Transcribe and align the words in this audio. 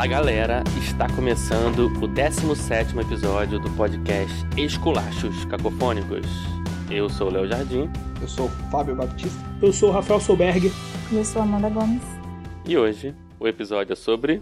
Fala 0.00 0.08
galera, 0.08 0.64
está 0.78 1.06
começando 1.14 1.92
o 2.02 2.08
17 2.08 2.98
episódio 3.00 3.60
do 3.60 3.70
podcast 3.72 4.34
Esculachos 4.56 5.44
Cacofônicos. 5.44 6.26
Eu 6.90 7.10
sou 7.10 7.28
o 7.28 7.30
Léo 7.30 7.46
Jardim. 7.46 7.86
Eu 8.18 8.26
sou 8.26 8.46
o 8.46 8.48
Fábio 8.70 8.96
Baptista. 8.96 9.38
Eu 9.60 9.70
sou 9.70 9.90
o 9.90 9.92
Rafael 9.92 10.18
Solberg. 10.18 10.72
E 11.12 11.14
eu 11.14 11.22
sou 11.22 11.42
a 11.42 11.44
Amanda 11.44 11.68
Gomes. 11.68 12.02
E 12.64 12.78
hoje 12.78 13.14
o 13.38 13.46
episódio 13.46 13.92
é 13.92 13.94
sobre. 13.94 14.40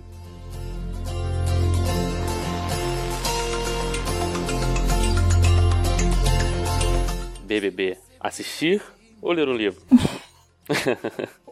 BBB. 7.49 7.99
Assistir 8.21 8.81
ou 9.21 9.33
ler 9.33 9.49
um 9.49 9.57
livro? 9.57 9.83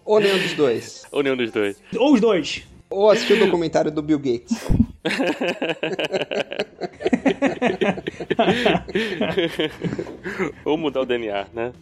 Ou 0.05 0.21
nenhum 0.21 0.39
dos 0.39 0.53
dois. 0.53 1.05
ou 1.11 1.25
nenhum 1.25 1.37
dos 1.37 1.51
dois. 1.51 1.83
Ou 1.99 2.15
os 2.15 2.21
dois. 2.21 2.76
Ou 2.89 3.11
assistir 3.11 3.35
o 3.35 3.47
documentário 3.47 3.91
do 3.91 4.03
Bill 4.03 4.19
Gates. 4.19 4.57
ou 10.65 10.77
mudar 10.77 11.01
o 11.03 11.07
DNA, 11.07 11.47
né? 11.55 11.73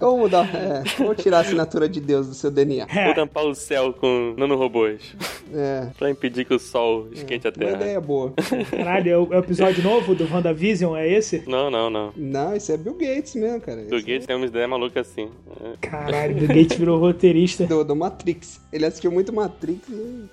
Ou 0.00 0.18
mudar, 0.18 0.48
é, 0.54 0.82
ou 1.02 1.14
tirar 1.14 1.38
a 1.38 1.40
assinatura 1.40 1.88
de 1.88 2.00
Deus 2.00 2.26
do 2.28 2.34
seu 2.34 2.50
DNA. 2.50 2.86
Ou 3.08 3.14
tampar 3.14 3.44
o 3.44 3.54
céu 3.54 3.92
com 3.92 4.34
nanorobôs. 4.36 5.14
É. 5.54 5.88
Pra 5.98 6.10
impedir 6.10 6.44
que 6.44 6.54
o 6.54 6.58
sol 6.58 7.08
esquente 7.12 7.46
a 7.46 7.50
Uma 7.50 7.56
Terra. 7.58 7.76
ideia 7.76 8.00
boa. 8.00 8.32
Caralho, 8.70 9.10
é 9.10 9.18
o, 9.18 9.34
é 9.34 9.36
o 9.36 9.40
episódio 9.40 9.82
novo 9.82 10.14
do 10.14 10.30
WandaVision, 10.32 10.96
é 10.96 11.08
esse? 11.10 11.42
Não, 11.46 11.70
não, 11.70 11.90
não. 11.90 12.12
Não, 12.16 12.56
isso 12.56 12.72
é 12.72 12.76
Bill 12.76 12.94
Gates 12.94 13.34
mesmo, 13.34 13.60
cara. 13.60 13.82
Do 13.82 13.96
Isso 13.96 14.06
Gates 14.06 14.26
tem 14.26 14.36
uma 14.36 14.46
ideia 14.46 14.68
maluca 14.68 15.00
assim. 15.00 15.28
É. 15.62 15.72
Caralho, 15.80 16.34
Bill 16.34 16.48
Gates 16.48 16.78
virou 16.78 16.98
roteirista. 16.98 17.64
é 17.64 17.66
Do, 17.66 17.84
do 17.84 17.96
Matrix. 17.96 18.60
Ele 18.72 18.86
assistiu 18.86 19.10
muito 19.10 19.32
Matrix 19.32 19.88
e... 19.88 20.28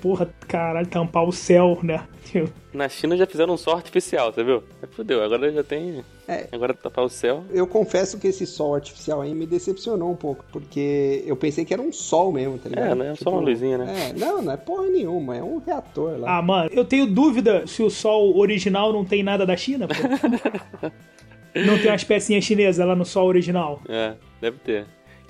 Porra, 0.00 0.28
caralho, 0.46 0.86
tampar 0.86 1.24
o 1.24 1.32
céu, 1.32 1.78
né? 1.82 2.02
Tipo, 2.30 2.50
Na 2.72 2.88
China 2.88 3.16
já 3.16 3.26
fizeram 3.26 3.54
um 3.54 3.56
sol 3.56 3.74
artificial, 3.74 4.32
você 4.32 4.44
viu? 4.44 4.62
Aí 4.82 4.88
fudeu, 4.90 5.22
agora 5.22 5.50
já 5.50 5.64
tem. 5.64 6.04
É. 6.26 6.46
Agora 6.52 6.74
tapar 6.74 7.04
o 7.04 7.08
céu. 7.08 7.42
Eu 7.50 7.66
confesso 7.66 8.18
que 8.18 8.28
esse 8.28 8.46
sol 8.46 8.74
artificial 8.74 9.22
aí 9.22 9.34
me 9.34 9.46
decepcionou 9.46 10.10
um 10.10 10.16
pouco, 10.16 10.44
porque 10.52 11.22
eu 11.26 11.36
pensei 11.36 11.64
que 11.64 11.72
era 11.72 11.80
um 11.80 11.92
sol 11.92 12.30
mesmo, 12.30 12.58
tá 12.58 12.68
ligado? 12.68 12.92
É, 12.92 12.94
né? 12.94 13.14
Só 13.16 13.30
uma 13.30 13.40
luzinha, 13.40 13.78
né? 13.78 14.10
É, 14.10 14.18
não, 14.18 14.42
não 14.42 14.52
é 14.52 14.56
porra 14.56 14.88
nenhuma, 14.88 15.36
é 15.36 15.42
um 15.42 15.58
reator 15.58 16.18
lá. 16.18 16.38
Ah, 16.38 16.42
mano, 16.42 16.70
eu 16.72 16.84
tenho 16.84 17.06
dúvida 17.06 17.66
se 17.66 17.82
o 17.82 17.88
sol 17.88 18.36
original 18.36 18.92
não 18.92 19.04
tem 19.04 19.22
nada 19.22 19.46
da 19.46 19.56
China, 19.56 19.88
pô. 19.88 19.94
Não 21.54 21.76
tem 21.78 21.90
umas 21.90 22.04
pecinhas 22.04 22.44
chinesas 22.44 22.86
lá 22.86 22.94
no 22.94 23.04
sol 23.04 23.26
original. 23.26 23.80
É, 23.88 24.14
deve 24.40 24.58
ter. 24.58 24.86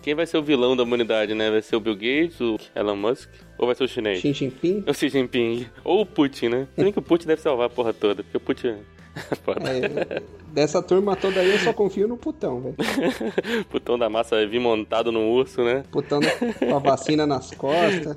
Quem 0.09 0.15
vai 0.15 0.25
ser 0.25 0.39
o 0.39 0.43
vilão 0.43 0.75
da 0.75 0.85
humanidade, 0.85 1.35
né? 1.35 1.51
Vai 1.51 1.61
ser 1.61 1.77
o 1.77 1.81
Bill 1.81 1.95
Gates, 1.95 2.41
o 2.41 2.59
Elon 2.75 2.97
Musk? 2.97 3.29
Ou 3.59 3.67
vai 3.67 3.75
ser 3.75 3.85
o 3.85 3.89
chinês? 3.89 4.21
Xi 4.21 4.33
Jinping. 4.33 4.83
Ou 4.87 4.91
o 4.91 4.95
Xi 4.95 5.11
Jinping? 5.11 5.67
Ou 5.85 6.01
o 6.01 6.07
Putin, 6.07 6.49
né? 6.49 6.69
Se 6.75 6.83
bem 6.83 6.91
que 6.91 6.99
o 6.99 7.03
Putin 7.03 7.27
deve 7.27 7.43
salvar 7.43 7.67
a 7.67 7.69
porra 7.69 7.93
toda, 7.93 8.23
porque 8.23 8.39
o 8.39 8.41
Putin. 8.41 8.69
é. 8.69 8.79
É, 10.17 10.23
dessa 10.51 10.83
turma 10.83 11.15
toda 11.15 11.41
aí 11.41 11.51
eu 11.51 11.59
só 11.59 11.75
confio 11.75 12.09
no 12.09 12.17
putão, 12.17 12.59
velho. 12.63 12.77
Putão 13.69 13.99
da 13.99 14.09
massa 14.09 14.37
vai 14.37 14.47
vir 14.47 14.61
montado 14.61 15.13
no 15.13 15.29
urso, 15.29 15.63
né? 15.63 15.83
Putão 15.91 16.21
com 16.59 16.75
a 16.75 16.79
vacina 16.79 17.27
nas 17.27 17.51
costas. 17.51 18.17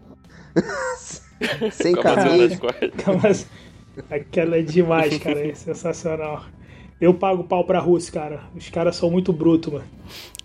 Sem 1.73 1.93
camisa. 1.93 2.57
aquela 4.09 4.57
é 4.57 4.61
demais, 4.61 5.17
cara. 5.17 5.45
É 5.45 5.53
sensacional. 5.53 6.45
Eu 7.01 7.15
pago 7.15 7.43
pau 7.43 7.63
pra 7.63 7.79
Rússia, 7.79 8.13
cara. 8.13 8.41
Os 8.55 8.69
caras 8.69 8.95
são 8.95 9.09
muito 9.09 9.33
brutos, 9.33 9.73
mano. 9.73 9.85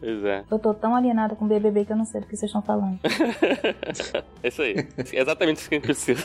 Pois 0.00 0.24
é. 0.24 0.42
Eu 0.50 0.58
tô 0.58 0.72
tão 0.72 0.96
alienada 0.96 1.36
com 1.36 1.44
o 1.44 1.48
BBB 1.48 1.84
que 1.84 1.92
eu 1.92 1.96
não 1.96 2.06
sei 2.06 2.22
do 2.22 2.26
que 2.26 2.34
vocês 2.34 2.48
estão 2.48 2.62
falando. 2.62 2.98
É 4.42 4.48
isso 4.48 4.62
aí. 4.62 4.88
É 5.12 5.20
exatamente 5.20 5.58
isso 5.58 5.68
que 5.68 5.74
a 5.74 5.78
gente 5.78 5.84
precisa. 5.84 6.24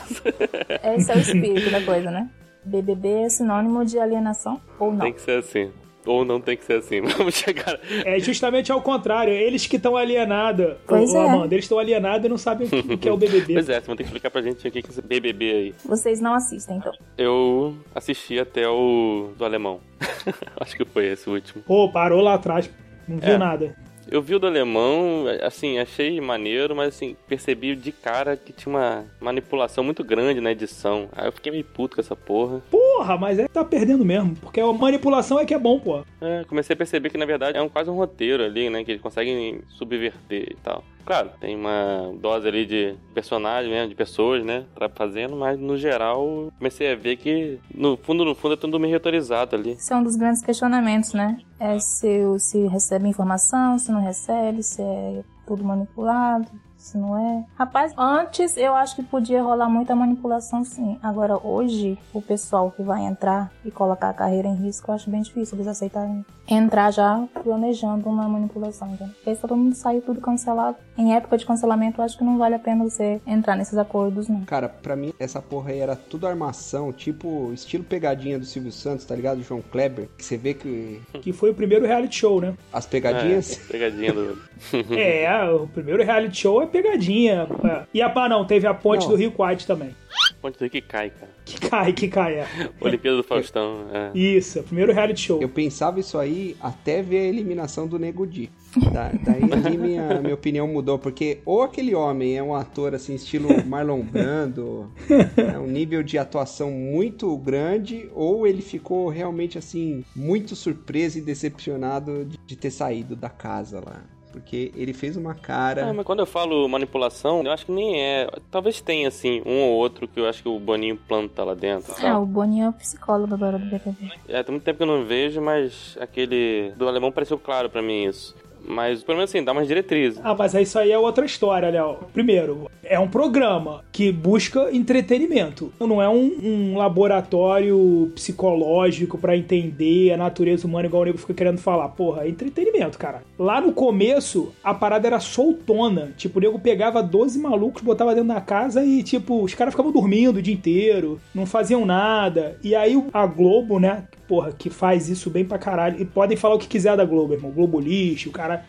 Esse 0.96 1.12
é 1.12 1.14
o 1.14 1.18
espírito 1.18 1.70
da 1.70 1.82
coisa, 1.82 2.10
né? 2.10 2.30
BBB 2.64 3.08
é 3.24 3.28
sinônimo 3.28 3.84
de 3.84 3.98
alienação 3.98 4.58
ou 4.78 4.90
não? 4.92 5.00
Tem 5.00 5.12
que 5.12 5.20
ser 5.20 5.38
assim. 5.38 5.70
Ou 6.04 6.24
não 6.24 6.40
tem 6.40 6.56
que 6.56 6.64
ser 6.64 6.74
assim. 6.78 7.00
Vamos 7.16 7.34
chegar. 7.36 7.78
É 8.04 8.18
justamente 8.18 8.72
ao 8.72 8.82
contrário. 8.82 9.32
Eles 9.32 9.66
que 9.66 9.76
estão 9.76 9.96
alienados. 9.96 10.74
Pois 10.86 11.12
Ô, 11.12 11.16
é. 11.18 11.28
Amanda, 11.28 11.54
eles 11.54 11.64
estão 11.64 11.78
alienados 11.78 12.26
e 12.26 12.28
não 12.28 12.36
sabem 12.38 12.66
o 12.66 12.70
que, 12.70 12.94
o 12.94 12.98
que 12.98 13.08
é 13.08 13.12
o 13.12 13.16
BBB. 13.16 13.54
Pois 13.54 13.68
é, 13.68 13.80
você 13.80 13.86
vai 13.86 13.96
ter 13.96 14.02
que 14.02 14.08
explicar 14.08 14.30
pra 14.30 14.42
gente 14.42 14.66
o 14.66 14.70
que 14.70 14.78
é 14.78 14.80
esse 14.80 15.02
BBB 15.02 15.50
aí. 15.52 15.74
Vocês 15.84 16.20
não 16.20 16.34
assistem, 16.34 16.78
então. 16.78 16.92
Eu 17.16 17.76
assisti 17.94 18.38
até 18.38 18.68
o 18.68 19.30
do 19.38 19.44
alemão. 19.44 19.80
Acho 20.60 20.76
que 20.76 20.84
foi 20.84 21.06
esse 21.06 21.28
o 21.30 21.34
último. 21.34 21.62
Pô, 21.62 21.88
parou 21.90 22.20
lá 22.20 22.34
atrás. 22.34 22.68
Não 23.06 23.18
viu 23.18 23.34
É. 23.34 23.38
nada. 23.38 23.76
Eu 24.12 24.20
vi 24.20 24.34
o 24.34 24.38
do 24.38 24.46
alemão, 24.46 25.24
assim, 25.42 25.78
achei 25.78 26.20
maneiro, 26.20 26.76
mas 26.76 26.88
assim, 26.88 27.16
percebi 27.26 27.74
de 27.74 27.90
cara 27.90 28.36
que 28.36 28.52
tinha 28.52 28.70
uma 28.70 29.06
manipulação 29.18 29.82
muito 29.82 30.04
grande 30.04 30.38
na 30.38 30.52
edição. 30.52 31.08
Aí 31.12 31.26
eu 31.26 31.32
fiquei 31.32 31.50
meio 31.50 31.64
puto 31.64 31.94
com 31.94 32.02
essa 32.02 32.14
porra. 32.14 32.60
Porra, 32.70 33.16
mas 33.16 33.38
é 33.38 33.44
que 33.44 33.54
tá 33.54 33.64
perdendo 33.64 34.04
mesmo. 34.04 34.36
Porque 34.36 34.60
a 34.60 34.70
manipulação 34.70 35.38
é 35.38 35.46
que 35.46 35.54
é 35.54 35.58
bom, 35.58 35.80
pô. 35.80 36.04
É, 36.20 36.44
comecei 36.44 36.74
a 36.74 36.76
perceber 36.76 37.08
que 37.08 37.16
na 37.16 37.24
verdade 37.24 37.56
é 37.56 37.62
um, 37.62 37.70
quase 37.70 37.88
um 37.88 37.94
roteiro 37.94 38.44
ali, 38.44 38.68
né? 38.68 38.84
Que 38.84 38.90
eles 38.90 39.00
conseguem 39.00 39.62
subverter 39.70 40.42
e 40.42 40.56
tal. 40.62 40.84
Claro, 41.04 41.30
tem 41.40 41.56
uma 41.56 42.12
dose 42.20 42.46
ali 42.46 42.64
de 42.64 42.94
personagem, 43.14 43.70
né? 43.70 43.86
De 43.86 43.94
pessoas, 43.94 44.44
né? 44.44 44.64
Pra 44.74 44.88
fazendo, 44.88 45.34
mas 45.34 45.58
no 45.58 45.76
geral 45.76 46.52
comecei 46.58 46.92
a 46.92 46.94
ver 46.94 47.16
que 47.16 47.58
no 47.74 47.96
fundo, 47.96 48.24
no 48.24 48.34
fundo 48.34 48.54
é 48.54 48.56
tudo 48.56 48.78
meio 48.78 48.94
autorizado 48.94 49.56
ali. 49.56 49.72
Esse 49.72 49.92
é 49.92 49.96
um 49.96 50.02
dos 50.02 50.16
grandes 50.16 50.42
questionamentos, 50.42 51.12
né? 51.12 51.38
É 51.64 51.78
se, 51.78 52.40
se 52.40 52.66
recebe 52.66 53.06
informação, 53.06 53.78
se 53.78 53.92
não 53.92 54.02
recebe, 54.02 54.64
se 54.64 54.82
é 54.82 55.22
tudo 55.46 55.62
manipulado, 55.62 56.48
se 56.82 56.98
não 56.98 57.16
é. 57.16 57.44
Rapaz, 57.54 57.92
antes 57.96 58.56
eu 58.56 58.74
acho 58.74 58.96
que 58.96 59.02
podia 59.02 59.42
rolar 59.42 59.68
muita 59.68 59.94
manipulação, 59.94 60.64
sim. 60.64 60.98
Agora, 61.02 61.38
hoje, 61.42 61.98
o 62.12 62.20
pessoal 62.20 62.70
que 62.70 62.82
vai 62.82 63.02
entrar 63.04 63.50
e 63.64 63.70
colocar 63.70 64.10
a 64.10 64.14
carreira 64.14 64.48
em 64.48 64.56
risco, 64.56 64.90
eu 64.90 64.94
acho 64.94 65.08
bem 65.10 65.22
difícil 65.22 65.56
eles 65.56 65.68
aceitarem 65.68 66.24
entrar 66.48 66.90
já 66.90 67.24
planejando 67.42 68.08
uma 68.08 68.28
manipulação, 68.28 68.88
entendeu? 68.88 69.14
Porque 69.14 69.34
se 69.34 69.40
todo 69.40 69.56
mundo 69.56 69.74
saiu 69.74 70.02
tudo 70.02 70.20
cancelado. 70.20 70.76
Em 70.98 71.14
época 71.14 71.38
de 71.38 71.46
cancelamento, 71.46 72.00
eu 72.00 72.04
acho 72.04 72.18
que 72.18 72.24
não 72.24 72.36
vale 72.36 72.56
a 72.56 72.58
pena 72.58 72.84
você 72.84 73.20
entrar 73.26 73.56
nesses 73.56 73.78
acordos, 73.78 74.28
não. 74.28 74.42
Cara, 74.44 74.68
pra 74.68 74.96
mim, 74.96 75.14
essa 75.18 75.40
porra 75.40 75.70
aí 75.70 75.78
era 75.78 75.94
tudo 75.96 76.26
armação, 76.26 76.92
tipo 76.92 77.52
estilo 77.52 77.84
pegadinha 77.84 78.38
do 78.38 78.44
Silvio 78.44 78.72
Santos, 78.72 79.04
tá 79.06 79.14
ligado? 79.14 79.42
João 79.42 79.62
Kleber. 79.62 80.08
Que 80.18 80.24
você 80.24 80.36
vê 80.36 80.52
que 80.52 81.00
Que 81.22 81.32
foi 81.32 81.50
o 81.50 81.54
primeiro 81.54 81.86
reality 81.86 82.16
show, 82.16 82.40
né? 82.40 82.54
as 82.72 82.86
pegadinhas. 82.86 83.52
É, 83.52 83.72
pegadinha 83.72 84.12
do. 84.12 84.38
É, 84.92 85.44
o 85.50 85.66
primeiro 85.66 86.02
reality 86.02 86.38
show 86.38 86.62
é 86.62 86.66
pegadinha. 86.66 87.46
É. 87.64 87.82
E 87.94 88.02
a, 88.02 88.12
ah, 88.14 88.28
não, 88.28 88.44
teve 88.44 88.66
a 88.66 88.74
ponte 88.74 89.02
Não. 89.02 89.10
do 89.10 89.16
Rio 89.16 89.32
Quad 89.32 89.64
também. 89.66 89.94
Ponte 90.40 90.58
do 90.58 90.68
que 90.68 90.80
cai, 90.80 91.10
cara. 91.10 91.32
Que 91.44 91.60
cai, 91.60 91.92
que 91.92 92.08
cai, 92.08 92.34
é. 92.40 92.46
Olimpíada 92.80 93.16
do 93.16 93.22
Faustão. 93.22 93.86
É. 93.92 94.16
Isso, 94.16 94.60
o 94.60 94.62
primeiro 94.62 94.92
reality 94.92 95.20
show. 95.20 95.40
Eu 95.40 95.48
pensava 95.48 96.00
isso 96.00 96.18
aí 96.18 96.56
até 96.60 97.02
ver 97.02 97.20
a 97.20 97.24
eliminação 97.24 97.86
do 97.86 97.98
Nego 97.98 98.26
Di. 98.26 98.50
Da- 98.92 99.12
daí 99.12 99.42
minha, 99.76 100.20
minha 100.20 100.34
opinião 100.34 100.66
mudou, 100.66 100.98
porque 100.98 101.40
ou 101.44 101.62
aquele 101.62 101.94
homem 101.94 102.36
é 102.36 102.42
um 102.42 102.54
ator 102.54 102.94
assim, 102.94 103.14
estilo 103.14 103.48
Marlon 103.66 104.00
Brando, 104.00 104.90
é 105.36 105.58
um 105.58 105.66
nível 105.66 106.02
de 106.02 106.18
atuação 106.18 106.70
muito 106.70 107.36
grande, 107.36 108.08
ou 108.14 108.46
ele 108.46 108.62
ficou 108.62 109.08
realmente 109.08 109.58
assim, 109.58 110.04
muito 110.14 110.54
surpreso 110.56 111.18
e 111.18 111.22
decepcionado 111.22 112.24
de, 112.24 112.38
de 112.46 112.56
ter 112.56 112.70
saído 112.70 113.14
da 113.14 113.28
casa 113.28 113.80
lá. 113.84 114.02
Porque 114.32 114.72
ele 114.74 114.92
fez 114.92 115.16
uma 115.16 115.34
cara. 115.34 115.82
É, 115.82 115.92
mas 115.92 116.06
quando 116.06 116.20
eu 116.20 116.26
falo 116.26 116.66
manipulação, 116.68 117.42
eu 117.42 117.52
acho 117.52 117.66
que 117.66 117.72
nem 117.72 118.00
é. 118.02 118.28
Talvez 118.50 118.80
tenha, 118.80 119.08
assim, 119.08 119.42
um 119.44 119.60
ou 119.60 119.72
outro 119.74 120.08
que 120.08 120.18
eu 120.18 120.26
acho 120.28 120.42
que 120.42 120.48
o 120.48 120.58
Boninho 120.58 120.96
planta 120.96 121.44
lá 121.44 121.54
dentro. 121.54 121.92
É, 121.92 121.96
sabe? 121.96 122.16
o 122.16 122.26
Boninho 122.26 122.66
é 122.66 122.68
o 122.70 122.72
psicólogo 122.72 123.34
agora 123.34 123.58
do 123.58 123.66
BBB. 123.66 124.10
É, 124.28 124.42
tem 124.42 124.52
muito 124.52 124.64
tempo 124.64 124.78
que 124.78 124.82
eu 124.82 124.86
não 124.86 125.04
vejo, 125.04 125.40
mas 125.40 125.96
aquele 126.00 126.72
do 126.76 126.88
alemão 126.88 127.12
pareceu 127.12 127.38
claro 127.38 127.68
pra 127.68 127.82
mim 127.82 128.04
isso. 128.06 128.34
Mas, 128.66 129.02
pelo 129.02 129.18
menos 129.18 129.30
assim, 129.30 129.44
dá 129.44 129.52
umas 129.52 129.66
diretrizes. 129.66 130.20
Ah, 130.22 130.34
mas 130.34 130.54
isso 130.54 130.78
aí 130.78 130.92
é 130.92 130.98
outra 130.98 131.24
história, 131.24 131.70
Léo. 131.70 131.98
Primeiro, 132.12 132.70
é 132.82 132.98
um 132.98 133.08
programa 133.08 133.84
que 133.92 134.12
busca 134.12 134.70
entretenimento. 134.72 135.72
Não 135.80 136.00
é 136.00 136.08
um, 136.08 136.32
um 136.42 136.76
laboratório 136.76 138.10
psicológico 138.14 139.18
pra 139.18 139.36
entender 139.36 140.12
a 140.12 140.16
natureza 140.16 140.66
humana, 140.66 140.86
igual 140.86 141.02
o 141.02 141.06
nego 141.06 141.18
fica 141.18 141.34
querendo 141.34 141.58
falar. 141.58 141.88
Porra, 141.90 142.24
é 142.24 142.28
entretenimento, 142.28 142.98
cara. 142.98 143.22
Lá 143.38 143.60
no 143.60 143.72
começo, 143.72 144.52
a 144.62 144.72
parada 144.72 145.06
era 145.06 145.20
soltona. 145.20 146.12
Tipo, 146.16 146.38
o 146.38 146.42
nego 146.42 146.58
pegava 146.58 147.02
12 147.02 147.38
malucos, 147.38 147.82
botava 147.82 148.14
dentro 148.14 148.28
da 148.28 148.40
casa 148.40 148.84
e, 148.84 149.02
tipo, 149.02 149.42
os 149.42 149.54
caras 149.54 149.74
ficavam 149.74 149.92
dormindo 149.92 150.36
o 150.36 150.42
dia 150.42 150.54
inteiro, 150.54 151.20
não 151.34 151.46
faziam 151.46 151.84
nada. 151.84 152.56
E 152.62 152.74
aí 152.74 153.02
a 153.12 153.26
Globo, 153.26 153.78
né? 153.78 154.04
Porra, 154.32 154.50
que 154.50 154.70
faz 154.70 155.10
isso 155.10 155.28
bem 155.28 155.44
pra 155.44 155.58
caralho. 155.58 156.00
E 156.00 156.06
podem 156.06 156.38
falar 156.38 156.54
o 156.54 156.58
que 156.58 156.66
quiser 156.66 156.96
da 156.96 157.04
Globo, 157.04 157.34
irmão. 157.34 157.50
Globo 157.50 157.78
lixo, 157.78 158.30
o 158.30 158.32
cara. 158.32 158.64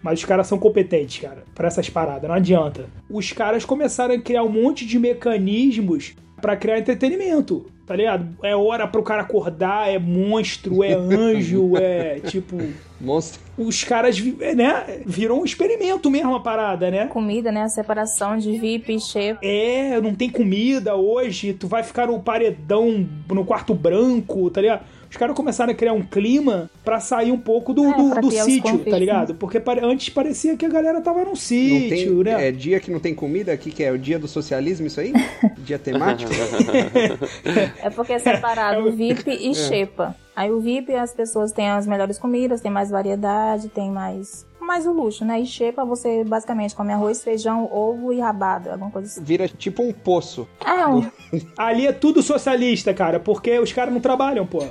Mas 0.00 0.20
os 0.20 0.24
caras 0.24 0.46
são 0.46 0.56
competentes, 0.60 1.20
cara, 1.20 1.42
pra 1.56 1.66
essas 1.66 1.90
paradas, 1.90 2.28
não 2.28 2.36
adianta. 2.36 2.86
Os 3.10 3.32
caras 3.32 3.64
começaram 3.64 4.14
a 4.14 4.18
criar 4.20 4.44
um 4.44 4.48
monte 4.48 4.86
de 4.86 4.96
mecanismos 4.96 6.14
pra 6.40 6.56
criar 6.56 6.78
entretenimento. 6.78 7.66
tá 7.84 7.96
ligado? 7.96 8.28
É 8.44 8.54
hora 8.54 8.86
pro 8.86 9.02
cara 9.02 9.22
acordar, 9.22 9.90
é 9.92 9.98
monstro, 9.98 10.84
é 10.84 10.92
anjo, 10.94 11.76
é 11.76 12.20
tipo. 12.20 12.56
Monstro. 13.00 13.40
Os 13.56 13.82
caras, 13.82 14.16
vi- 14.18 14.36
né, 14.54 15.00
viram 15.06 15.40
um 15.40 15.44
experimento 15.44 16.08
mesmo 16.10 16.34
a 16.34 16.40
parada, 16.40 16.90
né? 16.92 17.06
Comida, 17.06 17.50
né? 17.50 17.62
A 17.62 17.68
separação 17.68 18.36
de 18.36 18.56
VIP 18.58 18.94
e 18.94 19.00
chefe. 19.00 19.38
É, 19.44 20.00
não 20.00 20.14
tem 20.14 20.30
comida 20.30 20.94
hoje, 20.94 21.54
tu 21.54 21.66
vai 21.66 21.82
ficar 21.82 22.06
no 22.06 22.20
paredão, 22.20 23.04
no 23.28 23.44
quarto 23.44 23.74
branco, 23.74 24.48
tá 24.50 24.60
ligado? 24.60 24.82
Os 25.10 25.16
caras 25.16 25.34
começaram 25.34 25.72
a 25.72 25.74
criar 25.74 25.92
um 25.94 26.02
clima 26.02 26.70
pra 26.84 27.00
sair 27.00 27.32
um 27.32 27.38
pouco 27.38 27.72
do, 27.72 27.86
É, 27.86 27.96
do, 27.96 28.20
do 28.20 28.30
sítio, 28.30 28.62
conflitos, 28.62 28.90
tá 28.92 28.98
ligado? 28.98 29.34
Porque 29.34 29.58
pare- 29.58 29.80
antes 29.82 30.10
parecia 30.10 30.56
que 30.56 30.66
a 30.66 30.68
galera 30.68 31.00
tava 31.00 31.20
num 31.20 31.28
Não 31.28 31.34
sítio, 31.36 32.22
tem, 32.22 32.34
né? 32.34 32.48
é 32.48 32.52
dia 32.52 32.78
que 32.78 32.90
não 32.90 33.00
tem 33.00 33.14
comida 33.14 33.50
aqui, 33.52 33.70
que 33.70 33.82
é 33.82 33.90
o 33.90 33.98
dia 33.98 34.18
do 34.18 34.28
socialismo, 34.28 34.86
isso 34.86 35.00
aí? 35.00 35.12
Dia 35.58 35.78
temático? 35.78 36.30
É 37.82 37.90
porque 37.90 38.12
é 38.12 38.18
separado 38.18 38.86
o 38.86 38.92
VIP 38.92 39.30
e 39.30 39.54
Xepa. 39.54 40.14
Aí 40.34 40.50
o 40.50 40.60
VIP 40.60 40.94
as 40.94 41.12
pessoas 41.12 41.52
têm 41.52 41.68
as 41.68 41.86
melhores 41.86 42.18
comidas, 42.18 42.60
tem 42.60 42.70
mais 42.70 42.90
variedade, 42.90 43.68
tem 43.68 43.90
mais 43.90 44.46
mais 44.68 44.86
o 44.86 44.92
luxo, 44.92 45.24
né? 45.24 45.40
E 45.40 45.46
Xepa 45.46 45.82
você 45.84 46.22
basicamente 46.22 46.76
come 46.76 46.92
arroz, 46.92 47.24
feijão, 47.24 47.68
ovo 47.72 48.12
e 48.12 48.20
rabada, 48.20 48.72
alguma 48.72 48.90
coisa 48.90 49.08
assim. 49.08 49.24
Vira 49.24 49.48
tipo 49.48 49.82
um 49.82 49.92
poço. 49.92 50.46
É, 50.64 50.86
um, 50.86 51.10
Ali 51.56 51.86
é 51.86 51.92
tudo 51.92 52.22
socialista, 52.22 52.92
cara, 52.92 53.18
porque 53.18 53.58
os 53.58 53.72
caras 53.72 53.92
não 53.92 54.00
trabalham, 54.00 54.46
pô. 54.46 54.58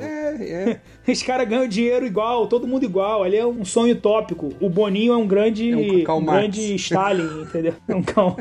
É, 0.00 0.34
é. 0.50 0.80
Os 1.12 1.22
caras 1.22 1.46
ganham 1.46 1.68
dinheiro 1.68 2.06
igual, 2.06 2.46
todo 2.46 2.66
mundo 2.66 2.84
igual. 2.84 3.22
Ali 3.22 3.36
é 3.36 3.46
um 3.46 3.66
sonho 3.66 3.94
utópico. 3.94 4.48
O 4.58 4.70
Boninho 4.70 5.12
é 5.12 5.16
um 5.16 5.26
grande, 5.26 5.70
É 5.70 6.10
um 6.10 6.16
um 6.16 6.24
grande 6.24 6.74
Stalin, 6.74 7.42
entendeu? 7.42 7.74
É 7.86 7.94
um 7.94 8.02
Karl... 8.02 8.36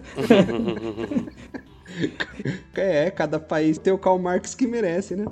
É, 2.74 3.12
cada 3.12 3.42
país 3.42 3.78
tem 3.78 3.92
o 3.92 3.98
Karl 3.98 4.18
Marx 4.18 4.56
que 4.56 4.66
merece, 4.66 5.18
né? 5.18 5.26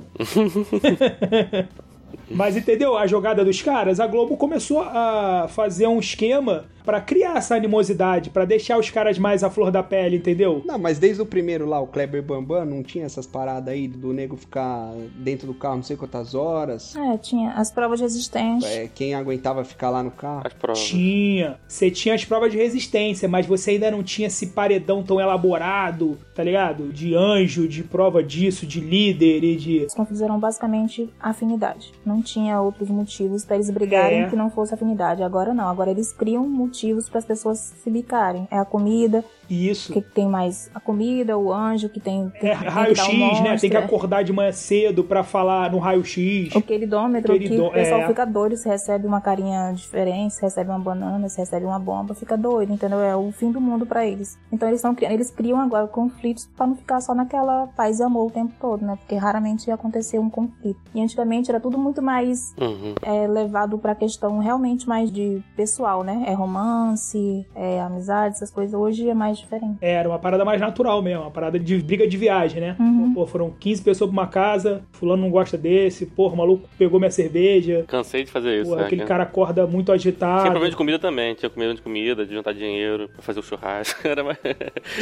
Mas 2.29 2.55
entendeu? 2.55 2.97
A 2.97 3.07
jogada 3.07 3.43
dos 3.43 3.61
caras, 3.61 3.99
a 3.99 4.07
Globo 4.07 4.37
começou 4.37 4.81
a 4.81 5.47
fazer 5.49 5.87
um 5.87 5.99
esquema 5.99 6.65
pra 6.85 7.01
criar 7.01 7.37
essa 7.37 7.55
animosidade, 7.55 8.29
pra 8.29 8.45
deixar 8.45 8.77
os 8.77 8.89
caras 8.89 9.17
mais 9.17 9.43
à 9.43 9.49
flor 9.49 9.71
da 9.71 9.81
pele, 9.83 10.17
entendeu? 10.17 10.61
Não, 10.65 10.77
mas 10.77 10.99
desde 10.99 11.21
o 11.21 11.25
primeiro 11.25 11.65
lá, 11.65 11.79
o 11.79 11.87
Kleber 11.87 12.21
Bambam, 12.23 12.63
não 12.65 12.83
tinha 12.83 13.05
essas 13.05 13.25
paradas 13.25 13.73
aí 13.73 13.87
do 13.87 14.13
nego 14.13 14.37
ficar 14.37 14.91
dentro 15.17 15.47
do 15.47 15.53
carro 15.53 15.77
não 15.77 15.83
sei 15.83 15.97
quantas 15.97 16.35
horas. 16.35 16.95
é, 16.95 17.17
tinha 17.17 17.51
as 17.53 17.71
provas 17.71 17.99
de 17.99 18.03
resistência. 18.05 18.67
É, 18.67 18.87
quem 18.93 19.13
aguentava 19.15 19.63
ficar 19.63 19.89
lá 19.89 20.03
no 20.03 20.11
carro. 20.11 20.41
As 20.45 20.53
provas. 20.53 20.83
Tinha. 20.83 21.57
Você 21.67 21.89
tinha 21.89 22.13
as 22.15 22.23
provas 22.23 22.51
de 22.51 22.57
resistência, 22.57 23.27
mas 23.27 23.45
você 23.45 23.71
ainda 23.71 23.89
não 23.89 24.03
tinha 24.03 24.27
esse 24.27 24.47
paredão 24.47 25.01
tão 25.03 25.19
elaborado, 25.19 26.17
tá 26.35 26.43
ligado? 26.43 26.91
De 26.91 27.15
anjo, 27.15 27.67
de 27.67 27.83
prova 27.83 28.21
disso, 28.23 28.65
de 28.65 28.79
líder 28.79 29.43
e 29.43 29.55
de. 29.55 29.85
Os 29.85 29.93
conflitos 29.93 30.21
eram 30.21 30.39
basicamente 30.39 31.09
afinidade. 31.19 31.91
Não 32.05 32.21
tinha 32.21 32.61
outros 32.61 32.89
motivos 32.89 33.43
pra 33.45 33.55
eles 33.55 33.69
brigarem 33.69 34.23
É. 34.23 34.29
que 34.29 34.35
não 34.35 34.49
fosse 34.49 34.73
afinidade. 34.73 35.23
Agora 35.23 35.53
não, 35.53 35.67
agora 35.67 35.89
eles 35.91 36.11
criam 36.13 36.47
motivos 36.47 36.74
para 37.09 37.19
as 37.19 37.25
pessoas 37.25 37.59
se 37.59 37.89
bicarem. 37.89 38.47
É 38.51 38.57
a 38.57 38.65
comida, 38.65 39.23
Isso. 39.49 39.93
que 39.93 40.01
tem 40.01 40.27
mais 40.27 40.69
a 40.73 40.79
comida, 40.79 41.37
o 41.37 41.51
anjo 41.53 41.89
que 41.89 41.99
tem, 41.99 42.29
tem, 42.39 42.49
É 42.49 42.53
raio-x, 42.53 43.07
um 43.07 43.43
né? 43.43 43.57
Tem 43.57 43.69
que 43.69 43.77
acordar 43.77 44.23
de 44.23 44.31
manhã 44.33 44.51
cedo 44.51 45.03
pra 45.03 45.23
falar 45.23 45.71
no 45.71 45.77
raio-x. 45.79 46.53
O 46.55 46.61
queridômetro, 46.61 47.35
O 47.35 47.39
que 47.39 47.59
o 47.59 47.71
pessoal 47.71 48.01
é. 48.01 48.07
fica 48.07 48.25
doido, 48.25 48.55
se 48.57 48.67
recebe 48.67 49.05
uma 49.07 49.21
carinha 49.21 49.71
diferente, 49.73 50.33
se 50.33 50.41
recebe 50.41 50.69
uma 50.69 50.79
banana, 50.79 51.27
se 51.29 51.37
recebe 51.39 51.65
uma 51.65 51.79
bomba, 51.79 52.13
fica 52.13 52.37
doido, 52.37 52.73
entendeu? 52.73 52.99
É 52.99 53.15
o 53.15 53.31
fim 53.31 53.51
do 53.51 53.59
mundo 53.61 53.85
pra 53.85 54.05
eles. 54.05 54.37
Então 54.51 54.67
eles 54.67 54.79
estão 54.79 54.93
criando, 54.95 55.13
eles 55.13 55.31
criam 55.31 55.59
agora 55.59 55.87
conflitos 55.87 56.47
pra 56.55 56.67
não 56.67 56.75
ficar 56.75 57.01
só 57.01 57.13
naquela 57.13 57.67
paz 57.75 57.99
e 57.99 58.03
amor 58.03 58.27
o 58.27 58.31
tempo 58.31 58.53
todo, 58.59 58.85
né? 58.85 58.95
Porque 58.97 59.15
raramente 59.15 59.67
ia 59.67 59.75
acontecer 59.75 60.19
um 60.19 60.29
conflito. 60.29 60.79
E 60.93 61.01
antigamente 61.01 61.49
era 61.49 61.59
tudo 61.59 61.77
muito 61.77 62.01
mais 62.01 62.53
Uhum. 62.59 62.95
é, 63.01 63.27
levado 63.27 63.77
pra 63.77 63.93
questão 63.95 64.39
realmente 64.39 64.87
mais 64.87 65.11
de 65.11 65.41
pessoal, 65.55 66.03
né? 66.03 66.23
É 66.27 66.33
romance, 66.33 67.45
é 67.55 67.81
amizade, 67.81 68.35
essas 68.35 68.49
coisas. 68.51 68.73
Hoje 68.73 69.09
é 69.09 69.13
mais 69.13 69.34
diferente. 69.41 69.77
É, 69.81 69.93
Era 69.93 70.09
uma 70.09 70.19
parada 70.19 70.43
mais 70.45 70.59
natural 70.59 71.01
mesmo, 71.01 71.23
uma 71.23 71.31
parada 71.31 71.59
de 71.59 71.77
briga 71.81 72.07
de 72.07 72.17
viagem, 72.17 72.59
né? 72.61 72.75
Uhum. 72.79 73.13
Pô, 73.13 73.25
foram 73.25 73.51
15 73.59 73.81
pessoas 73.81 74.09
pra 74.09 74.19
uma 74.21 74.27
casa, 74.27 74.81
fulano 74.91 75.21
não 75.23 75.29
gosta 75.31 75.57
desse, 75.57 76.05
porra, 76.05 76.33
o 76.33 76.37
maluco 76.37 76.67
pegou 76.77 76.99
minha 76.99 77.11
cerveja, 77.11 77.85
Cansei 77.87 78.23
de 78.23 78.31
fazer 78.31 78.61
isso, 78.61 78.69
porra, 78.69 78.81
né? 78.81 78.85
aquele 78.87 79.01
Que- 79.01 79.07
cara 79.07 79.23
acorda 79.23 79.65
muito 79.65 79.85
Tinha 79.85 79.95
agitado. 79.95 80.41
problema 80.43 80.69
de 80.69 80.75
comida 80.75 80.99
também, 80.99 81.33
tinha 81.35 81.49
comida 81.49 81.73
de 81.73 81.81
comida, 81.81 82.25
de 82.25 82.33
juntar 82.33 82.53
dinheiro 82.53 83.07
pra 83.09 83.21
fazer 83.21 83.39
o 83.39 83.43
churrasco. 83.43 83.99
Era 84.07 84.23
mais... 84.23 84.37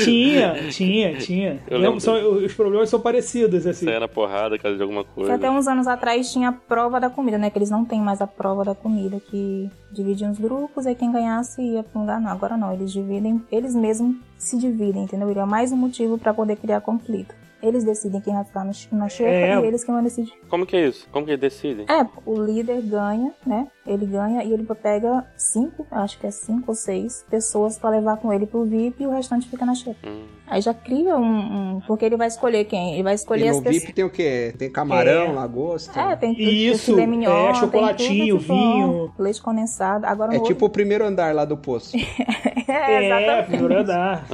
Tinha, 0.04 0.56
tinha, 0.70 1.16
tinha. 1.18 1.60
Eu 1.70 1.78
Lembro, 1.80 2.00
são- 2.00 2.36
os 2.38 2.54
problemas 2.54 2.90
são 2.90 3.00
parecidos, 3.00 3.66
assim. 3.66 3.86
Saia 3.86 4.00
na 4.00 4.08
porrada, 4.08 4.58
casa 4.58 4.76
de 4.76 4.82
alguma 4.82 5.04
coisa. 5.04 5.34
até 5.36 5.50
uns 5.50 5.68
anos 5.68 5.88
atrás 5.88 6.32
tinha 6.32 6.50
a 6.50 6.52
prova 6.52 7.00
da 7.00 7.10
comida, 7.10 7.38
né? 7.38 7.50
Que 7.50 7.58
eles 7.58 7.70
não 7.70 7.86
têm 7.86 8.00
mais 8.02 8.22
a 8.22 8.28
prova 8.28 8.64
da 8.64 8.76
comida, 8.76 9.20
que 9.20 9.70
dividiam 9.92 10.32
os 10.32 10.40
grupos, 10.40 10.86
aí 10.88 10.96
quem 10.96 11.12
ganhasse 11.12 11.62
ia 11.62 11.84
pra 11.84 11.98
um 12.00 12.02
lugar. 12.02 12.20
Não, 12.22 12.32
agora 12.32 12.58
não, 12.58 12.74
eles 12.74 12.92
dividem, 12.92 13.42
eles 13.52 13.76
mesmos 13.76 14.16
se 14.38 14.58
dividem, 14.58 15.04
entendeu? 15.04 15.30
Ele 15.30 15.40
é 15.40 15.46
mais 15.46 15.72
um 15.72 15.78
motivo 15.78 16.18
pra 16.18 16.34
poder 16.34 16.56
criar 16.58 16.82
conflito. 16.82 17.34
Eles 17.62 17.84
decidem 17.86 18.20
quem 18.20 18.34
vai 18.34 18.44
ficar 18.44 18.66
na 18.92 19.08
xepa 19.10 19.30
É. 19.30 19.60
e 19.62 19.66
eles 19.66 19.84
quem 19.86 19.94
vão 19.96 20.04
decidir. 20.04 20.34
Como 20.50 20.66
que 20.66 20.76
é 20.76 20.88
isso? 20.88 21.08
Como 21.12 21.26
que 21.26 21.32
eles 21.32 21.40
decidem? 21.42 21.86
É, 21.90 22.06
o 22.26 22.42
líder 22.42 22.82
ganha, 22.82 23.34
né? 23.46 23.68
Ele 23.86 24.06
ganha 24.06 24.44
e 24.44 24.54
ele 24.54 24.66
pega 24.82 25.26
cinco, 25.36 25.86
acho 25.92 26.18
que 26.18 26.26
é 26.26 26.32
cinco 26.32 26.66
ou 26.72 26.76
seis 26.76 27.26
pessoas 27.30 27.78
pra 27.78 27.90
levar 27.90 28.16
com 28.18 28.32
ele 28.32 28.46
pro 28.46 28.64
VIP 28.64 29.04
e 29.04 29.08
o 29.08 29.12
restante 29.12 29.50
fica 29.50 29.66
na 29.66 29.76
xepa. 29.76 30.08
Hum. 30.08 30.24
Aí 30.48 30.62
já 30.62 30.74
cria 30.74 31.18
um, 31.18 31.76
um- 31.78 31.82
Porque 31.88 32.06
ele 32.06 32.16
vai 32.16 32.28
escolher 32.28 32.64
quem? 32.66 32.94
Ele 32.94 33.04
vai 33.04 33.14
escolher 33.16 33.46
E 33.46 33.50
as 33.50 33.58
no 33.58 33.64
pessoas. 33.64 33.82
VIP 33.82 33.94
tem 33.94 34.06
o 34.06 34.10
quê? 34.10 34.54
Tem 34.58 34.70
camarão, 34.72 35.24
É. 35.24 35.32
lagosta? 35.34 36.00
É, 36.00 36.16
tem 36.16 36.34
tudo. 36.34 36.44
Isso, 36.50 36.86
filé 36.94 37.06
mignon, 37.08 37.32
é, 37.32 37.46
tem 37.52 37.56
chocolatinho, 37.56 38.38
tudo 38.40 38.48
vinho. 38.54 39.14
Leite 39.20 39.42
condensado. 39.42 40.06
Agora 40.06 40.34
É 40.36 40.38
no 40.38 40.44
tipo 40.44 40.66
o 40.66 40.70
primeiro 40.70 41.06
andar 41.06 41.34
lá 41.36 41.44
do 41.44 41.58
poço. 41.58 41.96
outro... 41.98 42.12
é, 42.72 42.74
É, 42.74 43.06
exatamente. 43.06 43.48
primeiro 43.48 43.82
andar. 43.82 44.26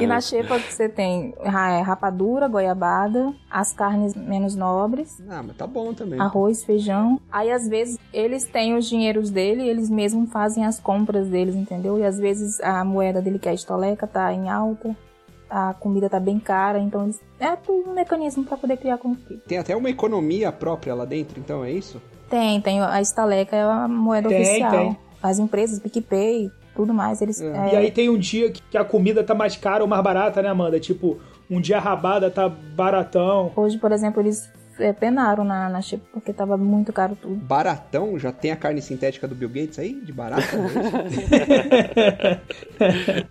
E 0.00 0.06
na 0.06 0.20
xepa 0.20 0.58
você 0.58 0.88
tem 0.88 1.34
é, 1.42 1.80
rapadura, 1.82 2.46
goiabada, 2.48 3.32
as 3.50 3.72
carnes 3.72 4.14
menos 4.14 4.54
nobres, 4.54 5.22
Ah, 5.28 5.42
mas 5.44 5.56
tá 5.56 5.66
bom 5.66 5.92
também. 5.92 6.20
arroz, 6.20 6.62
feijão. 6.64 7.20
Aí 7.32 7.50
às 7.50 7.66
vezes 7.68 7.98
eles 8.30 8.44
têm 8.44 8.74
os 8.74 8.88
dinheiros 8.88 9.30
dele, 9.30 9.68
eles 9.68 9.90
mesmos 9.90 10.30
fazem 10.30 10.64
as 10.64 10.78
compras 10.80 11.28
deles, 11.28 11.54
entendeu? 11.54 11.98
E 11.98 12.04
às 12.04 12.18
vezes 12.18 12.60
a 12.60 12.84
moeda 12.84 13.20
dele, 13.20 13.38
que 13.38 13.48
é 13.48 13.52
a 13.52 13.54
estoleca, 13.54 14.06
tá 14.06 14.32
em 14.32 14.48
alta. 14.48 14.96
A 15.48 15.74
comida 15.74 16.08
tá 16.08 16.20
bem 16.20 16.38
cara, 16.38 16.78
então 16.78 17.04
eles... 17.04 17.20
É 17.40 17.56
tudo 17.56 17.90
um 17.90 17.94
mecanismo 17.94 18.44
pra 18.44 18.56
poder 18.56 18.76
criar 18.76 18.98
conflito. 18.98 19.42
Tem 19.48 19.58
até 19.58 19.74
uma 19.76 19.90
economia 19.90 20.52
própria 20.52 20.94
lá 20.94 21.04
dentro, 21.04 21.40
então 21.40 21.64
é 21.64 21.72
isso? 21.72 22.00
Tem, 22.28 22.60
tem 22.60 22.80
a 22.80 23.00
estaleca, 23.00 23.56
é 23.56 23.62
a 23.62 23.88
moeda 23.88 24.28
Tem, 24.28 24.40
oficial. 24.42 24.70
tem. 24.70 24.98
As 25.20 25.40
empresas, 25.40 25.80
PicPay, 25.80 26.50
tudo 26.76 26.94
mais, 26.94 27.20
eles... 27.20 27.40
É. 27.40 27.46
E 27.46 27.74
é, 27.74 27.76
aí 27.78 27.90
tem 27.90 28.08
um 28.08 28.16
dia 28.16 28.52
que 28.52 28.62
que 28.70 28.78
a 28.78 28.84
comida 28.84 29.24
tá 29.24 29.34
mais 29.34 29.56
cara 29.56 29.82
ou 29.82 29.88
mais 29.88 30.02
barata, 30.02 30.40
né, 30.40 30.48
Amanda? 30.48 30.78
Tipo, 30.78 31.18
um 31.50 31.60
dia 31.60 31.78
a 31.78 31.80
rabada 31.80 32.30
tá 32.30 32.48
baratão. 32.48 33.50
Hoje, 33.56 33.76
por 33.76 33.90
exemplo, 33.90 34.22
eles 34.22 34.48
é, 34.80 34.92
penaram 34.92 35.44
na, 35.44 35.68
na 35.68 35.80
Chip 35.80 36.02
porque 36.12 36.32
tava 36.32 36.56
muito 36.56 36.92
caro 36.92 37.16
tudo. 37.20 37.36
Baratão? 37.36 38.18
Já 38.18 38.32
tem 38.32 38.50
a 38.50 38.56
carne 38.56 38.82
sintética 38.82 39.28
do 39.28 39.34
Bill 39.34 39.48
Gates 39.48 39.78
aí? 39.78 39.94
De 39.94 40.12
barata? 40.12 40.42
é 42.80 43.24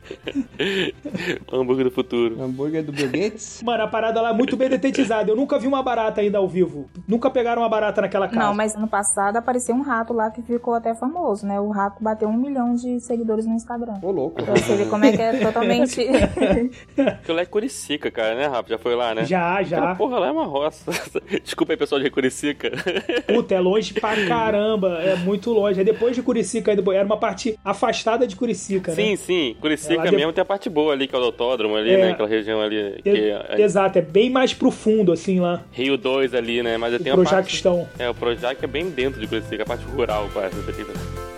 Hambúrguer 1.51 1.86
do 1.86 1.91
futuro. 1.91 2.41
Hambúrguer 2.41 2.84
do 2.84 2.91
Bill 2.91 3.10
Gates? 3.10 3.62
Mano, 3.63 3.84
a 3.84 3.88
parada 3.88 4.22
lá 4.22 4.29
é 4.29 4.34
muito 4.34 4.56
bem 4.56 4.70
detetizada. 4.70 5.32
Eu 5.32 5.36
nunca 5.36 5.58
vi 5.58 5.68
uma 5.68 5.82
barata 5.82 6.22
ainda 6.22 6.38
ao 6.38 6.48
vivo. 6.48 6.89
Nunca 7.08 7.29
pegaram 7.29 7.62
uma 7.62 7.70
barata 7.70 8.01
naquela 8.01 8.27
casa. 8.27 8.39
Não, 8.39 8.53
mas 8.53 8.75
ano 8.75 8.88
passado 8.88 9.38
apareceu 9.38 9.75
um 9.75 9.82
rato 9.82 10.13
lá 10.13 10.29
que 10.29 10.41
ficou 10.41 10.74
até 10.74 10.94
famoso, 10.94 11.46
né? 11.46 11.60
O 11.60 11.70
rato 11.70 12.03
bateu 12.03 12.27
um 12.27 12.38
milhão 12.38 12.74
de 12.74 13.00
seguidores 13.00 13.46
no 13.46 13.53
Instagram. 13.53 13.96
Ô, 14.01 14.12
louco. 14.12 14.44
Pra 14.44 14.56
você 14.56 14.75
ver 14.75 14.89
como 14.89 15.06
é 15.06 15.12
que 15.12 15.22
é 15.22 15.39
totalmente. 15.39 16.01
Aquilo 16.01 17.36
lá 17.36 17.41
é 17.41 17.46
Curicica, 17.46 18.12
cara, 18.12 18.36
né, 18.36 18.48
Rafa? 18.48 18.70
Já 18.70 18.77
foi 18.77 18.96
lá, 18.96 19.15
né? 19.15 19.25
Já, 19.25 19.60
Aquela 19.60 19.88
já. 19.88 19.96
porra 19.96 20.20
lá 20.20 20.27
é 20.27 20.32
uma 20.32 20.46
roça. 20.46 20.91
Desculpa 21.43 21.74
aí, 21.74 21.77
pessoal 21.77 22.01
de 22.01 22.10
Curicica. 22.10 22.72
Puta, 23.27 23.55
é 23.55 23.60
longe 23.60 23.93
pra 23.93 24.15
caramba. 24.27 25.00
É 25.01 25.15
muito 25.15 25.51
longe. 25.51 25.79
É 25.81 25.84
depois 25.84 26.15
de 26.15 26.22
Curicica, 26.22 26.72
ainda 26.72 26.96
era 26.96 27.05
uma 27.05 27.17
parte 27.17 27.58
afastada 27.63 28.25
de 28.27 28.36
Curicica, 28.36 28.91
Sim, 28.93 29.12
né? 29.12 29.15
sim. 29.15 29.55
É, 29.58 29.62
Curicica 29.62 30.10
de- 30.10 30.15
mesmo 30.15 30.34
tem 30.34 30.41
a 30.41 30.46
parte 30.46 30.69
boa 30.69 30.93
ali, 30.93 31.08
que 31.08 31.15
é 31.15 31.17
o 31.19 31.24
autódromo 31.24 31.75
ali, 31.75 31.91
É. 31.91 31.98
né? 31.98 32.12
Aquela 32.12 32.27
região 32.27 32.62
ali. 32.62 33.01
É 33.05 33.62
Exato, 33.62 33.98
é 34.00 34.01
bem 34.01 34.29
mais 34.29 34.53
profundo, 34.53 35.12
assim, 35.12 35.39
lá. 35.39 35.62
Rio 35.72 35.98
2 35.98 36.34
ali, 36.34 36.62
né? 36.63 36.77
Mas 36.77 36.98
tem 37.01 37.12
a 37.12 37.15
parte... 37.15 37.29
Jaquistão. 37.31 37.88
É, 37.98 38.10
o 38.10 38.13
Projac 38.13 38.63
é 38.63 38.67
bem 38.67 38.89
dentro 38.89 39.19
de 39.19 39.27
Curicica, 39.27 39.63
a 39.63 39.65
parte 39.65 39.84
rural 39.86 40.29
quase. 40.34 40.55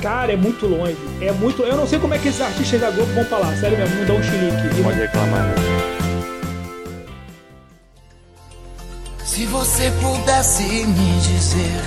Cara, 0.01 0.31
é 0.33 0.35
muito 0.35 0.65
longe. 0.65 0.95
É 1.21 1.31
muito. 1.31 1.61
Eu 1.61 1.75
não 1.77 1.85
sei 1.85 1.99
como 1.99 2.13
é 2.13 2.17
que 2.17 2.27
esses 2.27 2.41
artistas 2.41 2.79
da 2.81 2.89
Globo 2.89 3.11
vão 3.13 3.25
falar. 3.25 3.55
Sério 3.55 3.77
mesmo, 3.77 3.95
não 3.99 4.05
dão 4.05 4.17
um 4.17 4.23
chilique. 4.23 4.83
Pode 4.83 4.99
reclamar, 4.99 5.47
né? 5.47 5.70
Se 9.31 9.45
você 9.45 9.83
pudesse 10.01 10.61
me 10.63 11.19
dizer, 11.21 11.81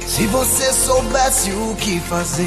se 0.00 0.26
você 0.28 0.72
soubesse 0.72 1.50
o 1.50 1.76
que 1.76 2.00
fazer, 2.00 2.46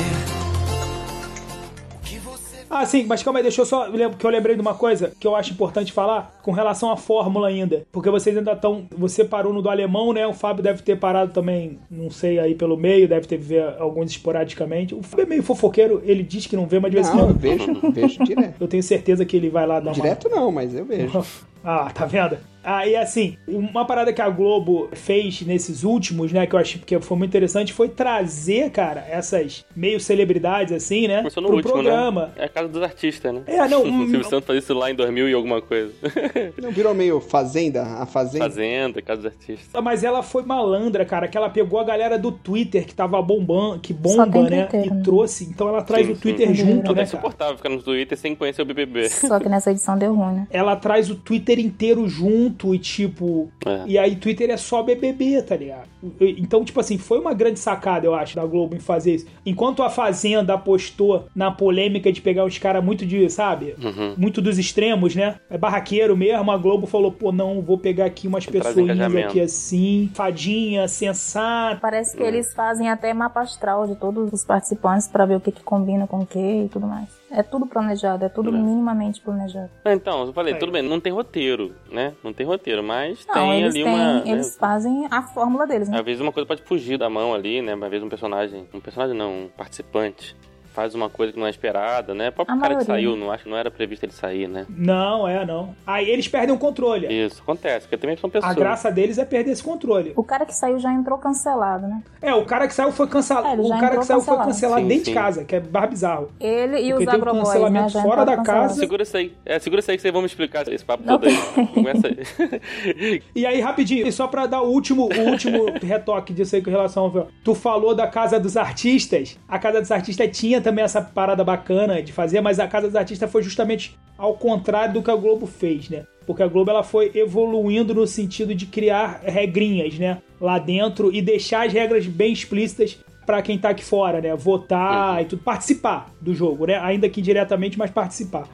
o 1.93 1.99
que 2.03 2.17
você 2.17 2.57
Ah, 2.67 2.83
sim, 2.87 3.05
mas 3.05 3.21
calma 3.21 3.37
aí, 3.37 3.43
deixa 3.43 3.61
eu 3.61 3.67
só. 3.67 3.87
Que 4.17 4.25
eu 4.25 4.31
lembrei 4.31 4.55
de 4.55 4.61
uma 4.61 4.73
coisa 4.73 5.13
que 5.19 5.27
eu 5.27 5.35
acho 5.35 5.53
importante 5.53 5.93
falar 5.93 6.39
com 6.41 6.51
relação 6.51 6.91
à 6.91 6.97
fórmula 6.97 7.49
ainda. 7.49 7.85
Porque 7.91 8.09
vocês 8.09 8.35
ainda 8.35 8.53
estão. 8.53 8.87
Você 8.97 9.23
parou 9.23 9.53
no 9.53 9.61
do 9.61 9.69
alemão, 9.69 10.11
né? 10.11 10.25
O 10.25 10.33
Fábio 10.33 10.63
deve 10.63 10.81
ter 10.81 10.97
parado 10.97 11.31
também, 11.31 11.77
não 11.89 12.09
sei, 12.09 12.39
aí 12.39 12.55
pelo 12.55 12.77
meio, 12.77 13.07
deve 13.07 13.27
ter 13.27 13.37
ver 13.37 13.75
alguns 13.77 14.09
esporadicamente. 14.09 14.95
O 14.95 15.03
Fábio 15.03 15.25
é 15.25 15.29
meio 15.29 15.43
fofoqueiro, 15.43 16.01
ele 16.03 16.23
diz 16.23 16.47
que 16.47 16.55
não 16.55 16.65
vê, 16.65 16.79
mas 16.79 16.89
de 16.89 16.95
vez 16.95 17.07
em 17.07 17.11
Não, 17.11 17.19
eu 17.19 17.25
quando. 17.27 17.37
vejo, 17.37 17.75
vejo 17.93 18.23
direto. 18.23 18.55
Eu 18.59 18.67
tenho 18.67 18.81
certeza 18.81 19.23
que 19.23 19.37
ele 19.37 19.51
vai 19.51 19.67
lá 19.67 19.79
dar 19.79 19.91
uma. 19.91 19.93
Direto 19.93 20.27
não, 20.29 20.51
mas 20.51 20.73
eu 20.73 20.83
vejo. 20.83 21.23
Ah, 21.61 21.91
tá 21.93 22.05
vendo? 22.05 22.37
Aí, 22.63 22.95
assim, 22.95 23.37
uma 23.47 23.85
parada 23.85 24.11
que 24.11 24.21
a 24.21 24.29
Globo 24.29 24.89
fez 24.93 25.41
nesses 25.41 25.83
últimos, 25.83 26.31
né, 26.31 26.45
que 26.45 26.55
eu 26.55 26.59
achei 26.59 26.81
que 26.85 26.99
foi 26.99 27.17
muito 27.17 27.29
interessante, 27.31 27.71
foi 27.73 27.87
trazer, 27.89 28.69
cara, 28.71 29.05
essas 29.09 29.65
meio 29.75 29.99
celebridades, 29.99 30.73
assim, 30.73 31.07
né, 31.07 31.17
Começou 31.19 31.41
no 31.41 31.47
pro 31.49 31.57
último, 31.57 31.73
programa. 31.73 32.25
né? 32.27 32.31
É 32.37 32.43
a 32.45 32.49
casa 32.49 32.67
dos 32.67 32.81
artistas, 32.81 33.33
né? 33.33 33.41
É, 33.47 33.67
não, 33.67 33.83
o 33.83 33.87
um- 33.87 33.99
Silvio 34.07 34.23
Santos 34.25 34.45
fazia 34.45 34.59
isso 34.59 34.73
lá 34.73 34.91
em 34.91 34.95
2000 34.95 35.29
e 35.29 35.33
alguma 35.33 35.61
coisa. 35.61 35.91
Não 36.61 36.71
virou 36.71 36.93
meio 36.93 37.19
fazenda? 37.19 37.83
A 37.83 38.05
fazenda? 38.05 38.45
Fazenda, 38.45 39.01
casa 39.01 39.21
dos 39.21 39.31
artistas. 39.31 39.81
Mas 39.83 40.03
ela 40.03 40.21
foi 40.21 40.43
malandra, 40.43 41.05
cara, 41.05 41.27
que 41.27 41.37
ela 41.37 41.49
pegou 41.49 41.79
a 41.79 41.83
galera 41.83 42.17
do 42.17 42.31
Twitter 42.31 42.85
que 42.85 42.93
tava 42.93 43.21
bombando, 43.21 43.79
que 43.79 43.93
bomba, 43.93 44.25
né? 44.49 44.65
Twitter, 44.65 44.85
E 44.85 44.89
né? 44.95 45.01
trouxe. 45.03 45.45
Então 45.45 45.67
ela 45.69 45.81
traz 45.81 46.05
Sim, 46.05 46.13
o 46.13 46.17
Twitter 46.17 46.47
sim. 46.49 46.53
junto, 46.55 46.87
Não, 46.87 46.93
né, 46.95 47.01
é 47.01 47.03
insuportável 47.03 47.57
ficar 47.57 47.69
no 47.69 47.81
Twitter 47.81 48.17
sem 48.17 48.35
conhecer 48.35 48.61
o 48.61 48.65
BBB. 48.65 49.09
Só 49.09 49.39
que 49.39 49.47
nessa 49.49 49.71
edição 49.71 49.97
deu 49.97 50.13
ruim, 50.13 50.35
né? 50.35 50.47
Ela 50.51 50.75
traz 50.75 51.09
o 51.09 51.15
Twitter 51.15 51.59
inteiro 51.59 52.07
junto 52.07 52.48
e, 52.73 52.79
tipo. 52.79 53.49
É. 53.65 53.83
E 53.85 53.97
aí, 53.97 54.15
Twitter 54.15 54.49
é 54.49 54.57
só 54.57 54.83
BBB, 54.83 55.41
tá 55.41 55.55
ligado? 55.55 55.87
Então, 56.19 56.63
tipo 56.63 56.79
assim, 56.79 56.97
foi 56.97 57.19
uma 57.19 57.33
grande 57.33 57.59
sacada, 57.59 58.05
eu 58.05 58.15
acho, 58.15 58.35
da 58.35 58.45
Globo 58.45 58.75
em 58.75 58.79
fazer 58.79 59.15
isso. 59.15 59.27
Enquanto 59.45 59.83
a 59.83 59.89
Fazenda 59.89 60.53
apostou 60.53 61.25
na 61.35 61.51
polêmica 61.51 62.11
de 62.11 62.21
pegar 62.21 62.45
uns 62.45 62.57
caras 62.57 62.83
muito 62.83 63.05
de, 63.05 63.29
sabe? 63.29 63.75
Uhum. 63.81 64.13
Muito 64.17 64.41
dos 64.41 64.57
extremos, 64.57 65.15
né? 65.15 65.35
É 65.49 65.57
barraqueiro 65.57 66.15
mesmo. 66.15 66.49
A 66.51 66.57
Globo 66.57 66.87
falou, 66.87 67.11
pô, 67.11 67.31
não, 67.31 67.61
vou 67.61 67.77
pegar 67.77 68.05
aqui 68.05 68.27
umas 68.27 68.45
pessoinhas 68.45 68.95
engajamento. 68.95 69.27
aqui 69.29 69.41
assim, 69.41 70.09
fadinha, 70.13 70.87
sensata. 70.87 71.79
Parece 71.81 72.15
que 72.15 72.23
eles 72.23 72.53
fazem 72.53 72.89
até 72.89 73.13
mapa 73.13 73.41
astral 73.41 73.85
de 73.87 73.95
todos 73.95 74.31
os 74.31 74.45
participantes 74.45 75.07
pra 75.07 75.25
ver 75.25 75.35
o 75.35 75.39
que, 75.39 75.51
que 75.51 75.63
combina 75.63 76.07
com 76.07 76.19
o 76.19 76.25
que 76.25 76.39
e 76.39 76.69
tudo 76.69 76.87
mais. 76.87 77.18
É 77.31 77.43
tudo 77.43 77.65
planejado, 77.67 78.25
é 78.25 78.29
tudo 78.29 78.49
É. 78.49 78.53
minimamente 78.53 79.21
planejado. 79.21 79.69
Ah, 79.85 79.93
Então, 79.93 80.25
eu 80.25 80.33
falei, 80.33 80.53
Aí. 80.53 80.59
tudo 80.59 80.71
bem, 80.71 80.81
não 80.81 80.99
tem 80.99 81.11
roteiro, 81.13 81.75
né? 81.91 82.13
Não 82.23 82.33
tem 82.33 82.45
roteiro, 82.45 82.83
mas 82.83 83.25
Não, 83.27 83.33
tem 83.33 83.63
ali 83.63 83.73
têm, 83.73 83.83
uma. 83.85 84.21
né? 84.21 84.23
eles 84.25 84.55
fazem 84.57 85.07
a 85.11 85.21
fórmula 85.21 85.67
deles, 85.67 85.89
né? 85.89 85.99
Às 85.99 86.05
vezes 86.05 86.21
uma 86.21 86.31
coisa 86.31 86.47
pode 86.47 86.61
fugir 86.63 86.97
da 86.97 87.09
mão 87.09 87.33
ali, 87.33 87.61
né? 87.61 87.73
Às 87.73 87.79
vezes 87.89 88.03
um 88.03 88.09
personagem. 88.09 88.67
Um 88.73 88.79
personagem 88.79 89.15
não, 89.15 89.31
um 89.45 89.49
participante. 89.55 90.35
Faz 90.73 90.95
uma 90.95 91.09
coisa 91.09 91.33
que 91.33 91.39
não 91.39 91.47
é 91.47 91.49
esperada, 91.49 92.13
né? 92.13 92.29
O 92.29 92.31
próprio 92.31 92.57
A 92.57 92.59
cara 92.59 92.75
que 92.75 92.85
saiu, 92.85 93.15
não 93.15 93.31
acho 93.31 93.43
que 93.43 93.49
não 93.49 93.57
era 93.57 93.69
previsto 93.71 94.03
ele 94.05 94.13
sair, 94.13 94.47
né? 94.47 94.65
Não, 94.69 95.27
é, 95.27 95.45
não. 95.45 95.75
Aí 95.85 96.09
eles 96.09 96.27
perdem 96.27 96.55
o 96.55 96.59
controle. 96.59 97.07
Isso, 97.07 97.41
acontece, 97.41 97.81
porque 97.81 97.97
também 97.97 98.15
são 98.17 98.29
pessoas. 98.29 98.51
A 98.51 98.55
graça 98.55 98.91
deles 98.91 99.17
é 99.17 99.25
perder 99.25 99.51
esse 99.51 99.63
controle. 99.63 100.13
O 100.15 100.23
cara 100.23 100.45
que 100.45 100.53
saiu 100.53 100.79
já 100.79 100.91
entrou 100.93 101.17
cancelado, 101.17 101.87
né? 101.87 102.01
É, 102.21 102.33
o 102.33 102.45
cara 102.45 102.67
que 102.67 102.73
saiu 102.73 102.91
foi 102.91 103.07
cancelado. 103.07 103.61
É, 103.61 103.65
o 103.65 103.79
cara 103.79 103.97
que 103.97 104.05
saiu 104.05 104.21
foi 104.21 104.37
cancelado. 104.37 104.49
cancelado 104.49 104.81
Sim, 104.81 104.87
dentro 104.87 105.05
sim. 105.05 105.11
de 105.11 105.17
casa, 105.17 105.43
que 105.43 105.55
é 105.55 105.59
bar 105.59 105.87
bizarro. 105.87 106.29
Ele 106.39 106.77
e 106.79 106.89
Porque 106.91 107.05
os 107.05 107.11
teve 107.11 107.11
um 107.11 107.13
agroboys, 107.15 107.47
né? 107.47 107.53
cancelamento 107.53 107.89
Já 107.89 108.01
fora 108.01 108.25
da 108.25 108.37
casa. 108.37 108.75
Segura 108.75 109.03
isso 109.03 109.17
aí. 109.17 109.33
É, 109.45 109.59
segura 109.59 109.79
isso 109.79 109.91
aí 109.91 109.97
que 109.97 110.01
vocês 110.01 110.13
vão 110.13 110.21
me 110.21 110.27
explicar 110.27 110.67
esse 110.71 110.85
papo 110.85 111.03
Não 111.05 111.17
todo 111.17 111.29
aí. 111.29 111.67
Começa 111.73 112.07
aí. 112.07 112.19
E 113.35 113.45
aí, 113.45 113.59
rapidinho, 113.59 114.07
e 114.07 114.11
só 114.11 114.27
pra 114.27 114.45
dar 114.45 114.61
o 114.61 114.69
último, 114.69 115.09
o 115.13 115.29
último 115.29 115.65
retoque 115.81 116.33
disso 116.33 116.55
aí 116.55 116.61
com 116.61 116.69
relação 116.69 117.03
ao. 117.05 117.27
Tu 117.43 117.55
falou 117.55 117.95
da 117.95 118.07
Casa 118.07 118.39
dos 118.39 118.57
Artistas. 118.57 119.37
A 119.47 119.57
Casa 119.57 119.79
dos 119.81 119.91
Artistas 119.91 120.37
tinha 120.37 120.58
também 120.61 120.83
essa 120.83 121.01
parada 121.01 121.43
bacana 121.43 122.01
de 122.01 122.11
fazer, 122.11 122.41
mas 122.41 122.59
a 122.59 122.67
Casa 122.67 122.87
dos 122.87 122.95
Artistas 122.95 123.31
foi 123.31 123.43
justamente 123.43 123.97
ao 124.17 124.33
contrário 124.33 124.93
do 124.93 125.03
que 125.03 125.11
a 125.11 125.15
Globo 125.15 125.45
fez, 125.45 125.89
né? 125.89 126.05
Porque 126.25 126.43
a 126.43 126.47
Globo 126.47 126.69
ela 126.69 126.83
foi 126.83 127.11
evoluindo 127.15 127.93
no 127.93 128.05
sentido 128.05 128.53
de 128.53 128.65
criar 128.65 129.21
regrinhas, 129.23 129.97
né? 129.97 130.19
Lá 130.39 130.59
dentro 130.59 131.13
e 131.13 131.21
deixar 131.21 131.65
as 131.65 131.73
regras 131.73 132.05
bem 132.05 132.31
explícitas 132.31 132.97
pra 133.25 133.41
quem 133.41 133.57
tá 133.57 133.69
aqui 133.69 133.83
fora, 133.83 134.19
né? 134.21 134.35
Votar 134.35 135.21
e 135.21 135.25
tudo, 135.25 135.43
participar 135.43 136.11
do 136.19 136.33
jogo, 136.33 136.65
né? 136.65 136.79
Ainda 136.79 137.09
que 137.09 137.19
indiretamente, 137.21 137.77
mas 137.77 137.91
participar. 137.91 138.47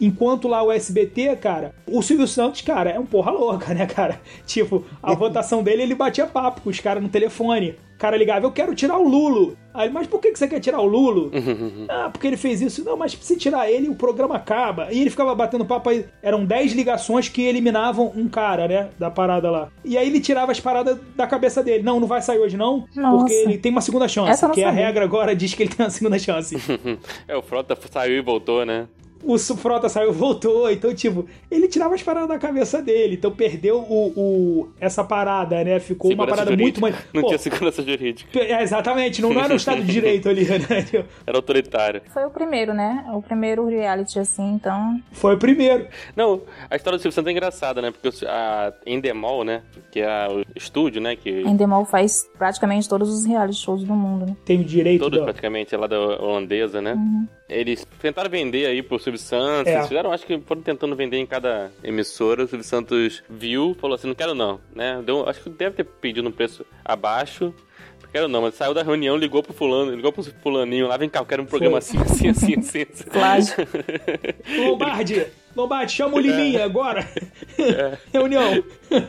Enquanto 0.00 0.48
lá 0.48 0.62
o 0.62 0.70
SBT, 0.70 1.36
cara, 1.36 1.74
o 1.86 2.02
Silvio 2.02 2.26
Santos, 2.26 2.60
cara, 2.60 2.90
é 2.90 2.98
um 2.98 3.06
porra 3.06 3.30
louca, 3.30 3.72
né, 3.72 3.86
cara? 3.86 4.20
Tipo, 4.46 4.84
a 5.02 5.14
votação 5.14 5.62
dele, 5.62 5.82
ele 5.82 5.94
batia 5.94 6.26
papo 6.26 6.60
com 6.60 6.70
os 6.70 6.80
caras 6.80 7.02
no 7.02 7.08
telefone. 7.08 7.76
O 7.96 7.98
cara 7.98 8.14
ligava, 8.14 8.44
eu 8.44 8.52
quero 8.52 8.74
tirar 8.74 8.98
o 8.98 9.08
Lulo. 9.08 9.56
Aí, 9.72 9.88
mas 9.88 10.06
por 10.06 10.20
que 10.20 10.30
que 10.30 10.38
você 10.38 10.46
quer 10.46 10.60
tirar 10.60 10.80
o 10.80 10.86
Lulo? 10.86 11.30
ah, 11.88 12.10
porque 12.12 12.26
ele 12.26 12.36
fez 12.36 12.60
isso. 12.60 12.84
Não, 12.84 12.94
mas 12.94 13.12
se 13.12 13.36
tirar 13.38 13.70
ele, 13.70 13.88
o 13.88 13.94
programa 13.94 14.36
acaba. 14.36 14.92
E 14.92 15.00
ele 15.00 15.08
ficava 15.08 15.34
batendo 15.34 15.64
papo 15.64 15.88
aí. 15.88 16.04
Eram 16.22 16.44
10 16.44 16.72
ligações 16.72 17.30
que 17.30 17.42
eliminavam 17.42 18.12
um 18.14 18.28
cara, 18.28 18.68
né, 18.68 18.88
da 18.98 19.10
parada 19.10 19.50
lá. 19.50 19.68
E 19.82 19.96
aí 19.96 20.06
ele 20.06 20.20
tirava 20.20 20.52
as 20.52 20.60
paradas 20.60 20.98
da 21.16 21.26
cabeça 21.26 21.62
dele. 21.62 21.82
Não, 21.82 21.98
não 21.98 22.06
vai 22.06 22.20
sair 22.20 22.38
hoje 22.38 22.54
não, 22.54 22.84
Nossa. 22.94 23.16
porque 23.16 23.32
ele 23.32 23.56
tem 23.56 23.72
uma 23.72 23.80
segunda 23.80 24.06
chance. 24.06 24.30
Essa 24.30 24.50
que 24.50 24.62
a 24.62 24.70
regra 24.70 25.02
agora 25.02 25.34
diz 25.34 25.54
que 25.54 25.62
ele 25.62 25.74
tem 25.74 25.86
uma 25.86 25.90
segunda 25.90 26.18
chance. 26.18 26.54
é, 27.26 27.34
o 27.34 27.40
Frota 27.40 27.78
saiu 27.90 28.18
e 28.18 28.20
voltou, 28.20 28.66
né? 28.66 28.86
O 29.22 29.38
Frota 29.38 29.88
saiu 29.88 30.10
e 30.10 30.12
voltou. 30.12 30.70
Então, 30.70 30.94
tipo, 30.94 31.26
ele 31.50 31.68
tirava 31.68 31.94
as 31.94 32.02
paradas 32.02 32.28
da 32.28 32.38
cabeça 32.38 32.80
dele. 32.82 33.14
Então 33.14 33.30
perdeu 33.30 33.78
o, 33.80 34.12
o- 34.16 34.68
essa 34.80 35.02
parada, 35.04 35.62
né? 35.64 35.78
Ficou 35.80 36.10
uma 36.10 36.24
Segurança 36.24 36.36
parada 36.44 36.50
muito 36.62 36.80
jurídica. 36.80 36.80
mais. 36.80 36.96
Não 37.12 37.22
Pô, 37.22 37.28
tinha 37.28 37.38
segurança 37.38 37.82
jurídica. 37.82 38.38
é, 38.40 38.62
exatamente, 38.62 39.20
não, 39.22 39.32
não 39.32 39.40
era 39.42 39.52
um 39.52 39.56
Estado 39.56 39.82
de 39.82 39.92
Direito 39.92 40.28
ali, 40.28 40.44
né? 40.44 40.58
Era 41.26 41.38
autoritário. 41.38 42.02
Foi 42.12 42.24
o 42.24 42.30
primeiro, 42.30 42.72
né? 42.74 43.04
O 43.12 43.22
primeiro 43.22 43.66
reality, 43.66 44.18
assim, 44.18 44.54
então. 44.54 45.00
Foi 45.12 45.34
o 45.34 45.38
primeiro. 45.38 45.86
Não, 46.14 46.42
a 46.70 46.76
história 46.76 46.98
do 46.98 47.02
Silvio 47.02 47.14
Santos 47.14 47.28
é 47.28 47.32
engraçada, 47.32 47.80
né? 47.82 47.90
Porque 47.92 48.24
a 48.26 48.72
Endemol, 48.86 49.44
né? 49.44 49.62
Que 49.90 50.00
é 50.00 50.28
o 50.28 50.44
estúdio, 50.56 51.00
né? 51.00 51.16
Que 51.16 51.42
A 51.44 51.48
Endemol 51.50 51.84
faz 51.84 52.28
praticamente 52.38 52.88
todos 52.88 53.08
os 53.10 53.24
reality 53.24 53.58
shows 53.58 53.82
do 53.84 53.94
mundo, 53.94 54.26
né? 54.26 54.36
Tem 54.44 54.60
o 54.60 54.64
direito 54.64 55.00
todos 55.02 55.18
da- 55.18 55.24
praticamente 55.24 55.74
é 55.74 55.78
lá 55.78 55.86
da 55.86 55.98
holandesa, 55.98 56.80
né? 56.80 56.96
Eles 57.48 57.86
tentaram 58.00 58.28
vender 58.28 58.66
aí 58.66 58.82
pro 58.82 58.98
Silvio 58.98 59.20
Santos. 59.20 59.72
É. 59.72 59.76
Eles 59.76 59.88
fizeram, 59.88 60.12
acho 60.12 60.26
que 60.26 60.38
foram 60.40 60.62
tentando 60.62 60.96
vender 60.96 61.18
em 61.18 61.26
cada 61.26 61.70
emissora. 61.82 62.44
O 62.44 62.48
Silvio 62.48 62.64
Santos 62.64 63.22
viu, 63.28 63.76
falou 63.80 63.94
assim: 63.94 64.08
não 64.08 64.14
quero 64.14 64.34
não, 64.34 64.60
né? 64.74 65.00
Deu, 65.04 65.28
acho 65.28 65.42
que 65.42 65.50
deve 65.50 65.76
ter 65.76 65.84
pedido 65.84 66.28
um 66.28 66.32
preço 66.32 66.66
abaixo. 66.84 67.54
Não 68.02 68.10
quero 68.10 68.28
não, 68.28 68.42
mas 68.42 68.54
saiu 68.54 68.74
da 68.74 68.82
reunião, 68.82 69.16
ligou 69.16 69.42
pro 69.42 69.52
fulano, 69.52 69.94
ligou 69.94 70.12
pro 70.12 70.22
fulaninho 70.22 70.86
lá, 70.86 70.96
vem 70.96 71.08
cá, 71.08 71.20
eu 71.20 71.26
quero 71.26 71.42
um 71.42 71.46
programa 71.46 71.78
assim, 71.78 71.98
assim, 71.98 72.28
assim, 72.28 72.54
assim. 72.58 72.86
assim. 72.88 73.62
Lombardi! 74.58 75.26
Lombardi, 75.56 75.92
chama 75.92 76.16
o 76.16 76.20
Liminha 76.20 76.64
agora! 76.64 77.08
Reunião! 78.12 78.62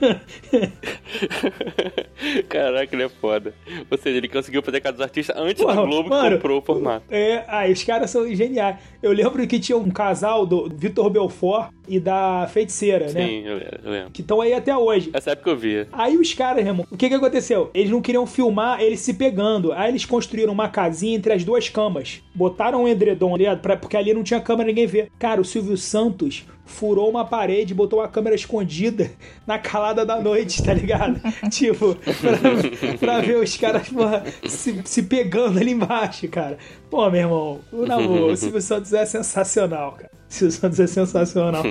Caraca, 2.48 2.96
ele 2.96 3.04
é 3.04 3.10
foda. 3.10 3.54
Ou 3.92 3.98
seja, 3.98 4.18
ele 4.18 4.30
conseguiu 4.30 4.64
fazer 4.64 4.78
a 4.78 4.82
Casa 4.82 4.94
dos 4.94 5.02
Artistas 5.02 5.36
antes 5.38 5.62
Porra, 5.62 5.76
da 5.76 5.82
Globo 5.82 6.10
mano, 6.10 6.30
que 6.30 6.36
comprou 6.36 6.60
o 6.60 6.62
formato. 6.62 7.06
É, 7.10 7.44
ah, 7.48 7.68
os 7.70 7.84
caras 7.84 8.10
são 8.10 8.26
geniais. 8.34 8.78
Eu 9.04 9.12
lembro 9.12 9.46
que 9.46 9.60
tinha 9.60 9.78
um 9.78 9.92
casal 9.92 10.46
do 10.46 10.70
Vitor 10.70 11.10
Belfort 11.10 11.70
e 11.88 12.00
da 12.00 12.48
feiticeira, 12.52 13.12
né? 13.12 13.28
Sim, 13.28 13.46
eu 13.46 13.58
lembro, 13.58 13.80
eu 13.84 13.92
lembro. 13.92 14.12
Que 14.12 14.22
estão 14.22 14.42
aí 14.42 14.54
até 14.54 14.76
hoje. 14.76 15.10
Essa 15.14 15.32
época 15.32 15.50
eu 15.50 15.58
via. 15.58 15.88
Aí 15.92 16.18
os 16.18 16.34
caras, 16.34 16.66
irmão, 16.66 16.88
o 16.90 16.98
que 16.98 17.10
que 17.10 17.16
aconteceu? 17.16 17.70
Eles 17.74 17.92
não 17.92 18.02
queriam 18.02 18.26
filmar 18.26 18.82
eles 18.82 19.02
se 19.02 19.14
pegando. 19.14 19.74
Aí 19.74 19.90
eles 19.90 20.06
construíram 20.06 20.54
uma 20.54 20.70
casinha 20.70 21.16
entre 21.16 21.34
as 21.34 21.44
duas 21.44 21.70
camas. 21.70 22.22
Botaram 22.34 22.84
um 22.84 22.88
edredom 22.88 23.36
ali, 23.36 23.46
porque 23.80 23.98
ali 23.98 24.14
não 24.14 24.24
tinha 24.24 24.40
câmera, 24.40 24.68
ninguém 24.68 24.88
vê. 24.88 25.10
Cara, 25.20 25.42
o 25.42 25.46
Silvio 25.46 25.78
Santos 25.78 26.37
furou 26.66 27.10
uma 27.10 27.24
parede, 27.26 27.74
botou 27.74 28.00
uma 28.00 28.08
câmera 28.08 28.36
escondida 28.36 29.10
na 29.46 29.58
calada 29.58 30.06
da 30.06 30.20
noite, 30.20 30.62
tá 30.62 30.74
ligado? 30.74 31.20
tipo, 31.50 31.96
pra, 31.96 32.98
pra 33.00 33.22
ver 33.22 33.38
os 33.38 33.56
caras 33.56 33.88
porra, 33.90 34.24
se, 34.48 34.82
se 34.86 35.04
pegando 35.04 35.60
ali 35.60 35.72
embaixo, 35.72 36.28
cara. 36.28 36.58
Pô, 36.90 37.10
meu 37.10 37.22
irmão, 37.22 37.60
o 37.72 37.86
namoro, 37.86 38.28
o 38.32 38.38
Silvio 38.38 38.62
Santos 38.62 38.94
é 38.94 39.06
sensacional, 39.06 39.94
cara. 39.94 40.12
O 40.30 40.34
Silvio 40.34 40.52
Santos 40.58 40.80
é 40.80 40.88
sensacional. 40.88 41.64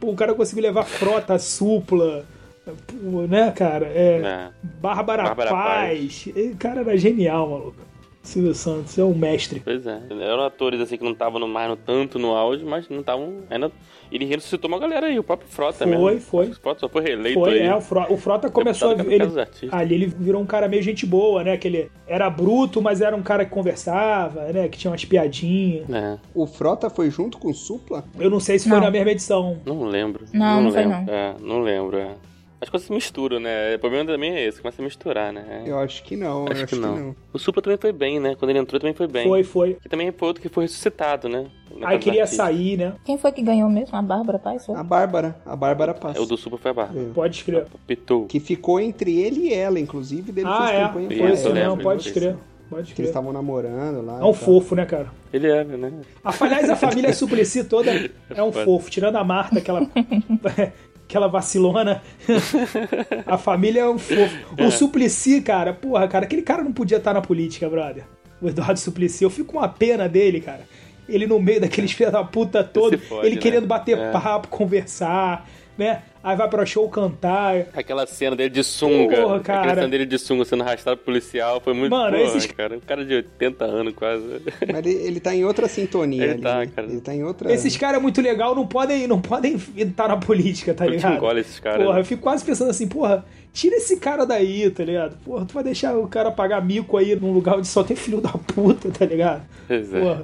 Pô, 0.00 0.10
o 0.10 0.16
cara 0.16 0.34
conseguiu 0.34 0.62
levar 0.62 0.84
frota, 0.84 1.38
supla, 1.38 2.24
pô, 2.64 3.22
né, 3.28 3.50
cara? 3.50 3.86
É, 3.86 4.20
É. 4.24 4.48
Bárbara, 4.80 5.24
Bárbara 5.24 5.50
Paz. 5.50 6.26
O 6.34 6.56
cara 6.56 6.80
era 6.80 6.96
genial, 6.96 7.50
maluco. 7.50 7.87
Silvio 8.28 8.54
Santos 8.54 8.98
é 8.98 9.02
um 9.04 9.14
mestre. 9.14 9.60
Pois 9.64 9.86
é. 9.86 10.00
Eram 10.20 10.44
atores 10.44 10.80
assim 10.80 10.96
que 10.96 11.04
não 11.04 11.12
estavam 11.12 11.40
no, 11.40 11.48
mais 11.48 11.68
no, 11.68 11.76
tanto 11.76 12.18
no 12.18 12.34
auge, 12.36 12.64
mas 12.64 12.88
não 12.88 13.00
estavam. 13.00 13.38
Ainda... 13.50 13.72
Ele 14.10 14.24
ressuscitou 14.24 14.68
uma 14.68 14.78
galera 14.78 15.06
aí, 15.06 15.18
o 15.18 15.22
próprio 15.22 15.48
Frota 15.50 15.78
Foi, 15.78 15.86
mesmo. 15.86 16.20
foi. 16.20 16.48
O 16.48 16.54
Frota 16.54 16.80
só 16.80 16.88
foi 16.88 17.02
reeleito 17.02 17.38
Foi, 17.40 17.60
aí. 17.60 17.66
é, 17.66 17.74
o 17.74 17.80
Frota, 17.80 18.12
o 18.12 18.16
Frota 18.16 18.50
começou 18.50 18.90
a. 18.90 18.94
Ele, 18.94 19.24
ali 19.70 19.94
ele 19.94 20.06
virou 20.06 20.40
um 20.40 20.46
cara 20.46 20.66
meio 20.68 20.82
gente 20.82 21.04
boa, 21.04 21.44
né? 21.44 21.56
Que 21.58 21.68
ele 21.68 21.90
era 22.06 22.30
bruto, 22.30 22.80
mas 22.80 23.00
era 23.00 23.14
um 23.14 23.22
cara 23.22 23.44
que 23.44 23.50
conversava, 23.50 24.50
né? 24.52 24.68
Que 24.68 24.78
tinha 24.78 24.90
umas 24.90 25.04
piadinhas. 25.04 25.88
É, 25.90 26.18
O 26.34 26.46
Frota 26.46 26.88
foi 26.88 27.10
junto 27.10 27.38
com 27.38 27.48
o 27.50 27.54
Supla? 27.54 28.04
Eu 28.18 28.30
não 28.30 28.40
sei 28.40 28.58
se 28.58 28.68
foi 28.68 28.78
Não. 28.78 28.84
na 28.84 28.90
mesma 28.90 29.10
edição. 29.10 29.58
não 29.66 29.84
lembro. 29.84 30.24
Não, 30.32 30.62
não 30.62 30.70
foi 30.72 30.80
lembro. 30.86 31.06
não. 31.06 31.12
É, 31.12 31.34
não 31.40 31.60
lembro. 31.60 31.98
É. 31.98 32.14
As 32.60 32.68
coisas 32.68 32.86
se 32.86 32.92
misturam, 32.92 33.38
né? 33.38 33.76
O 33.76 33.78
problema 33.78 34.04
também 34.04 34.32
é 34.34 34.46
esse, 34.46 34.60
começa 34.60 34.82
a 34.82 34.84
misturar, 34.84 35.32
né? 35.32 35.62
Eu 35.64 35.78
acho 35.78 36.02
que 36.02 36.16
não, 36.16 36.44
eu 36.46 36.52
Acho 36.52 36.64
acho 36.64 36.74
que 36.74 36.80
não. 36.80 37.14
O 37.32 37.38
Supla 37.38 37.62
também 37.62 37.78
foi 37.78 37.92
bem, 37.92 38.18
né? 38.18 38.34
Quando 38.36 38.50
ele 38.50 38.58
entrou 38.58 38.80
também 38.80 38.94
foi 38.94 39.06
bem. 39.06 39.28
Foi, 39.28 39.44
foi. 39.44 39.74
Que 39.74 39.88
também 39.88 40.10
foi 40.10 40.28
outro 40.28 40.42
que 40.42 40.48
foi 40.48 40.64
ressuscitado, 40.64 41.28
né? 41.28 41.46
Aí 41.82 41.98
queria 41.98 42.22
artista. 42.22 42.42
sair, 42.44 42.76
né? 42.76 42.94
Quem 43.04 43.16
foi 43.16 43.30
que 43.30 43.42
ganhou 43.42 43.70
mesmo? 43.70 43.96
A 43.96 44.02
Bárbara 44.02 44.38
Paz? 44.40 44.66
Foi? 44.66 44.74
A 44.74 44.82
Bárbara, 44.82 45.36
a 45.46 45.54
Bárbara 45.54 45.94
passa. 45.94 46.18
É, 46.18 46.20
o 46.22 46.26
do 46.26 46.36
Supla 46.36 46.58
foi 46.58 46.70
a 46.72 46.74
barba. 46.74 47.00
Pode 47.14 47.36
escrever. 47.36 47.66
Pitou. 47.86 48.26
Que 48.26 48.40
ficou 48.40 48.80
entre 48.80 49.16
ele 49.20 49.48
e 49.48 49.54
ela, 49.54 49.78
inclusive, 49.78 50.32
dele 50.32 50.48
Ah, 50.50 50.66
fez 50.66 50.70
é. 50.80 50.82
campanha 50.82 51.06
Isso, 51.12 51.24
isso 51.34 51.46
ela. 51.46 51.54
mesmo, 51.54 51.70
lembro, 51.70 51.84
pode 51.84 52.12
lembro 52.20 52.38
Pode 52.68 52.92
Que 52.92 53.00
eles 53.00 53.08
estavam 53.10 53.32
namorando 53.32 54.04
lá. 54.04 54.20
É 54.20 54.24
um 54.24 54.34
fofo, 54.34 54.74
né, 54.74 54.84
cara? 54.84 55.06
Ele 55.32 55.46
é, 55.50 55.64
né? 55.64 55.90
A, 56.22 56.32
aliás, 56.44 56.68
a 56.68 56.76
família 56.76 57.14
Suplicy 57.14 57.64
toda 57.64 57.90
é 58.28 58.42
um 58.42 58.52
fofo. 58.52 58.90
Tirando 58.90 59.16
a 59.16 59.24
Marta, 59.24 59.58
aquela, 59.58 59.80
aquela 61.08 61.26
vacilona, 61.26 62.02
a 63.26 63.38
família 63.38 63.80
é 63.80 63.88
um 63.88 63.98
fofo. 63.98 64.36
O 64.62 64.70
Suplicy, 64.70 65.40
cara, 65.40 65.72
porra, 65.72 66.06
cara, 66.06 66.26
aquele 66.26 66.42
cara 66.42 66.62
não 66.62 66.72
podia 66.72 66.98
estar 66.98 67.14
na 67.14 67.22
política, 67.22 67.68
brother. 67.68 68.04
O 68.42 68.48
Eduardo 68.48 68.78
Suplicy. 68.78 69.24
Eu 69.24 69.30
fico 69.30 69.52
com 69.52 69.58
uma 69.58 69.68
pena 69.68 70.06
dele, 70.06 70.40
cara. 70.40 70.60
Ele 71.08 71.26
no 71.26 71.40
meio 71.40 71.62
daqueles 71.62 71.92
filha 71.92 72.10
da 72.10 72.22
puta 72.22 72.62
todo, 72.62 72.98
Se 72.98 73.06
fode, 73.06 73.26
ele 73.26 73.36
né? 73.36 73.40
querendo 73.40 73.66
bater 73.66 73.96
É. 73.96 74.12
papo, 74.12 74.48
conversar, 74.48 75.48
né? 75.78 76.02
Aí 76.22 76.36
vai 76.36 76.48
pra 76.50 76.66
show 76.66 76.86
cantar. 76.90 77.66
Aquela 77.72 78.04
cena 78.06 78.34
dele 78.34 78.50
de 78.50 78.64
sunga. 78.64 79.16
Porra, 79.22 79.40
cara. 79.40 79.60
Aquela 79.60 79.74
cena 79.76 79.88
dele 79.88 80.04
de 80.04 80.18
sunga 80.18 80.44
sendo 80.44 80.62
arrastado 80.64 80.96
pro 80.96 81.06
policial 81.06 81.60
foi 81.60 81.72
muito 81.72 81.90
Mano, 81.92 82.16
porra, 82.18 82.28
esses- 82.28 82.46
cara. 82.46 82.76
Um 82.76 82.80
cara 82.80 83.04
de 83.04 83.14
80 83.14 83.64
anos 83.64 83.94
quase. 83.94 84.24
Mas 84.70 84.84
ele, 84.84 84.90
ele 85.06 85.20
tá 85.20 85.34
em 85.34 85.44
outra 85.44 85.68
sintonia 85.68 86.24
Ele 86.24 86.32
ali, 86.32 86.42
tá, 86.42 86.58
né? 86.58 86.66
cara. 86.74 86.88
Ele 86.88 87.00
tá 87.00 87.14
em 87.14 87.22
outra... 87.22 87.52
Esses 87.52 87.76
caras 87.76 88.02
muito 88.02 88.20
legal 88.20 88.54
não 88.54 88.66
podem, 88.66 89.06
não 89.06 89.20
podem 89.20 89.56
estar 89.76 90.08
na 90.08 90.16
política, 90.16 90.74
tá 90.74 90.84
Eu 90.84 90.90
te 90.90 90.96
ligado? 90.96 91.14
engole 91.16 91.40
esses 91.40 91.60
caras. 91.60 91.78
Porra, 91.82 91.94
né? 91.94 92.00
eu 92.00 92.04
fico 92.04 92.20
quase 92.22 92.44
pensando 92.44 92.70
assim, 92.70 92.88
porra, 92.88 93.24
tira 93.52 93.76
esse 93.76 93.96
cara 93.98 94.26
daí, 94.26 94.68
tá 94.70 94.84
ligado? 94.84 95.16
Porra, 95.24 95.46
tu 95.46 95.54
vai 95.54 95.62
deixar 95.62 95.96
o 95.96 96.08
cara 96.08 96.30
pagar 96.32 96.60
mico 96.62 96.96
aí 96.96 97.14
num 97.14 97.32
lugar 97.32 97.56
onde 97.56 97.68
só 97.68 97.84
tem 97.84 97.96
filho 97.96 98.20
da 98.20 98.30
puta, 98.30 98.90
tá 98.90 99.06
ligado? 99.06 99.42
Pois 99.68 99.94
é. 99.94 100.18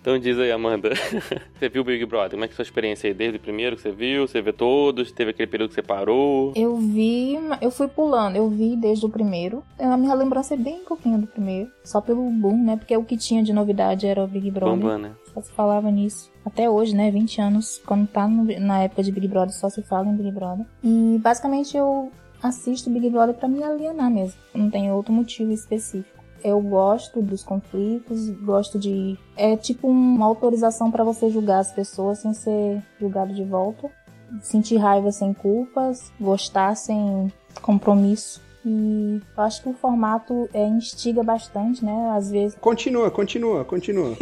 Então 0.00 0.18
diz 0.18 0.38
aí, 0.38 0.50
Amanda. 0.50 0.90
você 1.58 1.68
viu 1.68 1.82
o 1.82 1.84
Big 1.84 2.04
Brother? 2.06 2.30
Como 2.30 2.44
é 2.44 2.48
que 2.48 2.52
é 2.52 2.54
a 2.54 2.56
sua 2.56 2.62
experiência 2.62 3.06
aí? 3.08 3.12
Desde 3.12 3.36
o 3.36 3.40
primeiro 3.40 3.76
que 3.76 3.82
você 3.82 3.92
viu? 3.92 4.26
Você 4.26 4.40
vê 4.40 4.50
todos? 4.52 5.12
Teve 5.12 5.30
aquele 5.32 5.46
período 5.46 5.68
que 5.68 5.74
você 5.74 5.82
parou? 5.82 6.52
Eu 6.56 6.76
vi, 6.76 7.38
eu 7.60 7.70
fui 7.70 7.86
pulando, 7.86 8.36
eu 8.36 8.48
vi 8.48 8.76
desde 8.76 9.04
o 9.04 9.10
primeiro. 9.10 9.62
A 9.78 9.96
minha 9.98 10.14
lembrança 10.14 10.54
é 10.54 10.56
bem 10.56 10.78
pouquinho 10.88 11.18
do 11.18 11.26
primeiro. 11.26 11.70
Só 11.84 12.00
pelo 12.00 12.22
boom, 12.30 12.64
né? 12.64 12.76
Porque 12.76 12.96
o 12.96 13.04
que 13.04 13.16
tinha 13.16 13.42
de 13.42 13.52
novidade 13.52 14.06
era 14.06 14.24
o 14.24 14.26
Big 14.26 14.50
Brother. 14.50 14.74
Bambam, 14.74 14.98
né? 14.98 15.12
Só 15.34 15.42
se 15.42 15.52
falava 15.52 15.90
nisso. 15.90 16.30
Até 16.46 16.68
hoje, 16.70 16.94
né? 16.96 17.10
20 17.10 17.38
anos. 17.42 17.78
Quando 17.84 18.06
tá 18.08 18.26
no- 18.26 18.44
na 18.58 18.82
época 18.84 19.02
de 19.02 19.12
Big 19.12 19.28
Brother, 19.28 19.52
só 19.54 19.68
se 19.68 19.82
fala 19.82 20.08
em 20.08 20.16
Big 20.16 20.30
Brother. 20.32 20.64
E 20.82 21.18
basicamente 21.22 21.76
eu 21.76 22.10
assisto 22.42 22.88
Big 22.88 23.10
Brother 23.10 23.34
pra 23.34 23.46
me 23.48 23.62
alienar 23.62 24.10
mesmo. 24.10 24.40
Não 24.54 24.70
tem 24.70 24.90
outro 24.90 25.12
motivo 25.12 25.52
específico. 25.52 26.19
Eu 26.42 26.60
gosto 26.60 27.20
dos 27.20 27.42
conflitos, 27.42 28.30
gosto 28.30 28.78
de. 28.78 29.18
É 29.36 29.56
tipo 29.56 29.88
uma 29.88 30.26
autorização 30.26 30.90
pra 30.90 31.04
você 31.04 31.30
julgar 31.30 31.58
as 31.58 31.72
pessoas 31.72 32.20
sem 32.20 32.32
ser 32.34 32.82
julgado 32.98 33.34
de 33.34 33.44
volta. 33.44 33.90
Sentir 34.42 34.76
raiva 34.76 35.10
sem 35.10 35.34
culpas, 35.34 36.12
gostar 36.20 36.76
sem 36.76 37.32
compromisso. 37.60 38.40
E 38.64 39.20
eu 39.36 39.42
acho 39.44 39.62
que 39.62 39.68
o 39.70 39.72
formato 39.72 40.48
é, 40.52 40.66
instiga 40.66 41.22
bastante, 41.22 41.82
né? 41.84 42.12
Às 42.14 42.30
vezes. 42.30 42.56
Continua, 42.60 43.10
continua, 43.10 43.64
continua. 43.64 44.14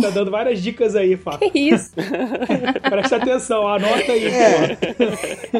Tá 0.00 0.10
dando 0.10 0.30
várias 0.30 0.62
dicas 0.62 0.96
aí, 0.96 1.16
Fábio. 1.16 1.50
Que 1.50 1.58
isso? 1.58 1.90
Presta 2.88 3.16
atenção, 3.16 3.66
anota 3.68 4.12
aí. 4.12 4.26
É. 4.26 4.78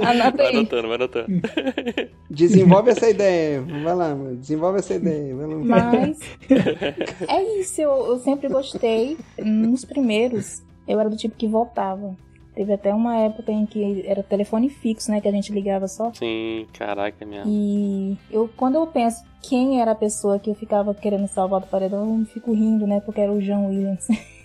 Anota 0.03 0.37
Vai 0.39 0.47
aí. 0.47 0.57
anotando, 0.57 0.89
vai 0.89 0.97
anotando. 0.97 1.27
Desenvolve 2.31 2.91
essa 2.91 3.09
ideia. 3.11 3.61
Vai 3.61 3.95
lá, 3.95 4.15
mano. 4.15 4.37
Desenvolve 4.37 4.79
essa 4.79 4.95
ideia. 4.95 5.35
Vai 5.35 5.47
lá. 5.47 5.57
Mas 5.57 6.19
é 7.29 7.61
isso, 7.61 7.81
eu, 7.81 7.91
eu 8.07 8.19
sempre 8.19 8.49
gostei. 8.49 9.19
Nos 9.39 9.85
primeiros, 9.85 10.63
eu 10.89 10.99
era 10.99 11.11
do 11.11 11.17
tipo 11.17 11.37
que 11.37 11.47
votava. 11.47 12.17
Teve 12.61 12.75
até 12.75 12.93
uma 12.93 13.17
época 13.17 13.51
em 13.51 13.65
que 13.65 14.05
era 14.07 14.23
telefone 14.23 14.69
fixo, 14.69 15.11
né? 15.11 15.19
Que 15.19 15.27
a 15.27 15.33
gente 15.33 15.51
ligava 15.51 15.89
só. 15.89 16.13
Sim, 16.13 16.67
caraca, 16.75 17.25
minha. 17.25 17.43
E 17.47 18.19
eu, 18.31 18.51
quando 18.55 18.75
eu 18.75 18.87
penso 18.87 19.25
quem 19.41 19.81
era 19.81 19.93
a 19.93 19.95
pessoa 19.95 20.39
que 20.39 20.51
eu 20.51 20.55
ficava 20.55 20.93
querendo 20.93 21.27
salvar 21.27 21.63
do 21.63 21.67
paredão, 21.69 22.19
eu 22.19 22.27
fico 22.27 22.53
rindo, 22.53 22.87
né? 22.87 23.01
Porque 23.01 23.19
era 23.19 23.33
o 23.33 23.41
João 23.41 23.69
Williams. 23.69 24.07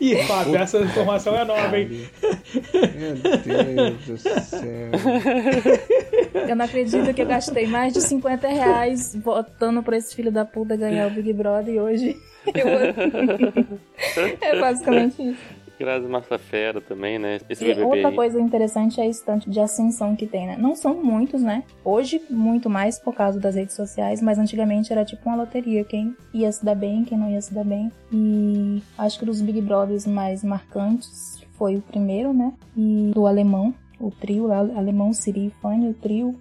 Ih, 0.00 0.16
Fábio, 0.24 0.56
essa 0.56 0.78
informação 0.78 1.36
é 1.36 1.44
nova, 1.44 1.78
hein? 1.78 1.88
Meu 2.72 3.14
Deus 3.94 4.04
do 4.06 4.18
céu. 4.18 4.90
Eu 6.48 6.56
não 6.56 6.64
acredito 6.64 7.12
que 7.14 7.22
eu 7.22 7.26
gastei 7.26 7.66
mais 7.66 7.92
de 7.92 8.00
50 8.00 8.48
reais 8.48 9.14
votando 9.16 9.82
pra 9.82 9.96
esse 9.96 10.14
filho 10.14 10.30
da 10.32 10.44
puta 10.44 10.76
ganhar 10.76 11.06
o 11.06 11.10
Big 11.10 11.32
Brother 11.32 11.74
e 11.74 11.80
hoje. 11.80 12.16
eu- 12.54 12.68
é 14.40 14.60
basicamente 14.60 15.22
isso. 15.30 15.53
Graças 15.78 16.08
Massa 16.08 16.38
Fera 16.38 16.80
também, 16.80 17.18
né? 17.18 17.38
Esse 17.48 17.64
E 17.64 17.68
BBB 17.68 17.84
outra 17.86 18.08
aí. 18.08 18.14
coisa 18.14 18.40
interessante 18.40 19.00
é 19.00 19.08
esse 19.08 19.24
tanto 19.24 19.50
de 19.50 19.58
ascensão 19.60 20.14
que 20.14 20.26
tem, 20.26 20.46
né? 20.46 20.56
Não 20.58 20.74
são 20.76 20.94
muitos, 21.02 21.42
né? 21.42 21.64
Hoje, 21.84 22.20
muito 22.30 22.70
mais 22.70 22.98
por 22.98 23.14
causa 23.14 23.38
das 23.40 23.54
redes 23.54 23.74
sociais, 23.74 24.22
mas 24.22 24.38
antigamente 24.38 24.92
era 24.92 25.04
tipo 25.04 25.28
uma 25.28 25.36
loteria. 25.36 25.84
Quem 25.84 26.14
ia 26.32 26.50
se 26.50 26.64
dar 26.64 26.74
bem, 26.74 27.04
quem 27.04 27.18
não 27.18 27.30
ia 27.30 27.40
se 27.40 27.52
dar 27.52 27.64
bem. 27.64 27.90
E 28.12 28.82
acho 28.96 29.18
que 29.18 29.24
dos 29.24 29.40
Big 29.40 29.60
Brothers 29.60 30.06
mais 30.06 30.42
marcantes 30.44 31.42
foi 31.58 31.76
o 31.76 31.80
primeiro, 31.82 32.32
né? 32.32 32.52
E 32.76 33.10
do 33.14 33.26
alemão, 33.26 33.72
o 34.00 34.10
trio 34.10 34.46
lá, 34.46 34.58
alemão, 34.58 35.12
Siri 35.12 35.46
e 35.46 35.50
Fanny, 35.62 35.88
o 35.88 35.94
trio. 35.94 36.34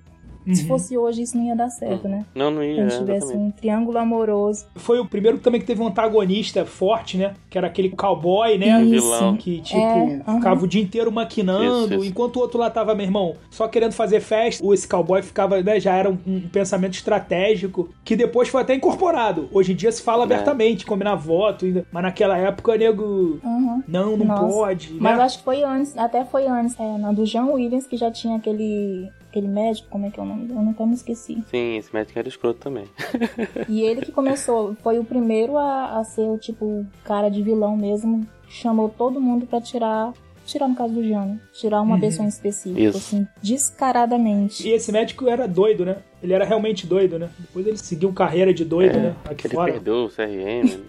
Se 0.52 0.62
Uhum. 0.64 0.68
fosse 0.68 0.98
hoje, 0.98 1.22
isso 1.22 1.38
não 1.38 1.46
ia 1.46 1.56
dar 1.56 1.70
certo, 1.70 2.08
né? 2.08 2.26
Não, 2.36 2.52
não 2.52 2.62
Se 2.62 2.68
ia, 2.68 2.86
a 2.86 2.90
gente 2.90 3.00
tivesse 3.00 3.26
exatamente. 3.26 3.48
um 3.48 3.52
triângulo 3.52 3.98
amoroso. 3.98 4.66
Foi 4.76 5.00
o 5.00 5.06
primeiro 5.06 5.38
também 5.40 5.62
que 5.62 5.68
teve 5.68 5.82
um 5.82 5.88
antagonista 5.88 6.66
forte, 6.66 7.18
né? 7.18 7.34
Que 7.50 7.58
era 7.58 7.68
aquele 7.68 7.90
cowboy, 7.90 8.58
né? 8.58 8.82
Isso. 8.84 8.90
vilão. 9.06 9.38
Que, 9.38 9.62
tipo, 9.62 9.80
É, 9.80 10.22
ficava 10.36 10.64
o 10.64 10.68
dia 10.68 10.82
inteiro 10.82 11.12
maquinando, 11.12 11.86
Isso, 11.86 11.94
isso. 11.96 12.06
enquanto 12.06 12.38
o 12.38 12.40
outro 12.40 12.60
lá 12.60 12.70
tava, 12.70 12.94
meu 12.96 13.06
irmão, 13.06 13.36
só 13.50 13.68
querendo 13.68 13.94
fazer 13.94 14.20
festa. 14.20 14.66
Esse 14.74 14.88
cowboy 14.88 15.22
ficava, 15.22 15.62
né? 15.62 15.80
Já 15.80 15.96
era 15.96 16.10
um, 16.10 16.18
um 16.26 16.42
pensamento 16.50 16.94
estratégico, 16.94 17.90
que 18.04 18.16
depois 18.16 18.50
foi 18.50 18.62
até 18.62 18.74
incorporado. 18.76 19.48
Hoje 19.52 19.72
em 19.74 19.76
dia 19.76 19.92
se 19.92 20.02
fala 20.02 20.24
É. 20.24 20.26
abertamente, 20.26 20.86
combinar 20.86 21.16
voto, 21.16 21.66
ainda. 21.66 21.86
mas 21.92 22.04
naquela 22.04 22.38
época, 22.38 22.76
nego, 22.78 23.40
Uhum. 23.44 23.84
não, 23.88 24.18
não 24.18 24.26
Nossa. 24.26 24.48
pode, 24.48 24.94
Mas 25.00 25.18
né? 25.18 25.24
acho 25.24 25.38
que 25.40 25.44
foi 25.44 25.64
antes, 25.64 25.98
até 25.98 26.24
foi 26.26 26.48
antes, 26.48 26.80
é, 26.80 26.98
na 26.98 27.12
do 27.12 27.26
Jean 27.26 27.46
Williams, 27.46 27.86
que 27.88 27.98
já 27.98 28.12
tinha 28.12 28.38
aquele, 28.38 29.10
aquele 29.34 29.48
médico, 29.48 29.90
como 29.90 30.06
é 30.06 30.12
que 30.12 30.20
é 30.20 30.24
o 30.24 30.26
nome? 30.26 30.48
Eu 30.50 30.70
até 30.70 30.86
me 30.86 30.94
esqueci. 30.94 31.44
Sim, 31.50 31.78
esse 31.78 31.92
médico 31.94 32.20
era 32.20 32.28
escroto 32.28 32.60
também. 32.60 32.86
E 33.68 33.82
ele 33.82 34.02
que 34.02 34.12
começou, 34.12 34.76
foi 34.84 35.00
o 35.00 35.04
primeiro 35.04 35.58
a, 35.58 35.98
a 36.00 36.04
ser 36.04 36.22
o 36.22 36.38
tipo 36.38 36.86
cara 37.04 37.30
de 37.30 37.42
vilão 37.42 37.76
mesmo. 37.76 38.28
Chamou 38.48 38.90
todo 38.90 39.20
mundo 39.20 39.46
pra 39.48 39.60
tirar. 39.60 40.14
Tirar 40.46 40.68
no 40.68 40.76
caso 40.76 40.94
do 40.94 41.02
Jean, 41.02 41.26
né? 41.26 41.40
Tirar 41.54 41.82
uma 41.82 41.96
Uhum. 41.96 42.02
pessoa 42.02 42.26
em 42.26 42.30
específico, 42.30 42.78
Isso. 42.80 42.98
assim, 42.98 43.26
descaradamente. 43.42 44.68
E 44.68 44.72
esse 44.72 44.92
médico 44.92 45.28
era 45.28 45.48
doido, 45.48 45.86
né? 45.86 45.98
Ele 46.22 46.34
era 46.34 46.46
realmente 46.46 46.86
doido, 46.86 47.18
né? 47.18 47.30
Depois 47.40 47.66
ele 47.66 47.78
seguiu 47.78 48.12
carreira 48.14 48.54
de 48.54 48.64
doido, 48.66 48.98
É, 48.98 49.02
né? 49.02 49.16
Aqui 49.26 49.48
Ele 49.48 49.56
fora. 49.56 49.72
perdeu 49.72 50.06
o 50.06 50.10
CRM. 50.10 50.82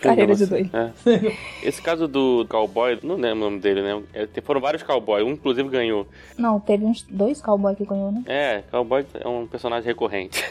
Carreira 0.00 0.34
de 0.34 0.44
negócio- 0.50 0.70
é. 0.76 1.66
Esse 1.66 1.80
caso 1.80 2.06
do 2.06 2.46
cowboy, 2.48 2.98
não 3.02 3.14
lembro 3.16 3.46
o 3.46 3.50
nome 3.50 3.60
dele, 3.60 3.82
né? 3.82 4.02
É, 4.12 4.28
Foram 4.42 4.60
vários 4.60 4.82
cowboys, 4.82 5.24
um 5.24 5.30
inclusive 5.30 5.68
ganhou. 5.68 6.06
Não, 6.36 6.60
teve 6.60 6.84
uns 6.84 7.02
dois 7.02 7.40
cowboys 7.40 7.76
que 7.76 7.84
ganhou, 7.84 8.12
né? 8.12 8.22
É, 8.26 8.62
cowboy 8.70 9.04
é 9.14 9.26
um 9.28 9.46
personagem 9.46 9.86
recorrente. 9.86 10.44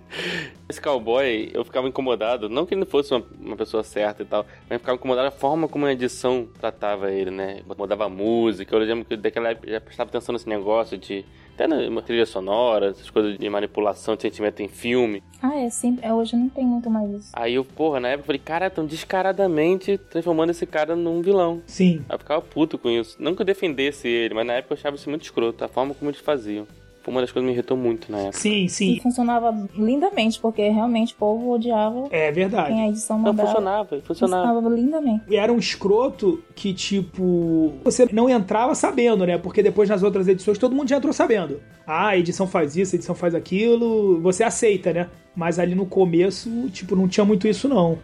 Esse 0.68 0.80
cowboy, 0.80 1.50
eu 1.52 1.64
ficava 1.64 1.88
incomodado, 1.88 2.48
não 2.48 2.64
que 2.66 2.74
ele 2.74 2.80
não 2.80 2.86
fosse 2.86 3.12
uma, 3.14 3.24
uma 3.40 3.56
pessoa 3.56 3.82
certa 3.82 4.22
e 4.22 4.26
tal, 4.26 4.44
mas 4.62 4.72
eu 4.72 4.78
ficava 4.78 4.96
incomodado 4.96 5.28
a 5.28 5.32
forma 5.32 5.66
como 5.66 5.86
a 5.86 5.92
edição 5.92 6.46
tratava 6.60 7.10
ele, 7.10 7.30
né? 7.30 7.60
Mudava 7.78 8.04
a 8.04 8.08
música, 8.08 8.74
eu 8.74 8.78
lembro 8.80 9.04
que 9.04 9.16
daquela 9.16 9.50
época 9.50 9.70
já 9.70 9.80
prestava 9.80 10.10
atenção 10.10 10.32
nesse 10.32 10.48
negócio 10.48 10.96
de. 10.98 11.24
Até 11.60 11.90
na 11.90 12.00
trilha 12.00 12.24
sonora, 12.24 12.86
essas 12.86 13.10
coisas 13.10 13.36
de 13.36 13.50
manipulação 13.50 14.16
de 14.16 14.22
sentimento 14.22 14.62
em 14.62 14.68
filme. 14.68 15.22
Ah, 15.42 15.58
é, 15.58 15.68
sempre. 15.68 16.06
É, 16.06 16.14
hoje 16.14 16.34
não 16.34 16.48
tem 16.48 16.64
muito 16.64 16.88
mais 16.88 17.10
isso. 17.10 17.30
Aí 17.34 17.56
eu, 17.56 17.66
porra, 17.66 18.00
na 18.00 18.08
época 18.08 18.22
eu 18.22 18.26
falei, 18.28 18.40
cara, 18.42 18.70
tão 18.70 18.86
descaradamente 18.86 19.98
transformando 19.98 20.50
esse 20.50 20.64
cara 20.64 20.96
num 20.96 21.20
vilão. 21.20 21.60
Sim. 21.66 22.02
Aí 22.08 22.14
eu 22.14 22.18
ficava 22.18 22.40
puto 22.40 22.78
com 22.78 22.88
isso. 22.88 23.14
Não 23.20 23.34
que 23.34 23.42
eu 23.42 23.46
defendesse 23.46 24.08
ele, 24.08 24.32
mas 24.32 24.46
na 24.46 24.54
época 24.54 24.72
eu 24.72 24.78
achava 24.78 24.96
isso 24.96 25.10
muito 25.10 25.24
escroto, 25.24 25.62
a 25.62 25.68
forma 25.68 25.92
como 25.92 26.10
eles 26.10 26.20
faziam. 26.22 26.66
Foi 27.02 27.14
uma 27.14 27.22
das 27.22 27.32
coisas 27.32 27.46
que 27.46 27.50
me 27.50 27.56
irritou 27.56 27.76
muito 27.76 28.12
na 28.12 28.18
época. 28.18 28.36
Sim, 28.38 28.64
E 28.64 28.68
sim. 28.68 29.00
funcionava 29.02 29.56
lindamente, 29.74 30.38
porque 30.38 30.68
realmente 30.68 31.14
o 31.14 31.16
povo 31.16 31.50
odiava 31.50 32.08
É 32.10 32.30
verdade. 32.30 32.68
quem 32.68 32.82
a 32.82 32.88
edição 32.88 33.16
Não, 33.16 33.24
mandava. 33.26 33.48
funcionava, 33.48 34.00
funcionava. 34.02 34.46
Funcionava 34.54 34.74
lindamente. 34.76 35.22
E 35.28 35.36
era 35.36 35.50
um 35.52 35.58
escroto 35.58 36.42
que, 36.54 36.74
tipo, 36.74 37.72
você 37.82 38.06
não 38.12 38.28
entrava 38.28 38.74
sabendo, 38.74 39.24
né? 39.26 39.38
Porque 39.38 39.62
depois 39.62 39.88
nas 39.88 40.02
outras 40.02 40.28
edições 40.28 40.58
todo 40.58 40.74
mundo 40.74 40.88
já 40.88 40.98
entrou 40.98 41.12
sabendo. 41.12 41.60
Ah, 41.86 42.08
a 42.08 42.18
edição 42.18 42.46
faz 42.46 42.76
isso, 42.76 42.94
a 42.94 42.96
edição 42.96 43.14
faz 43.14 43.34
aquilo, 43.34 44.20
você 44.20 44.44
aceita, 44.44 44.92
né? 44.92 45.08
Mas 45.34 45.58
ali 45.58 45.74
no 45.74 45.86
começo, 45.86 46.50
tipo, 46.70 46.94
não 46.94 47.08
tinha 47.08 47.24
muito 47.24 47.48
isso, 47.48 47.66
não. 47.68 47.98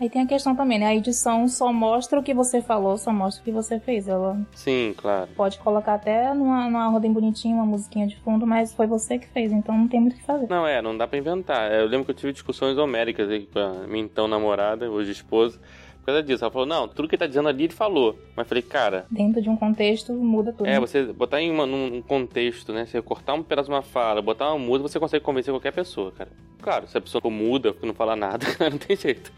Aí 0.00 0.10
tem 0.10 0.22
a 0.22 0.26
questão 0.26 0.54
também, 0.54 0.78
né? 0.78 0.86
A 0.86 0.94
edição 0.94 1.48
só 1.48 1.72
mostra 1.72 2.20
o 2.20 2.22
que 2.22 2.34
você 2.34 2.60
falou, 2.60 2.98
só 2.98 3.12
mostra 3.12 3.40
o 3.40 3.44
que 3.44 3.50
você 3.50 3.80
fez. 3.80 4.06
Ela 4.06 4.38
Sim, 4.54 4.94
claro. 4.96 5.28
pode 5.34 5.58
colocar 5.58 5.94
até 5.94 6.34
numa, 6.34 6.64
numa 6.64 6.92
ordem 6.94 7.12
bonitinha, 7.12 7.54
uma 7.54 7.64
musiquinha 7.64 8.06
de 8.06 8.16
fundo, 8.20 8.46
mas 8.46 8.74
foi 8.74 8.86
você 8.86 9.18
que 9.18 9.26
fez, 9.28 9.52
então 9.52 9.76
não 9.76 9.88
tem 9.88 10.00
muito 10.00 10.14
o 10.14 10.16
que 10.16 10.24
fazer. 10.24 10.48
Não, 10.50 10.66
é, 10.66 10.82
não 10.82 10.96
dá 10.96 11.06
pra 11.06 11.18
inventar. 11.18 11.72
Eu 11.72 11.86
lembro 11.86 12.04
que 12.04 12.10
eu 12.10 12.14
tive 12.14 12.32
discussões 12.32 12.76
homéricas 12.76 13.28
aí 13.30 13.46
com 13.46 13.58
a 13.58 13.86
minha 13.86 14.04
então 14.04 14.28
namorada, 14.28 14.90
hoje 14.90 15.12
esposa, 15.12 15.58
por 16.06 16.12
causa 16.12 16.22
disso. 16.22 16.44
Ela 16.44 16.50
falou, 16.52 16.66
não, 16.66 16.86
tudo 16.86 17.08
que 17.08 17.16
ele 17.16 17.20
tá 17.20 17.26
dizendo 17.26 17.48
ali 17.48 17.64
ele 17.64 17.72
falou. 17.72 18.16
Mas 18.36 18.46
falei, 18.48 18.62
cara, 18.62 19.06
Dentro 19.10 19.42
de 19.42 19.50
um 19.50 19.56
contexto, 19.56 20.12
muda 20.12 20.52
tudo. 20.52 20.68
é, 20.68 20.78
você 20.78 21.02
botar 21.04 21.40
em 21.42 21.50
uma- 21.50 21.66
num 21.66 22.00
contexto, 22.00 22.72
né? 22.72 22.86
Você 22.86 23.02
cortar 23.02 23.34
um 23.34 23.42
pedaço 23.42 23.68
de 23.68 23.74
uma 23.74 23.82
fala, 23.82 24.22
botar 24.22 24.48
uma 24.54 24.58
música, 24.64 24.88
você 24.88 25.00
consegue 25.00 25.24
convencer 25.24 25.52
qualquer 25.52 25.72
pessoa, 25.72 26.12
cara. 26.12 26.30
Claro, 26.62 26.86
se 26.88 26.96
a 26.96 27.00
pessoa 27.00 27.20
for 27.20 27.30
muda, 27.30 27.74
não 27.82 27.92
fala 27.94 28.14
nada, 28.14 28.46
não 28.70 28.78
tem 28.78 28.96
jeito. 28.96 29.32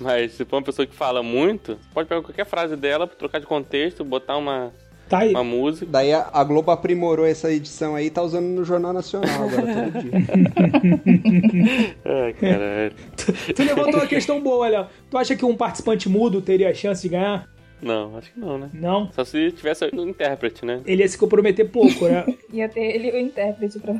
Mas 0.00 0.32
se 0.32 0.44
for 0.46 0.56
uma 0.56 0.62
pessoa 0.62 0.86
que 0.86 0.94
fala 0.94 1.22
muito, 1.22 1.78
pode 1.92 2.08
pegar 2.08 2.22
qualquer 2.22 2.46
frase 2.46 2.74
dela, 2.76 3.06
trocar 3.06 3.38
de 3.38 3.46
contexto, 3.46 4.02
botar 4.04 4.36
uma, 4.36 4.72
Tá 5.08 5.18
aí. 5.18 5.30
uma 5.30 5.44
música. 5.44 5.86
Daí 5.88 6.12
a, 6.12 6.28
a 6.32 6.42
Globo 6.44 6.70
aprimorou 6.70 7.26
essa 7.26 7.52
edição 7.52 7.94
aí 7.94 8.06
e 8.06 8.10
tá 8.10 8.22
usando 8.22 8.46
no 8.46 8.64
Jornal 8.64 8.92
Nacional 8.92 9.44
agora, 9.44 9.90
todo 9.90 10.02
dia. 10.02 10.12
Ai, 12.04 12.32
caralho. 12.34 12.92
Tu 13.54 13.62
levantou 13.62 14.00
uma 14.00 14.06
questão 14.06 14.40
boa, 14.40 14.68
Léo. 14.68 14.86
Tu 15.10 15.18
acha 15.18 15.36
que 15.36 15.44
um 15.44 15.56
participante 15.56 16.08
mudo 16.08 16.40
teria 16.40 16.70
a 16.70 16.74
chance 16.74 17.02
de 17.02 17.08
ganhar? 17.08 17.53
Não, 17.84 18.16
acho 18.16 18.32
que 18.32 18.40
não, 18.40 18.58
né? 18.58 18.68
Não. 18.72 19.10
Só 19.12 19.24
se 19.24 19.52
tivesse 19.52 19.84
um 19.94 20.08
intérprete, 20.08 20.64
né? 20.64 20.80
Ele 20.86 21.02
ia 21.02 21.08
se 21.08 21.18
comprometer 21.18 21.68
pouco, 21.70 22.06
né? 22.08 22.24
Ia 22.52 22.68
ter 22.68 22.80
ele 22.80 23.10
o 23.10 23.18
intérprete 23.18 23.78
pra 23.80 23.94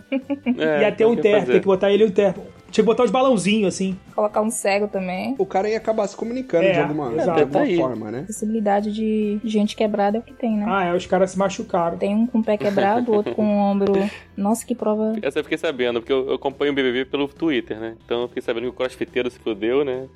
É, 0.59 0.83
ia 0.83 0.93
ter 0.93 1.05
um 1.07 1.11
o 1.13 1.17
ter, 1.17 1.41
fazer? 1.41 1.53
tem 1.53 1.61
que 1.61 1.67
botar 1.67 1.93
ele 1.93 2.05
um 2.05 2.11
ter. 2.11 2.33
Tinha 2.71 2.83
que 2.83 2.87
botar 2.87 3.05
os 3.05 3.11
balãozinhos, 3.11 3.75
assim. 3.75 3.97
colocar 4.15 4.41
um 4.43 4.51
cego 4.51 4.89
também. 4.89 5.35
O 5.39 5.47
cara 5.47 5.69
ia 5.69 5.77
acabar 5.77 6.07
se 6.09 6.17
comunicando 6.17 6.65
É, 6.65 6.73
de 6.73 6.79
alguma, 6.81 7.09
de 7.11 7.15
exato. 7.21 7.41
alguma 7.41 7.67
Tá 7.67 7.77
forma, 7.77 8.11
né? 8.11 8.23
Possibilidade 8.27 8.93
de 8.93 9.41
gente 9.45 9.77
quebrada 9.77 10.17
é 10.17 10.21
o 10.21 10.23
que 10.23 10.33
tem, 10.33 10.57
né? 10.57 10.65
Ah, 10.69 10.85
é, 10.87 10.95
os 10.95 11.07
caras 11.07 11.31
se 11.33 11.39
machucaram. 11.39 11.97
Tem 11.99 12.15
um 12.15 12.27
com 12.27 12.39
o 12.39 12.45
pé 12.45 12.57
quebrado, 12.57 13.13
outro 13.13 13.35
com 13.35 13.45
o 13.45 13.59
ombro. 13.61 13.93
Nossa, 14.37 14.67
que 14.67 14.75
prova. 14.75 15.13
Essa 15.23 15.39
eu 15.41 15.45
fiquei 15.45 15.59
sabendo, 15.59 16.01
porque 16.01 16.13
eu, 16.13 16.29
eu 16.29 16.35
acompanho 16.35 16.73
o 16.73 16.75
BBB 16.75 17.05
pelo 17.05 17.29
Twitter, 17.29 17.79
né? 17.79 17.97
Então 18.05 18.23
eu 18.23 18.29
fiquei 18.29 18.43
sabendo 18.43 18.65
que 18.65 18.69
o 18.71 18.73
crossfiteiro 18.73 19.31
se 19.31 19.39
fudeu, 19.39 19.85
né? 19.85 20.07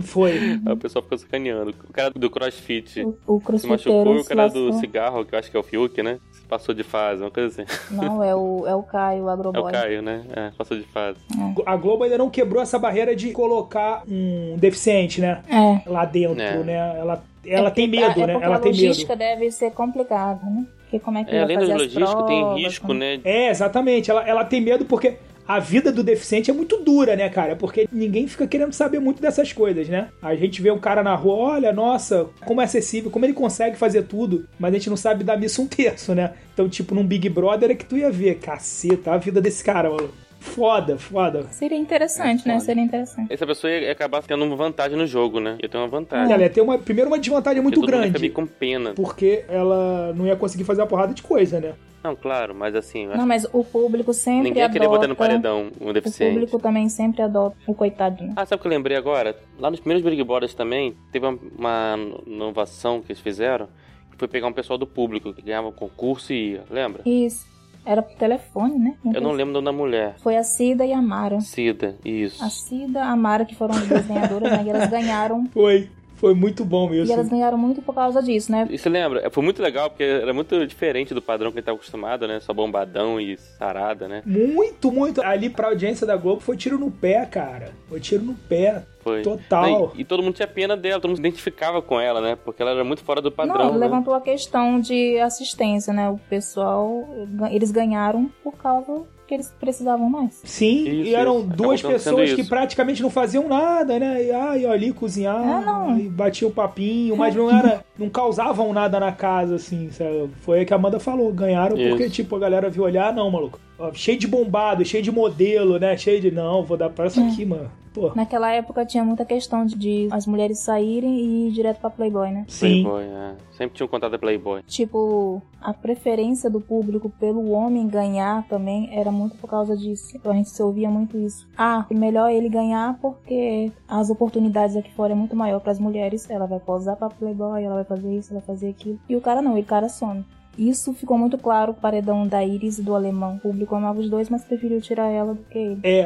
Foi. 0.00 0.32
Aí 0.66 0.72
o 0.72 0.76
pessoal 0.76 1.02
ficou 1.02 1.16
sacaneando. 1.18 1.74
O 1.88 1.92
cara 1.92 2.10
do 2.10 2.28
crossfit 2.30 2.95
O, 3.04 3.16
o 3.36 3.58
se 3.58 3.66
machucou 3.66 4.16
o 4.18 4.24
cara 4.24 4.48
do 4.48 4.64
lascou. 4.66 4.80
cigarro, 4.80 5.24
que 5.24 5.34
eu 5.34 5.38
acho 5.38 5.50
que 5.50 5.56
é 5.56 5.60
o 5.60 5.62
Fiuk, 5.62 6.02
né? 6.02 6.18
Se 6.32 6.42
passou 6.42 6.74
de 6.74 6.82
fase, 6.82 7.22
uma 7.22 7.30
coisa 7.30 7.48
assim. 7.62 7.94
Não, 7.94 8.22
é 8.22 8.34
o, 8.34 8.66
é 8.66 8.74
o 8.74 8.82
Caio, 8.82 9.24
o 9.24 9.26
É 9.28 9.30
o 9.30 9.30
agroboy. 9.30 9.72
Caio, 9.72 10.02
né? 10.02 10.24
É, 10.34 10.50
passou 10.56 10.76
de 10.76 10.84
fase. 10.84 11.18
A 11.64 11.76
Globo 11.76 12.04
ainda 12.04 12.16
não 12.18 12.30
quebrou 12.30 12.62
essa 12.62 12.78
barreira 12.78 13.14
de 13.16 13.32
colocar 13.32 14.02
um 14.08 14.56
deficiente, 14.58 15.20
né? 15.20 15.42
É. 15.48 15.88
Lá 15.88 16.04
dentro, 16.04 16.40
É. 16.42 16.62
né? 16.62 16.74
Ela, 16.98 17.22
ela 17.44 17.68
É 17.68 17.70
tem 17.70 17.88
porque- 17.90 18.00
medo, 18.06 18.20
é 18.22 18.26
né? 18.26 18.32
Ela 18.40 18.56
a 18.56 18.58
tem 18.58 18.72
medo. 18.72 18.82
logística 18.86 19.16
deve 19.16 19.50
ser 19.50 19.70
complicada, 19.72 20.40
né? 20.44 20.66
Porque 20.82 21.00
como 21.00 21.18
é 21.18 21.24
que 21.24 21.30
É, 21.30 21.34
vai 21.34 21.42
além 21.42 21.56
fazer 21.56 21.68
da 21.72 21.78
logística, 21.78 22.22
tem 22.24 22.54
risco, 22.54 22.86
como- 22.86 22.98
né? 22.98 23.20
É, 23.24 23.50
exatamente. 23.50 24.10
Ela, 24.10 24.22
ela 24.28 24.44
tem 24.44 24.60
medo 24.60 24.84
porque 24.84 25.16
a 25.46 25.58
vida 25.58 25.92
do 25.92 26.02
deficiente 26.02 26.50
é 26.50 26.54
muito 26.54 26.78
dura, 26.78 27.14
né, 27.16 27.28
cara? 27.28 27.54
Porque 27.56 27.88
ninguém 27.92 28.26
fica 28.26 28.46
querendo 28.46 28.72
saber 28.72 28.98
muito 28.98 29.20
dessas 29.22 29.52
coisas, 29.52 29.88
né? 29.88 30.08
A 30.20 30.34
gente 30.34 30.60
vê 30.60 30.70
um 30.70 30.78
cara 30.78 31.02
na 31.02 31.14
rua, 31.14 31.34
olha, 31.54 31.72
nossa, 31.72 32.26
como 32.44 32.60
é 32.60 32.64
acessível, 32.64 33.10
como 33.10 33.24
ele 33.24 33.32
consegue 33.32 33.76
fazer 33.76 34.02
tudo, 34.02 34.46
mas 34.58 34.72
a 34.72 34.78
gente 34.78 34.90
não 34.90 34.96
sabe 34.96 35.22
dar 35.24 35.36
missa 35.38 35.60
um 35.62 35.66
terço, 35.66 36.14
né? 36.14 36.32
Então, 36.52 36.68
tipo, 36.68 36.94
num 36.94 37.06
Big 37.06 37.28
Brother 37.28 37.70
é 37.70 37.74
que 37.74 37.84
tu 37.84 37.96
ia 37.96 38.10
ver, 38.10 38.36
caceta, 38.36 39.12
a 39.12 39.16
vida 39.18 39.40
desse 39.40 39.62
cara, 39.62 39.90
mano. 39.90 40.10
Foda, 40.38 40.96
foda. 40.96 41.44
Seria 41.50 41.76
interessante, 41.76 42.44
É 42.44 42.48
né? 42.48 42.54
foda. 42.54 42.64
Seria 42.64 42.82
interessante. 42.82 43.32
Essa 43.32 43.44
pessoa 43.46 43.70
ia 43.72 43.90
acabar 43.90 44.22
tendo 44.22 44.44
uma 44.44 44.54
vantagem 44.54 44.96
no 44.96 45.06
jogo, 45.06 45.40
né? 45.40 45.56
Ia 45.60 45.68
ter 45.68 45.76
uma 45.76 45.88
vantagem. 45.88 46.32
ela 46.32 46.42
ia 46.42 46.50
ter 46.50 46.60
uma, 46.60 46.78
primeiro 46.78 47.10
uma 47.10 47.18
desvantagem 47.18 47.60
muito 47.60 47.80
mundo 47.80 47.88
grande. 47.88 48.06
fica 48.08 48.18
meio 48.20 48.32
com 48.32 48.46
pena. 48.46 48.92
Porque 48.94 49.44
ela 49.48 50.12
não 50.14 50.24
ia 50.26 50.36
conseguir 50.36 50.62
fazer 50.64 50.82
uma 50.82 50.86
porrada 50.86 51.12
de 51.12 51.22
coisa, 51.22 51.58
né? 51.58 51.72
Não, 52.06 52.14
claro, 52.14 52.54
mas 52.54 52.74
assim, 52.76 53.06
Não, 53.06 53.26
mas 53.26 53.44
o 53.52 53.64
público 53.64 54.12
sempre 54.12 54.50
ninguém 54.50 54.62
ia 54.62 54.70
querer 54.70 54.86
botar 54.86 55.08
no 55.08 55.14
adota... 55.14 55.16
paredão 55.16 55.72
um 55.80 55.88
O 55.88 55.92
deficiente. 55.92 56.34
público 56.34 56.58
também 56.60 56.88
sempre 56.88 57.20
adota 57.20 57.56
o 57.66 57.74
coitado, 57.74 58.22
né? 58.22 58.32
Ah, 58.36 58.46
sabe 58.46 58.60
o 58.60 58.62
que 58.62 58.68
eu 58.68 58.70
lembrei 58.70 58.96
agora? 58.96 59.36
Lá 59.58 59.70
nos 59.70 59.80
primeiros 59.80 60.08
Big 60.08 60.22
Brothers 60.22 60.54
também, 60.54 60.94
teve 61.10 61.26
uma, 61.26 61.98
inovação 62.24 63.02
que 63.02 63.10
eles 63.10 63.20
fizeram, 63.20 63.66
que 64.12 64.16
foi 64.16 64.28
pegar 64.28 64.46
um 64.46 64.52
pessoal 64.52 64.78
do 64.78 64.86
público 64.86 65.34
que 65.34 65.42
ganhava 65.42 65.66
um 65.66 65.72
concurso 65.72 66.32
e 66.32 66.52
ia, 66.52 66.64
lembra? 66.70 67.02
Isso. 67.04 67.44
Era 67.84 68.02
por 68.02 68.16
telefone, 68.16 68.78
né? 68.78 68.94
Eu 69.12 69.20
não 69.20 69.32
lembro 69.32 69.50
o 69.50 69.54
nome 69.54 69.64
da 69.64 69.72
mulher. 69.72 70.16
Foi 70.18 70.36
a 70.36 70.44
Cida 70.44 70.84
e 70.84 70.92
a 70.92 71.02
Mara. 71.02 71.40
Cida, 71.40 71.96
isso. 72.04 72.44
A 72.44 72.50
Cida, 72.50 73.02
a 73.02 73.16
Mara, 73.16 73.44
que 73.44 73.54
foram 73.54 73.74
as 73.74 73.86
duas 73.86 74.06
ganhadoras, 74.06 74.50
né? 74.50 74.62
E 74.64 74.70
elas 74.70 74.90
ganharam. 74.90 75.46
Foi. 75.52 75.88
Foi 76.16 76.34
muito 76.34 76.64
bom 76.64 76.86
E 76.88 76.90
mesmo. 76.92 77.12
elas 77.12 77.28
ganharam 77.28 77.58
muito 77.58 77.82
por 77.82 77.94
causa 77.94 78.22
disso, 78.22 78.50
né? 78.50 78.66
E 78.70 78.78
você 78.78 78.88
lembra? 78.88 79.30
Foi 79.30 79.42
muito 79.44 79.62
legal, 79.62 79.90
porque 79.90 80.02
era 80.02 80.32
muito 80.32 80.66
diferente 80.66 81.12
do 81.14 81.20
padrão 81.22 81.50
que 81.52 81.58
a 81.58 81.60
gente 81.60 81.66
tava 81.66 81.76
acostumado, 81.76 82.26
né? 82.26 82.40
Só 82.40 82.52
bombadão 82.54 83.20
e 83.20 83.36
sarada, 83.36 84.08
né? 84.08 84.22
Muito, 84.24 84.90
muito. 84.90 85.22
Ali 85.22 85.50
pra 85.50 85.68
audiência 85.68 86.06
da 86.06 86.16
Globo 86.16 86.40
foi 86.40 86.56
tiro 86.56 86.78
no 86.78 86.90
pé, 86.90 87.24
cara. 87.26 87.70
Foi 87.88 88.00
tiro 88.00 88.22
no 88.24 88.34
pé. 88.34 88.82
Foi. 89.00 89.22
Total. 89.22 89.92
E, 89.94 90.00
e 90.00 90.04
todo 90.04 90.22
mundo 90.22 90.34
tinha 90.34 90.48
pena 90.48 90.76
dela, 90.76 90.98
todo 91.00 91.10
mundo 91.10 91.16
se 91.18 91.22
identificava 91.22 91.80
com 91.80 92.00
ela, 92.00 92.20
né? 92.20 92.36
Porque 92.44 92.60
ela 92.62 92.72
era 92.72 92.82
muito 92.84 93.04
fora 93.04 93.20
do 93.20 93.28
Não, 93.30 93.36
padrão. 93.36 93.72
né? 93.72 93.78
levantou 93.78 94.14
a 94.14 94.20
questão 94.20 94.80
de 94.80 95.18
assistência, 95.20 95.92
né? 95.92 96.08
O 96.08 96.18
pessoal, 96.30 97.06
eles 97.50 97.70
ganharam 97.70 98.30
por 98.42 98.54
causa 98.56 99.04
que 99.26 99.34
eles 99.34 99.52
precisavam 99.58 100.08
mais. 100.08 100.40
Sim, 100.44 100.82
Isso, 100.84 101.10
e 101.10 101.14
eram 101.14 101.38
isso. 101.40 101.46
duas 101.48 101.80
Acabou 101.80 101.96
pessoas 101.98 102.32
que 102.32 102.40
isso. 102.42 102.50
praticamente 102.50 103.02
não 103.02 103.10
faziam 103.10 103.48
nada, 103.48 103.98
né? 103.98 104.24
E 104.24 104.30
ai, 104.30 104.64
ali 104.66 104.92
cozinhar, 104.92 105.36
Ah, 105.36 105.60
não. 105.60 105.98
e 105.98 106.08
batiam 106.08 106.50
o 106.50 106.54
papinho, 106.54 107.16
mas 107.16 107.34
não 107.34 107.50
era. 107.50 107.84
não 107.98 108.08
causavam 108.08 108.72
nada 108.72 109.00
na 109.00 109.12
casa, 109.12 109.56
assim, 109.56 109.90
sabe? 109.90 110.30
Foi 110.42 110.60
aí 110.60 110.64
que 110.64 110.72
a 110.72 110.76
Amanda 110.76 111.00
falou, 111.00 111.32
ganharam 111.32 111.76
porque, 111.76 112.04
Isso. 112.04 112.14
tipo, 112.14 112.36
a 112.36 112.38
galera 112.38 112.70
viu 112.70 112.84
olhar, 112.84 113.12
não, 113.12 113.30
maluco. 113.30 113.58
Ó, 113.78 113.92
cheio 113.92 114.18
de 114.18 114.26
bombado, 114.26 114.84
cheio 114.84 115.02
de 115.02 115.12
modelo, 115.12 115.78
né? 115.78 115.96
Cheio 115.96 116.20
de. 116.20 116.30
Não, 116.30 116.62
vou 116.64 116.76
dar 116.76 116.90
pra 116.90 117.06
essa 117.06 117.20
Hum. 117.20 117.28
aqui, 117.28 117.44
mano. 117.44 117.70
Pô. 117.92 118.12
Naquela 118.14 118.52
época 118.52 118.84
tinha 118.84 119.02
muita 119.02 119.24
questão 119.24 119.64
de, 119.64 119.74
de 119.74 120.08
as 120.10 120.26
mulheres 120.26 120.58
saírem 120.58 121.18
e 121.18 121.48
ir 121.48 121.52
direto 121.52 121.80
pra 121.80 121.88
Playboy, 121.88 122.30
né? 122.30 122.44
Sim. 122.46 122.82
Playboy, 122.82 123.04
é. 123.04 123.34
Sempre 123.52 123.74
tinha 123.76 123.86
um 123.86 123.88
contato 123.88 124.12
da 124.12 124.18
Playboy. 124.18 124.62
Tipo, 124.66 125.40
a 125.62 125.72
preferência 125.72 126.50
do 126.50 126.60
público 126.60 127.08
pelo 127.18 127.50
homem 127.52 127.88
ganhar 127.88 128.46
também 128.48 128.90
era 128.92 129.10
muito 129.10 129.36
por 129.38 129.48
causa 129.48 129.74
disso. 129.74 130.14
Então 130.14 130.30
a 130.30 130.34
gente 130.34 130.50
se 130.50 130.62
ouvia 130.62 130.90
muito 130.90 131.16
isso. 131.16 131.48
Ah, 131.56 131.86
melhor 131.90 132.30
ele 132.30 132.50
ganhar 132.50 132.98
porque 133.00 133.72
as 133.88 134.10
oportunidades 134.10 134.76
aqui 134.76 134.92
fora 134.92 135.12
é 135.12 135.16
muito 135.16 135.34
maior 135.34 135.60
para 135.60 135.72
as 135.72 135.78
mulheres. 135.78 136.28
Ela 136.28 136.44
vai 136.46 136.60
posar 136.60 136.96
pra 136.96 137.08
Playboy, 137.08 137.62
ela 137.64 137.76
vai 137.76 137.84
fazer 137.84 138.14
isso, 138.14 138.30
ela 138.30 138.40
vai 138.40 138.46
fazer 138.54 138.68
aquilo. 138.68 138.98
E 139.08 139.16
o 139.16 139.22
cara 139.22 139.40
não, 139.40 139.56
ele 139.56 139.66
cara 139.66 139.88
some. 139.88 140.22
Isso 140.58 140.92
ficou 140.94 141.18
muito 141.18 141.36
claro 141.38 141.72
com 141.72 141.78
o 141.78 141.82
paredão 141.82 142.26
da 142.26 142.44
Iris 142.44 142.78
e 142.78 142.82
do 142.82 142.94
alemão. 142.94 143.36
O 143.36 143.40
público 143.40 143.74
amava 143.74 144.00
os 144.00 144.08
dois, 144.08 144.28
mas 144.28 144.44
preferiu 144.44 144.80
tirar 144.80 145.08
ela 145.10 145.34
do 145.34 145.42
que 145.50 145.58
ele. 145.58 145.80
É, 145.82 145.90
é. 145.90 146.02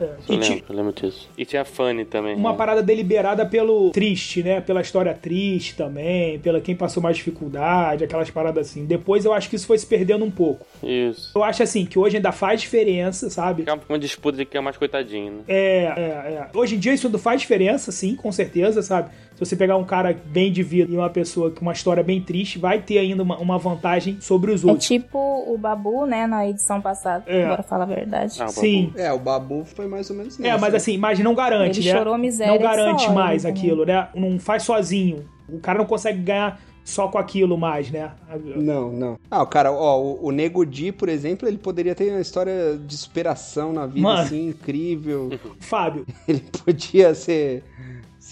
É, 0.00 0.04
é. 0.04 0.16
eu 0.28 0.34
E 0.34 0.36
lembro, 0.36 0.64
eu 0.68 0.76
lembro 0.76 0.92
disso. 0.92 1.28
E 1.36 1.44
tinha 1.44 1.62
a 1.62 1.64
Fanny 1.64 2.04
também. 2.04 2.36
uma 2.36 2.52
né? 2.52 2.56
parada 2.56 2.82
deliberada 2.82 3.46
pelo 3.46 3.90
triste, 3.90 4.42
né? 4.42 4.60
Pela 4.60 4.80
história 4.80 5.14
triste 5.14 5.76
também, 5.76 6.38
pela 6.40 6.60
quem 6.60 6.74
passou 6.76 7.02
mais 7.02 7.16
dificuldade, 7.16 8.04
aquelas 8.04 8.30
paradas 8.30 8.68
assim. 8.68 8.84
Depois 8.84 9.24
eu 9.24 9.32
acho 9.32 9.48
que 9.48 9.56
isso 9.56 9.66
foi 9.66 9.78
se 9.78 9.86
perdendo 9.86 10.24
um 10.24 10.30
pouco. 10.30 10.66
Isso. 10.82 11.32
Eu 11.34 11.42
acho 11.42 11.62
assim 11.62 11.84
que 11.84 11.98
hoje 11.98 12.16
ainda 12.16 12.32
faz 12.32 12.60
diferença, 12.60 13.30
sabe? 13.30 13.62
Ficava 13.62 13.82
uma 13.88 13.98
disputa 13.98 14.38
de 14.38 14.44
quem 14.44 14.58
é 14.58 14.62
mais 14.62 14.76
coitadinho, 14.76 15.32
né? 15.32 15.38
É, 15.48 15.84
é, 15.84 16.00
é. 16.00 16.48
Hoje 16.54 16.76
em 16.76 16.78
dia 16.78 16.92
isso 16.92 17.08
não 17.08 17.18
faz 17.18 17.40
diferença, 17.40 17.90
sim, 17.90 18.14
com 18.14 18.30
certeza, 18.30 18.82
sabe? 18.82 19.10
Se 19.34 19.44
você 19.44 19.56
pegar 19.56 19.76
um 19.76 19.84
cara 19.84 20.16
bem 20.26 20.52
de 20.52 20.62
vida 20.62 20.92
e 20.92 20.96
uma 20.96 21.10
pessoa 21.10 21.50
com 21.50 21.62
uma 21.62 21.72
história 21.72 22.02
bem 22.04 22.20
triste, 22.20 22.58
vai 22.58 22.80
ter 22.80 22.98
ainda 22.98 23.22
uma, 23.22 23.36
uma 23.38 23.58
vantagem 23.58 24.16
sobre 24.20 24.52
os 24.52 24.62
É 24.62 24.66
outros. 24.68 24.86
tipo 24.86 25.18
o 25.18 25.58
Babu, 25.58 26.06
né, 26.06 26.26
na 26.26 26.48
edição 26.48 26.80
passada. 26.80 27.24
É. 27.26 27.44
Agora 27.44 27.62
fala 27.64 27.82
a 27.82 27.86
verdade. 27.86 28.36
Ah, 28.40 28.46
Sim. 28.48 28.92
É, 28.94 29.12
o 29.12 29.18
Babu 29.18 29.64
foi 29.64 29.88
mais 29.88 30.08
ou 30.08 30.16
menos 30.16 30.38
É, 30.38 30.42
nessa. 30.44 30.58
mas 30.58 30.74
assim, 30.74 30.96
mas 30.96 31.18
não 31.18 31.34
garante, 31.34 31.80
Ele 31.80 31.90
né? 31.92 31.98
chorou 31.98 32.16
miséria 32.16 32.54
não 32.54 32.60
garante 32.60 33.04
hora, 33.06 33.12
mais 33.14 33.42
né, 33.44 33.50
também. 33.50 33.62
aquilo, 33.64 33.84
né? 33.84 34.08
Não 34.14 34.38
faz 34.38 34.62
sozinho. 34.62 35.24
O 35.48 35.58
cara 35.58 35.78
não 35.78 35.86
consegue 35.86 36.20
ganhar 36.20 36.60
só 36.84 37.08
com 37.08 37.18
aquilo 37.18 37.56
mais, 37.58 37.90
né? 37.90 38.12
Não, 38.56 38.92
não. 38.92 39.18
Ah, 39.30 39.42
o 39.42 39.46
cara, 39.46 39.72
ó, 39.72 40.00
o, 40.00 40.26
o 40.26 40.30
Nego 40.30 40.64
Di, 40.64 40.92
por 40.92 41.08
exemplo, 41.08 41.48
ele 41.48 41.58
poderia 41.58 41.94
ter 41.94 42.10
uma 42.10 42.20
história 42.20 42.76
de 42.78 42.96
superação 42.96 43.72
na 43.72 43.86
vida, 43.86 44.00
Mano. 44.00 44.20
assim, 44.20 44.48
incrível. 44.48 45.30
Fábio, 45.60 46.06
Ele 46.28 46.44
podia 46.64 47.14
ser, 47.14 47.64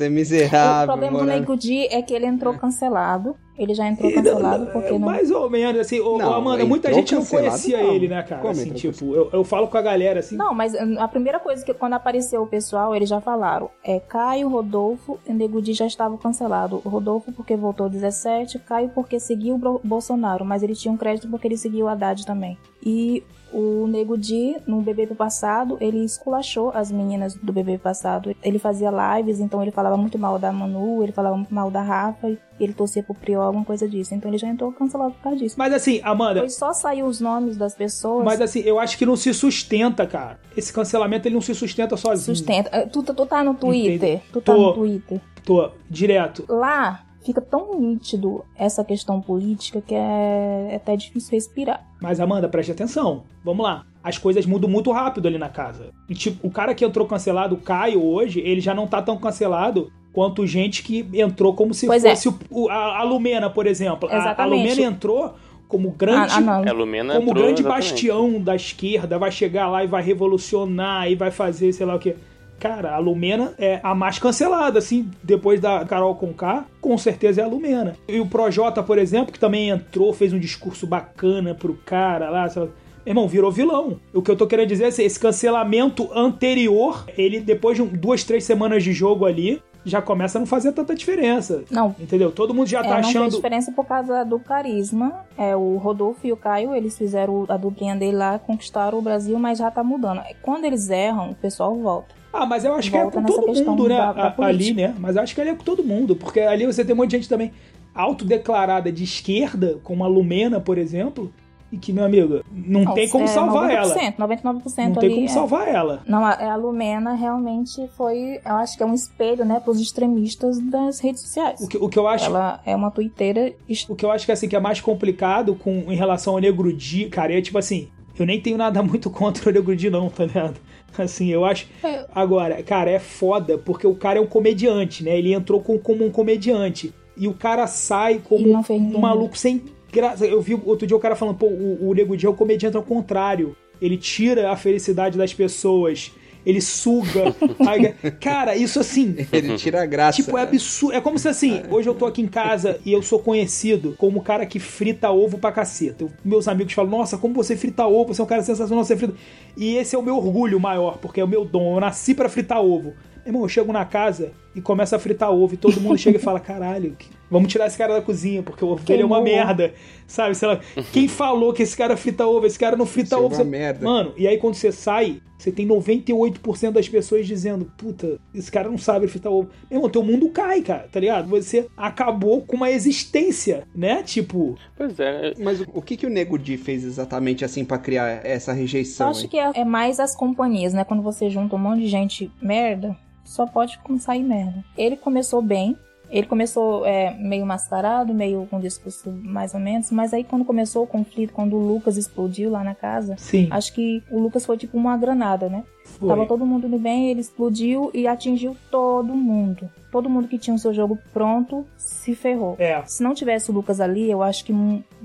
O 0.09 0.13
miserável, 0.13 0.87
problema 0.87 1.19
do 1.19 1.25
Nego 1.25 1.57
Di 1.57 1.87
é 1.87 2.03
que 2.03 2.15
ele 2.15 2.27
entrou 2.27 2.55
cancelado. 2.55 3.37
Ele 3.57 3.75
já 3.75 3.87
entrou 3.87 4.13
cancelado 4.13 4.67
porque 4.67 4.93
não. 4.93 4.99
Mais 4.99 5.31
ou 5.31 5.49
menos, 5.51 5.81
assim, 5.81 6.01
ô, 6.01 6.17
Não, 6.17 6.33
Amanda, 6.33 6.65
muita 6.65 6.93
gente 6.93 7.15
não 7.15 7.25
conhecia 7.25 7.83
não. 7.83 7.93
ele, 7.93 8.09
né, 8.09 8.23
cara? 8.23 8.41
Como 8.41 8.53
assim, 8.53 8.73
tipo, 8.73 9.15
eu, 9.15 9.29
eu 9.33 9.45
falo 9.45 9.69
com 9.69 9.77
a 9.77 9.83
galera, 9.83 10.21
assim. 10.21 10.37
Não, 10.37 10.55
mas 10.55 10.75
hum, 10.75 10.97
a 10.99 11.07
primeira 11.07 11.39
coisa 11.39 11.65
que 11.65 11.75
quando 11.75 11.93
apareceu 11.93 12.43
o 12.43 12.47
pessoal, 12.47 12.95
eles 12.95 13.09
já 13.09 13.21
falaram. 13.21 13.71
É 13.85 14.01
Caio, 14.01 14.49
Rodolfo 14.49 15.19
e 15.27 15.33
Negudi 15.33 15.75
já 15.75 15.87
estavam 15.87 16.17
cancelados. 16.17 16.81
O 16.85 16.89
Rodolfo 16.89 17.31
porque 17.33 17.55
voltou 17.57 17.89
17, 17.89 18.59
Caio 18.61 18.91
porque 18.95 19.21
seguiu 19.21 19.55
o 19.57 19.81
Bolsonaro, 19.85 20.45
mas 20.45 20.63
ele 20.63 20.75
tinha 20.75 20.93
um 20.93 20.97
crédito 20.97 21.29
porque 21.29 21.47
ele 21.47 21.57
seguiu 21.57 21.87
o 21.87 21.89
Haddad 21.89 22.25
também. 22.25 22.57
E 22.83 23.23
o 23.53 23.87
Nego 23.87 24.17
Di, 24.17 24.57
no 24.67 24.81
BBB 24.81 25.15
passado, 25.15 25.77
ele 25.81 26.05
esculachou 26.05 26.71
as 26.75 26.91
meninas 26.91 27.35
do 27.35 27.53
BBB 27.53 27.79
passado. 27.79 28.35
Ele 28.43 28.59
fazia 28.59 28.91
lives, 28.91 29.41
então 29.41 29.61
ele 29.61 29.71
falava 29.71 29.97
muito 29.97 30.19
mal 30.19 30.39
da 30.39 30.51
Manu, 30.51 31.03
ele 31.03 31.13
falava 31.13 31.37
muito 31.37 31.55
mal 31.55 31.71
da 31.71 31.83
Rafa, 31.83 32.37
ele 32.59 32.73
torcia 32.73 33.03
pro 33.03 33.15
Priol, 33.43 33.47
alguma 33.47 33.65
coisa 33.65 33.89
disso. 33.89 34.15
Então 34.15 34.31
ele 34.31 34.39
já 34.39 34.49
entrou 34.49 34.73
cancelado 34.73 35.13
por 35.15 35.23
causa 35.23 35.39
disso. 35.39 35.57
Mas 35.59 35.73
assim, 35.73 36.01
Amanda, 36.03 36.41
Foi 36.41 36.49
só 36.49 36.73
sair 36.73 37.03
os 37.03 37.21
nomes 37.21 37.57
das 37.57 37.75
pessoas. 37.75 38.25
mas 38.25 38.41
assim, 38.41 38.61
eu 38.61 38.79
acho 38.79 38.97
que 38.97 39.05
não 39.05 39.17
se 39.17 39.33
sustenta, 39.35 40.07
cara. 40.07 40.39
Esse 40.57 40.73
cancelamento 40.73 41.27
ele 41.29 41.35
não 41.35 41.43
se 41.43 41.55
sustenta 41.55 41.97
sozinho. 41.97 42.37
Sustenta. 42.37 42.71
Eh, 42.73 42.87
Tu, 42.87 43.03
tu 43.03 43.27
tá 43.27 43.43
no 43.43 43.55
Twitter. 43.55 44.21
Tu 44.33 44.41
tá 44.41 44.55
Tô. 44.55 44.63
no 44.69 44.75
Twitter. 44.75 45.21
Tô 45.45 45.71
direto. 45.91 46.45
Lá 46.49 47.05
fica 47.25 47.41
tão 47.41 47.79
nítido 47.79 48.45
essa 48.57 48.85
questão 48.85 49.21
política 49.21 49.81
que 49.81 49.95
é, 49.95 50.69
é 50.73 50.77
até 50.77 50.97
difícil 50.97 51.31
respirar. 51.33 51.85
Mas 52.01 52.19
Amanda, 52.21 52.49
preste 52.49 52.73
atenção. 52.73 53.25
Vamos 53.45 53.65
lá. 53.65 53.85
As 54.03 54.19
coisas 54.19 54.45
mudam 54.45 54.69
muito 54.69 54.91
rápido 54.91 55.29
ali 55.29 55.39
na 55.39 55.49
casa. 55.49 55.91
E 56.09 56.15
tipo, 56.15 56.45
o 56.47 56.51
cara 56.51 56.75
que 56.75 56.85
entrou 56.85 57.07
cancelado, 57.07 57.55
o 57.55 57.59
Caio, 57.59 58.03
hoje, 58.05 58.41
ele 58.41 58.61
já 58.61 58.75
não 58.75 58.87
tá 58.89 59.01
tão 59.01 59.17
cancelado 59.17 59.91
quanto 60.13 60.47
gente 60.47 60.83
que 60.83 61.07
entrou 61.15 61.55
como 61.55 61.73
se 61.73 61.87
Pois 61.87 62.05
é. 62.05 62.11
fosse 62.11 62.29
o- 62.29 62.39
o- 62.51 62.69
a, 62.69 62.99
a 62.99 63.03
Lumena, 63.03 63.49
por 63.51 63.67
exemplo. 63.67 64.09
A- 64.11 64.35
A. 64.43 64.45
Lumena 64.45 64.83
entrou 64.83 65.35
como 65.69 65.91
grande 65.91 66.33
Ah, 66.35 66.61
ah. 66.61 66.63
É, 66.67 66.73
Lumena 66.73 67.15
como 67.15 67.31
entrou, 67.31 67.45
grande 67.45 67.61
exatamente. 67.63 67.87
bastião 67.91 68.41
da 68.41 68.55
esquerda, 68.55 69.19
vai 69.19 69.31
chegar 69.33 69.69
lá 69.69 69.83
e 69.83 69.87
vai 69.87 70.03
revolucionar 70.03 71.11
e 71.11 71.15
vai 71.15 71.31
fazer 71.31 71.73
sei 71.73 71.87
lá 71.87 71.95
o 71.95 71.99
que. 71.99 72.15
Cara, 72.61 72.95
a 72.95 72.99
Lumena 72.99 73.55
é 73.59 73.81
a 73.83 73.93
mais 73.93 74.21
cancelada, 74.21 74.79
assim, 74.79 75.11
depois 75.21 75.59
da 75.59 75.85
Carol 75.85 76.15
Conká, 76.15 76.65
com 76.81 76.97
certeza 76.97 77.41
é 77.41 77.45
a 77.45 77.49
Lumena. 77.49 77.97
E 78.07 78.21
o 78.21 78.27
Projota, 78.27 78.81
por 78.85 78.99
exemplo, 78.99 79.33
que 79.33 79.39
também 79.41 79.71
entrou, 79.71 80.13
fez 80.13 80.33
um 80.33 80.39
discurso 80.39 80.87
bacana 80.87 81.57
pro 81.57 81.75
cara 81.85 82.31
lá, 82.31 82.49
sei 82.49 82.63
lá. 82.63 82.69
Irmão, 83.05 83.27
virou 83.27 83.51
vilão. 83.51 83.99
O 84.15 84.23
que 84.23 84.31
eu 84.31 84.37
tô 84.37 84.47
querendo 84.47 84.69
dizer 84.69 84.85
é 84.85 84.87
assim, 84.89 85.03
esse 85.03 85.19
cancelamento 85.19 86.09
anterior, 86.15 87.05
ele, 87.19 87.41
depois 87.41 87.77
de 87.77 87.83
um- 87.83 87.87
duas, 87.89 88.23
três 88.23 88.45
semanas 88.45 88.85
de 88.85 88.93
jogo 88.93 89.27
ali, 89.27 89.61
já 89.85 90.01
começa 90.01 90.39
a 90.39 90.41
não 90.41 90.47
fazer 90.47 90.73
tanta 90.73 90.95
diferença. 90.95 91.65
Não. 91.71 91.95
Entendeu? 91.99 92.31
Todo 92.31 92.55
mundo 92.55 92.69
já 92.69 92.81
É, 92.81 92.83
tá 92.83 92.89
não 92.91 92.97
achando. 92.99 93.31
diferença 93.35 93.73
por 93.73 93.85
causa 93.85 94.25
do 94.25 94.39
carisma. 94.39 95.25
É, 95.37 95.57
o 95.57 95.77
Rodolfo 95.77 96.27
e 96.27 96.33
o 96.33 96.37
Caio, 96.37 96.75
eles 96.75 96.97
fizeram 96.97 97.45
a 97.49 97.57
duplinha 97.57 97.97
dele 97.97 98.17
lá, 98.17 98.39
conquistaram 98.39 98.99
o 98.99 99.03
Brasil, 99.03 99.39
mas 99.39 99.59
já 99.59 99.71
tá 99.71 99.83
mudando. 99.83 100.21
Quando 100.43 100.65
eles 100.65 100.89
erram, 100.91 101.31
o 101.31 101.35
pessoal 101.35 101.75
volta. 101.75 102.15
Ah, 102.33 102.47
mas 102.47 102.65
eu 102.65 102.75
acho 102.75 102.91
que 102.91 102.97
é 102.97 103.03
Volta 103.03 103.21
com 103.21 103.27
todo 103.27 103.55
mundo, 103.65 103.89
né? 103.89 103.97
da- 103.97 104.13
da 104.31 104.47
ali, 104.47 104.73
né? 104.73 104.95
Mas 104.99 105.17
eu 105.17 105.23
acho 105.23 105.35
que 105.35 105.41
ali 105.41 105.51
é 105.51 105.55
com 105.55 105.65
todo 105.65 105.85
mundo, 105.85 106.17
porque 106.17 106.41
ali 106.41 106.65
você 106.65 106.83
tem 106.85 106.95
um 106.95 106.99
monte 106.99 107.11
de 107.11 107.17
gente 107.19 107.29
também 107.29 107.53
autodeclarada 107.95 108.91
de 108.91 109.05
esquerda, 109.05 109.79
como 109.83 110.03
a 110.05 110.07
Lumena, 110.09 110.61
por 110.61 110.79
exemplo, 110.79 111.33
e 111.73 111.79
que, 111.79 111.93
meu 111.93 112.05
amigo, 112.05 112.43
não, 112.53 112.93
tem 112.93 113.09
como 113.09 113.25
é 113.25 113.27
salvar 113.29 113.71
90%, 113.71 113.73
ela. 113.73 114.13
99% 114.29 114.53
Não 114.55 114.93
tem 114.95 115.05
ali 115.07 115.15
como 115.15 115.25
é- 115.25 115.29
salvar 115.29 115.69
ela. 115.69 116.03
Não, 116.07 116.25
a, 116.25 116.53
a 116.53 116.57
Lumena 116.57 117.15
realmente 117.15 117.89
foi, 117.97 118.39
eu 118.45 118.55
acho 118.57 118.77
que 118.77 118.83
é 118.83 118.87
um 118.87 118.93
espelho, 118.95 119.45
né, 119.45 119.59
pros 119.59 119.81
extremistas 119.81 120.59
das 120.61 121.01
redes 121.01 121.23
sociais. 121.23 121.61
O 121.61 121.69
que, 121.69 121.79
o 121.79 121.89
que 121.89 121.99
eu 121.99 122.07
acho. 122.07 122.27
Ela 122.27 122.61
é 122.67 122.77
uma 122.77 122.91
twitteira 122.91 123.53
est- 123.69 123.89
O 123.91 123.97
que 123.97 124.05
eu 124.05 124.11
acho 124.11 124.27
que 124.27 124.33
assim 124.33 124.49
que 124.49 124.55
é 124.55 124.61
mais 124.61 124.81
complicado 124.81 125.55
com 125.55 125.71
em 125.91 125.97
relação 125.97 126.35
ao 126.35 126.39
Negro 126.41 126.73
Di, 126.73 127.07
cara, 127.07 127.33
é 127.33 127.41
tipo 127.41 127.57
assim, 127.59 127.89
eu 128.19 128.27
nem 128.27 128.39
tenho 128.41 128.59
nada 128.59 128.83
muito 128.85 129.09
contra 129.11 129.49
o 129.49 129.53
Negro 129.53 129.75
Di 129.75 129.89
não, 129.89 130.11
tá 130.11 130.27
ligado? 130.27 130.61
Assim, 130.99 131.29
eu 131.29 131.43
acho. 131.45 131.67
É. 131.83 132.05
Agora, 132.15 132.63
cara, 132.63 132.91
é 132.91 132.99
foda 132.99 133.57
porque 133.57 133.87
o 133.87 133.95
cara 133.95 134.19
é 134.19 134.23
um 134.23 134.27
comediante, 134.27 135.03
né? 135.03 135.17
Ele 135.19 135.33
entrou 135.33 135.61
com- 135.63 135.79
como 135.79 136.05
um 136.05 136.11
comediante 136.11 136.93
e 137.17 137.27
o 137.27 137.33
cara 137.33 137.67
sai 137.67 138.21
como 138.23 138.47
um 138.79 138.99
maluco 139.01 139.37
sem 139.39 139.63
graça. 139.93 140.27
Eu 140.27 140.41
vi 140.41 140.55
outro 140.65 140.87
dia 140.87 140.97
o 140.97 141.01
cara 141.01 141.15
falando, 141.15 141.37
pô, 141.37 141.47
o, 141.47 141.89
o 141.91 141.95
Nego 141.95 142.17
Di 142.17 142.27
é 142.27 142.29
o 142.29 142.35
comediante 142.35 142.77
ao 142.77 142.83
contrário. 142.83 143.55
Ele 143.81 143.97
tira 143.97 144.51
a 144.51 144.57
felicidade 144.57 145.17
das 145.19 145.33
pessoas. 145.35 146.11
Ele 146.45 146.61
suga. 146.61 147.33
Cara, 148.21 148.57
isso 148.57 148.81
assim. 148.81 149.15
Ele 149.33 149.57
tira 149.57 149.83
a 149.83 149.87
graça. 149.87 150.21
Tipo, 150.21 150.37
é 150.37 150.43
absurdo. 150.43 150.97
É 150.97 151.01
como 151.01 151.17
se 151.19 151.29
assim, 151.29 151.63
hoje 151.71 151.89
eu 151.89 151.95
tô 151.95 152.05
aqui 152.05 152.21
em 152.21 152.27
casa 152.27 152.81
e 152.85 152.93
eu 152.93 153.01
sou 153.03 153.21
conhecido 153.21 153.95
como 153.97 154.19
o 154.19 154.23
cara 154.23 154.45
que 154.45 154.59
frita 154.59 155.11
ovo 155.11 155.39
pra 155.39 155.53
caceta. 155.53 156.03
Eu- 156.05 156.11
Meus 156.25 156.49
amigos 156.49 156.73
falam, 156.73 156.91
nossa, 156.91 157.17
como 157.17 157.33
você 157.35 157.57
frita 157.57 157.87
ovo, 157.87 158.13
você 158.13 158.21
é 158.21 158.25
um 158.25 158.27
cara 158.27 158.43
sensacional, 158.43 158.85
você 158.85 158.97
frita. 158.97 159.15
E 159.57 159.77
esse 159.77 159.95
é 159.95 159.99
o 159.99 160.03
meu 160.03 160.17
orgulho 160.17 160.59
maior, 160.59 160.99
porque 160.99 161.21
é 161.21 161.25
o 161.25 161.29
meu 161.29 161.45
dom. 161.45 161.77
Eu 161.77 161.81
nasci 161.81 162.13
pra 162.15 162.29
fritar 162.29 162.61
ovo. 162.61 162.93
Irmão, 163.25 163.43
eu 163.43 163.49
chego 163.49 163.73
na 163.73 163.85
casa 163.85 164.33
e 164.55 164.61
começo 164.61 164.97
a 164.97 164.99
fritar 164.99 165.31
ovo 165.33 165.55
e 165.55 165.57
todo 165.57 165.81
mundo 165.81 165.97
chega 165.97 166.19
e 166.19 166.21
fala, 166.21 166.41
caralho, 166.41 166.97
que- 166.99 167.07
vamos 167.33 167.51
tirar 167.51 167.67
esse 167.67 167.77
cara 167.79 167.95
da 167.95 168.03
cozinha, 168.03 168.43
porque 168.43 168.65
o 168.65 168.69
ovo 168.69 168.85
dele 168.85 169.03
é 169.03 169.07
uma 169.07 169.21
merda. 169.21 169.73
Sabe, 170.07 170.35
sei 170.35 170.47
lá, 170.49 170.61
quem 170.93 171.09
falou 171.09 171.53
que 171.53 171.63
esse 171.63 171.77
cara 171.77 171.97
frita 171.97 172.27
ovo? 172.27 172.47
Esse 172.47 172.59
cara 172.59 172.77
não 172.77 172.87
frita 172.87 173.07
Isso 173.07 173.15
é 173.15 173.19
ovo. 173.19 173.29
uma 173.29 173.35
Você- 173.37 173.45
merda. 173.45 173.85
Mano, 173.85 174.13
e 174.17 174.29
aí 174.29 174.37
quando 174.39 174.55
você 174.55 174.71
sai, 174.71 175.21
você 175.39 175.51
tem 175.51 175.67
98% 175.67 176.71
das 176.73 176.89
pessoas 176.89 177.27
dizendo, 177.27 177.65
puta, 177.77 178.21
esse 178.35 178.51
cara 178.53 178.69
não 178.71 178.79
sabe 178.79 179.09
fritar 179.09 179.33
ovo. 179.33 179.49
Meu 179.71 179.79
irmão, 179.79 179.91
teu 179.91 180.03
mundo 180.05 180.29
cai, 180.29 180.61
cara, 180.63 180.87
tá 180.93 181.01
ligado? 181.01 181.27
Você 181.29 181.67
acabou 181.77 182.43
com 182.43 182.57
uma 182.57 182.71
existência, 182.71 183.67
né? 183.75 184.03
Tipo, 184.03 184.57
Pois 184.77 185.01
é, 185.01 185.33
Mas 185.39 185.61
o, 185.73 185.81
que, 185.83 185.97
que 185.97 186.07
o 186.07 186.11
Nego 186.11 186.39
Di 186.39 186.57
fez 186.57 186.85
exatamente 186.85 187.45
assim 187.45 187.65
pra 187.65 187.79
criar 187.79 188.25
essa 188.25 188.53
Eu 188.53 188.57
rejeição? 188.57 189.09
acho 189.09 189.23
hein? 189.23 189.29
que 189.29 189.39
é, 189.39 189.51
é 189.55 189.65
mais 189.65 189.99
as 189.99 190.15
companhias, 190.15 190.73
né? 190.75 190.85
Quando 190.85 191.03
você 191.03 191.29
junta 191.31 191.57
um 191.57 191.59
monte 191.59 191.81
de 191.81 191.89
gente 191.89 192.31
merda, 192.41 192.97
só 193.25 193.47
pode 193.47 193.79
começar 193.79 194.15
em 194.17 194.23
merda. 194.25 194.63
Ele 194.77 194.97
começou 194.97 195.41
bem. 195.43 195.77
Ele 196.13 196.27
começou 196.27 196.85
é, 196.85 197.15
meio 197.19 197.47
mascarado, 197.47 198.13
meio 198.13 198.47
com 198.51 198.61
discurso 198.61 199.11
mais 199.11 199.55
ou 199.55 199.61
menos, 199.61 199.91
mas 199.91 200.13
aí 200.13 200.23
quando 200.23 200.45
começou 200.45 200.85
o 200.85 200.87
conflito, 200.87 201.33
quando 201.33 201.57
o 201.57 201.67
Lucas 201.67 201.97
explodiu 201.97 202.51
lá 202.51 202.63
na 202.63 202.75
casa, 202.75 203.17
sim, 203.17 203.49
acho 203.51 203.73
que 203.73 204.03
o 204.11 204.21
Lucas 204.21 204.45
foi 204.45 204.57
tipo 204.59 204.77
uma 204.77 204.97
granada, 204.97 205.49
né? 205.49 205.65
foi. 205.99 206.09
Tava 206.09 206.27
todo 206.27 206.47
mundo 206.47 206.67
indo 206.67 206.79
bem, 206.79 207.11
ele 207.11 207.21
explodiu 207.21 207.91
e 207.95 208.07
atingiu 208.07 208.57
todo 208.71 209.15
mundo. 209.15 209.71
Todo 209.91 210.09
mundo 210.09 210.27
que 210.27 210.39
tinha 210.39 210.55
o 210.55 210.59
seu 210.59 210.73
jogo 210.73 210.99
pronto 211.13 211.67
se 211.77 212.15
ferrou. 212.15 212.57
É, 212.59 212.83
Se 212.87 213.03
não 213.03 213.15
tivesse 213.15 213.51
o 213.51 213.55
Lucas 213.55 213.81
ali, 213.81 214.11
eu 214.11 214.23
acho 214.23 214.45
que 214.45 214.53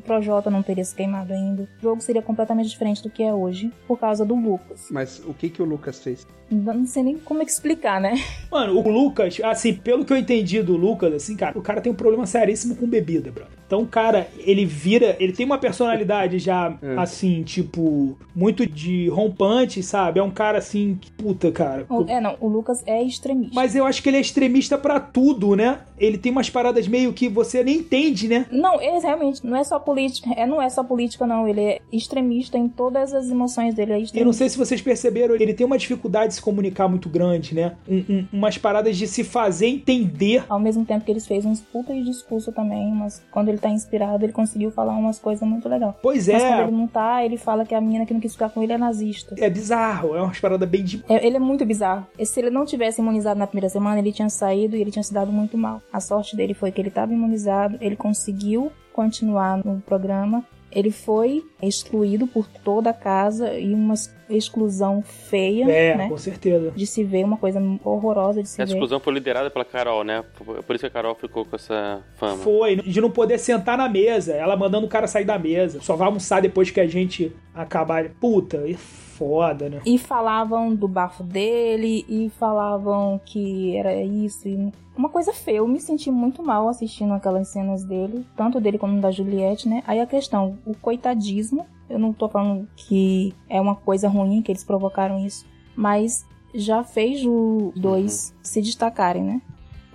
Projota 0.08 0.50
não 0.50 0.64
teria 0.64 0.84
se 0.84 0.96
queimado 0.96 1.34
ainda. 1.34 1.64
O 1.80 1.82
jogo 1.82 2.02
seria 2.02 2.22
completamente 2.22 2.70
diferente 2.70 3.04
do 3.04 3.10
que 3.10 3.22
é 3.22 3.34
hoje, 3.34 3.72
por 3.86 4.00
causa 4.00 4.26
do 4.26 4.34
Lucas. 4.34 4.88
Mas 4.90 5.22
o 5.28 5.34
que, 5.34 5.50
que 5.50 5.62
o 5.62 5.66
Lucas 5.66 6.00
fez? 6.00 6.26
Não 6.50 6.86
sei 6.86 7.04
nem 7.04 7.18
como 7.18 7.44
explicar, 7.44 8.00
né? 8.00 8.14
Mano, 8.50 8.80
o 8.80 8.90
Lucas, 8.90 9.38
assim, 9.44 9.74
pelo 9.74 10.06
que 10.06 10.14
eu 10.14 10.18
entendi 10.18 10.64
do 10.64 10.78
Lucas, 10.78 11.14
assim, 11.14 11.36
cara, 11.36 11.60
o 11.60 11.62
cara 11.62 11.82
tem 11.82 11.92
um 11.92 11.96
problema 11.96 12.26
seríssimo 12.26 12.76
com 12.76 12.88
bebida, 12.88 13.30
bro. 13.32 13.46
Então, 13.68 13.86
cara, 13.86 14.28
ele 14.40 14.66
vira. 14.66 15.18
Ele 15.20 15.34
tem 15.34 15.46
uma 15.46 15.58
personalidade 15.58 16.40
já, 16.40 16.74
É. 16.82 16.96
assim, 16.98 17.44
tipo, 17.44 18.18
muito 18.34 18.66
de 18.66 19.10
rompante, 19.10 19.84
sabe? 19.84 20.20
É 20.20 20.24
um 20.24 20.32
cara 20.32 20.58
assim, 20.58 20.98
que, 21.00 21.12
puta, 21.12 21.52
cara. 21.52 21.86
O- 21.90 22.06
É, 22.08 22.22
não, 22.22 22.38
o 22.40 22.48
Lucas 22.48 22.82
é 22.88 23.04
extremista. 23.04 23.54
Mas 23.54 23.76
eu 23.76 23.86
acho 23.86 24.02
que 24.02 24.10
ele 24.10 24.18
é 24.18 24.22
extremista 24.22 24.78
pra 24.78 25.00
tudo, 25.00 25.56
né? 25.56 25.80
Ele 26.00 26.18
tem 26.18 26.32
umas 26.32 26.50
paradas 26.50 26.88
meio 26.88 27.12
que 27.12 27.28
você 27.28 27.64
nem 27.64 27.78
entende, 27.80 28.28
né? 28.30 28.46
Não, 28.52 28.82
ele 28.82 29.00
realmente 29.00 29.46
não 29.46 29.58
é 29.58 29.64
só 29.64 29.78
política. 29.80 30.30
É, 30.38 30.46
não 30.46 30.62
é 30.62 30.70
só 30.70 30.84
política, 30.84 31.28
não. 31.28 31.48
Ele 31.48 31.62
é 31.62 31.80
extremista 31.92 32.58
em 32.58 32.70
todas 32.70 33.14
as 33.14 33.30
emoções 33.30 33.74
dele. 33.76 33.94
É 33.94 33.98
Eu 34.22 34.26
não 34.26 34.34
sei 34.34 34.48
se 34.48 34.58
vocês 34.58 34.82
perceberam, 34.82 35.36
ele 35.36 35.54
tem 35.54 35.66
uma 35.66 35.78
dificuldade 35.78 36.30
de 36.30 36.34
se 36.36 36.42
comunicar 36.42 36.88
muito 36.88 37.10
grande, 37.10 37.54
né? 37.54 37.74
Um- 37.88 38.04
um- 38.10 38.28
umas 38.34 38.58
paradas 38.58 38.96
de 38.98 39.08
se 39.08 39.24
fazer 39.26 39.68
entender. 39.68 40.44
Ao 40.48 40.60
mesmo 40.60 40.86
tempo 40.86 41.04
que 41.04 41.12
eles 41.12 41.28
fez 41.28 41.44
uns 41.46 41.60
puta 41.60 41.94
de 41.94 42.04
discurso 42.04 42.52
também, 42.54 42.92
mas 42.94 43.22
quando 43.32 43.50
ele 43.50 43.57
tá 43.58 43.70
inspirado, 43.70 44.24
ele 44.24 44.34
conseguiu 44.34 44.72
falar 44.72 44.94
umas 44.94 45.20
coisas 45.20 45.48
muito 45.48 45.68
legais. 45.68 45.96
Pois 46.02 46.28
Mas 46.28 46.42
quando 46.42 46.60
é, 46.60 46.64
ele 46.64 46.72
não 46.72 46.88
tá, 46.88 47.24
ele 47.24 47.38
fala 47.38 47.66
que 47.66 47.76
a 47.76 47.82
menina 47.82 48.06
que 48.06 48.14
não 48.14 48.20
quis 48.20 48.34
ficar 48.34 48.50
com 48.50 48.62
ele 48.62 48.74
é 48.74 48.78
nazista. 48.78 49.36
é 49.38 49.50
bizarro, 49.50 50.16
é 50.16 50.22
umas 50.22 50.40
paradas 50.40 50.68
bem 50.68 50.84
de. 50.84 51.04
É, 51.08 51.26
ele 51.26 51.38
é 51.38 51.40
muito 51.40 51.66
bizarro. 51.66 52.06
E 52.18 52.26
se 52.26 52.40
ele 52.40 52.50
não 52.50 52.66
tivesse 52.66 53.02
imunizado 53.02 53.40
na 53.40 53.48
primeira 53.48 53.70
semana, 53.70 54.00
ele 54.00 54.12
tinha 54.12 54.30
saído 54.30 54.76
e 54.76 54.82
ele 54.82 54.92
tinha 54.92 55.04
se 55.04 55.14
dado 55.14 55.32
muito 55.32 55.58
mal. 55.58 55.82
A 55.92 56.00
sorte 56.00 56.36
dele 56.36 56.54
foi 56.54 56.72
que 56.72 56.82
ele 56.82 56.90
estava 56.90 57.14
imunizado, 57.14 57.78
ele 57.82 57.96
conseguiu 57.96 58.72
continuar 58.94 59.64
no 59.64 59.82
programa. 59.82 60.44
Ele 60.72 60.92
foi 60.92 61.44
excluído 61.62 62.28
por 62.28 62.46
toda 62.48 62.90
a 62.90 62.94
casa 62.94 63.54
e 63.54 63.74
umas 63.74 64.14
exclusão 64.30 65.02
feia, 65.02 65.70
É, 65.70 65.96
né? 65.96 66.10
com 66.10 66.18
certeza. 66.18 66.72
De 66.72 66.86
se 66.86 67.04
ver, 67.04 67.24
uma 67.24 67.38
coisa 67.38 67.60
horrorosa 67.84 68.42
de 68.42 68.50
se 68.50 68.62
Essa 68.62 68.72
ver. 68.72 68.78
exclusão 68.78 69.00
foi 69.00 69.14
liderada 69.14 69.50
pela 69.50 69.66
Carol, 69.66 70.04
né? 70.04 70.24
Por 70.66 70.76
isso 70.76 70.82
que 70.82 70.88
a 70.88 70.90
Carol 70.90 71.16
ficou 71.16 71.46
com 71.46 71.56
essa 71.56 72.02
fama. 72.16 72.38
Foi, 72.38 72.76
de 72.78 73.02
não 73.02 73.10
poder 73.10 73.38
sentar 73.38 73.78
na 73.78 73.88
mesa. 73.90 74.34
Ela 74.34 74.56
mandando 74.56 74.86
o 74.86 74.90
cara 74.90 75.08
sair 75.08 75.26
da 75.26 75.38
mesa. 75.40 75.82
Só 75.82 75.96
vai 75.96 76.08
almoçar 76.08 76.42
depois 76.42 76.70
que 76.72 76.80
a 76.80 76.88
gente 76.88 77.32
acabar. 77.54 78.10
Puta, 78.20 78.58
é 78.70 78.74
foda, 78.74 79.68
né? 79.70 79.82
E 79.86 79.98
falavam 79.98 80.76
do 80.76 80.88
bafo 80.88 81.24
dele, 81.24 82.06
e 82.08 82.30
falavam 82.38 83.20
que 83.26 83.76
era 83.76 83.96
isso. 84.04 84.48
E 84.48 84.72
uma 84.96 85.10
coisa 85.10 85.34
feia. 85.34 85.58
Eu 85.58 85.68
me 85.68 85.80
senti 85.80 86.12
muito 86.12 86.44
mal 86.44 86.70
assistindo 86.70 87.14
aquelas 87.14 87.48
cenas 87.48 87.84
dele, 87.84 88.26
tanto 88.36 88.60
dele 88.60 88.78
como 88.78 89.02
da 89.02 89.10
Juliette, 89.12 89.68
né? 89.68 89.84
Aí 89.88 90.00
a 90.00 90.06
questão, 90.06 90.58
o 90.66 90.76
coitadismo. 90.76 91.66
Eu 91.90 92.00
não 92.00 92.12
tô 92.14 92.28
falando 92.28 92.68
que 92.76 93.34
é 93.50 93.60
uma 93.60 93.76
coisa 93.76 94.08
ruim, 94.08 94.42
que 94.42 94.52
eles 94.52 94.64
provocaram 94.64 95.26
isso. 95.26 95.46
Mas 95.76 96.26
já 96.54 96.84
fez 96.84 97.24
os 97.26 97.74
dois 97.76 98.34
se 98.42 98.62
destacarem, 98.62 99.24
né? 99.24 99.42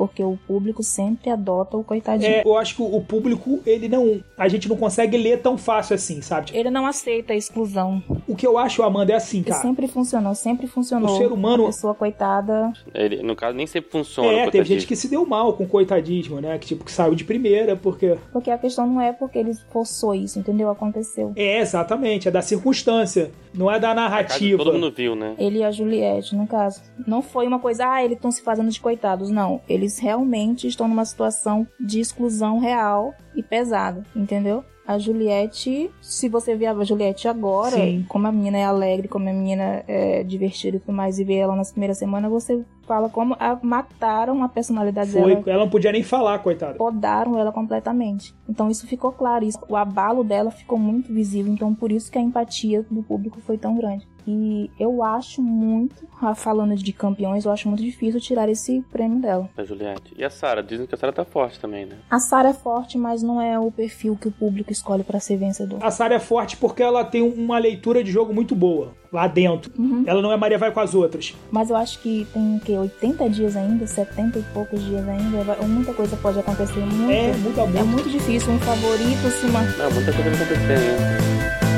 Porque 0.03 0.25
o 0.25 0.37
público 0.49 0.83
sempre 0.83 1.31
adota 1.31 1.77
o 1.77 1.85
coitadinho. 1.85 2.29
É, 2.29 2.43
eu 2.45 2.59
acho 2.59 2.75
que 2.75 2.83
o 2.83 3.01
público, 3.01 3.61
ele 3.65 3.88
não. 3.88 4.21
A 4.37 4.49
gente 4.49 4.69
não 4.69 4.77
consegue 4.77 5.17
ler 5.17 5.41
tão 5.41 5.57
fácil 5.57 5.95
assim, 5.95 6.21
sabe? 6.21 6.51
Ele 6.53 6.71
não 6.71 6.85
aceita 6.87 7.33
a 7.33 7.37
exclusão. 7.37 8.03
O 8.27 8.35
que 8.35 8.45
eu 8.45 8.59
acho, 8.59 8.83
Amanda, 8.83 9.12
é 9.12 9.15
assim, 9.15 9.43
E 9.43 9.45
cara. 9.45 9.62
sempre 9.62 9.87
funcionou, 9.87 10.35
sempre 10.35 10.67
funcionou. 10.67 11.15
O 11.15 11.19
ser 11.19 11.31
humano- 11.31 11.62
A 11.62 11.67
pessoa 11.67 11.95
coitada. 11.95 12.73
Ele, 12.93 13.23
no 13.23 13.37
caso, 13.37 13.57
nem 13.57 13.65
sempre 13.65 13.93
funciona. 13.93 14.33
É, 14.33 14.51
teve 14.51 14.65
gente 14.65 14.85
que 14.88 14.97
se 14.97 15.07
deu 15.07 15.25
mal 15.25 15.53
com 15.53 15.69
coitadismo, 15.69 16.41
né? 16.41 16.59
Que 16.59 16.67
tipo, 16.67 16.85
que 16.85 16.91
saiu 16.91 17.15
de 17.15 17.23
primeira, 17.23 17.77
porque. 17.77 18.17
Porque 18.33 18.51
a 18.51 18.59
questão 18.59 18.85
não 18.88 19.01
é 19.01 19.12
porque 19.12 19.38
ele 19.38 19.55
forçou 19.71 20.17
isso, 20.17 20.37
entendeu? 20.37 20.69
Aconteceu. 20.69 21.33
É, 21.37 21.61
exatamente, 21.61 22.27
é 22.27 22.31
da 22.33 22.43
circunstância, 22.43 23.31
não 23.55 23.71
é 23.71 23.79
da 23.79 23.88
casa, 23.88 24.01
narrativa. 24.01 24.65
Todo 24.65 24.73
mundo 24.75 24.91
viu, 24.91 25.15
né? 25.15 25.35
Ele 25.38 25.59
e 25.59 25.65
a 25.65 25.71
Juliette, 25.71 26.35
no 26.35 26.47
caso. 26.49 26.81
Não 27.07 27.23
foi 27.23 27.47
uma 27.47 27.61
coisa, 27.61 27.88
ah, 27.88 28.03
eles 28.05 28.17
estão 28.17 28.33
se 28.33 28.43
fazendo 28.43 28.69
de 28.71 28.81
coitados. 28.81 29.31
Não. 29.31 29.61
Eles 29.69 29.91
realmente 29.98 30.66
estão 30.66 30.88
numa 30.88 31.05
situação 31.05 31.66
de 31.81 32.00
exclusão 32.00 32.59
real 32.59 33.14
e 33.35 33.42
pesada, 33.42 34.05
entendeu? 34.14 34.64
A 34.85 34.98
Juliette, 34.98 35.90
se 36.00 36.28
você 36.28 36.57
ver 36.57 36.66
a 36.66 36.85
Juliette 36.85 37.28
agora, 37.28 37.76
Sim. 37.76 38.05
como 38.09 38.26
a 38.26 38.33
menina 38.33 38.59
é 38.59 38.64
alegre, 38.64 39.07
como 39.07 39.28
a 39.28 39.33
menina 39.33 39.85
é 39.87 40.24
divertida 40.24 40.76
e 40.76 40.81
tudo 40.81 40.92
mais, 40.92 41.20
e 41.20 41.24
vê 41.24 41.37
ela 41.37 41.55
nas 41.55 41.70
primeiras 41.70 41.98
semanas, 41.98 42.28
você 42.28 42.64
fala 42.85 43.09
como 43.09 43.37
a- 43.38 43.57
mataram 43.62 44.42
a 44.42 44.48
personalidade 44.48 45.12
Foi, 45.12 45.37
dela. 45.37 45.42
ela 45.46 45.64
não 45.64 45.70
podia 45.70 45.92
nem 45.92 46.02
falar, 46.02 46.40
coitada. 46.40 46.74
Podaram 46.74 47.38
ela 47.38 47.52
completamente. 47.52 48.35
Então 48.48 48.68
isso 48.68 48.87
ficou 48.88 49.12
claro. 49.12 49.44
Isso, 49.44 49.61
o 49.68 49.76
abalo 49.76 50.24
dela 50.24 50.50
ficou 50.50 50.76
muito 50.78 51.12
visível. 51.12 51.52
Então 51.52 51.72
por 51.72 51.92
isso 51.92 52.11
que 52.11 52.18
a 52.18 52.20
empatia 52.20 52.85
do 52.90 53.05
público 53.05 53.40
foi 53.40 53.57
tão 53.57 53.76
grande. 53.76 54.07
E 54.26 54.70
eu 54.78 55.02
acho 55.02 55.42
muito, 55.42 56.06
falando 56.37 56.74
de 56.74 56.92
campeões, 56.92 57.44
eu 57.44 57.50
acho 57.52 57.68
muito 57.68 57.82
difícil 57.82 58.20
tirar 58.20 58.48
esse 58.48 58.80
prêmio 58.92 59.20
dela. 59.20 59.48
Da 59.56 59.64
Juliette. 59.64 60.14
E 60.16 60.24
a 60.24 60.30
Sarah? 60.30 60.62
Dizem 60.62 60.87
que 60.87 60.94
a 60.94 60.98
Sarah 60.98 61.12
tá 61.12 61.24
forte 61.24 61.58
também, 61.58 61.87
né? 61.87 61.96
A 62.11 62.18
Sarah 62.18 62.50
é 62.50 62.54
forte, 62.54 62.96
mas 62.96 63.22
não 63.22 63.40
é 63.40 63.58
o 63.58 63.70
perfil 63.70 64.16
que 64.16 64.28
o 64.28 64.32
público 64.32 64.70
escolhe 64.72 65.02
pra 65.02 65.18
ser 65.20 65.37
vencedor. 65.37 65.78
A 65.82 65.90
Sarah 65.90 66.14
é 66.14 66.20
forte 66.20 66.56
porque 66.56 66.82
ela 66.82 67.04
tem 67.04 67.22
uma 67.22 67.58
leitura 67.58 68.02
de 68.04 68.11
jogo 68.11 68.32
muito 68.32 68.54
boa 68.54 68.94
lá 69.12 69.26
dentro. 69.26 69.70
Uhum. 69.78 70.04
Ela 70.06 70.22
não 70.22 70.32
é 70.32 70.37
Maria 70.37 70.56
vai 70.58 70.70
com 70.72 70.80
as 70.80 70.94
outras. 70.94 71.35
Mas 71.50 71.68
eu 71.68 71.76
acho 71.76 71.98
que 72.00 72.26
tem 72.32 72.56
o 72.56 72.61
quê? 72.61 72.72
80 72.78 73.28
dias 73.28 73.56
ainda, 73.56 73.87
70 73.87 74.38
e 74.38 74.42
poucos 74.54 74.82
dias 74.82 75.06
ainda. 75.06 75.56
Muita 75.66 75.92
coisa 75.92 76.16
pode 76.16 76.38
acontecer. 76.38 76.80
Muito, 76.80 77.11
É, 77.11 77.32
muda 77.38 77.62
é 77.62 77.66
muito. 77.66 77.87
muito 77.87 78.11
difícil 78.11 78.52
um 78.52 78.58
favorito 78.61 79.30
se 79.30 79.46
manter. 79.48 79.76
Não, 79.78 79.90
muita 79.90 80.12
coisa 80.12 80.30
vai 80.30 80.42
acontecer 80.42 80.72
ainda. 80.72 81.71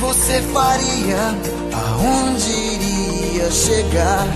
Você 0.00 0.40
faria? 0.44 1.18
Aonde 1.74 2.50
iria 2.50 3.50
chegar? 3.50 4.26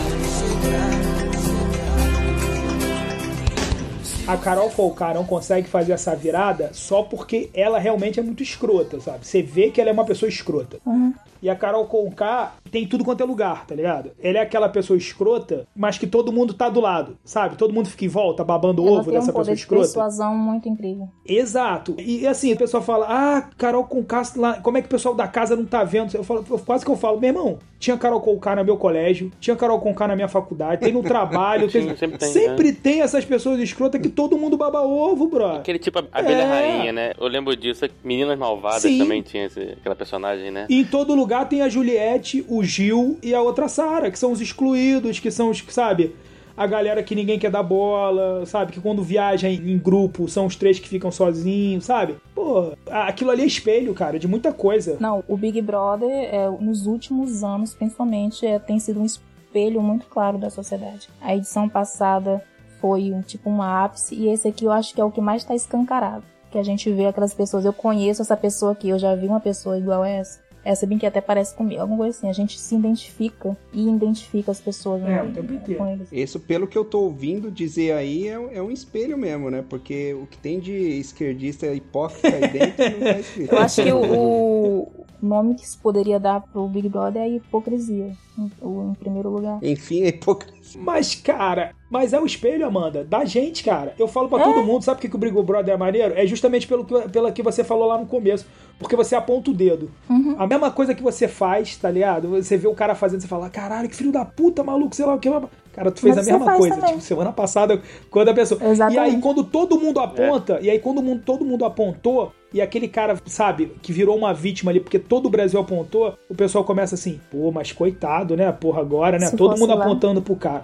A 4.27 4.37
Carol 4.37 4.71
Conká 4.71 5.15
não 5.15 5.25
consegue 5.25 5.67
fazer 5.67 5.93
essa 5.93 6.15
virada 6.15 6.71
só 6.73 7.03
porque 7.03 7.51
ela 7.55 7.79
realmente 7.79 8.21
é 8.21 8.23
muito 8.23 8.43
escrota, 8.43 9.01
sabe? 9.01 9.27
Você 9.27 9.43
vê 9.43 9.71
que 9.71 9.81
ela 9.81 9.91
é 9.91 9.93
uma 9.93 10.05
pessoa 10.05 10.29
escrota. 10.29 10.79
Uhum. 10.85 11.15
E 11.43 11.49
a 11.49 11.57
Carol 11.57 11.87
Conká 11.87 12.55
tem 12.75 12.89
tudo 12.89 13.05
quanto 13.05 13.21
é 13.23 13.25
lugar, 13.25 13.65
tá 13.67 13.73
ligado? 13.73 14.11
Ela 14.21 14.39
é 14.39 14.41
aquela 14.41 14.69
pessoa 14.69 14.97
escrota, 14.97 15.65
mas 15.77 15.97
que 15.97 16.09
todo 16.09 16.33
mundo 16.33 16.53
tá 16.55 16.69
do 16.69 16.81
lado, 16.81 17.17
sabe? 17.25 17.55
Todo 17.55 17.73
mundo 17.73 17.89
fica 17.89 18.05
em 18.05 18.09
volta, 18.09 18.43
babando 18.43 18.83
o 18.83 18.89
Ela 18.89 18.97
ovo 18.99 19.11
tem 19.11 19.13
um 19.17 19.21
dessa 19.21 19.33
poder 19.33 19.53
pessoa 19.53 19.55
de 19.55 19.61
escrota. 19.61 19.83
persuasão 19.85 20.35
muito 20.37 20.69
incrível. 20.69 21.09
Exato. 21.25 21.95
E 21.99 22.27
assim, 22.27 22.53
o 22.53 22.57
pessoal 22.57 22.83
fala, 22.83 23.07
ah, 23.09 23.49
Carol 23.57 23.85
Conká, 23.85 24.23
lá, 24.37 24.55
como 24.61 24.77
é 24.77 24.81
que 24.81 24.89
o 24.89 24.91
pessoal 24.91 25.15
da 25.15 25.29
casa 25.29 25.55
não 25.55 25.65
tá 25.65 25.85
vendo? 25.85 26.13
Eu 26.17 26.25
falo, 26.25 26.45
eu- 26.51 26.59
quase 26.59 26.85
que 26.85 26.91
eu 26.91 26.97
falo, 26.97 27.21
meu 27.21 27.29
irmão, 27.31 27.59
tinha 27.79 27.97
Carol 27.97 28.21
Conká 28.21 28.57
no 28.57 28.65
meu 28.65 28.77
colégio, 28.77 29.31
tinha 29.39 29.55
Carol 29.55 29.79
Conká 29.79 30.09
na 30.09 30.17
minha 30.17 30.27
faculdade, 30.27 30.81
tem 30.81 30.93
no 30.93 31.03
trabalho, 31.05 31.71
tem- 31.71 31.91
Sim, 31.91 31.97
sempre 31.97 32.19
tem, 32.19 32.29
sempre 32.33 32.73
tem 32.73 33.01
essas 33.03 33.25
pessoas 33.25 33.61
escrotas 33.61 34.01
que 34.01 34.09
todo 34.09 34.37
mundo 34.37 34.57
baba 34.57 34.81
ovo, 34.83 35.29
bro. 35.29 35.47
Aquele 35.57 35.79
tipo 35.79 36.01
a 36.01 36.05
abelha 36.11 36.43
É. 36.43 36.45
rainha, 36.47 36.93
né? 36.93 37.13
Eu 37.21 37.29
lembro 37.29 37.55
disso. 37.55 37.85
Meninas 38.03 38.37
Malvadas 38.37 38.83
Sim. 38.83 38.99
também 38.99 39.23
tinha 39.23 39.45
esse, 39.47 39.61
aquela 39.61 39.95
personagem, 39.95 40.51
né? 40.51 40.67
E 40.69 40.81
em 40.81 40.85
todo 40.85 41.15
lugar 41.15 41.49
tem 41.49 41.63
a 41.63 41.69
Juliette, 41.69 42.45
o 42.49 42.64
Gil 42.65 43.19
e 43.23 43.35
a 43.35 43.41
outra 43.41 43.69
Sara, 43.69 44.11
que 44.11 44.19
são 44.19 44.33
os 44.33 44.41
excluídos, 44.41 45.21
que 45.21 45.31
são 45.31 45.51
os, 45.51 45.63
sabe, 45.69 46.15
a 46.57 46.67
galera 46.67 47.03
que 47.03 47.15
ninguém 47.15 47.39
quer 47.39 47.51
dar 47.51 47.63
bola, 47.63 48.47
sabe? 48.47 48.73
Que 48.73 48.81
quando 48.81 49.03
viaja 49.03 49.49
em, 49.49 49.79
grupo 49.79 50.29
são 50.29 50.47
os 50.47 50.57
três 50.57 50.79
que 50.79 50.89
ficam 50.89 51.11
sozinhos, 51.11 51.85
sabe? 51.85 52.17
Pô, 52.35 52.73
aquilo 52.89 53.31
ali 53.31 53.43
é 53.43 53.47
espelho, 53.47 53.93
cara, 53.95 54.19
de 54.19 54.29
muita 54.29 54.53
coisa. 54.53 54.97
Não, 55.01 55.25
o 55.27 55.37
Big 55.37 55.61
Brother, 55.61 56.11
é, 56.11 56.49
nos 56.61 56.87
últimos 56.87 57.43
anos, 57.43 57.75
principalmente, 57.75 58.47
é, 58.47 58.59
tem 58.59 58.79
sido 58.79 59.01
um 59.01 59.05
espelho 59.05 59.83
muito 59.83 60.07
claro 60.07 60.39
da 60.39 60.51
sociedade. 60.51 61.09
A 61.21 61.35
edição 61.35 61.69
passada 61.69 62.43
foi 62.81 63.13
um, 63.13 63.21
tipo 63.21 63.51
um 63.51 63.61
ápice, 63.61 64.15
e 64.15 64.29
esse 64.29 64.49
aqui 64.49 64.65
eu 64.65 64.73
acho 64.73 64.95
que 64.95 65.01
é 65.01 65.05
o 65.05 65.11
que 65.11 65.21
mais 65.21 65.43
está 65.43 65.55
escancarado. 65.55 66.25
Que 66.51 66.59
a 66.59 66.63
gente 66.63 66.91
vê 66.93 67.07
aquelas 67.07 67.35
pessoas, 67.35 67.65
eu 67.65 67.73
conheço 67.73 68.23
essa 68.23 68.37
pessoa 68.37 68.73
aqui, 68.73 68.89
eu 68.89 68.99
já 68.99 69.15
vi 69.17 69.27
uma 69.27 69.41
pessoa 69.41 69.77
igual 69.77 70.03
a 70.03 70.09
essa. 70.09 70.44
Essa 70.65 70.87
bem 70.87 70.97
que 70.99 71.05
até 71.07 71.21
parece 71.21 71.55
comigo, 71.55 71.81
alguma 71.81 71.99
coisa 71.99 72.17
assim. 72.17 72.29
A 72.29 72.33
gente 72.33 72.59
se 72.59 72.75
identifica 72.75 73.57
e 73.73 73.89
identifica 73.89 74.51
as 74.51 74.61
pessoas 74.61 75.03
É, 75.03 75.07
né, 75.07 75.23
o 75.23 75.31
tempo 75.33 75.53
inteiro. 75.53 75.79
com 75.79 75.87
eles. 75.89 76.09
Isso, 76.11 76.41
pelo 76.41 76.67
que 76.67 76.79
eu 76.79 76.85
tô 76.85 77.01
ouvindo 77.01 77.51
dizer 77.51 77.93
aí, 77.93 78.29
é, 78.29 78.33
é 78.57 78.63
um 78.63 78.71
espelho 78.71 79.19
mesmo, 79.19 79.51
né? 79.51 79.63
Porque 79.69 80.15
o 80.15 80.27
que 80.27 80.39
tem 80.39 80.59
de 80.61 80.73
esquerdista 80.73 81.67
hipócrita 81.73 82.29
aí 82.29 82.49
dentro 82.49 82.99
não 83.01 83.07
é 83.09 83.21
escrito. 83.21 83.53
Eu 83.53 83.59
acho 83.59 83.83
que 83.83 83.93
o, 83.93 84.01
o 84.03 85.05
nome 85.23 85.55
que 85.55 85.69
se 85.69 85.77
poderia 85.77 86.19
dar 86.19 86.41
pro 86.41 86.67
Big 86.69 86.89
Brother 86.89 87.23
é 87.23 87.29
hipocrisia, 87.29 88.13
em, 88.39 88.51
o- 88.63 88.91
em 88.91 88.95
primeiro 88.95 89.29
lugar. 89.31 89.59
Enfim, 89.63 90.03
é 90.03 90.09
hipocrisia. 90.09 90.64
Mas, 90.77 91.15
cara, 91.15 91.73
mas 91.91 92.13
é 92.13 92.21
o 92.21 92.27
espelho, 92.27 92.67
Amanda, 92.67 93.05
da 93.05 93.25
gente, 93.25 93.63
cara. 93.63 93.95
Eu 93.99 94.09
falo 94.09 94.29
pra 94.29 94.41
É. 94.41 94.45
todo 94.45 94.63
mundo, 94.65 94.83
sabe 94.83 94.97
por 94.97 95.03
que, 95.03 95.09
que 95.09 95.17
o 95.17 95.19
Big 95.19 95.33
Brother 95.43 95.75
é 95.75 95.77
maneiro? 95.77 96.15
É 96.17 96.27
justamente 96.27 96.67
pelo 96.67 96.85
que, 96.85 97.09
pela 97.09 97.31
que 97.33 97.43
você 97.43 97.63
falou 97.63 97.87
lá 97.87 97.99
no 97.99 98.07
começo. 98.07 98.47
Porque 98.79 98.97
você 98.97 99.15
aponta 99.15 99.51
o 99.53 99.55
dedo. 99.55 99.89
Uhum. 100.11 100.35
A 100.37 100.49
mesma 100.49 100.69
coisa 100.71 100.95
que 100.97 101.03
você 101.03 101.29
faz, 101.29 101.77
tá 101.77 101.89
ligado? 101.89 102.29
Você 102.31 102.57
vê 102.57 102.67
o 102.67 102.75
cara 102.75 102.97
fazendo, 102.97 103.21
você 103.21 103.29
fala, 103.29 103.49
caralho, 103.49 103.89
que 103.89 103.95
filho 103.95 104.11
da 104.11 104.25
puta, 104.25 104.65
maluco, 104.65 104.97
sei 104.97 105.07
lá 105.07 105.15
o 105.15 105.19
que. 105.19 105.31
Cara, 105.73 105.91
tu 105.93 106.01
fez 106.01 106.17
Mas 106.17 106.27
a 106.29 106.33
mesma 106.33 106.57
coisa. 106.57 106.75
também. 106.75 106.91
Tipo, 106.91 107.01
semana 107.03 107.33
passada, 107.33 107.81
quando 108.11 108.29
a 108.31 108.35
pessoa. 108.35 108.61
Exatamente. 108.65 108.97
E 108.97 108.99
aí, 109.15 109.21
quando 109.21 109.45
todo 109.45 109.79
mundo 109.79 110.01
aponta, 110.01 110.59
e 110.61 110.69
aí 110.71 110.79
quando 110.81 111.01
mundo- 111.03 111.23
todo 111.25 111.45
mundo 111.45 111.65
apontou, 111.65 112.33
e 112.53 112.61
aquele 112.61 112.87
cara, 112.89 113.17
sabe, 113.27 113.73
que 113.83 113.93
virou 113.93 114.17
uma 114.17 114.33
vítima 114.35 114.71
ali, 114.71 114.79
porque 114.81 114.99
todo 114.99 115.27
o 115.27 115.31
Brasil 115.31 115.59
apontou, 115.59 116.15
o 116.29 116.35
pessoal 116.35 116.65
começa 116.65 116.95
assim, 116.97 117.21
pô, 117.31 117.51
mas 117.53 117.73
coitado, 117.73 118.37
né? 118.37 118.51
Porra, 118.53 118.81
agora, 118.81 119.19
né? 119.19 119.27
Se 119.27 119.37
todo 119.37 119.57
mundo 119.59 119.75
lá. 119.75 119.85
apontando 119.85 120.21
pro 120.23 120.37
cara. 120.37 120.64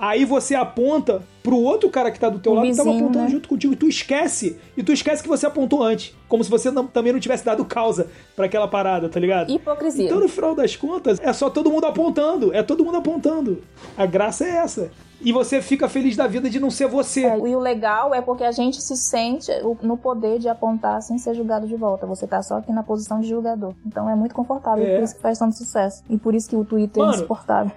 Aí 0.00 0.24
você 0.24 0.54
aponta 0.54 1.22
pro 1.42 1.56
outro 1.56 1.90
cara 1.90 2.10
que 2.10 2.18
tá 2.18 2.28
do 2.30 2.38
teu 2.38 2.52
O 2.52 2.54
lado 2.54 2.68
que 2.68 2.76
tava 2.76 2.88
vizinho, 2.88 3.04
apontando 3.04 3.24
né? 3.26 3.30
junto 3.30 3.48
contigo. 3.48 3.72
E 3.74 3.76
tu 3.76 3.86
esquece. 3.86 4.58
E 4.76 4.82
tu 4.82 4.92
esquece 4.92 5.22
que 5.22 5.28
você 5.28 5.46
apontou 5.46 5.82
antes. 5.82 6.14
Como 6.26 6.42
se 6.42 6.48
você 6.50 6.70
não- 6.70 6.86
também 6.86 7.12
não 7.12 7.20
tivesse 7.20 7.44
dado 7.44 7.64
causa 7.66 8.08
pra 8.34 8.46
aquela 8.46 8.66
parada, 8.66 9.08
tá 9.10 9.20
ligado? 9.20 9.50
Hipocrisia. 9.52 10.06
Então, 10.06 10.18
no 10.20 10.28
final 10.28 10.54
das 10.54 10.74
contas, 10.74 11.18
é 11.20 11.32
só 11.34 11.50
todo 11.50 11.70
mundo 11.70 11.84
apontando. 11.84 12.54
É 12.54 12.62
todo 12.62 12.82
mundo 12.84 12.96
apontando. 12.96 13.62
A 13.96 14.06
graça 14.06 14.44
é 14.44 14.56
essa. 14.56 14.90
E 15.22 15.32
você 15.32 15.60
fica 15.60 15.86
feliz 15.86 16.16
da 16.16 16.26
vida 16.26 16.48
de 16.48 16.58
não 16.58 16.70
ser 16.70 16.86
você. 16.88 17.26
É, 17.26 17.36
e 17.36 17.54
o 17.54 17.58
legal 17.58 18.14
é 18.14 18.22
porque 18.22 18.42
a 18.42 18.52
gente 18.52 18.80
se 18.80 18.96
sente 18.96 19.50
no 19.82 19.98
poder 19.98 20.38
de 20.38 20.48
apontar 20.48 21.02
sem 21.02 21.18
ser 21.18 21.34
julgado 21.34 21.66
de 21.68 21.76
volta. 21.76 22.06
Você 22.06 22.26
tá 22.26 22.40
só 22.42 22.56
aqui 22.56 22.72
na 22.72 22.82
posição 22.82 23.20
de 23.20 23.28
julgador. 23.28 23.74
Então 23.84 24.08
é 24.08 24.14
muito 24.14 24.34
confortável, 24.34 24.82
É. 24.86 24.96
por 24.96 25.04
isso 25.04 25.14
que 25.16 25.20
faz 25.20 25.38
tanto 25.38 25.54
sucesso. 25.58 26.02
E 26.08 26.16
por 26.16 26.34
isso 26.34 26.48
que 26.48 26.56
o 26.56 26.64
Twitter 26.64 27.02
Mano. 27.02 27.12
é 27.12 27.16
insuportável. 27.16 27.70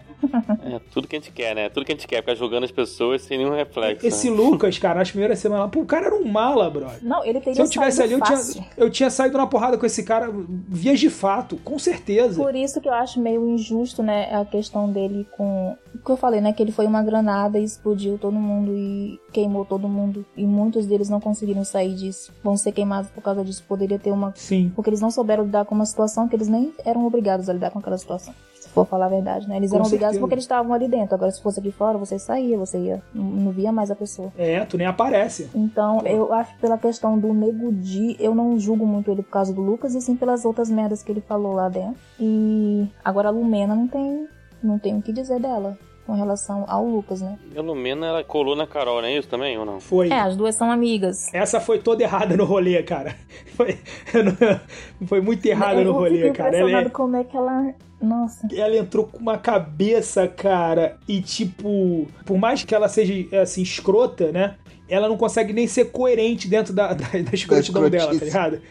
É 0.63 0.79
tudo 0.91 1.07
que 1.07 1.15
a 1.15 1.19
gente 1.19 1.31
quer, 1.31 1.55
né? 1.55 1.69
Tudo 1.69 1.85
que 1.85 1.91
a 1.91 1.95
gente 1.95 2.07
quer, 2.07 2.17
ficar 2.17 2.35
julgando 2.35 2.65
as 2.65 2.71
pessoas 2.71 3.21
sem 3.21 3.37
nenhum 3.37 3.51
reflexo. 3.55 4.05
Esse 4.05 4.29
né? 4.29 4.35
Lucas, 4.37 4.77
cara, 4.77 4.99
nas 4.99 5.11
primeiras 5.11 5.39
semanas, 5.39 5.69
pô, 5.71 5.81
o 5.81 5.85
cara 5.85 6.07
era 6.07 6.15
um 6.15 6.25
mala, 6.25 6.69
brother. 6.69 6.99
Não, 7.01 7.23
ele 7.23 7.39
teria 7.39 7.55
Se 7.55 7.61
eu 7.61 7.69
tivesse 7.69 7.97
saído 7.97 8.15
ali, 8.15 8.21
eu 8.21 8.25
tinha- 8.25 8.53
tinha, 8.53 8.67
eu 8.77 8.89
tinha 8.89 9.09
saído 9.09 9.37
na 9.37 9.47
porrada 9.47 9.77
com 9.77 9.85
esse 9.85 10.03
cara, 10.03 10.31
vias 10.67 10.99
de 10.99 11.09
fato, 11.09 11.57
com 11.57 11.77
certeza. 11.77 12.41
Por 12.41 12.55
isso 12.55 12.79
que 12.81 12.87
eu 12.87 12.93
acho 12.93 13.19
meio 13.19 13.47
injusto, 13.49 14.01
né, 14.03 14.33
a 14.33 14.45
questão 14.45 14.91
dele 14.91 15.27
com. 15.35 15.75
O 15.93 15.99
que 16.03 16.09
eu 16.11 16.17
falei, 16.17 16.41
né? 16.41 16.51
Que 16.51 16.63
ele 16.63 16.71
foi 16.71 16.87
uma 16.87 17.03
granada 17.03 17.59
e 17.59 17.63
explodiu 17.63 18.17
todo 18.17 18.33
mundo 18.33 18.75
e 18.75 19.19
queimou 19.31 19.63
todo 19.63 19.87
mundo. 19.87 20.25
E 20.35 20.45
muitos 20.45 20.87
deles 20.87 21.07
não 21.07 21.19
conseguiram 21.19 21.63
sair 21.63 21.93
disso. 21.93 22.31
Vão 22.43 22.57
ser 22.57 22.71
queimados 22.71 23.11
por 23.11 23.21
causa 23.21 23.43
disso. 23.43 23.63
Poderia 23.67 23.99
ter 23.99 24.11
uma. 24.11 24.33
Sim. 24.35 24.71
Porque 24.75 24.89
eles 24.89 24.99
não 25.01 25.11
souberam 25.11 25.43
lidar 25.43 25.65
com 25.65 25.75
uma 25.75 25.85
situação 25.85 26.27
que 26.27 26.35
eles 26.35 26.47
nem 26.47 26.73
eram 26.83 27.05
obrigados 27.05 27.47
a 27.47 27.53
lidar 27.53 27.69
com 27.69 27.79
aquela 27.79 27.97
situação. 27.97 28.33
For 28.73 28.85
falar 28.85 29.05
a 29.05 29.09
verdade, 29.09 29.47
né? 29.47 29.57
Eles 29.57 29.69
Com 29.69 29.77
eram 29.77 29.85
obrigados 29.85 30.13
certeza. 30.15 30.19
porque 30.19 30.33
eles 30.33 30.43
estavam 30.45 30.73
ali 30.73 30.87
dentro. 30.87 31.13
Agora, 31.15 31.31
se 31.31 31.41
fosse 31.41 31.59
aqui 31.59 31.71
fora, 31.71 31.97
você 31.97 32.17
saía, 32.17 32.57
você 32.57 32.79
ia. 32.79 33.01
Não, 33.13 33.23
não 33.23 33.51
via 33.51 33.71
mais 33.71 33.91
a 33.91 33.95
pessoa. 33.95 34.31
É, 34.37 34.65
tu 34.65 34.77
nem 34.77 34.87
aparece. 34.87 35.49
Então, 35.53 36.01
eu 36.05 36.33
acho 36.33 36.53
que 36.55 36.61
pela 36.61 36.77
questão 36.77 37.17
do 37.19 37.33
Nego 37.33 37.71
Di, 37.71 38.15
eu 38.19 38.33
não 38.33 38.57
julgo 38.57 38.85
muito 38.85 39.11
ele 39.11 39.21
por 39.21 39.29
causa 39.29 39.53
do 39.53 39.61
Lucas, 39.61 39.93
e 39.93 40.01
sim 40.01 40.15
pelas 40.15 40.43
outras 40.43 40.69
merdas 40.69 41.03
que 41.03 41.11
ele 41.11 41.21
falou 41.21 41.53
lá 41.53 41.69
dentro. 41.69 41.95
E 42.19 42.87
agora 43.05 43.27
a 43.27 43.31
Lumena 43.31 43.75
não 43.75 43.87
tem, 43.87 44.27
não 44.63 44.79
tem 44.79 44.97
o 44.97 45.01
que 45.01 45.13
dizer 45.13 45.39
dela 45.39 45.77
com 46.05 46.13
relação 46.13 46.65
ao 46.67 46.85
Lucas, 46.85 47.21
né? 47.21 47.37
A 47.55 47.61
Lumena, 47.61 48.07
ela 48.07 48.23
colou 48.23 48.55
na 48.55 48.67
Carol, 48.67 49.01
não 49.01 49.07
é 49.07 49.17
isso 49.17 49.27
também 49.27 49.57
ou 49.57 49.65
não? 49.65 49.79
Foi. 49.79 50.09
É, 50.09 50.19
as 50.19 50.35
duas 50.35 50.55
são 50.55 50.69
amigas. 50.71 51.33
Essa 51.33 51.59
foi 51.59 51.79
toda 51.79 52.03
errada 52.03 52.35
no 52.35 52.45
rolê, 52.45 52.81
cara. 52.83 53.15
Foi, 53.55 53.77
eu 54.13 54.23
não- 54.23 54.59
foi 55.07 55.21
muito 55.21 55.45
errada 55.45 55.79
eu 55.81 55.85
no 55.85 55.91
rolê, 55.93 56.31
cara. 56.31 56.49
Ela, 56.49 56.57
impressionado 56.57 56.87
é- 56.87 56.89
como 56.91 57.15
é 57.15 57.23
que 57.23 57.37
ela. 57.37 57.73
Nossa. 58.01 58.47
ela 58.53 58.75
entrou 58.75 59.05
com 59.05 59.19
uma 59.19 59.37
cabeça, 59.37 60.27
cara, 60.27 60.97
e 61.07 61.21
tipo, 61.21 62.05
por 62.25 62.37
mais 62.37 62.63
que 62.65 62.75
ela 62.75 62.89
seja 62.89 63.13
assim, 63.41 63.61
escrota, 63.61 64.29
né? 64.31 64.55
Ela 64.93 65.07
não 65.07 65.17
consegue 65.17 65.51
nem 65.53 65.67
ser 65.67 65.85
coerente 65.91 66.47
dentro 66.47 66.73
da, 66.73 66.87
da, 66.93 67.05
da 67.05 67.33
escrotidão 67.33 67.89
dela, 67.89 68.17
tá 68.17 68.25
ligado? 68.25 68.61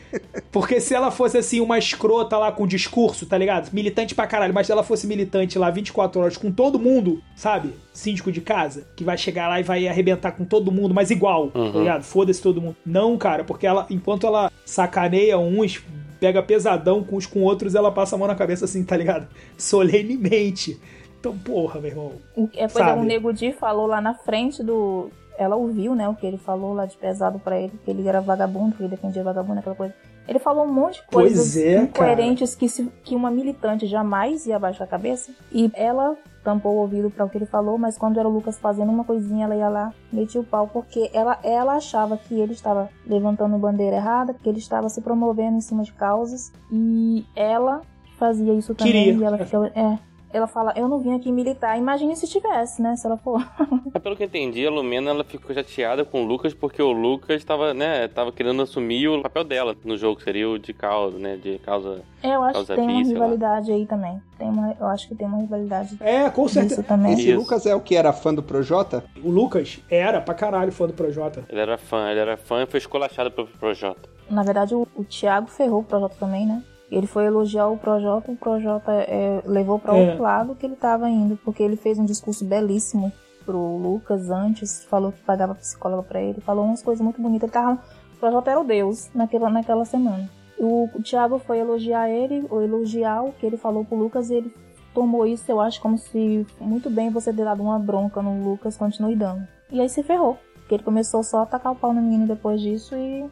Porque 0.51 0.81
se 0.81 0.95
ela 0.95 1.11
fosse 1.11 1.39
assim, 1.39 1.61
uma 1.61 1.79
escrota 1.79 2.37
lá 2.39 2.53
com 2.53 2.67
discurso, 2.67 3.27
tá 3.27 3.37
ligado? 3.37 3.71
Militante 3.73 4.15
pra 4.15 4.27
caralho, 4.27 4.55
mas 4.55 4.67
se 4.67 4.73
ela 4.73 4.83
fosse 4.83 5.07
militante 5.07 5.59
lá 5.59 5.71
24 5.71 6.21
horas 6.21 6.37
com 6.37 6.51
todo 6.51 6.79
mundo, 6.79 7.23
sabe? 7.35 7.71
Síndico 7.93 8.31
de 8.31 8.41
casa, 8.41 8.87
que 8.97 9.05
vai 9.05 9.19
chegar 9.19 9.49
lá 9.49 9.61
e 9.61 9.63
vai 9.63 9.87
arrebentar 9.89 10.33
com 10.33 10.45
todo 10.45 10.71
mundo, 10.73 10.95
mas 10.95 11.11
igual, 11.11 11.49
tá 11.49 11.59
Uhum. 11.59 11.79
ligado? 11.81 12.03
Foda-se 12.03 12.41
todo 12.41 12.61
mundo. 12.61 12.77
Não, 12.85 13.17
cara, 13.19 13.45
porque 13.45 13.67
ela, 13.67 13.87
enquanto 13.91 14.27
ela 14.27 14.51
sacaneia 14.65 15.39
uns, 15.39 15.83
pega 16.21 16.43
pesadão 16.43 17.03
com 17.03 17.17
uns 17.17 17.27
com 17.27 17.41
outros, 17.43 17.75
ela 17.75 17.91
passa 17.91 18.15
a 18.15 18.19
mão 18.19 18.29
na 18.29 18.35
cabeça 18.35 18.65
assim, 18.65 18.85
tá 18.85 18.97
ligado? 18.97 19.27
Solenemente. 19.59 20.79
Então, 21.19 21.37
porra, 21.39 21.81
meu 21.81 21.91
irmão. 21.91 22.13
É, 22.57 22.67
pois 22.67 22.87
é, 22.87 22.93
o 22.95 23.05
Nego 23.05 23.33
Di 23.33 23.53
falou 23.53 23.87
lá 23.87 24.01
na 24.01 24.15
frente 24.15 24.63
do. 24.63 25.09
Ela 25.39 25.57
ouviu, 25.57 25.95
né, 25.95 26.09
o 26.09 26.15
que 26.15 26.27
ele 26.27 26.39
falou 26.39 26.75
lá 26.75 26.87
de 26.87 26.97
pesado 26.97 27.39
pra 27.39 27.59
ele, 27.61 27.73
que 27.85 27.91
ele 27.91 28.07
era 28.07 28.21
vagabundo, 28.21 28.75
que 28.77 28.83
ele 28.83 28.91
defendia 28.91 29.23
vagabundo, 29.25 29.59
aquela 29.61 29.75
coisa. 29.77 29.95
Ele 30.29 30.39
falou 30.39 30.65
um 30.65 30.73
monte 30.73 31.01
de 31.01 31.07
coisas 31.09 31.57
é, 31.57 31.83
incoerentes 31.83 32.55
que, 32.55 32.69
se- 32.69 32.89
que 33.03 33.17
uma 33.17 33.31
militante 33.31 33.87
jamais 33.89 34.47
ia 34.47 34.55
abaixar 34.57 34.87
a 34.87 34.91
cabeça. 34.91 35.33
E 35.51 35.69
ela 35.75 36.17
tampou 36.45 36.75
o 36.75 36.79
ouvido 36.79 37.11
para 37.11 37.25
o 37.25 37.29
que 37.29 37.39
ele 37.39 37.47
falou, 37.47 37.77
mas 37.77 37.99
quando 37.99 38.19
era 38.21 38.29
o 38.29 38.33
Lucas 38.33 38.57
fazendo 38.59 38.91
uma 38.93 39.05
coisinha, 39.05 39.47
ela 39.47 39.57
ia 39.57 39.69
lá, 39.69 39.93
metia 40.13 40.41
o 40.41 40.45
pau, 40.45 40.69
porque 40.73 41.11
ela, 41.13 41.39
ela 41.43 41.75
achava 41.75 42.17
que 42.17 42.35
ele 42.39 42.53
estava 42.53 42.89
levantando 43.07 43.57
bandeira 43.59 43.97
errada, 43.97 44.33
que 44.35 44.49
ele 44.49 44.59
estava 44.59 44.89
se 44.89 45.01
promovendo 45.01 45.57
em 45.57 45.61
cima 45.61 45.83
de 45.83 45.93
causas, 45.93 46.53
e 46.71 47.25
ela 47.35 47.83
fazia 48.17 48.53
isso 48.55 48.75
também, 48.75 48.93
Queria. 48.93 49.15
e 49.21 49.25
ela 49.25 49.39
ficava, 49.39 49.67
é, 49.75 49.99
ela 50.33 50.47
fala, 50.47 50.73
eu 50.77 50.89
não 50.89 50.99
vim 50.99 51.15
aqui 51.15 51.31
militar, 51.31 51.77
imagine 51.79 52.17
se 52.17 52.27
tivesse, 52.27 52.81
né, 52.83 52.97
se 52.97 53.07
ela 53.07 53.17
for. 53.17 53.45
Mas 53.93 54.01
pelo 54.03 54.17
que 54.17 54.23
eu 54.23 54.27
entendi, 54.27 54.67
a 54.67 54.71
Lumena 54.71 55.11
ela 55.11 55.25
ficou 55.25 55.55
chateada 55.55 56.05
com 56.05 56.23
o 56.23 56.27
Lucas 56.27 56.55
porque 56.55 56.83
o 56.83 56.91
Lucas 56.93 57.45
tava, 57.45 57.73
né, 57.75 58.09
tava 58.09 58.33
querendo 58.33 58.63
assumir 58.63 59.09
o 59.09 59.23
papel 59.23 59.45
dela 59.45 59.77
no 59.85 59.97
jogo, 59.97 60.17
que 60.17 60.25
seria 60.25 60.49
o 60.49 60.59
de 60.59 60.73
causa, 60.73 61.19
né, 61.19 61.37
de 61.37 61.59
causa... 61.59 62.03
É, 62.23 62.35
eu 62.37 62.43
acho 62.43 62.55
Causa 62.55 62.75
que 62.75 62.81
tem 62.81 62.89
uma 62.89 63.05
sei 63.05 63.15
lá. 63.15 63.25
rivalidade 63.25 63.73
aí 63.73 63.87
também, 63.87 64.23
tem 64.39 64.49
uma, 64.49 64.77
eu 64.79 64.87
acho 64.87 65.09
que 65.09 65.15
tem 65.15 65.27
uma 65.27 65.39
rivalidade 65.39 65.97
É, 66.01 66.31
com 66.31 66.47
certeza. 66.49 66.83
também. 66.83 67.13
Esse 67.15 67.29
Isso. 67.31 67.39
Lucas 67.39 67.67
é 67.67 67.75
o 67.75 67.81
que 67.81 67.97
era 67.97 68.13
fã 68.13 68.33
do 68.33 68.43
Projota? 68.43 69.05
O 69.23 69.31
Lucas 69.31 69.81
era 69.91 70.21
pra 70.21 70.35
caralho 70.35 70.71
fã 70.73 70.87
do 70.87 70.93
Projota. 70.93 71.45
Ele 71.49 71.61
era 71.61 71.77
fã, 71.77 72.09
ele 72.11 72.21
era 72.21 72.37
fã 72.37 72.63
e 72.63 72.67
foi 72.67 72.79
escolachado 72.79 73.31
pelo 73.31 73.49
Projota. 73.49 74.09
Na 74.31 74.43
verdade, 74.45 74.75
o, 74.75 74.87
o 74.97 75.05
Thiago 75.05 75.49
ferrou 75.49 75.81
o 75.81 75.85
Projota 75.85 76.15
também, 76.19 76.47
né? 76.47 76.63
Ele 76.95 77.07
foi 77.07 77.25
elogiar 77.25 77.69
o 77.69 77.79
Projota, 77.79 78.31
o 78.31 78.37
Projota 78.37 78.93
é, 78.93 79.43
levou 79.47 79.79
pra 79.79 79.97
É. 79.97 80.09
outro 80.09 80.23
lado 80.23 80.55
que 80.55 80.67
ele 80.67 80.77
tava 80.77 81.09
indo, 81.09 81.39
porque 81.43 81.63
ele 81.63 81.77
fez 81.77 81.99
um 81.99 82.05
discurso 82.05 82.45
belíssimo 82.45 83.11
pro 83.47 83.77
Lucas 83.79 84.31
antes, 84.31 84.85
falou 84.85 85.11
que 85.11 85.21
pagava 85.23 85.55
psicóloga 85.55 86.03
pra 86.03 86.21
ele, 86.21 86.41
falou 86.43 86.65
umas 86.67 86.83
coisas 86.83 87.03
muito 87.03 87.21
bonitas. 87.21 87.45
Ele 87.45 87.53
tava, 87.53 87.81
o 88.15 88.19
Projota 88.21 88.51
era 88.51 88.61
o 88.61 88.65
Deus 88.65 89.11
naquela, 89.15 89.49
naquela 89.49 89.85
semana. 89.87 90.29
O, 90.59 90.89
o 90.95 91.03
Thiago 91.03 91.39
foi 91.39 91.59
elogiar 91.59 92.09
ele, 92.11 92.47
ou 92.51 92.63
elogiar 92.63 93.23
o 93.25 93.33
que 93.33 93.47
ele 93.47 93.57
falou 93.57 93.85
pro 93.85 93.97
Lucas, 93.97 94.29
e 94.31 94.35
ele 94.35 94.55
tomou 94.95 95.27
isso, 95.27 95.51
eu 95.51 95.61
acho, 95.61 95.81
como 95.81 95.97
se 95.97 96.47
muito 96.61 96.91
bem 96.91 97.09
você 97.11 97.33
ter 97.33 97.45
dado 97.45 97.63
uma 97.63 97.79
bronca 97.79 98.21
no 98.21 98.45
Lucas, 98.45 98.77
continue 98.77 99.17
dando. 99.17 99.49
E 99.71 99.81
aí 99.81 99.89
se 99.89 100.03
ferrou, 100.03 100.37
porque 100.57 100.75
ele 100.75 100.83
começou 100.85 101.23
só 101.23 101.41
a 101.43 101.47
tacar 101.47 101.73
o 101.73 101.77
pau 101.77 101.95
no 101.95 102.03
menino 102.03 102.27
depois 102.27 102.61
disso 102.61 102.95
e 102.95 103.25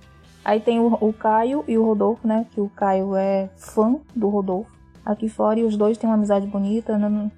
Aí 0.44 0.58
tem 0.60 0.80
o, 0.80 0.86
o 1.00 1.12
Caio 1.12 1.64
e 1.68 1.76
o 1.76 1.84
Rodolfo, 1.84 2.26
né? 2.26 2.46
Que 2.52 2.60
o 2.60 2.68
Caio 2.70 3.14
é 3.14 3.48
fã 3.56 3.96
do 4.14 4.28
Rodolfo 4.28 4.70
aqui 5.04 5.28
fora 5.28 5.58
e 5.60 5.64
os 5.64 5.76
dois 5.76 5.98
têm 5.98 6.08
uma 6.08 6.16
amizade 6.16 6.46
bonita, 6.46 6.96
né? 6.96 7.30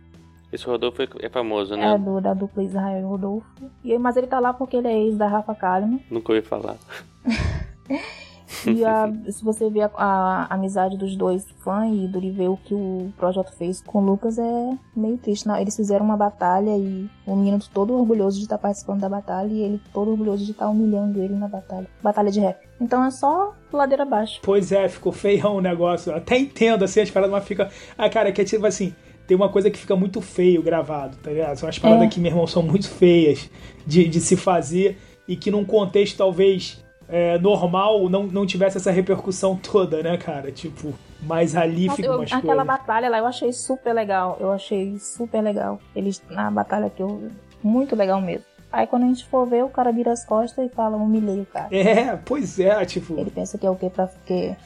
Esse 0.52 0.66
Rodolfo 0.66 1.02
é- 1.02 1.08
é 1.20 1.28
famoso, 1.30 1.74
né? 1.76 1.94
É 1.94 1.98
do, 1.98 2.20
da 2.20 2.34
dupla 2.34 2.62
Israel 2.62 3.00
e 3.00 3.04
Rodolfo. 3.04 3.46
E, 3.82 3.96
mas 3.98 4.16
ele 4.16 4.26
tá 4.26 4.38
lá 4.38 4.52
porque 4.52 4.76
ele 4.76 4.88
é 4.88 4.98
ex 5.04 5.16
da 5.16 5.26
Rafa 5.26 5.54
Kalimann. 5.54 6.00
Nunca 6.10 6.32
ouvi 6.32 6.46
falar. 6.46 6.76
E 8.66 8.84
a- 8.84 9.12
se 9.30 9.44
você 9.44 9.68
ver 9.70 9.82
a, 9.82 9.90
a 9.96 10.54
amizade 10.54 10.96
dos 10.96 11.16
dois 11.16 11.44
fã 11.64 11.86
e 11.86 12.06
do 12.08 12.20
ver 12.32 12.48
o 12.48 12.56
que 12.56 12.74
o 12.74 13.12
projeto 13.16 13.52
fez 13.56 13.80
com 13.82 13.98
o 14.02 14.04
Lucas 14.04 14.38
é 14.38 14.78
meio 14.96 15.16
triste. 15.18 15.46
Não, 15.46 15.56
eles 15.56 15.76
fizeram 15.76 16.04
uma 16.04 16.16
batalha 16.16 16.76
e 16.76 17.08
o 17.26 17.34
menino 17.36 17.58
todo 17.72 17.94
orgulhoso 17.94 18.38
de 18.38 18.44
estar 18.44 18.58
participando 18.58 19.00
da 19.00 19.08
batalha 19.08 19.48
e 19.52 19.60
ele 19.60 19.80
todo 19.92 20.10
orgulhoso 20.10 20.44
de 20.44 20.52
estar 20.52 20.68
humilhando 20.68 21.20
ele 21.22 21.34
na 21.34 21.48
batalha. 21.48 21.86
Batalha 22.02 22.30
de 22.30 22.40
rap. 22.40 22.58
Então 22.80 23.04
é 23.04 23.10
só 23.10 23.54
ladeira 23.72 24.02
abaixo. 24.02 24.40
Pois 24.42 24.72
é, 24.72 24.88
ficou 24.88 25.12
feião 25.12 25.56
o 25.56 25.60
negócio. 25.60 26.14
Até 26.14 26.38
entendo 26.38 26.84
assim 26.84 27.00
as 27.00 27.10
paradas, 27.10 27.32
mas 27.32 27.44
fica. 27.44 27.70
Ah, 27.96 28.08
cara, 28.08 28.32
que 28.32 28.40
é 28.40 28.44
tipo 28.44 28.66
assim. 28.66 28.94
Tem 29.26 29.36
uma 29.36 29.48
coisa 29.48 29.70
que 29.70 29.78
fica 29.78 29.94
muito 29.94 30.20
feio 30.20 30.60
gravado, 30.62 31.16
tá 31.18 31.30
ligado? 31.30 31.56
São 31.56 31.68
as 31.68 31.78
paradas 31.78 32.04
É. 32.06 32.08
que, 32.08 32.18
meu 32.18 32.32
irmão, 32.32 32.46
são 32.46 32.60
muito 32.62 32.88
feias 32.88 33.48
de, 33.86 34.06
de 34.08 34.20
se 34.20 34.36
fazer 34.36 34.98
e 35.28 35.36
que 35.36 35.48
num 35.48 35.64
contexto 35.64 36.16
talvez 36.18 36.84
é, 37.12 37.38
normal 37.38 38.08
não, 38.08 38.24
não 38.24 38.44
tivesse 38.46 38.78
essa 38.78 38.90
repercussão 38.90 39.54
toda, 39.54 40.02
né, 40.02 40.16
cara? 40.16 40.50
Tipo, 40.50 40.92
mas 41.22 41.54
ali 41.54 41.84
Nossa, 41.86 41.96
fica 41.96 42.08
eu- 42.08 42.16
umas 42.16 42.32
aquela 42.32 42.64
coisas. 42.64 42.66
batalha 42.66 43.08
lá 43.10 43.18
eu 43.18 43.26
achei 43.26 43.52
super 43.52 43.92
legal. 43.92 44.36
Eu 44.40 44.50
achei 44.50 44.98
super 44.98 45.40
legal. 45.42 45.78
Eles 45.94 46.20
na 46.30 46.50
batalha 46.50 46.90
que 46.90 47.02
eu. 47.02 47.28
Muito 47.62 47.94
legal 47.94 48.20
mesmo. 48.20 48.44
Aí 48.72 48.86
quando 48.86 49.02
a 49.02 49.06
gente 49.06 49.26
for 49.26 49.46
ver, 49.46 49.62
o 49.62 49.68
cara 49.68 49.92
vira 49.92 50.10
as 50.10 50.24
costas 50.24 50.64
e 50.64 50.68
fala, 50.74 50.96
humilhei 50.96 51.40
o 51.42 51.46
cara. 51.46 51.68
É, 51.70 52.16
pois 52.24 52.58
é, 52.58 52.84
tipo. 52.86 53.18
Ele 53.18 53.30
pensa 53.30 53.58
que 53.58 53.66
é 53.66 53.70
o 53.70 53.76
quê? 53.76 53.90
Pra 53.90 54.08
que. 54.26 54.56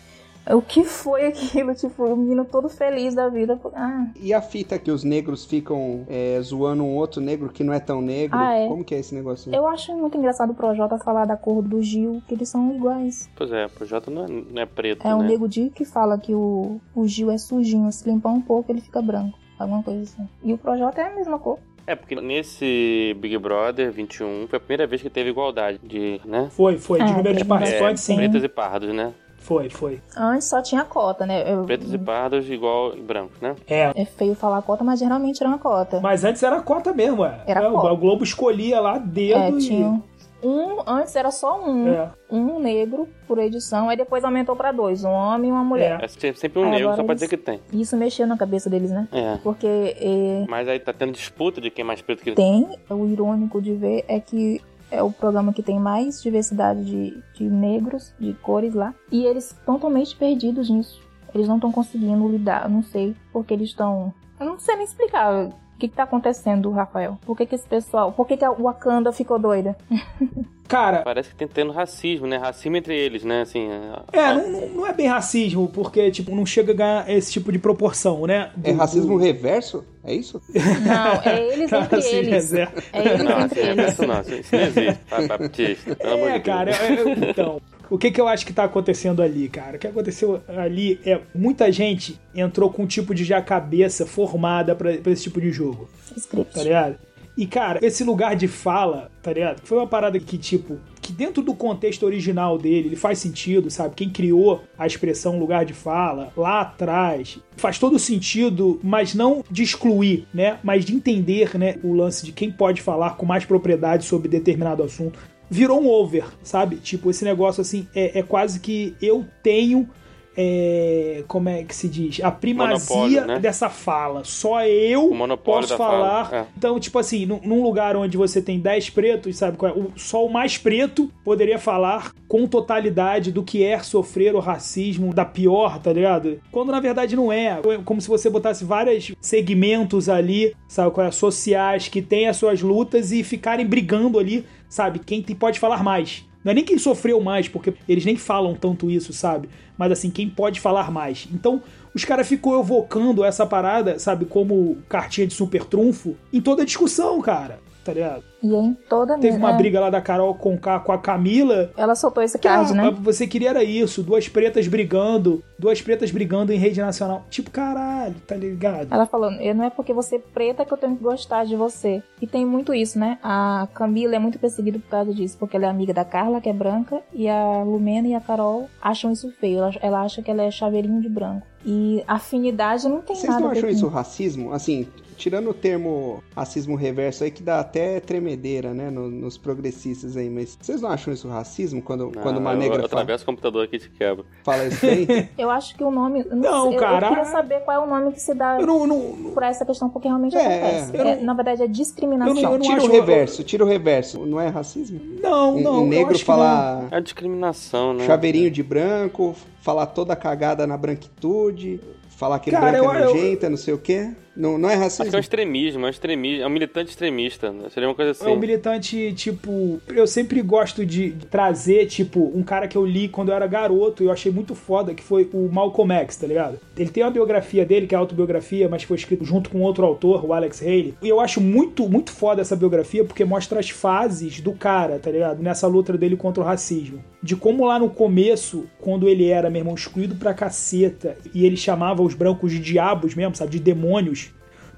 O 0.51 0.62
que 0.62 0.84
foi 0.84 1.26
aquilo? 1.26 1.74
Tipo, 1.76 2.05
o 2.05 2.16
menino 2.16 2.44
todo 2.44 2.68
feliz 2.68 3.14
da 3.14 3.28
vida. 3.28 3.59
Ah, 3.74 4.07
E 4.20 4.32
a 4.32 4.40
fita 4.40 4.78
que 4.78 4.90
os 4.90 5.03
negros 5.03 5.44
ficam 5.44 6.05
é, 6.09 6.38
zoando 6.40 6.84
um 6.84 6.94
outro 6.97 7.20
negro 7.20 7.49
que 7.49 7.64
não 7.64 7.72
é 7.72 7.80
tão 7.80 8.01
negro? 8.01 8.38
Ah, 8.38 8.55
é. 8.55 8.68
Como 8.68 8.84
que 8.84 8.94
é 8.94 8.99
esse 8.99 9.14
negócio? 9.14 9.55
eu 9.55 9.66
acho 9.66 9.94
muito 9.97 10.16
engraçado 10.16 10.51
o 10.51 10.55
Projota 10.55 10.99
falar 10.99 11.24
da 11.26 11.36
cor 11.36 11.62
do 11.62 11.82
Gil, 11.82 12.22
que 12.28 12.34
eles 12.34 12.49
são 12.49 12.74
iguais. 12.74 13.28
Pois 13.34 13.51
é, 13.51 13.66
o 13.66 13.70
Projota 13.70 14.11
não 14.11 14.24
é, 14.24 14.28
não 14.28 14.62
é 14.62 14.66
preto, 14.66 15.07
É 15.07 15.14
o 15.14 15.18
né? 15.22 15.28
Nego 15.28 15.49
Di 15.49 15.70
que 15.74 15.84
fala 15.84 16.16
que 16.18 16.34
o, 16.34 16.80
o 16.94 17.07
Gil 17.09 17.30
é 17.30 17.38
sujinho, 17.38 17.90
se 17.90 18.09
limpar 18.09 18.30
um 18.30 18.40
pouco 18.40 18.70
ele 18.70 18.80
fica 18.80 19.03
branco. 19.03 19.36
Alguma 19.59 19.82
coisa 19.82 20.03
assim. 20.03 20.28
E 20.44 20.53
o 20.53 20.59
Projota 20.59 21.01
é 21.01 21.07
a 21.12 21.14
mesma 21.14 21.38
cor. 21.38 21.59
É, 21.86 21.94
porque 21.94 22.14
nesse 22.16 23.16
Big 23.20 23.38
Brother 23.38 23.92
21 23.92 24.47
foi 24.49 24.57
a 24.57 24.61
primeira 24.61 24.86
vez 24.86 25.01
que 25.01 25.09
teve 25.09 25.30
igualdade 25.30 25.78
de, 25.82 26.20
né? 26.24 26.49
Foi, 26.51 26.76
foi. 26.78 26.99
De 26.99 27.11
Ah, 27.12 27.16
número 27.16 27.36
de 27.36 27.44
participantes, 27.44 28.03
sim. 28.03 28.12
sim. 28.14 28.18
pretos 28.18 28.42
e 28.42 28.49
pardos, 28.49 28.92
né? 28.94 29.12
Foi, 29.47 29.70
foi. 29.70 30.01
Antes 30.16 30.49
só 30.49 30.61
tinha 30.61 30.84
cota, 30.84 31.24
né? 31.24 31.44
Eu- 31.53 31.62
Pretos 31.64 31.94
e 31.94 31.99
pardos 31.99 32.51
igual 32.51 32.97
e 32.97 33.01
brancos, 33.01 33.40
né? 33.40 33.55
É. 33.68 33.92
É 33.94 34.05
feio 34.05 34.34
falar 34.34 34.61
cota, 34.62 34.82
mas 34.82 34.99
geralmente 34.99 35.40
era 35.40 35.49
uma 35.49 35.59
cota. 35.59 36.01
Mas 36.01 36.24
antes 36.24 36.42
era 36.42 36.61
cota 36.61 36.92
mesmo, 36.92 37.24
é. 37.24 37.40
Era 37.47 37.61
É, 37.62 37.68
o- 37.68 37.72
cota. 37.72 37.92
O 37.92 37.97
Globo 37.97 38.24
escolhia 38.24 38.80
lá 38.80 38.99
dedo 38.99 39.38
É, 39.38 39.51
e. 39.51 39.59
tinha 39.59 40.03
um, 40.42 40.78
antes 40.86 41.14
era 41.14 41.30
só 41.30 41.61
um, 41.64 41.88
É. 41.88 42.11
um 42.30 42.59
negro 42.59 43.09
por 43.28 43.38
edição, 43.38 43.88
aí 43.88 43.97
depois 43.97 44.24
aumentou 44.24 44.55
pra 44.57 44.72
dois, 44.72 45.05
um 45.05 45.11
homem 45.11 45.49
e 45.51 45.53
uma 45.53 45.62
mulher. 45.64 46.03
É 46.03 46.09
sempre 46.09 46.40
sempre 46.40 46.59
um 46.61 46.64
Aí 46.64 46.70
negro, 46.72 46.88
só 46.88 46.94
pra 46.97 47.05
eles- 47.05 47.14
dizer 47.22 47.28
que 47.28 47.36
tem. 47.36 47.61
Isso 47.72 47.97
mexeu 47.97 48.26
na 48.26 48.36
cabeça 48.36 48.68
deles, 48.68 48.90
né? 48.90 49.07
É. 49.12 49.38
Porque 49.44 49.66
é, 49.66 50.44
Mas 50.49 50.66
aí 50.68 50.80
tá 50.80 50.92
tendo 50.92 51.12
disputa 51.12 51.61
de 51.61 51.70
quem 51.70 51.82
é 51.84 51.86
mais 51.86 52.03
preto 52.03 52.22
que 52.22 52.32
tem, 52.32 52.68
o 52.90 53.07
irônico 53.07 53.62
de 53.62 53.74
ver 53.74 54.05
é 54.09 54.18
que 54.18 54.61
é 54.91 55.03
o 55.03 55.11
programa 55.11 55.53
que 55.53 55.62
tem 55.62 55.78
mais 55.78 56.22
diversidade 56.22 56.84
de, 56.84 57.22
de 57.34 57.45
negros, 57.45 58.12
de 58.18 58.34
cores 58.34 58.74
lá, 58.74 58.95
e 59.11 59.24
eles 59.24 59.57
totalmente 59.64 60.16
perdidos 60.16 60.70
nisso. 60.70 61.01
Eles 61.34 61.49
não 61.49 61.57
estão 61.57 61.72
conseguindo 61.72 62.28
lidar, 62.28 62.64
eu 62.64 62.70
não 62.70 62.82
sei 62.82 63.14
porque 63.32 63.53
eles 63.53 63.70
estão. 63.70 64.12
Eu 64.39 64.47
não 64.47 64.59
sei 64.59 64.76
nem 64.76 64.84
explicar. 64.84 65.51
O 65.77 65.79
que, 65.79 65.89
que 65.89 65.95
tá 65.95 66.05
acontecendo, 66.05 66.70
Rafael? 66.70 67.18
Por 67.27 67.37
que, 67.37 67.45
que 67.45 67.55
esse 67.55 67.66
pessoal. 67.68 68.11
Por 68.11 68.27
que, 68.27 68.37
que 68.39 68.45
a 68.45 68.51
Wakanda 68.51 69.12
ficou 69.12 69.39
doida? 69.39 69.77
Cara, 70.66 71.03
Parece 71.03 71.29
que 71.29 71.37
tem 71.37 71.47
tendo 71.47 71.70
racismo, 71.70 72.27
né? 72.27 72.39
Racismo 72.39 72.77
entre 72.77 72.93
eles, 72.99 73.22
né? 73.22 73.43
Assim, 73.43 73.68
é, 74.12 74.35
não, 74.35 74.51
não- 74.51 74.68
não 74.70 74.87
é 74.87 74.93
bem 74.93 75.07
racismo, 75.07 75.68
porque, 75.68 76.11
tipo, 76.11 76.35
não 76.35 76.45
chega 76.45 76.72
a 76.72 76.74
ganhar 76.74 77.09
esse 77.11 77.31
tipo 77.31 77.53
de 77.53 77.59
proporção, 77.59 78.27
né? 78.27 78.51
É 78.64 78.72
Do- 78.72 78.79
racismo 78.79 79.12
do- 79.12 79.16
reverso? 79.22 79.85
É 80.03 80.12
isso? 80.14 80.41
Não, 80.55 81.31
é 81.33 81.41
eles 81.53 81.72
entre 81.72 81.97
Racismo 81.97 82.18
eles. 82.18 82.29
reserva. 82.31 82.83
É 82.93 82.99
eles 83.01 83.22
Não, 83.22 83.41
entre 83.41 83.61
assim, 83.61 83.70
eles. 83.70 83.77
não, 83.99 84.20
isso 84.20 84.35
isso 84.35 84.55
não 84.57 84.62
existe. 84.62 85.95
Tá, 85.97 86.12
amor 86.12 86.31
É, 86.31 86.41
cara, 86.41 86.70
é- 86.70 86.74
é- 86.95 87.31
então. 87.31 87.61
O 87.89 87.99
que, 87.99 88.11
que 88.11 88.20
eu 88.20 88.28
acho 88.28 88.45
que 88.45 88.53
tá 88.53 88.64
acontecendo 88.64 89.22
ali, 89.22 89.49
cara? 89.49 89.76
O 89.76 89.78
que 89.78 89.87
aconteceu 89.87 90.41
ali 90.49 91.01
é 91.05 91.20
muita 91.34 91.70
gente 91.70 92.18
entrou 92.34 92.70
com 92.70 92.82
um 92.82 92.87
tipo 92.87 93.14
de 93.14 93.24
já 93.24 93.41
cabeça 93.41 94.07
formada 94.07 94.74
pra, 94.74 94.97
pra 94.99 95.12
esse 95.12 95.24
tipo 95.24 95.41
de 95.41 95.51
jogo, 95.53 95.89
Script. 96.16 96.55
tá 96.55 96.62
ligado? 96.62 96.99
E, 97.37 97.47
cara, 97.47 97.78
esse 97.82 98.03
lugar 98.03 98.34
de 98.34 98.49
fala, 98.49 99.11
tá 99.22 99.30
ligado? 99.30 99.61
Foi 99.62 99.76
uma 99.76 99.87
parada 99.87 100.18
que, 100.18 100.39
tipo, 100.39 100.78
que 101.03 101.12
dentro 101.12 101.43
do 101.43 101.55
contexto 101.55 102.05
original 102.07 102.57
dele, 102.57 102.89
ele 102.89 102.97
faz 102.97 103.18
sentido, 103.18 103.70
sabe? 103.70 103.95
Quem 103.95 104.09
criou 104.09 104.64
a 104.78 104.87
expressão 104.87 105.39
lugar 105.39 105.66
de 105.66 105.74
fala 105.74 106.32
lá 106.34 106.62
atrás 106.62 107.39
faz 107.57 107.78
todo 107.78 107.99
sentido, 107.99 108.80
mas 108.82 109.14
não 109.14 109.45
de 109.51 109.62
excluir, 109.62 110.26
né? 110.32 110.59
Mas 110.64 110.87
de 110.87 110.95
entender, 110.95 111.59
né? 111.59 111.76
O 111.82 111.93
lance 111.93 112.24
de 112.24 112.32
quem 112.32 112.51
pode 112.51 112.80
falar 112.80 113.16
com 113.16 113.26
mais 113.26 113.45
propriedade 113.45 114.07
sobre 114.07 114.28
determinado 114.28 114.82
assunto. 114.82 115.18
Virou 115.49 115.80
um 115.80 115.88
over, 115.88 116.24
sabe? 116.42 116.76
Tipo, 116.76 117.11
esse 117.11 117.24
negócio 117.24 117.61
assim, 117.61 117.88
é, 117.94 118.18
é 118.18 118.22
quase 118.22 118.61
que 118.61 118.97
eu 119.01 119.24
tenho. 119.42 119.88
É, 120.37 121.24
como 121.26 121.49
é 121.49 121.62
que 121.64 121.74
se 121.74 121.89
diz? 121.89 122.20
A 122.22 122.30
primazia 122.30 123.24
né? 123.24 123.39
dessa 123.39 123.70
fala. 123.70 124.22
Só 124.24 124.62
eu 124.64 125.11
posso 125.39 125.76
falar. 125.76 126.26
fala, 126.26 126.43
é. 126.43 126.47
Então, 126.57 126.78
tipo 126.78 126.99
assim, 126.99 127.24
num, 127.24 127.41
num 127.43 127.62
lugar 127.62 127.97
onde 127.97 128.16
você 128.16 128.43
tem 128.43 128.61
10 128.61 128.91
pretos, 128.91 129.37
sabe 129.39 129.57
qual 129.57 129.72
é? 129.72 129.74
O, 129.74 129.93
só 129.97 130.24
o 130.24 130.32
mais 130.32 130.59
preto 130.59 131.11
poderia 131.24 131.59
falar 131.59 132.12
com 132.28 132.47
totalidade 132.47 133.32
do 133.32 133.43
que 133.43 133.64
é 133.64 133.78
sofrer 133.78 134.34
o 134.34 134.41
racismo 134.41 135.14
da 135.14 135.24
pior, 135.24 135.78
tá 135.78 135.93
ligado? 135.93 136.41
Quando 136.51 136.72
na 136.72 136.80
verdade 136.80 137.16
não 137.16 137.32
é. 137.32 137.61
É 137.64 137.78
como 137.84 138.01
se 138.01 138.09
você 138.09 138.28
botasse 138.28 138.64
vários 138.64 139.12
segmentos 139.20 140.09
ali, 140.09 140.55
sabe 140.68 140.91
qual 140.91 141.07
é? 141.07 141.11
Sociais 141.11 141.89
que 141.89 142.03
têm 142.03 142.28
as 142.28 142.37
suas 142.37 142.61
lutas 142.61 143.12
e 143.12 143.22
ficarem 143.22 143.66
brigando 143.66 144.18
ali, 144.18 144.45
sabe? 144.68 144.99
Quem 144.99 145.22
pode 145.22 145.59
falar 145.59 145.82
mais. 145.82 146.26
Não 146.47 146.53
é 146.53 146.55
nem 146.55 146.64
quem 146.64 146.78
sofreu 146.78 147.20
mais, 147.20 147.49
porque 147.49 147.74
eles 147.88 148.05
nem 148.05 148.16
falam 148.16 148.55
tanto 148.55 148.88
isso, 148.88 149.12
sabe? 149.12 149.49
Mas 149.76 149.90
assim, 149.90 150.09
quem 150.09 150.30
pode 150.30 150.61
falar 150.61 150.92
mais. 150.92 151.26
Então, 151.34 151.61
os 151.92 152.05
caras 152.05 152.28
ficou 152.28 152.61
evocando 152.61 153.24
essa 153.24 153.44
parada, 153.44 153.99
sabe, 153.99 154.26
como 154.26 154.76
cartinha 154.88 155.26
de 155.26 155.34
super 155.34 155.64
trunfo 155.64 156.14
em 156.32 156.40
toda 156.40 156.62
a 156.62 156.64
discussão, 156.64 157.20
cara. 157.20 157.59
Tá 157.87 157.93
ligado? 157.93 158.24
E 158.43 158.53
em 158.55 158.74
toda 158.89 159.16
Teve 159.18 159.37
uma 159.37 159.53
é, 159.53 159.57
briga 159.57 159.80
lá 159.80 159.91
da 159.91 160.01
Carol 160.01 160.34
Conká 160.34 160.80
com 160.80 160.91
a 160.93 160.99
Camila. 160.99 161.70
Ela 161.76 161.95
soltou 161.95 162.22
esse 162.22 162.39
card, 162.39 162.72
ah, 162.72 162.74
né? 162.74 162.97
Você 163.01 163.26
queria 163.26 163.51
era 163.51 163.62
isso, 163.62 164.03
duas 164.03 164.28
pretas 164.28 164.66
brigando, 164.66 165.43
duas 165.59 165.80
pretas 165.80 166.11
brigando 166.11 166.53
em 166.53 166.59
rede 166.59 166.80
nacional. 166.80 167.24
Tipo, 167.30 167.51
caralho, 167.51 168.16
tá 168.26 168.34
ligado? 168.34 168.89
Ela 168.93 169.07
falou, 169.07 169.30
"Eu- 169.32 169.55
não 169.55 169.64
é 169.64 169.70
porque 169.70 169.93
você 169.93 170.16
é 170.16 170.18
preta 170.18 170.64
que 170.64 170.72
eu 170.72 170.76
tenho 170.76 170.97
que 170.97 171.03
gostar 171.03 171.45
de 171.45 171.55
você. 171.57 172.03
E 172.20 172.26
tem 172.26 172.45
muito 172.45 172.74
isso, 172.74 172.99
né? 172.99 173.18
A 173.22 173.68
Camila 173.72 174.16
é 174.16 174.18
muito 174.18 174.39
perseguida 174.39 174.78
por 174.80 174.89
causa 174.89 175.14
disso, 175.14 175.37
porque 175.39 175.57
ela 175.57 175.66
é 175.66 175.68
amiga 175.68 175.95
da 175.95 176.05
Carla, 176.05 176.41
que 176.41 176.49
é 176.49 176.53
branca, 176.53 177.01
e 177.12 177.28
a 177.28 177.62
Lumena 177.62 178.09
e 178.09 178.14
a 178.14 178.20
Carol 178.20 178.68
acham 178.82 179.12
isso 179.12 179.30
feio. 179.41 179.59
Ela, 179.59 179.70
ela 179.80 180.03
acha 180.03 180.22
que 180.22 180.30
ela 180.30 180.43
é 180.43 180.51
chaveirinho 180.51 181.01
de 181.01 181.09
branco. 181.09 181.47
E 181.64 182.03
afinidade 182.07 182.89
não 182.89 183.01
tem 183.01 183.16
Vocês 183.16 183.28
nada 183.28 183.41
não 183.41 183.51
a 183.51 183.53
ver 183.53 183.59
acham 183.59 183.70
com 183.70 183.74
isso 183.76 183.89
racismo? 183.89 184.53
Assim, 184.53 184.87
tirando 185.16 185.50
o 185.50 185.54
termo 185.54 186.22
racismo 186.34 186.76
reverso 186.76 187.24
aí, 187.24 187.30
que 187.30 187.42
dá 187.42 187.60
até 187.60 187.98
tremedeira, 188.00 188.72
né, 188.74 188.90
no- 188.90 189.10
nos 189.10 189.36
progressistas 189.38 190.16
aí, 190.16 190.28
mas 190.30 190.56
vocês 190.60 190.80
não 190.82 190.90
acham 190.90 191.12
isso 191.12 191.28
racismo 191.28 191.80
quando, 191.82 192.04
Não, 192.14 192.22
quando 192.22 192.36
uma 192.38 192.52
eu, 192.52 192.56
negra 192.58 192.82
eu 192.82 192.88
fala, 192.88 193.02
atravesso 193.02 193.22
o 193.24 193.26
computador 193.26 193.64
aqui 193.64 193.76
e 193.76 193.78
te 193.78 193.90
quebro. 193.90 194.24
fala 194.44 194.66
isso 194.66 194.84
aí? 194.84 195.06
Eu 195.38 195.50
acho 195.50 195.74
que 195.76 195.82
o 195.84 195.90
nome. 195.90 196.20
eu 196.28 196.36
Não, 196.36 196.66
sei, 196.68 196.76
eu- 196.76 196.80
cara, 196.80 197.06
Eu 197.06 197.10
queria 197.10 197.24
saber 197.24 197.60
qual 197.60 197.76
é 197.82 197.84
o 197.84 197.86
nome 197.88 198.12
que 198.12 198.20
se 198.20 198.34
dá 198.34 198.58
Eu 198.60 198.66
não, 198.66 198.86
não- 198.86 199.30
por 199.32 199.42
essa 199.42 199.64
questão, 199.64 199.88
porque 199.88 200.08
realmente 200.08 200.36
É, 200.36 200.40
acontece. 200.40 200.96
eu 200.96 201.00
É, 201.06 201.16
não- 201.16 201.24
na 201.24 201.34
verdade, 201.34 201.62
é 201.62 201.66
discriminação. 201.66 202.36
eu 202.36 202.42
não- 202.42 202.52
eu 202.54 202.60
tira 202.60 202.76
acho- 202.76 202.86
o 202.86 202.90
reverso, 202.90 203.44
tira 203.44 203.64
o 203.64 203.68
reverso. 203.68 204.26
Não 204.26 204.40
é 204.40 204.48
racismo? 204.48 205.00
não, 205.22 205.56
Um, 205.56 205.60
não, 205.62 205.72
um 205.76 205.80
eu 205.82 205.86
negro 205.86 206.12
não. 206.12 206.18
falar 206.20 206.88
É 206.90 207.00
discriminação, 207.00 207.94
né? 207.94 208.04
chaveirinho 208.06 208.50
de 208.50 208.62
branco, 208.62 209.34
falar 209.60 209.86
toda 209.86 210.14
cagada 210.14 210.66
na 210.66 210.76
branquitude, 210.76 211.80
falar 212.10 212.38
que 212.38 212.50
Cara, 212.50 212.70
branco 212.72 212.90
é 212.92 212.98
eu- 212.98 213.00
eu- 213.00 213.14
nojenta, 213.14 213.50
não 213.50 213.56
sei 213.56 213.74
o 213.74 213.78
quê. 213.78 214.10
Não, 214.37 214.59
não 214.59 214.68
é 214.68 214.74
Acho 214.74 214.97
que 214.97 215.03
é 215.03 215.05
um 215.05 215.07
racismo? 215.07 215.20
extremismo, 215.20 215.84
é 215.84 215.87
um 215.87 215.91
extremismo, 215.91 216.43
é 216.43 216.47
um 216.47 216.51
militante 216.51 216.91
extremista, 216.91 217.53
né? 217.53 217.68
Seria 217.72 217.89
uma 217.89 217.95
coisa 217.95 218.11
assim. 218.11 218.26
É 218.26 218.28
um 218.28 218.39
militante, 218.39 219.12
tipo. 219.14 219.80
Eu 219.89 220.07
sempre 220.07 220.43
gosto 220.43 220.84
de 220.84 220.97
de 220.97 221.26
trazer, 221.26 221.87
tipo, 221.87 222.32
um 222.34 222.43
cara 222.43 222.66
que 222.66 222.76
eu 222.76 222.87
li 222.87 223.09
quando 223.09 223.28
eu 223.28 223.34
era 223.34 223.47
garoto 223.47 224.03
e 224.03 224.07
eu 224.07 224.12
achei 224.12 224.32
muito 224.32 224.55
foda, 224.55 224.95
que 224.95 225.03
foi 225.03 225.28
o 225.32 225.49
Malcolm 225.53 225.93
X, 225.93 226.16
tá 226.16 226.26
ligado? 226.26 226.59
Ele 226.76 226.89
tem 226.91 227.03
uma 227.03 227.11
biografia 227.11 227.64
dele, 227.64 227.87
que 227.87 227.95
é 227.95 227.99
a 227.99 228.01
autobiografia, 228.01 228.68
mas 228.68 228.82
foi 228.82 228.97
escrito 228.97 229.24
junto 229.24 229.51
com 229.51 229.61
outro 229.61 229.84
autor, 229.84 230.24
o 230.24 230.32
Alex 230.32 230.62
Haley. 230.62 230.95
E 231.03 231.09
eu 231.09 231.20
acho 231.20 231.41
muito, 231.41 231.89
muito 231.89 232.12
foda 232.12 232.41
essa 232.41 232.57
biografia, 232.57 233.05
porque 233.05 233.24
mostra 233.24 233.61
as 233.61 233.70
fases 233.70 234.41
do 234.41 234.53
cara, 234.53 234.99
tá 234.99 235.11
ligado? 235.11 235.43
Nessa 235.43 235.66
luta 235.66 235.97
dele 235.97 236.16
contra 236.16 236.43
o 236.43 236.47
racismo. 236.47 237.03
De 237.22 237.34
como 237.37 237.66
lá 237.66 237.78
no 237.78 237.91
começo, 237.91 238.66
quando 238.80 239.09
ele 239.09 239.28
era, 239.28 239.51
meu 239.51 239.61
irmão, 239.61 239.74
excluído 239.74 240.14
pra 240.14 240.32
caceta, 240.32 241.16
e 241.34 241.45
ele 241.45 241.57
chamava 241.57 242.03
os 242.03 242.14
brancos 242.14 242.53
de 242.53 242.61
diabos 242.61 243.14
mesmo, 243.14 243.34
sabe? 243.34 243.51
De 243.51 243.59
demônios 243.59 244.26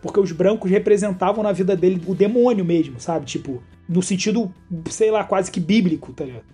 porque 0.02 0.20
os 0.20 0.32
brancos 0.32 0.70
representavam 0.70 1.42
na 1.42 1.52
vida 1.52 1.76
dele 1.76 2.00
o 2.06 2.14
demônio 2.14 2.64
mesmo, 2.64 3.00
sabe? 3.00 3.26
Tipo, 3.26 3.62
no 3.88 4.02
sentido, 4.02 4.52
sei 4.90 5.10
lá, 5.10 5.24
quase 5.24 5.50
que 5.50 5.60
bíblico, 5.60 6.12
tá 6.12 6.24
ligado? 6.24 6.44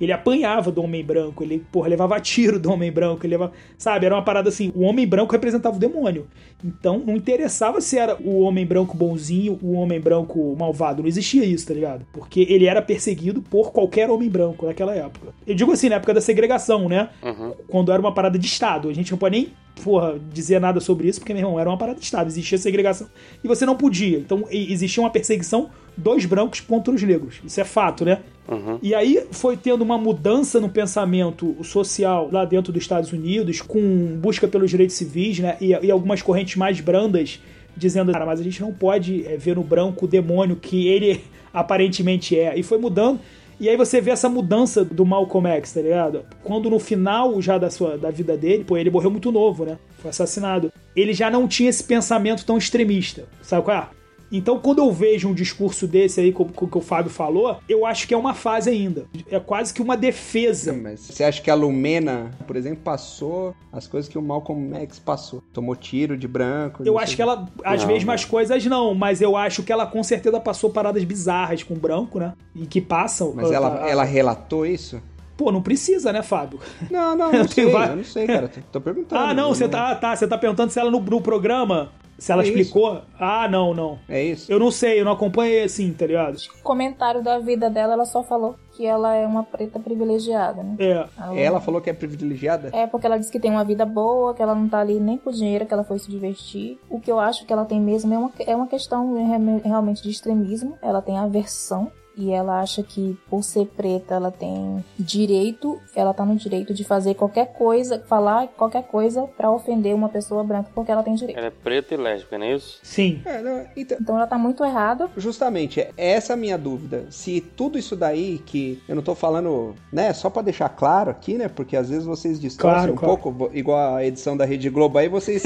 Ele 0.00 0.10
apanhava 0.10 0.72
do 0.72 0.82
homem 0.82 1.04
branco, 1.04 1.44
ele, 1.44 1.64
porra, 1.70 1.86
levava 1.86 2.18
tiro 2.18 2.58
do 2.58 2.72
homem 2.72 2.90
branco, 2.90 3.24
ele 3.24 3.34
levava, 3.34 3.52
sabe? 3.78 4.06
Era 4.06 4.16
uma 4.16 4.22
parada 4.24 4.48
assim, 4.48 4.72
o 4.74 4.82
homem 4.82 5.06
branco 5.06 5.30
representava 5.30 5.76
o 5.76 5.78
demônio. 5.78 6.26
Então, 6.64 6.98
não 6.98 7.14
interessava 7.14 7.80
se 7.80 7.96
era 7.96 8.16
o 8.20 8.40
homem 8.40 8.66
branco 8.66 8.96
bonzinho, 8.96 9.60
o 9.62 9.74
homem 9.74 10.00
branco 10.00 10.56
malvado, 10.58 11.02
não 11.02 11.08
existia 11.08 11.44
isso, 11.44 11.68
tá 11.68 11.74
ligado? 11.74 12.04
Porque 12.12 12.44
ele 12.48 12.66
era 12.66 12.82
perseguido 12.82 13.42
por 13.42 13.70
qualquer 13.70 14.10
homem 14.10 14.28
branco 14.28 14.66
naquela 14.66 14.92
época. 14.92 15.28
Eu 15.46 15.54
digo 15.54 15.70
assim, 15.70 15.88
na 15.88 15.96
época 15.96 16.14
da 16.14 16.20
segregação, 16.20 16.88
né? 16.88 17.08
Uhum. 17.22 17.52
quando 17.68 17.92
era 17.92 18.00
uma 18.00 18.12
parada 18.12 18.36
de 18.36 18.46
Estado. 18.46 18.88
A 18.88 18.92
gente 18.92 19.12
não 19.12 19.18
pode 19.18 19.36
nem, 19.36 19.52
porra, 19.82 20.18
dizer 20.32 20.60
nada 20.60 20.80
sobre 20.80 21.08
isso, 21.08 21.20
porque, 21.20 21.32
meu 21.32 21.42
irmão, 21.42 21.60
era 21.60 21.68
uma 21.68 21.78
parada 21.78 21.98
de 21.98 22.04
Estado. 22.04 22.28
Existia 22.28 22.58
segregação 22.58 23.08
e 23.42 23.48
você 23.48 23.64
não 23.64 23.76
podia. 23.76 24.18
Então, 24.18 24.44
existia 24.50 25.02
uma 25.02 25.10
perseguição 25.10 25.70
dos 25.96 26.24
brancos 26.24 26.60
contra 26.60 26.92
os 26.92 27.02
negros. 27.02 27.40
Isso 27.44 27.60
é 27.60 27.64
fato, 27.64 28.04
né? 28.04 28.20
Uhum. 28.48 28.78
E 28.82 28.94
aí 28.94 29.24
foi 29.30 29.56
tendo 29.56 29.82
uma 29.82 29.96
mudança 29.96 30.60
no 30.60 30.68
pensamento 30.68 31.56
social 31.62 32.28
lá 32.32 32.44
dentro 32.44 32.72
dos 32.72 32.82
Estados 32.82 33.12
Unidos, 33.12 33.60
com 33.60 34.18
busca 34.20 34.48
pelos 34.48 34.70
direitos 34.70 34.96
civis, 34.96 35.38
né? 35.38 35.56
E, 35.60 35.68
e 35.68 35.90
algumas 35.90 36.22
correntes 36.22 36.56
mais 36.56 36.80
brandas 36.80 37.40
dizendo, 37.76 38.12
cara, 38.12 38.26
mas 38.26 38.40
a 38.40 38.42
gente 38.42 38.60
não 38.60 38.72
pode 38.72 39.26
é, 39.26 39.36
ver 39.36 39.56
no 39.56 39.62
branco 39.62 40.04
o 40.04 40.08
demônio 40.08 40.56
que 40.56 40.88
ele 40.88 41.22
aparentemente 41.52 42.38
é. 42.38 42.58
E 42.58 42.62
foi 42.62 42.78
mudando. 42.78 43.20
E 43.60 43.68
aí 43.68 43.76
você 43.76 44.00
vê 44.00 44.10
essa 44.10 44.28
mudança 44.28 44.84
do 44.84 45.04
Malcolm 45.04 45.48
X, 45.48 45.72
tá 45.72 45.80
ligado? 45.80 46.24
Quando 46.42 46.68
no 46.68 46.78
final 46.78 47.40
já 47.40 47.58
da 47.58 47.70
sua 47.70 47.96
da 47.96 48.10
vida 48.10 48.36
dele, 48.36 48.64
pô, 48.64 48.76
ele 48.76 48.90
morreu 48.90 49.10
muito 49.10 49.30
novo, 49.30 49.64
né? 49.64 49.78
Foi 49.98 50.10
assassinado. 50.10 50.72
Ele 50.96 51.12
já 51.12 51.30
não 51.30 51.46
tinha 51.46 51.70
esse 51.70 51.84
pensamento 51.84 52.44
tão 52.44 52.58
extremista. 52.58 53.24
Sabe 53.40 53.64
qual 53.64 53.76
é? 53.76 54.01
Então, 54.32 54.58
quando 54.58 54.78
eu 54.78 54.90
vejo 54.90 55.28
um 55.28 55.34
discurso 55.34 55.86
desse 55.86 56.20
aí, 56.20 56.32
como, 56.32 56.52
como 56.52 56.70
que 56.70 56.78
o 56.78 56.80
Fábio 56.80 57.10
falou, 57.10 57.58
eu 57.68 57.84
acho 57.84 58.08
que 58.08 58.14
é 58.14 58.16
uma 58.16 58.32
fase 58.32 58.70
ainda. 58.70 59.04
É 59.30 59.38
quase 59.38 59.74
que 59.74 59.82
uma 59.82 59.96
defesa. 59.96 60.72
Mas 60.72 61.00
você 61.00 61.22
acha 61.22 61.42
que 61.42 61.50
a 61.50 61.54
Lumena, 61.54 62.30
por 62.46 62.56
exemplo, 62.56 62.78
passou 62.82 63.54
as 63.70 63.86
coisas 63.86 64.08
que 64.10 64.16
o 64.16 64.22
Malcolm 64.22 64.74
X 64.74 64.98
passou? 64.98 65.42
Tomou 65.52 65.76
tiro 65.76 66.16
de 66.16 66.26
branco? 66.26 66.82
Eu 66.84 66.98
acho 66.98 67.14
que 67.14 67.22
ela, 67.22 67.46
as 67.62 67.82
Não, 67.82 67.88
mesmas 67.88 68.24
coisas 68.24 68.64
não, 68.64 68.94
mas 68.94 69.20
eu 69.20 69.36
acho 69.36 69.62
que 69.62 69.72
ela 69.72 69.86
com 69.86 70.02
certeza 70.02 70.40
passou 70.40 70.70
paradas 70.70 71.04
bizarras 71.04 71.62
com 71.62 71.74
branco, 71.74 72.18
né? 72.18 72.32
E 72.54 72.66
que 72.66 72.80
passam. 72.80 73.32
Mas 73.34 73.50
ela, 73.50 73.82
ah, 73.82 73.88
ela 73.88 74.04
relatou 74.04 74.64
isso? 74.64 75.00
Pô, 75.42 75.50
não 75.50 75.60
precisa, 75.62 76.12
né, 76.12 76.22
Fábio? 76.22 76.60
Não, 76.90 77.16
não, 77.16 77.32
não 77.32 77.48
sei. 77.48 77.66
vários- 77.66 77.90
Eu 77.90 77.96
não 77.96 78.04
sei, 78.04 78.26
cara. 78.28 78.50
Tô, 78.70 78.80
perguntando. 78.80 79.20
Ah, 79.20 79.34
não, 79.34 79.48
Eu 79.48 79.54
você 79.54 79.68
tá, 79.68 79.90
ah, 79.90 79.94
tá, 79.96 80.14
você 80.14 80.28
tá 80.28 80.38
perguntando 80.38 80.70
se 80.70 80.78
ela 80.78 80.88
no, 80.90 81.00
no 81.00 81.20
programa, 81.20 81.90
se 82.16 82.30
ela 82.30 82.42
É 82.42 82.46
isso. 82.46 82.56
explicou. 82.58 83.02
Ah, 83.18 83.48
não, 83.48 83.74
não. 83.74 83.98
É 84.08 84.22
isso? 84.22 84.52
Eu 84.52 84.60
não 84.60 84.70
sei, 84.70 85.00
eu 85.00 85.04
não 85.04 85.10
acompanhei 85.12 85.64
assim, 85.64 85.92
tá 85.92 86.06
ligado? 86.06 86.36
Comentário 86.62 87.24
da 87.24 87.40
vida 87.40 87.68
dela, 87.68 87.94
ela 87.94 88.04
só 88.04 88.22
falou 88.22 88.54
que 88.76 88.86
ela 88.86 89.14
é 89.16 89.26
uma 89.26 89.42
preta 89.42 89.80
privilegiada, 89.80 90.62
né? 90.62 90.76
É. 90.78 91.04
Ela- 91.18 91.38
Ela 91.40 91.60
falou 91.60 91.80
que 91.80 91.90
é 91.90 91.92
privilegiada? 91.92 92.70
É 92.72 92.86
porque 92.86 93.06
ela 93.06 93.18
disse 93.18 93.32
que 93.32 93.40
tem 93.40 93.50
uma 93.50 93.64
vida 93.64 93.84
boa, 93.84 94.32
que 94.34 94.42
ela 94.42 94.54
não 94.54 94.68
tá 94.68 94.78
ali 94.78 95.00
nem 95.00 95.18
por 95.18 95.32
dinheiro, 95.32 95.66
que 95.66 95.74
ela 95.74 95.82
foi 95.82 95.98
se 95.98 96.08
divertir. 96.08 96.78
O 96.88 97.00
que 97.00 97.10
eu 97.10 97.18
acho 97.18 97.44
que 97.44 97.52
ela 97.52 97.64
tem 97.64 97.80
mesmo 97.80 98.14
é 98.14 98.18
uma, 98.18 98.30
é 98.46 98.54
uma 98.54 98.68
questão 98.68 99.12
re- 99.14 99.60
realmente 99.68 100.02
de 100.04 100.10
extremismo. 100.10 100.78
Ela 100.80 101.02
tem 101.02 101.18
aversão 101.18 101.90
e 102.16 102.30
ela 102.30 102.60
acha 102.60 102.82
que 102.82 103.16
por 103.28 103.42
ser 103.42 103.66
preta 103.66 104.14
ela 104.14 104.30
tem 104.30 104.84
direito, 104.98 105.80
ela 105.94 106.12
tá 106.12 106.24
no 106.24 106.36
direito 106.36 106.72
de 106.74 106.84
fazer 106.84 107.14
qualquer 107.14 107.52
coisa, 107.52 108.02
falar 108.06 108.48
qualquer 108.48 108.84
coisa 108.84 109.22
pra 109.36 109.50
ofender 109.50 109.94
uma 109.94 110.08
pessoa 110.08 110.42
branca 110.44 110.70
porque 110.74 110.90
ela 110.90 111.02
tem 111.02 111.14
direito. 111.14 111.38
Ela 111.38 111.48
é 111.48 111.50
preta 111.50 111.94
e 111.94 111.96
lésbica, 111.96 112.38
não 112.38 112.46
é 112.46 112.54
isso? 112.54 112.78
Sim. 112.82 113.20
É, 113.24 113.40
não, 113.40 113.66
então, 113.76 113.98
Então 114.00 114.16
ela 114.16 114.26
tá 114.26 114.36
muito 114.38 114.64
errada. 114.64 115.10
Justamente, 115.16 115.80
é 115.80 115.90
essa 115.96 116.34
a 116.34 116.36
minha 116.36 116.58
dúvida. 116.58 117.06
Se 117.10 117.40
tudo 117.40 117.78
isso 117.78 117.96
daí 117.96 118.38
que 118.44 118.82
eu 118.88 118.94
não 118.94 119.02
tô 119.02 119.14
falando, 119.14 119.74
né, 119.92 120.12
só 120.12 120.28
pra 120.30 120.42
deixar 120.42 120.68
claro 120.68 121.10
aqui, 121.10 121.34
né, 121.38 121.48
porque 121.48 121.76
às 121.76 121.88
vezes 121.88 122.04
vocês 122.04 122.40
distorcem 122.40 122.72
Claro, 122.80 122.92
um 122.92 122.96
claro. 122.96 123.16
pouco, 123.18 123.50
igual 123.54 123.96
a 123.96 124.04
edição 124.04 124.36
da 124.36 124.44
Rede 124.44 124.68
Globo, 124.70 124.98
aí 124.98 125.08
vocês, 125.08 125.42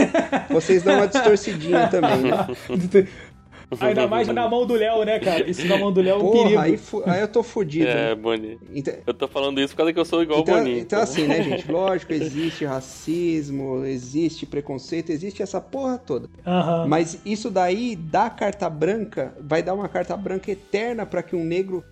vocês 0.50 0.82
dão 0.82 0.96
uma 0.96 1.06
distorcidinha 1.08 1.88
também, 1.90 2.22
né? 2.22 2.46
Ainda 3.80 4.06
mais 4.06 4.28
na 4.28 4.48
mão 4.48 4.64
do 4.66 4.74
Léo, 4.74 5.04
né, 5.04 5.18
cara? 5.18 5.48
Isso 5.50 5.66
na 5.66 5.76
mão 5.76 5.92
do 5.92 6.00
Léo 6.00 6.20
é 6.20 6.22
um 6.22 6.30
perigo. 6.30 6.50
Porra, 6.50 6.62
aí, 6.62 6.76
fu- 6.76 7.02
aí 7.04 7.20
eu 7.20 7.28
tô 7.28 7.42
fudido. 7.42 7.88
É? 7.88 8.14
Boni. 8.14 8.58
Então, 8.72 8.94
Eu 9.06 9.12
tô 9.14 9.26
falando 9.26 9.60
isso 9.60 9.72
por 9.74 9.78
causa 9.78 9.92
que 9.92 9.98
eu 9.98 10.04
sou 10.04 10.22
igual 10.22 10.40
então, 10.40 10.54
o 10.54 10.58
Boninho. 10.58 10.78
então 10.78 11.00
assim, 11.00 11.26
né, 11.26 11.42
gente? 11.42 11.66
Lógico, 11.72 12.12
existe 12.12 12.64
racismo, 12.64 13.84
existe 13.84 14.46
preconceito, 14.46 15.10
existe 15.10 15.42
essa 15.42 15.60
porra 15.60 15.98
toda. 15.98 16.28
Aham. 16.46 16.86
Mas 16.86 17.18
isso 17.24 17.50
daí 17.50 17.96
da 17.96 18.30
carta 18.30 18.68
branca 18.70 19.34
vai 19.40 19.62
dar 19.62 19.74
uma 19.74 19.88
carta 19.88 20.16
branca 20.16 20.50
eterna 20.50 21.04
pra 21.04 21.22
que 21.22 21.34
um 21.34 21.44
negro 21.44 21.84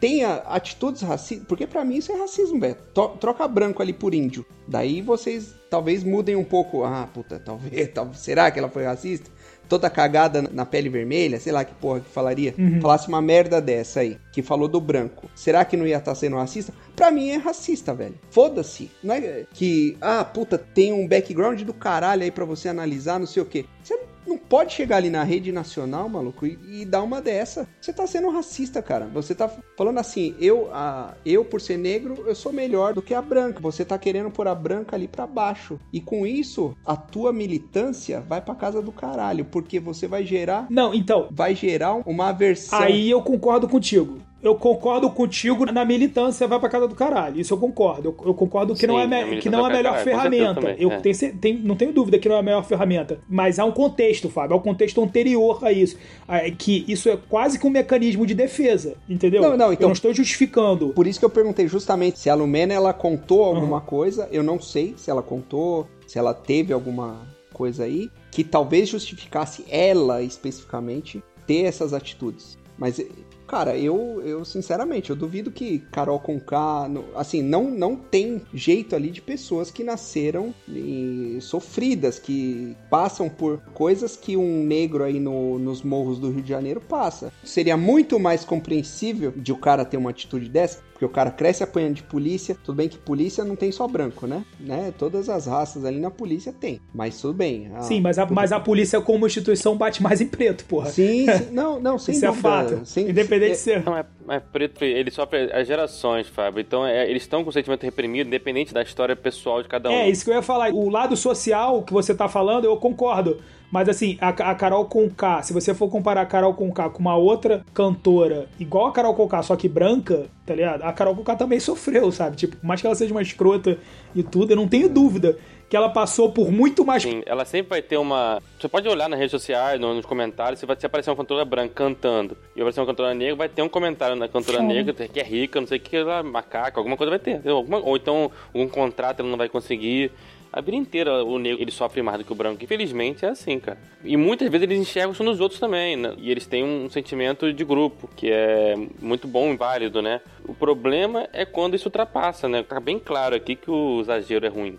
tenha 0.00 0.34
atitudes 0.46 1.02
racistas. 1.02 1.46
Porque 1.46 1.66
pra 1.66 1.84
mim 1.84 1.96
isso 1.96 2.12
é 2.12 2.16
racismo, 2.18 2.58
velho. 2.60 2.76
Troca 3.20 3.46
branco 3.48 3.82
ali 3.82 3.92
por 3.92 4.14
índio. 4.14 4.46
Daí 4.66 5.02
vocês 5.02 5.54
talvez 5.68 6.02
mudem 6.04 6.36
um 6.36 6.44
pouco. 6.44 6.84
Ah, 6.84 7.08
puta, 7.12 7.38
talvez. 7.38 7.88
tal- 7.92 8.14
será 8.14 8.50
que 8.50 8.58
ela 8.58 8.68
foi 8.68 8.84
racista? 8.84 9.30
Toda 9.68 9.90
cagada 9.90 10.42
na 10.42 10.64
pele 10.64 10.88
vermelha, 10.88 11.38
sei 11.38 11.52
lá 11.52 11.64
que 11.64 11.74
porra 11.74 12.00
que 12.00 12.08
falaria. 12.08 12.54
Falasse 12.80 13.08
uma 13.08 13.20
merda 13.20 13.60
dessa 13.60 14.00
aí, 14.00 14.16
que 14.38 14.42
falou 14.42 14.68
do 14.68 14.80
branco. 14.80 15.28
Será 15.34 15.64
que 15.64 15.76
não 15.76 15.84
ia 15.84 15.96
estar 15.96 16.14
sendo 16.14 16.36
racista? 16.36 16.72
Pra 16.94 17.10
mim 17.10 17.30
é 17.30 17.36
racista, 17.36 17.92
velho. 17.92 18.14
Foda-se. 18.30 18.88
Não 19.02 19.16
é 19.16 19.44
que, 19.52 19.96
ah, 20.00 20.24
puta, 20.24 20.56
tem 20.56 20.92
um 20.92 21.08
background 21.08 21.60
do 21.62 21.74
caralho 21.74 22.22
aí 22.22 22.30
pra 22.30 22.44
você 22.44 22.68
analisar, 22.68 23.18
não 23.18 23.26
sei 23.26 23.42
o 23.42 23.46
quê. 23.46 23.64
Você 23.82 23.98
não 24.28 24.36
pode 24.36 24.74
chegar 24.74 24.98
ali 24.98 25.08
na 25.08 25.24
rede 25.24 25.50
nacional, 25.50 26.06
maluco, 26.08 26.46
e, 26.46 26.58
e 26.68 26.84
dar 26.84 27.02
uma 27.02 27.20
dessa. 27.20 27.66
Você 27.80 27.92
tá 27.92 28.06
sendo 28.06 28.28
racista, 28.30 28.82
cara. 28.82 29.06
Você 29.06 29.34
tá 29.34 29.50
falando 29.76 29.98
assim, 29.98 30.34
eu, 30.38 30.68
a, 30.72 31.14
eu 31.24 31.44
por 31.44 31.60
ser 31.60 31.78
negro, 31.78 32.24
eu 32.26 32.34
sou 32.34 32.52
melhor 32.52 32.92
do 32.92 33.00
que 33.02 33.14
a 33.14 33.22
branca. 33.22 33.58
Você 33.60 33.84
tá 33.84 33.96
querendo 33.98 34.30
pôr 34.30 34.46
a 34.46 34.54
branca 34.54 34.94
ali 34.94 35.08
pra 35.08 35.26
baixo. 35.26 35.80
E 35.92 36.00
com 36.00 36.26
isso, 36.26 36.76
a 36.84 36.94
tua 36.94 37.32
militância 37.32 38.20
vai 38.20 38.40
pra 38.40 38.54
casa 38.54 38.82
do 38.82 38.92
caralho, 38.92 39.46
porque 39.46 39.80
você 39.80 40.06
vai 40.06 40.24
gerar, 40.24 40.66
Não, 40.68 40.92
então, 40.94 41.28
vai 41.30 41.54
gerar 41.54 41.94
uma 42.06 42.28
aversão. 42.28 42.78
aí 42.78 43.10
eu 43.10 43.22
concordo 43.22 43.66
contigo. 43.66 44.18
Eu 44.40 44.54
concordo 44.54 45.10
contigo 45.10 45.66
na 45.66 45.84
militância 45.84 46.46
vai 46.46 46.60
pra 46.60 46.68
casa 46.68 46.86
do 46.86 46.94
caralho. 46.94 47.40
Isso 47.40 47.52
eu 47.52 47.58
concordo. 47.58 48.08
Eu, 48.16 48.26
eu 48.28 48.34
concordo 48.34 48.72
que 48.74 48.80
Sim, 48.80 48.86
não 48.86 48.98
é, 49.00 49.02
a 49.02 49.06
me- 49.26 49.38
que 49.40 49.50
não 49.50 49.66
é 49.66 49.70
a 49.70 49.76
melhor 49.76 49.90
caralho, 49.96 50.04
ferramenta. 50.04 50.54
também, 50.60 50.76
Eu 50.78 50.92
é. 50.92 51.00
tenho, 51.00 51.38
tenho- 51.38 51.58
não 51.64 51.74
tenho 51.74 51.92
dúvida 51.92 52.18
que 52.20 52.28
não 52.28 52.36
é 52.36 52.38
a 52.38 52.42
melhor 52.42 52.64
ferramenta. 52.64 53.18
Mas 53.28 53.58
há 53.58 53.64
um 53.64 53.72
contexto, 53.72 54.28
Fábio. 54.30 54.54
Há 54.54 54.58
um 54.58 54.62
contexto 54.62 55.02
anterior 55.02 55.58
a 55.64 55.72
isso. 55.72 55.96
Ah, 56.28 56.40
Que 56.56 56.84
isso 56.86 57.08
é 57.08 57.16
quase 57.28 57.58
que 57.58 57.66
um 57.66 57.70
mecanismo 57.70 58.24
de 58.24 58.34
defesa. 58.34 58.94
Entendeu? 59.08 59.42
Não, 59.42 59.56
não, 59.56 59.66
Eu 59.66 59.72
então- 59.72 59.88
não 59.88 59.92
estou 59.92 60.14
justificando. 60.14 60.90
Por 60.90 61.06
isso 61.08 61.18
que 61.18 61.24
eu 61.24 61.30
perguntei 61.30 61.66
justamente 61.66 62.18
se 62.20 62.30
a 62.30 62.34
Lumena 62.34 62.72
ela 62.72 62.92
contou 62.92 63.42
alguma 63.44 63.80
coisa. 63.80 64.28
Eu 64.30 64.42
não 64.44 64.60
sei 64.60 64.94
se 64.96 65.10
ela 65.10 65.22
contou, 65.22 65.88
se 66.06 66.16
ela 66.18 66.32
teve 66.32 66.72
alguma 66.72 67.26
coisa 67.52 67.82
aí 67.84 68.08
que 68.30 68.44
talvez 68.44 68.88
justificasse 68.88 69.64
ela 69.68 70.22
especificamente 70.22 71.20
ter 71.44 71.64
essas 71.64 71.92
atitudes. 71.92 72.56
Mas 72.78 73.00
cara, 73.48 73.76
eu, 73.76 74.22
eu 74.24 74.44
sinceramente, 74.44 75.10
eu 75.10 75.16
duvido 75.16 75.50
que 75.50 75.80
Carol 75.90 76.20
Conká, 76.20 76.86
no- 76.88 77.04
assim, 77.16 77.42
não 77.42 77.70
não 77.70 77.96
tem 77.96 78.42
jeito 78.54 78.94
ali 78.94 79.10
de 79.10 79.20
pessoas 79.22 79.70
que 79.70 79.82
nasceram 79.82 80.54
e 80.68 81.38
sofridas, 81.40 82.18
que 82.18 82.76
passam 82.90 83.28
por 83.28 83.58
coisas 83.74 84.16
que 84.16 84.36
um 84.36 84.62
negro 84.62 85.02
aí 85.02 85.18
no- 85.18 85.58
nos 85.58 85.82
morros 85.82 86.18
do 86.18 86.30
Rio 86.30 86.42
de 86.42 86.48
Janeiro 86.48 86.80
passa. 86.80 87.32
Seria 87.42 87.76
muito 87.76 88.18
mais 88.18 88.44
compreensível 88.44 89.32
de 89.34 89.50
o 89.52 89.56
cara 89.56 89.84
ter 89.84 89.96
uma 89.96 90.10
atitude 90.10 90.48
dessa, 90.48 90.80
porque 90.98 91.04
o 91.04 91.08
cara 91.08 91.30
cresce 91.30 91.62
apanhando 91.62 91.94
de 91.94 92.02
polícia. 92.02 92.56
Tudo 92.64 92.74
bem 92.74 92.88
que 92.88 92.98
polícia 92.98 93.44
não 93.44 93.54
tem 93.54 93.70
só 93.70 93.86
branco, 93.86 94.26
né? 94.26 94.44
né? 94.58 94.92
Todas 94.98 95.28
as 95.28 95.46
raças 95.46 95.84
ali 95.84 96.00
na 96.00 96.10
polícia 96.10 96.52
tem. 96.52 96.80
Mas 96.92 97.20
tudo 97.20 97.34
bem. 97.34 97.70
a- 97.72 97.82
Sim, 97.82 98.00
mas 98.00 98.18
a, 98.18 98.26
mas 98.26 98.50
a 98.50 98.58
polícia 98.58 99.00
como 99.00 99.24
instituição 99.24 99.76
bate 99.76 100.02
mais 100.02 100.20
em 100.20 100.26
preto, 100.26 100.64
porra. 100.64 100.90
Sim, 100.90 101.24
sim. 101.32 101.48
Não, 101.54 101.78
não, 101.78 101.98
sem 102.00 102.16
Isso 102.16 102.26
é 102.26 102.32
fato. 102.32 102.80
Sem- 102.84 103.08
Independente 103.10 103.50
de 103.50 103.52
é- 103.52 103.54
ser. 103.54 103.84
Não, 103.84 103.96
é, 103.96 104.04
é 104.28 104.40
preto, 104.40 104.84
ele 104.84 105.12
sofre 105.12 105.52
as 105.52 105.68
gerações, 105.68 106.26
Fábio. 106.26 106.60
Então 106.60 106.84
é, 106.84 107.08
eles 107.08 107.22
estão 107.22 107.44
com 107.44 107.50
o 107.50 107.52
sentimento 107.52 107.84
reprimido, 107.84 108.26
independente 108.26 108.74
da 108.74 108.82
história 108.82 109.14
pessoal 109.14 109.62
de 109.62 109.68
cada 109.68 109.88
um. 109.90 109.92
É, 109.92 110.10
isso 110.10 110.24
que 110.24 110.30
eu 110.30 110.34
ia 110.34 110.42
falar. 110.42 110.72
O 110.74 110.88
lado 110.88 111.16
social 111.16 111.84
que 111.84 111.92
você 111.92 112.12
tá 112.12 112.28
falando, 112.28 112.64
eu 112.64 112.76
concordo. 112.76 113.38
Mas 113.70 113.88
assim, 113.88 114.16
a, 114.20 114.28
a 114.28 114.54
Carol 114.54 114.84
Conká, 114.86 115.42
se 115.42 115.52
você 115.52 115.74
for 115.74 115.88
comparar 115.90 116.22
a 116.22 116.26
Carol 116.26 116.54
Conká 116.54 116.88
com 116.88 117.00
uma 117.00 117.16
outra 117.16 117.62
cantora 117.74 118.46
igual 118.58 118.86
a 118.86 118.92
Carol 118.92 119.14
Conká, 119.14 119.42
só 119.42 119.56
que 119.56 119.68
branca, 119.68 120.26
tá 120.46 120.54
ligado? 120.54 120.82
A 120.82 120.92
Carol 120.92 121.14
Conká 121.14 121.36
também 121.36 121.60
sofreu, 121.60 122.10
sabe? 122.10 122.36
Tipo, 122.36 122.56
por 122.56 122.66
mais 122.66 122.80
que 122.80 122.86
ela 122.86 122.96
seja 122.96 123.12
uma 123.12 123.20
escrota 123.22 123.78
e 124.14 124.22
tudo, 124.22 124.52
eu 124.52 124.56
não 124.56 124.66
tenho 124.66 124.88
dúvida 124.88 125.36
que 125.68 125.76
ela 125.76 125.90
passou 125.90 126.32
por 126.32 126.50
muito 126.50 126.82
mais. 126.82 127.02
Sim, 127.02 127.22
ela 127.26 127.44
sempre 127.44 127.68
vai 127.68 127.82
ter 127.82 127.98
uma. 127.98 128.40
Você 128.58 128.68
pode 128.68 128.88
olhar 128.88 129.06
nas 129.06 129.18
redes 129.18 129.32
sociais, 129.32 129.78
no- 129.78 129.92
nos 129.92 130.06
comentários, 130.06 130.58
se 130.58 130.64
vai 130.64 130.74
se 130.80 130.86
aparecer 130.86 131.10
uma 131.10 131.16
cantora 131.16 131.44
branca 131.44 131.74
cantando 131.74 132.38
e 132.56 132.60
aparecer 132.62 132.80
uma 132.80 132.86
cantora 132.86 133.12
negra, 133.12 133.36
vai 133.36 133.50
ter 133.50 133.60
um 133.60 133.68
comentário 133.68 134.16
na 134.16 134.28
cantora 134.28 134.60
Sim. 134.60 134.66
negra 134.66 134.94
que 134.94 135.20
é 135.20 135.22
rica, 135.22 135.60
não 135.60 135.68
sei 135.68 135.76
o 135.76 135.80
que, 135.82 135.94
ela, 135.94 136.22
macaca, 136.22 136.80
alguma 136.80 136.96
coisa 136.96 137.10
vai 137.10 137.18
ter. 137.18 137.46
Alguma- 137.46 137.80
ou 137.80 137.96
então 137.98 138.30
algum 138.54 138.66
contrato 138.66 139.20
ela 139.20 139.28
não 139.28 139.36
vai 139.36 139.50
conseguir. 139.50 140.10
A 140.52 140.60
vida 140.60 140.76
inteira 140.76 141.24
o 141.24 141.38
negro 141.38 141.62
ele 141.62 141.70
sofre 141.70 142.02
mais 142.02 142.18
do 142.18 142.24
que 142.24 142.32
o 142.32 142.34
branco. 142.34 142.62
Infelizmente 142.64 143.24
é 143.24 143.28
assim, 143.28 143.58
cara. 143.60 143.78
E 144.02 144.16
muitas 144.16 144.48
vezes 144.48 144.64
eles 144.64 144.80
enxergam 144.80 145.12
isso 145.12 145.22
nos 145.22 145.40
outros 145.40 145.60
também, 145.60 145.96
né? 145.96 146.14
E 146.18 146.30
eles 146.30 146.46
têm 146.46 146.64
um 146.64 146.88
sentimento 146.88 147.52
de 147.52 147.64
grupo, 147.64 148.08
que 148.16 148.30
é 148.30 148.74
muito 149.00 149.28
bom 149.28 149.52
e 149.52 149.56
válido, 149.56 150.00
né? 150.00 150.20
O 150.46 150.54
problema 150.54 151.28
é 151.32 151.44
quando 151.44 151.74
isso 151.74 151.88
ultrapassa, 151.88 152.48
né? 152.48 152.62
Tá 152.62 152.80
bem 152.80 152.98
claro 152.98 153.34
aqui 153.34 153.54
que 153.54 153.70
o 153.70 154.00
exagero 154.00 154.46
é 154.46 154.48
ruim. 154.48 154.78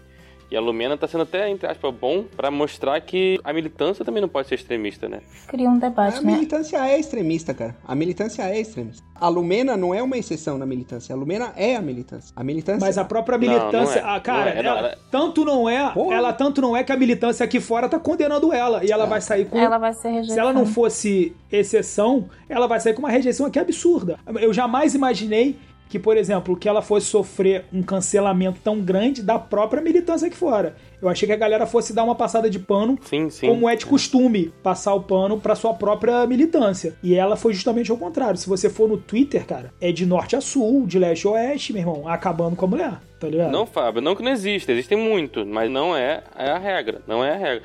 E 0.52 0.58
a 0.58 0.60
Lumena 0.62 0.97
tá 0.97 1.08
sendo 1.08 1.22
até, 1.22 1.47
entre 1.50 1.68
aspas, 1.68 1.93
bom 1.93 2.24
pra 2.36 2.50
mostrar 2.50 3.00
que 3.02 3.39
a 3.43 3.54
militância 3.54 4.04
também 4.04 4.20
não 4.20 4.28
pode 4.28 4.47
ser 4.47 4.56
extremista, 4.56 5.08
né? 5.08 5.20
Cria 5.47 5.70
um 5.70 5.78
debate, 5.78 6.18
A 6.18 6.22
né? 6.22 6.32
militância 6.34 6.78
é 6.89 7.00
extremista, 7.00 7.54
cara. 7.54 7.76
A 7.88 7.93
militância 7.93 8.41
é 8.43 8.60
extremista. 8.60 9.04
A 9.14 9.28
Lumena 9.28 9.78
não 9.78 9.93
é 9.93 10.02
uma 10.02 10.18
exceção 10.18 10.58
na 10.58 10.66
militância. 10.66 11.14
A 11.14 11.18
Lumena 11.18 11.54
é 11.56 11.76
a 11.76 11.82
militância. 11.82 12.34
A 12.36 12.43
militância. 12.43 12.80
Mas 12.86 12.97
a 12.97 13.06
própria 13.06 13.38
Não, 13.38 13.47
militância, 13.47 14.02
não 14.02 14.10
é. 14.10 14.16
ah, 14.16 14.20
cara, 14.20 14.52
Não 14.54 14.60
é, 14.60 14.64
não, 14.64 14.70
ela- 14.72 14.80
ela- 14.88 14.97
tanto 15.12 15.45
não 15.45 15.70
é, 15.70 15.91
Porra. 15.91 16.16
ela 16.16 16.34
tanto 16.34 16.62
não 16.62 16.76
é 16.76 16.84
que 16.84 16.91
a 16.91 16.97
militância 16.97 17.43
aqui 17.43 17.60
fora 17.60 17.88
tá 17.88 18.00
condenando 18.00 18.52
ela 18.52 18.84
e 18.84 18.91
ela 18.91 19.06
vai 19.06 19.22
sair 19.22 19.45
com 19.45 19.58
Ela 19.58 19.78
vai 19.78 19.93
ser 19.93 20.08
rejeitada. 20.10 20.34
Se 20.34 20.39
ela 20.39 20.54
não 20.54 20.66
fosse 20.66 21.36
exceção, 21.52 22.28
ela 22.47 22.66
vai 22.66 22.80
sair 22.80 22.93
com 22.93 23.00
uma 23.02 23.10
rejeição 23.12 23.45
aqui 23.45 23.60
absurda. 23.60 24.18
Eu 24.39 24.52
jamais 24.54 24.95
imaginei 24.95 25.58
que, 25.90 25.98
por 25.98 26.16
exemplo, 26.16 26.56
que 26.56 26.70
ela 26.70 26.82
fosse 26.84 27.08
sofrer 27.08 27.66
um 27.74 27.82
cancelamento 27.82 28.60
tão 28.64 28.80
grande 28.80 29.24
da 29.24 29.40
própria 29.40 29.82
militância 29.82 30.28
aqui 30.28 30.38
fora. 30.38 30.76
Eu 31.02 31.10
achei 31.10 31.26
que 31.28 31.34
a 31.34 31.38
galera 31.38 31.66
fosse 31.66 31.94
dar 31.94 32.04
uma 32.04 32.14
passada 32.14 32.50
de 32.50 32.60
pano, 32.60 32.98
Sim, 33.02 33.30
sim. 33.30 33.48
como 33.48 33.68
é 33.68 33.76
de 33.76 33.86
costume, 33.86 34.54
passar 34.62 34.94
o 34.94 35.02
pano 35.02 35.40
pra 35.40 35.56
sua 35.56 35.74
própria 35.74 36.28
militância. 36.28 36.96
E 37.02 37.16
ela 37.16 37.36
foi 37.36 37.54
justamente 37.54 37.90
ao 37.90 37.98
contrário. 37.98 38.38
Se 38.38 38.48
você 38.48 38.70
for 38.70 38.88
no 38.88 38.98
Twitter, 38.98 39.46
cara, 39.46 39.74
é 39.82 39.92
de 39.92 40.06
norte 40.06 40.36
a 40.36 40.42
sul, 40.42 40.86
de 40.86 41.00
leste 41.00 41.26
a 41.26 41.32
oeste, 41.32 41.74
meu 41.74 41.82
irmão, 41.82 42.08
acabando 42.08 42.56
com 42.56 42.66
a 42.66 42.68
mulher, 42.68 42.94
tá 43.20 43.28
ligado? 43.28 43.52
Não, 43.52 43.66
Fábio, 43.66 44.02
não 44.02 44.16
que 44.16 44.22
não 44.22 44.32
existe, 44.32 44.72
existem 44.72 44.98
muito, 44.98 45.44
mas 45.46 45.72
não 45.72 45.96
é, 45.98 46.22
é 46.38 46.52
a 46.52 46.60
regra, 46.60 47.02
não 47.08 47.24
é 47.26 47.34
a 47.34 47.38
regra. 47.38 47.64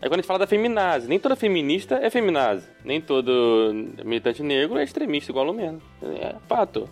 É 0.00 0.06
quando 0.06 0.14
a 0.14 0.16
gente 0.18 0.26
fala 0.26 0.40
da 0.40 0.46
feminazi, 0.46 1.08
nem 1.08 1.18
toda 1.18 1.34
feminista 1.34 1.94
é 1.96 2.10
feminazi, 2.10 2.66
nem 2.84 3.00
todo 3.00 3.72
militante 4.04 4.42
negro 4.42 4.76
é 4.76 4.84
extremista 4.84 5.32
igual 5.32 5.46
a 5.46 5.48
Lumena, 5.48 5.78
é 6.20 6.34
fato. 6.46 6.88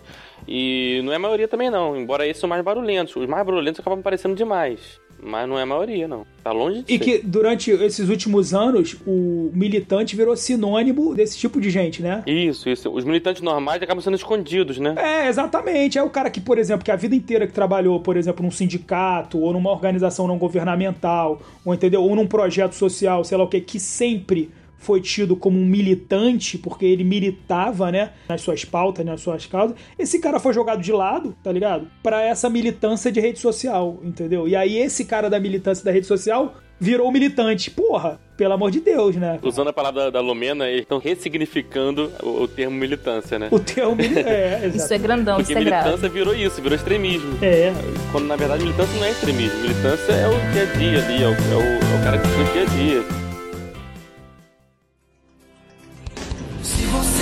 E 0.47 1.01
não 1.03 1.11
é 1.11 1.15
a 1.15 1.19
maioria 1.19 1.47
também 1.47 1.69
não, 1.69 1.95
embora 1.95 2.27
esses 2.27 2.39
são 2.39 2.49
mais 2.49 2.63
barulhentos, 2.63 3.15
os 3.15 3.27
mais 3.27 3.45
barulhentos 3.45 3.79
acabam 3.79 3.99
aparecendo 3.99 4.35
demais, 4.35 4.79
mas 5.21 5.47
não 5.47 5.57
é 5.57 5.61
a 5.63 5.65
maioria 5.65 6.07
não, 6.07 6.25
tá 6.43 6.51
longe 6.51 6.83
de 6.83 6.93
E 6.93 6.97
ser. 6.97 7.03
que 7.03 7.17
durante 7.25 7.71
esses 7.71 8.09
últimos 8.09 8.53
anos, 8.53 8.97
o 9.07 9.49
militante 9.53 10.15
virou 10.17 10.35
sinônimo 10.35 11.15
desse 11.15 11.37
tipo 11.37 11.61
de 11.61 11.69
gente, 11.69 12.01
né? 12.01 12.23
Isso, 12.27 12.69
isso, 12.69 12.89
os 12.89 13.05
militantes 13.05 13.41
normais 13.41 13.81
acabam 13.81 14.01
sendo 14.03 14.15
escondidos, 14.17 14.77
né? 14.79 14.95
É, 14.97 15.29
exatamente. 15.29 15.97
É 15.97 16.03
o 16.03 16.09
cara 16.09 16.29
que, 16.29 16.41
por 16.41 16.57
exemplo, 16.57 16.83
que 16.83 16.91
a 16.91 16.95
vida 16.97 17.15
inteira 17.15 17.47
que 17.47 17.53
trabalhou, 17.53 17.99
por 18.01 18.17
exemplo, 18.17 18.43
num 18.43 18.51
sindicato, 18.51 19.39
ou 19.39 19.53
numa 19.53 19.71
organização 19.71 20.27
não 20.27 20.37
governamental, 20.37 21.41
ou 21.63 21.73
entendeu? 21.73 22.03
Ou 22.03 22.15
num 22.15 22.27
projeto 22.27 22.73
social, 22.73 23.23
sei 23.23 23.37
lá 23.37 23.45
o 23.45 23.47
que, 23.47 23.61
que 23.61 23.79
sempre 23.79 24.51
foi 24.83 25.01
tido 25.01 25.35
como 25.35 25.57
um 25.59 25.65
militante, 25.65 26.57
porque 26.57 26.85
ele 26.85 27.03
militava, 27.03 27.91
né, 27.91 28.11
nas 28.27 28.41
suas 28.41 28.65
pautas, 28.65 29.05
nas 29.05 29.21
suas 29.21 29.45
causas. 29.45 29.75
Esse 29.97 30.19
cara 30.19 30.39
foi 30.39 30.53
jogado 30.53 30.81
de 30.81 30.91
lado, 30.91 31.35
tá 31.43 31.51
ligado? 31.51 31.87
Pra 32.03 32.21
essa 32.21 32.49
militância 32.49 33.11
de 33.11 33.19
rede 33.19 33.39
social, 33.39 33.99
entendeu? 34.03 34.47
E 34.47 34.55
aí 34.55 34.77
esse 34.77 35.05
cara 35.05 35.29
da 35.29 35.39
militância 35.39 35.83
da 35.83 35.91
rede 35.91 36.05
social 36.05 36.55
virou 36.79 37.09
militante. 37.11 37.71
Porra, 37.71 38.19
pelo 38.35 38.53
amor 38.53 38.69
de 38.69 38.81
Deus, 38.81 39.15
né? 39.15 39.37
cara? 39.37 39.47
Usando 39.47 39.69
a 39.69 39.73
palavra 39.73 40.11
da, 40.11 40.19
Lumena, 40.19 40.67
eles 40.67 40.81
estão 40.81 40.97
ressignificando 40.97 42.11
o, 42.21 42.43
o 42.43 42.47
termo 42.47 42.75
militância, 42.75 43.39
né? 43.39 43.47
O 43.51 43.59
termo. 43.59 43.95
É, 44.01 44.67
Isso 44.75 44.93
é 44.93 44.97
grandão, 44.97 45.37
Porque 45.37 45.53
isso 45.53 45.61
é 45.61 45.63
grave. 45.63 45.85
militância 45.85 46.09
virou 46.09 46.35
isso, 46.35 46.61
virou 46.61 46.75
extremismo. 46.75 47.37
É. 47.41 47.71
Quando 48.11 48.25
na 48.25 48.35
verdade 48.35 48.63
militância 48.63 48.99
não 48.99 49.05
é 49.05 49.11
extremismo. 49.11 49.61
Militância 49.61 50.11
é 50.11 50.27
o 50.27 50.51
dia 50.51 50.63
a 50.63 50.77
dia 50.77 51.05
ali, 51.05 51.23
é 51.23 51.27
o, 51.27 51.31
é 51.31 51.55
o, 51.55 51.95
é 51.95 51.99
o 51.99 52.03
cara 52.03 52.17
que 52.17 52.27
vive 52.27 52.49
o 52.49 52.53
dia 52.53 52.61
a 52.63 52.65
dia. 52.65 53.22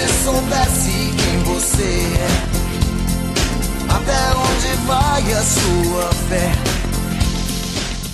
Você 0.01 0.07
soubesse 0.23 0.91
quem 1.15 1.43
você 1.43 1.83
é, 2.17 2.29
até 3.93 4.17
onde 4.35 4.87
vai 4.87 5.21
a 5.33 5.41
sua 5.43 6.11
fé? 6.27 6.49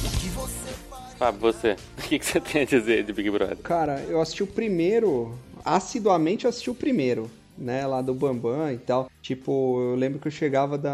O 0.05 0.19
que 0.19 0.27
você 0.29 0.73
faz? 0.89 1.13
Fábio, 1.13 1.39
você, 1.39 1.77
o 1.97 2.01
que, 2.01 2.19
que 2.19 2.25
você 2.25 2.41
tem 2.41 2.63
a 2.63 2.65
dizer 2.65 3.05
de 3.05 3.13
Big 3.13 3.29
Brother? 3.29 3.57
Cara, 3.57 4.01
eu 4.09 4.19
assisti 4.19 4.43
o 4.43 4.47
primeiro, 4.47 5.38
assiduamente 5.63 6.43
eu 6.43 6.49
assisti 6.49 6.69
o 6.69 6.75
primeiro, 6.75 7.31
né, 7.57 7.88
lá 7.88 8.01
do 8.01 8.13
Bambam 8.13 8.69
e 8.73 8.77
tal. 8.77 9.09
Tipo, 9.21 9.79
eu 9.79 9.95
lembro 9.95 10.19
que 10.19 10.27
eu 10.27 10.31
chegava 10.31 10.77
da. 10.77 10.91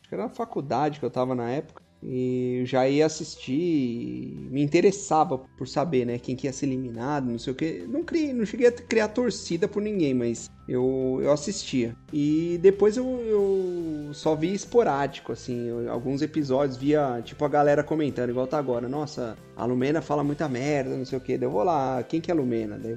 Acho 0.00 0.08
que 0.08 0.14
era 0.14 0.24
na 0.24 0.30
faculdade 0.30 0.98
que 0.98 1.06
eu 1.06 1.10
tava 1.10 1.32
na 1.34 1.48
época. 1.48 1.80
E 2.02 2.62
já 2.64 2.88
ia 2.88 3.06
assistir, 3.06 4.48
me 4.50 4.62
interessava 4.62 5.38
por 5.56 5.66
saber, 5.66 6.04
né, 6.04 6.18
quem 6.18 6.36
que 6.36 6.46
ia 6.46 6.52
ser 6.52 6.66
eliminado, 6.66 7.28
não 7.30 7.38
sei 7.38 7.52
o 7.52 7.56
que. 7.56 7.86
Não, 7.88 8.04
criei, 8.04 8.32
não 8.32 8.46
cheguei 8.46 8.68
a 8.68 8.72
criar 8.72 9.08
torcida 9.08 9.66
por 9.66 9.82
ninguém, 9.82 10.14
mas 10.14 10.48
eu, 10.68 11.18
eu 11.22 11.32
assistia. 11.32 11.96
E 12.12 12.58
depois 12.62 12.96
eu, 12.96 13.04
eu 13.26 14.10
só 14.14 14.36
vi 14.36 14.54
esporádico, 14.54 15.32
assim, 15.32 15.66
eu- 15.68 15.90
alguns 15.90 16.22
episódios 16.22 16.76
via, 16.76 17.20
tipo, 17.24 17.44
a 17.44 17.48
galera 17.48 17.82
comentando, 17.82 18.30
igual 18.30 18.46
tá 18.46 18.58
agora. 18.58 18.88
Nossa, 18.88 19.36
a 19.56 19.64
Lumena 19.64 20.00
fala 20.00 20.22
muita 20.22 20.48
merda, 20.48 20.96
não 20.96 21.04
sei 21.04 21.18
o 21.18 21.20
que. 21.20 21.36
Daí 21.36 21.46
eu 21.46 21.50
vou 21.52 21.64
lá, 21.64 22.02
quem 22.04 22.20
que 22.20 22.30
é 22.30 22.34
a 22.34 22.36
Lumena? 22.36 22.78
Daí 22.78 22.96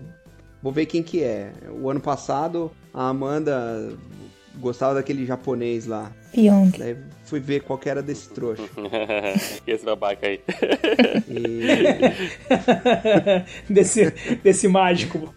Vou 0.62 0.72
ver 0.72 0.86
quem 0.86 1.02
que 1.02 1.24
é. 1.24 1.52
O 1.82 1.90
ano 1.90 2.00
passado, 2.00 2.72
a 2.94 3.10
Amanda 3.10 3.92
gostava 4.60 4.96
daquele 4.96 5.26
japonês 5.26 5.86
lá. 5.86 6.12
Pyong. 6.34 6.72
Daí 6.78 6.96
fui 7.26 7.40
ver 7.40 7.62
qual 7.62 7.78
que 7.80 7.90
era 7.90 8.02
desse 8.02 8.30
trouxa. 8.30 8.64
Esse 9.68 9.84
babaca 9.86 10.28
aí. 10.28 10.40
E... 11.30 11.62
desse, 13.74 14.12
desse 14.44 14.68
mágico. 14.68 15.34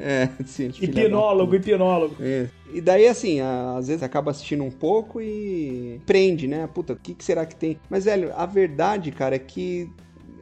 É, 0.00 0.28
sim, 0.46 0.70
Hipnólogo, 0.80 1.54
hipnólogo. 1.54 2.16
É. 2.20 2.46
E 2.72 2.80
daí, 2.80 3.06
assim, 3.06 3.40
a- 3.40 3.76
às 3.76 3.88
vezes 3.88 4.02
acaba 4.02 4.30
assistindo 4.30 4.64
um 4.64 4.70
pouco 4.70 5.20
e 5.20 6.00
prende, 6.06 6.46
né? 6.48 6.66
Puta, 6.72 6.94
o 6.94 6.96
que, 6.96 7.12
que 7.14 7.22
será 7.24 7.44
que 7.44 7.54
tem? 7.54 7.78
Mas, 7.90 8.04
velho, 8.06 8.32
a 8.34 8.46
verdade, 8.46 9.10
cara, 9.12 9.36
é 9.36 9.38
que 9.38 9.90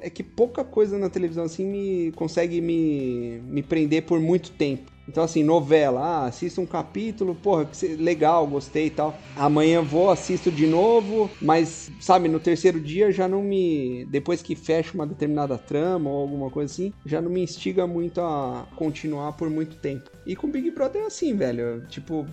é 0.02 0.08
que 0.08 0.22
pouca 0.22 0.64
coisa 0.64 0.96
na 0.98 1.11
televisão 1.11 1.44
assim 1.44 1.66
me 1.66 2.11
consegue 2.12 2.61
me, 2.62 3.38
me 3.44 3.62
prender 3.62 4.04
por 4.04 4.18
muito 4.18 4.50
tempo. 4.52 4.90
Então, 5.11 5.24
assim, 5.24 5.42
novela, 5.42 6.00
ah, 6.00 6.26
assisto 6.26 6.61
um 6.61 6.66
capítulo, 6.66 7.34
porra, 7.34 7.68
legal, 7.98 8.46
gostei 8.46 8.86
e 8.86 8.90
tal. 8.90 9.18
Amanhã 9.34 9.82
vou, 9.82 10.08
assisto 10.08 10.52
de 10.52 10.68
novo, 10.68 11.28
mas, 11.42 11.90
sabe, 12.00 12.28
no 12.28 12.38
terceiro 12.38 12.78
dia 12.80 13.11
já 13.11 13.26
não 13.26 13.42
me. 13.42 14.06
Depois 14.08 14.40
que 14.40 14.54
fecha 14.54 14.94
uma 14.94 15.04
determinada 15.04 15.58
trama 15.58 16.08
ou 16.08 16.22
alguma 16.22 16.48
coisa 16.48 16.72
assim, 16.72 16.92
já 17.04 17.20
não 17.20 17.28
me 17.28 17.42
instiga 17.42 17.88
muito 17.88 18.20
a 18.20 18.68
continuar 18.76 19.32
por 19.32 19.50
muito 19.50 19.74
tempo. 19.76 20.08
E 20.24 20.36
com 20.36 20.48
Big 20.48 20.70
Brother 20.70 21.02
é 21.02 21.06
assim, 21.06 21.34
velho. 21.34 21.84
Tipo, 21.88 22.24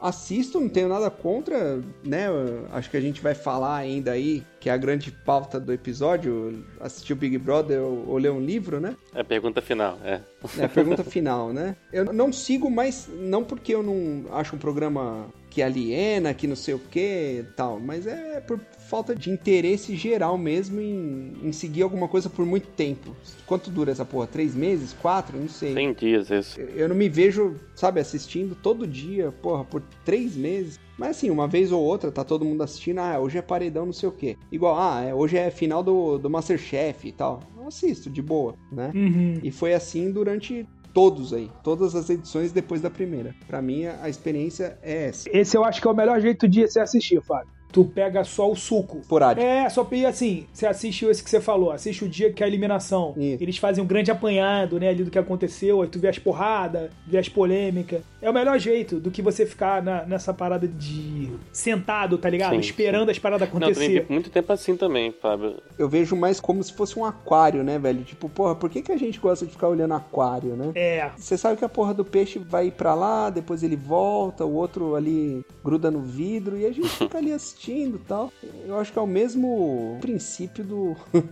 assisto, 0.00 0.60
não 0.60 0.68
tenho 0.68 0.88
nada 0.88 1.10
contra, 1.10 1.80
né? 2.04 2.26
Acho 2.72 2.90
que 2.90 2.96
a 2.96 3.00
gente 3.00 3.20
vai 3.20 3.34
falar 3.34 3.76
ainda 3.76 4.12
aí, 4.12 4.44
que 4.60 4.68
é 4.68 4.72
a 4.72 4.76
grande 4.76 5.10
pauta 5.10 5.58
do 5.58 5.72
episódio, 5.72 6.64
assistir 6.80 7.12
o 7.12 7.16
Big 7.16 7.36
Brother 7.38 7.80
ou, 7.80 8.08
ou 8.08 8.18
ler 8.18 8.30
um 8.30 8.40
livro, 8.40 8.80
né? 8.80 8.96
É 9.14 9.20
a 9.20 9.24
pergunta 9.24 9.60
final, 9.60 9.98
é. 10.04 10.20
É 10.58 10.64
a 10.64 10.68
pergunta 10.68 11.02
final, 11.04 11.52
né? 11.52 11.76
Eu 11.92 12.12
não 12.12 12.32
sigo, 12.32 12.70
mas 12.70 13.08
não 13.12 13.42
porque 13.42 13.74
eu 13.74 13.82
não 13.82 14.24
acho 14.32 14.54
um 14.54 14.58
programa 14.58 15.26
que 15.50 15.62
aliena, 15.62 16.34
que 16.34 16.46
não 16.46 16.56
sei 16.56 16.74
o 16.74 16.78
que 16.78 17.44
tal, 17.56 17.80
mas 17.80 18.06
é 18.06 18.40
por 18.40 18.60
falta 18.88 19.14
de 19.14 19.30
interesse 19.30 19.94
geral 19.94 20.38
mesmo 20.38 20.80
em, 20.80 21.34
em 21.42 21.52
seguir 21.52 21.82
alguma 21.82 22.08
coisa 22.08 22.30
por 22.30 22.46
muito 22.46 22.66
tempo. 22.68 23.14
Quanto 23.46 23.70
dura 23.70 23.92
essa 23.92 24.04
porra? 24.04 24.26
Três 24.26 24.54
meses? 24.54 24.94
Quatro? 24.94 25.38
Não 25.38 25.48
sei. 25.48 25.74
Tem 25.74 25.92
dias 25.92 26.30
isso. 26.30 26.58
Eu 26.60 26.88
não 26.88 26.96
me 26.96 27.08
vejo, 27.08 27.54
sabe, 27.74 28.00
assistindo 28.00 28.54
todo 28.54 28.86
dia, 28.86 29.30
porra, 29.42 29.62
por 29.64 29.82
três 30.04 30.34
meses. 30.34 30.80
Mas 30.96 31.10
assim, 31.10 31.30
uma 31.30 31.46
vez 31.46 31.70
ou 31.70 31.82
outra, 31.82 32.10
tá 32.10 32.24
todo 32.24 32.44
mundo 32.44 32.62
assistindo, 32.62 32.98
ah, 32.98 33.20
hoje 33.20 33.38
é 33.38 33.42
paredão, 33.42 33.86
não 33.86 33.92
sei 33.92 34.08
o 34.08 34.12
quê. 34.12 34.36
Igual, 34.50 34.76
ah, 34.78 35.02
é, 35.02 35.14
hoje 35.14 35.36
é 35.36 35.50
final 35.50 35.82
do, 35.82 36.18
do 36.18 36.30
Masterchef 36.30 37.06
e 37.06 37.12
tal. 37.12 37.40
Eu 37.56 37.68
assisto, 37.68 38.08
de 38.08 38.22
boa, 38.22 38.54
né? 38.72 38.90
Uhum. 38.94 39.38
E 39.42 39.50
foi 39.50 39.74
assim 39.74 40.10
durante 40.10 40.66
todos 40.94 41.32
aí, 41.32 41.50
todas 41.62 41.94
as 41.94 42.08
edições 42.08 42.52
depois 42.52 42.80
da 42.80 42.90
primeira. 42.90 43.34
Pra 43.46 43.60
mim, 43.60 43.84
a 43.84 43.98
a 44.02 44.08
experiência 44.08 44.78
é 44.82 45.08
essa. 45.08 45.28
Esse 45.30 45.56
eu 45.56 45.64
acho 45.64 45.80
que 45.80 45.86
é 45.86 45.90
o 45.90 45.94
melhor 45.94 46.20
jeito 46.20 46.48
de 46.48 46.66
você 46.66 46.80
assistir, 46.80 47.20
Fábio. 47.22 47.57
Tu 47.70 47.84
pega 47.84 48.24
só 48.24 48.50
o 48.50 48.56
suco. 48.56 48.98
Esporádico. 48.98 49.46
É, 49.46 49.68
só 49.68 49.86
e 49.92 50.06
assim, 50.06 50.46
você 50.52 50.66
assiste 50.66 51.04
esse 51.04 51.22
que 51.22 51.28
você 51.28 51.40
falou, 51.40 51.70
assiste 51.70 52.04
o 52.04 52.08
dia 52.08 52.32
que 52.32 52.42
é 52.42 52.46
a 52.46 52.48
eliminação. 52.48 53.12
Isso. 53.16 53.42
Eles 53.42 53.58
fazem 53.58 53.84
um 53.84 53.86
grande 53.86 54.10
apanhado, 54.10 54.80
né, 54.80 54.88
ali 54.88 55.04
do 55.04 55.10
que 55.10 55.18
aconteceu, 55.18 55.82
aí 55.82 55.88
tu 55.88 55.98
vê 55.98 56.08
as 56.08 56.18
porradas, 56.18 56.90
vê 57.06 57.18
as 57.18 57.28
polêmicas. 57.28 58.00
É 58.22 58.28
o 58.30 58.32
melhor 58.32 58.58
jeito 58.58 58.98
do 58.98 59.10
que 59.10 59.20
você 59.20 59.44
ficar 59.46 59.82
na- 59.82 60.04
nessa 60.06 60.32
parada 60.32 60.66
de 60.66 61.30
sentado, 61.52 62.16
tá 62.18 62.28
ligado? 62.30 62.52
Sim, 62.54 62.60
Esperando 62.60 63.10
as 63.10 63.18
paradas 63.18 63.48
Não, 63.48 63.56
acontecer. 63.58 64.00
fico 64.00 64.12
muito 64.12 64.30
tempo 64.30 64.52
assim 64.52 64.76
também, 64.76 65.12
Fábio. 65.12 65.56
Eu 65.78 65.88
vejo 65.88 66.16
mais 66.16 66.40
como 66.40 66.62
se 66.62 66.72
fosse 66.72 66.98
um 66.98 67.04
aquário, 67.04 67.62
né, 67.62 67.78
velho? 67.78 68.02
Tipo, 68.02 68.28
porra, 68.28 68.54
por 68.54 68.70
que, 68.70 68.80
que 68.82 68.92
a 68.92 68.96
gente 68.96 69.18
gosta 69.20 69.44
de 69.44 69.52
ficar 69.52 69.68
olhando 69.68 69.92
aquário, 69.94 70.56
né? 70.56 70.72
É, 70.74 71.10
Você 71.16 71.36
sabe 71.36 71.56
que 71.58 71.64
a 71.64 71.68
porra 71.68 71.92
do 71.92 72.04
peixe 72.04 72.38
vai 72.38 72.70
pra 72.70 72.94
lá, 72.94 73.28
depois 73.30 73.62
ele 73.62 73.76
volta, 73.76 74.44
o 74.44 74.54
outro 74.54 74.94
ali 74.94 75.44
gruda 75.62 75.90
no 75.90 76.00
vidro 76.00 76.56
e 76.56 76.64
a 76.66 76.72
gente 76.72 76.88
fica 76.96 77.18
ali 77.18 77.32
assistindo 77.32 77.57
e 77.66 77.98
tal. 78.06 78.32
Eu 78.66 78.78
acho 78.78 78.92
que 78.92 78.98
é 78.98 79.02
o 79.02 79.06
mesmo 79.06 79.98
princípio 80.00 80.62
do 80.64 80.96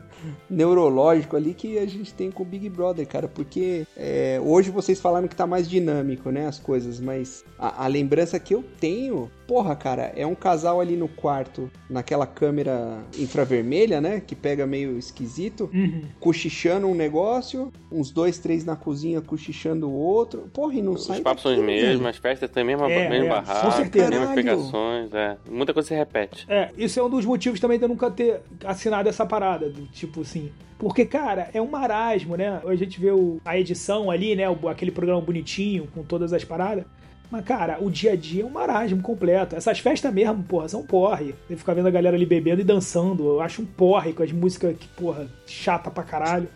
neurológico 0.50 1.36
ali 1.36 1.54
que 1.54 1.78
a 1.78 1.86
gente 1.86 2.12
tem 2.12 2.30
com 2.30 2.42
o 2.42 2.46
Big 2.46 2.68
Brother, 2.68 3.06
cara, 3.06 3.28
porque 3.28 3.86
é, 3.96 4.40
hoje 4.42 4.70
vocês 4.70 5.00
falaram 5.00 5.28
que 5.28 5.36
tá 5.36 5.46
mais 5.46 5.68
dinâmico, 5.68 6.30
né, 6.30 6.46
as 6.46 6.58
coisas, 6.58 7.00
mas 7.00 7.44
a, 7.58 7.84
a 7.84 7.86
lembrança 7.86 8.38
que 8.40 8.54
eu 8.54 8.64
tenho, 8.80 9.30
porra, 9.46 9.76
cara, 9.76 10.12
é 10.16 10.26
um 10.26 10.34
casal 10.34 10.80
ali 10.80 10.96
no 10.96 11.08
quarto, 11.08 11.70
naquela 11.88 12.26
câmera 12.26 12.98
infravermelha, 13.18 14.00
né, 14.00 14.20
que 14.20 14.34
pega 14.34 14.66
meio 14.66 14.98
esquisito, 14.98 15.70
uhum. 15.72 16.02
cochichando 16.18 16.86
um 16.86 16.94
negócio, 16.94 17.72
uns 17.90 18.10
dois, 18.10 18.38
três 18.38 18.64
na 18.64 18.76
cozinha 18.76 19.20
cochichando 19.20 19.88
o 19.88 19.94
outro. 19.94 20.50
Porra, 20.52 20.74
e 20.74 20.82
não 20.82 20.96
sai 20.96 21.18
Os 21.18 21.22
papos 21.22 21.42
são 21.42 21.52
os 21.52 21.58
mesmos, 21.62 21.98
velho. 21.98 22.08
as 22.08 22.16
festas 22.16 22.50
têm 22.50 22.62
a 22.62 22.66
mesma, 22.66 22.90
É, 22.90 23.08
mesmo 23.08 23.32
é, 23.32 23.42
com 23.42 23.70
certeza. 23.70 24.10
mesmas 24.10 24.34
pegações, 24.34 25.14
é. 25.14 25.36
Muita 25.50 25.72
coisa 25.72 25.88
se 25.88 25.94
repete. 25.94 26.15
É, 26.48 26.70
isso 26.76 26.98
é 26.98 27.02
um 27.02 27.10
dos 27.10 27.24
motivos 27.24 27.60
também 27.60 27.78
de 27.78 27.84
eu 27.84 27.88
nunca 27.88 28.10
ter 28.10 28.40
assinado 28.64 29.08
essa 29.08 29.24
parada, 29.26 29.68
do 29.68 29.82
tipo 29.86 30.22
assim. 30.22 30.50
Porque, 30.78 31.04
cara, 31.06 31.48
é 31.54 31.60
um 31.62 31.70
marasmo, 31.70 32.36
né? 32.36 32.60
A 32.66 32.74
gente 32.74 33.00
vê 33.00 33.10
o- 33.10 33.40
a 33.44 33.58
edição 33.58 34.10
ali, 34.10 34.36
né? 34.36 34.48
o- 34.50 34.68
aquele 34.68 34.90
programa 34.90 35.20
bonitinho, 35.20 35.88
com 35.94 36.02
todas 36.02 36.32
as 36.32 36.44
paradas. 36.44 36.84
Mas, 37.30 37.44
cara, 37.44 37.78
o 37.80 37.90
dia 37.90 38.12
a 38.12 38.16
dia 38.16 38.42
é 38.42 38.46
um 38.46 38.50
marasmo 38.50 39.02
completo. 39.02 39.56
Essas 39.56 39.78
festas 39.80 40.12
mesmo, 40.14 40.42
porra, 40.44 40.68
são 40.68 40.84
porre. 40.86 41.34
Você 41.48 41.56
ficar 41.56 41.74
vendo 41.74 41.88
a 41.88 41.90
galera 41.90 42.14
ali 42.14 42.24
bebendo 42.26 42.60
e 42.60 42.64
dançando. 42.64 43.24
Eu 43.26 43.40
acho 43.40 43.62
um 43.62 43.66
porre 43.66 44.12
com 44.12 44.22
as 44.22 44.30
músicas 44.30 44.76
que, 44.78 44.86
porra, 44.88 45.26
chata 45.46 45.90
pra 45.90 46.04
caralho. 46.04 46.46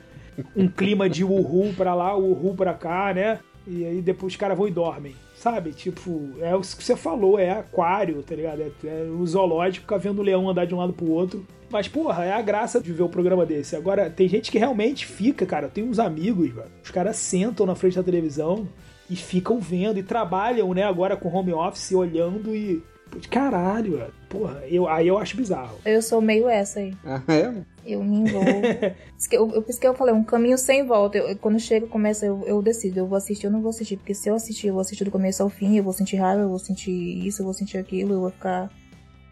Um 0.57 0.69
clima 0.69 1.09
de 1.09 1.25
uhul 1.25 1.73
pra 1.77 1.93
lá, 1.95 2.17
uhul 2.17 2.55
pra 2.55 2.73
cá, 2.73 3.13
né? 3.13 3.41
E 3.67 3.85
aí 3.85 4.01
depois 4.01 4.33
os 4.33 4.37
caras 4.37 4.57
vão 4.57 4.69
e 4.69 4.71
dormem. 4.71 5.15
Sabe? 5.41 5.73
Tipo, 5.73 6.35
é 6.39 6.55
o 6.55 6.61
que 6.61 6.85
você 6.85 6.95
falou, 6.95 7.39
é 7.39 7.51
aquário, 7.51 8.23
tá 8.23 8.35
ligado? 8.35 8.61
É, 8.61 8.71
é 8.85 9.09
o 9.11 9.27
zoológico 9.27 9.85
ficar 9.85 9.97
vendo 9.97 10.19
o 10.19 10.23
leão 10.23 10.51
andar 10.51 10.67
de 10.67 10.75
um 10.75 10.79
lado 10.79 10.93
pro 10.93 11.11
outro. 11.11 11.47
Mas, 11.71 11.89
porra, 11.89 12.27
é 12.27 12.33
a 12.33 12.43
graça 12.43 12.79
de 12.79 12.93
ver 12.93 13.05
o 13.05 13.09
programa 13.09 13.47
desse. 13.47 13.75
Agora, 13.75 14.11
tem 14.11 14.29
gente 14.29 14.51
que 14.51 14.59
realmente 14.59 15.07
fica, 15.07 15.47
cara. 15.47 15.65
Eu 15.65 15.71
tenho 15.71 15.89
uns 15.89 15.99
amigos, 15.99 16.51
velho. 16.51 16.69
Os 16.85 16.91
caras 16.91 17.17
sentam 17.17 17.65
na 17.65 17.75
frente 17.75 17.97
da 17.97 18.03
televisão 18.03 18.69
e 19.09 19.17
ficam 19.17 19.59
vendo 19.59 19.99
e 19.99 20.03
trabalham, 20.03 20.75
né, 20.75 20.83
agora 20.83 21.17
com 21.17 21.35
home 21.35 21.55
office, 21.55 21.93
olhando 21.93 22.55
e. 22.55 22.83
Caralho, 23.31 23.99
velho. 23.99 24.13
Porra, 24.29 24.63
eu, 24.69 24.89
aí 24.89 25.09
eu 25.09 25.19
acho 25.19 25.37
bizarro. 25.37 25.77
Eu 25.85 26.01
sou 26.03 26.21
meio 26.21 26.49
essa 26.49 26.81
aí. 26.81 26.95
Ah, 27.05 27.21
é? 27.29 27.53
Eu 27.85 28.05
me 28.05 28.17
envolvo. 28.19 28.47
Por 28.61 29.19
isso 29.19 29.29
que 29.29 29.37
eu, 29.37 29.51
eu- 29.53 29.63
por 29.63 29.71
isso 29.71 29.81
que 29.81 29.87
eu 29.87 29.95
falei, 29.95 30.15
um 30.15 30.23
caminho 30.25 30.57
sem 30.57 30.87
volta. 30.87 31.19
Eu- 31.19 31.37
quando 31.37 31.59
chega, 31.59 31.87
começa, 31.87 32.25
eu, 32.27 32.43
eu 32.47 32.63
decido, 32.63 32.99
eu 33.01 33.07
vou 33.07 33.17
assistir 33.19 33.47
ou 33.47 33.53
não 33.53 33.61
vou 33.61 33.71
assistir. 33.71 33.97
Porque 33.97 34.15
se 34.15 34.29
eu 34.29 34.35
assistir, 34.35 34.69
eu 34.69 34.75
vou 34.75 34.81
assistir 34.81 35.05
do 35.05 35.11
começo 35.11 35.43
ao 35.43 35.49
fim, 35.49 35.77
eu 35.77 35.83
vou 35.85 35.93
sentir 35.93 36.17
raiva, 36.17 36.43
eu 36.43 36.49
vou 36.49 36.59
sentir 36.59 36.91
isso, 37.27 37.41
eu 37.43 37.45
vou 37.45 37.55
sentir 37.55 37.79
aquilo, 37.79 38.13
eu 38.15 38.21
vou 38.21 38.31
ficar 38.31 38.71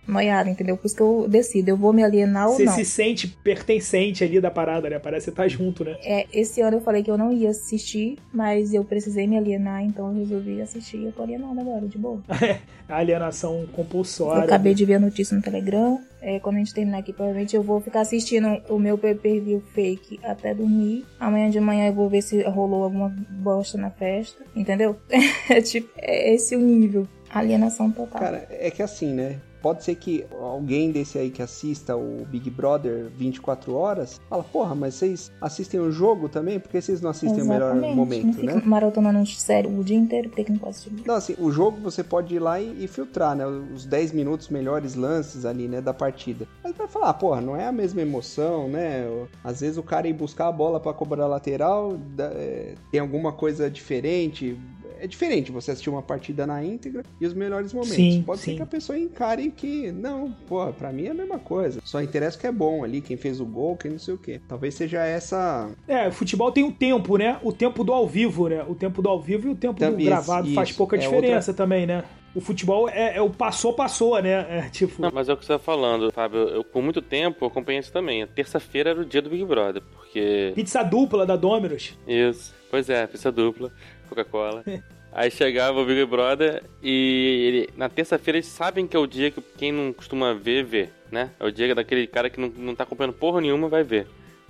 noiada, 0.09 0.48
entendeu? 0.48 0.76
Por 0.76 0.86
isso 0.86 0.96
que 0.96 1.02
eu 1.02 1.26
decido, 1.28 1.68
eu 1.68 1.76
vou 1.76 1.92
me 1.92 2.02
alienar 2.02 2.48
ou 2.48 2.56
Você 2.56 2.64
não. 2.64 2.72
se 2.72 2.84
sente 2.84 3.28
pertencente 3.28 4.24
ali 4.24 4.40
da 4.40 4.50
parada, 4.50 4.88
né? 4.88 4.98
Parece 4.98 5.26
que 5.26 5.30
você 5.30 5.36
tá 5.36 5.46
junto, 5.46 5.84
né? 5.84 5.96
É, 6.02 6.26
esse 6.32 6.61
ano 6.61 6.78
eu 6.78 6.80
falei 6.80 7.02
que 7.02 7.11
eu 7.11 7.18
não 7.18 7.32
ia 7.32 7.50
assistir, 7.50 8.16
mas 8.32 8.72
eu 8.72 8.84
precisei 8.84 9.26
me 9.26 9.36
alienar, 9.36 9.84
então 9.84 10.09
eu 10.09 10.18
resolvi 10.18 10.61
assistir. 10.61 11.04
Eu 11.04 11.12
tô 11.12 11.22
alienada 11.22 11.61
agora, 11.61 11.86
de 11.86 11.98
boa. 11.98 12.22
A 12.88 12.96
alienação 12.96 13.66
compulsória. 13.72 14.40
Eu 14.40 14.44
acabei 14.44 14.72
de 14.72 14.82
ver 14.86 14.94
a 14.94 14.98
notícia 14.98 15.36
no 15.36 15.42
Telegram. 15.42 16.00
É, 16.22 16.40
quando 16.40 16.56
a 16.56 16.59
gente 16.61 16.72
terminar 16.72 16.98
aqui, 16.98 17.12
provavelmente 17.12 17.54
eu 17.54 17.62
vou 17.62 17.82
ficar 17.82 18.00
assistindo 18.00 18.48
o 18.70 18.78
meu 18.78 18.96
pay-per-view 18.96 19.62
fake 19.74 20.18
até 20.22 20.54
dormir. 20.54 21.04
Amanhã 21.20 21.50
de 21.50 21.61
manhã 21.61 21.88
eu 21.88 21.92
vou 21.92 22.09
ver 22.09 22.22
se 22.22 22.42
rolou 22.44 22.84
alguma 22.84 23.14
bosta 23.30 23.76
na 23.76 23.90
festa. 23.90 24.42
Entendeu? 24.56 24.96
É 25.50 25.61
tipo, 25.62 25.88
é 25.96 26.34
esse 26.34 26.56
o 26.56 26.61
nível. 26.61 27.06
Alienação 27.30 27.90
total. 27.90 28.20
Cara, 28.20 28.46
é 28.50 28.70
que 28.70 28.82
assim, 28.82 29.12
né? 29.12 29.38
Pode 29.61 29.84
ser 29.84 29.94
que 29.96 30.24
alguém 30.40 30.90
desse 30.90 31.18
aí 31.18 31.30
que 31.30 31.42
assista 31.42 31.96
o 31.96 32.24
Big 32.26 32.48
Brother 32.50 33.09
24 33.16 33.74
horas 33.74 34.20
fala, 34.28 34.44
porra, 34.44 34.74
mas 34.74 34.94
vocês 34.94 35.32
assistem 35.40 35.80
o 35.80 35.90
jogo 35.90 36.28
também? 36.28 36.61
Por 36.61 36.70
que 36.70 36.80
vocês 36.80 37.00
não 37.00 37.11
assistem 37.11 37.42
o 37.42 37.46
melhor 37.46 37.72
Exatamente. 37.72 37.96
momento, 37.96 38.26
não 38.26 38.32
fica 38.32 38.54
né? 38.54 38.62
maratonando 38.64 39.26
sério 39.26 39.70
o 39.78 39.82
dia 39.82 39.96
inteiro, 39.96 40.28
porque 40.28 40.44
que 40.44 40.52
não 40.52 40.59
pode 40.59 40.70
assistir? 40.70 41.06
Não, 41.06 41.14
assim, 41.14 41.34
o 41.38 41.50
jogo 41.50 41.78
você 41.80 42.04
pode 42.04 42.34
ir 42.34 42.38
lá 42.38 42.61
e, 42.61 42.84
e 42.84 42.88
filtrar, 42.88 43.34
né? 43.34 43.46
Os 43.46 43.84
10 43.84 44.12
minutos 44.12 44.48
melhores 44.48 44.94
lances 44.94 45.44
ali, 45.44 45.68
né, 45.68 45.80
da 45.80 45.92
partida. 45.92 46.46
Aí 46.62 46.72
vai 46.72 46.86
falar, 46.86 47.14
porra, 47.14 47.40
não 47.40 47.56
é 47.56 47.66
a 47.66 47.72
mesma 47.72 48.00
emoção, 48.00 48.68
né? 48.68 49.06
Às 49.42 49.61
vezes 49.61 49.76
o 49.76 49.82
cara 49.82 50.09
ir 50.09 50.12
buscar 50.12 50.48
a 50.48 50.52
bola 50.52 50.78
pra 50.78 50.92
cobrar 50.92 51.24
a 51.24 51.28
lateral, 51.28 51.98
é, 52.18 52.74
tem 52.90 53.00
alguma 53.00 53.32
coisa 53.32 53.70
diferente. 53.70 54.56
É 55.01 55.07
diferente 55.07 55.53
você 55.53 55.70
assistir 55.70 55.90
uma 55.90 56.03
partida 56.03 56.46
na 56.46 56.64
íntegra 56.64 57.05
e 57.20 57.26
os 57.26 57.34
melhores 57.34 57.72
momentos. 57.72 57.96
Sim, 57.96 58.22
pode 58.24 58.40
sim. 58.40 58.51
ser 58.53 58.57
que 58.57 58.62
a 58.62 58.66
pessoa 58.66 58.99
encare 58.99 59.51
que, 59.51 59.92
não, 59.92 60.32
porra, 60.46 60.72
pra 60.72 60.92
mim 60.92 61.07
é 61.07 61.11
a 61.11 61.14
mesma 61.14 61.38
coisa. 61.38 61.80
Só 61.84 62.03
interessa 62.03 62.36
o 62.36 62.40
que 62.40 62.46
é 62.46 62.53
bom 62.53 62.84
ali, 62.84 63.01
quem 63.01 63.16
fez 63.16 63.40
o 63.40 63.46
gol, 63.46 63.76
quem 63.76 63.92
não 63.92 63.99
sei 63.99 64.14
o 64.14 64.18
quê. 64.18 64.40
Talvez 64.49 64.74
seja 64.74 65.05
essa. 65.05 65.70
É, 65.86 66.09
o 66.09 66.12
futebol 66.12 66.51
tem 66.53 66.64
um 66.64 66.70
tempo, 66.70 67.16
né? 67.16 67.38
O 67.42 67.53
tempo 67.53 67.84
do 67.84 67.92
ao 67.92 68.07
vivo, 68.07 68.49
né? 68.49 68.64
O 68.68 68.74
tempo 68.74 69.01
do 69.03 69.09
ao 69.09 69.20
vivo 69.20 69.49
e 69.49 69.51
o 69.51 69.55
tempo 69.55 69.74
do 69.74 69.86
Também, 69.86 70.07
gravado 70.07 70.53
faz 70.55 70.70
isso. 70.70 70.78
pouca 70.78 70.96
É 70.96 70.99
diferença 70.99 71.55
também, 71.55 71.86
né? 71.86 72.05
O 72.34 72.40
futebol 72.40 72.88
é, 72.88 73.16
é 73.16 73.22
o 73.22 73.30
passou, 73.30 73.72
passou, 73.72 74.20
né? 74.22 74.46
É 74.49 74.68
tipo. 74.70 75.01
Não, 75.01 75.11
mas 75.12 75.28
é 75.28 75.32
o 75.32 75.36
que 75.36 75.44
você 75.44 75.55
tá 75.55 75.59
falando, 75.59 76.12
Fábio. 76.12 76.40
Eu, 76.40 76.62
por 76.62 76.82
muito 76.82 77.01
tempo, 77.01 77.44
eu 77.44 77.49
acompanhei 77.49 77.80
isso 77.80 77.92
também. 77.92 78.22
A 78.22 78.26
Terça-feira 78.26 78.90
era 78.90 79.01
o 79.01 79.05
dia 79.05 79.22
do 79.22 79.30
Big 79.30 79.44
Brother, 79.44 79.82
porque... 79.92 80.53
Pizza 80.55 80.82
dupla 80.82 81.24
da 81.24 81.36
Domino's. 81.36 81.99
Isso. 82.07 82.55
Pois 82.70 82.90
é, 82.90 83.07
pizza 83.07 83.32
dupla, 83.32 83.72
Coca-Cola. 84.09 84.64
Aí 85.12 85.30
chegava 85.30 85.80
o 85.80 85.84
Big 85.86 86.04
Brother 86.04 86.62
e 86.82 87.44
ele- 87.48 87.70
na 87.76 87.88
terça-feira 87.88 88.36
eles 88.38 88.46
sabem 88.46 88.86
que 88.86 88.96
é 88.96 89.00
o 89.00 89.06
dia 89.06 89.30
que 89.30 89.40
quem 89.56 89.72
não 89.72 89.92
costuma 89.92 90.34
ver, 90.34 90.64
vê, 90.64 90.88
né? 91.11 91.30
É 91.40 91.46
o 91.46 91.50
dia 91.50 91.74
daquele 91.74 92.06
cara 92.06 92.28
que 92.28 92.38
não, 92.38 92.48
não 92.48 92.74
tá 92.74 92.84
acompanhando 92.84 93.14
porra 93.14 93.40
nenhuma, 93.40 93.68
vai 93.68 93.82
ver. 93.82 94.06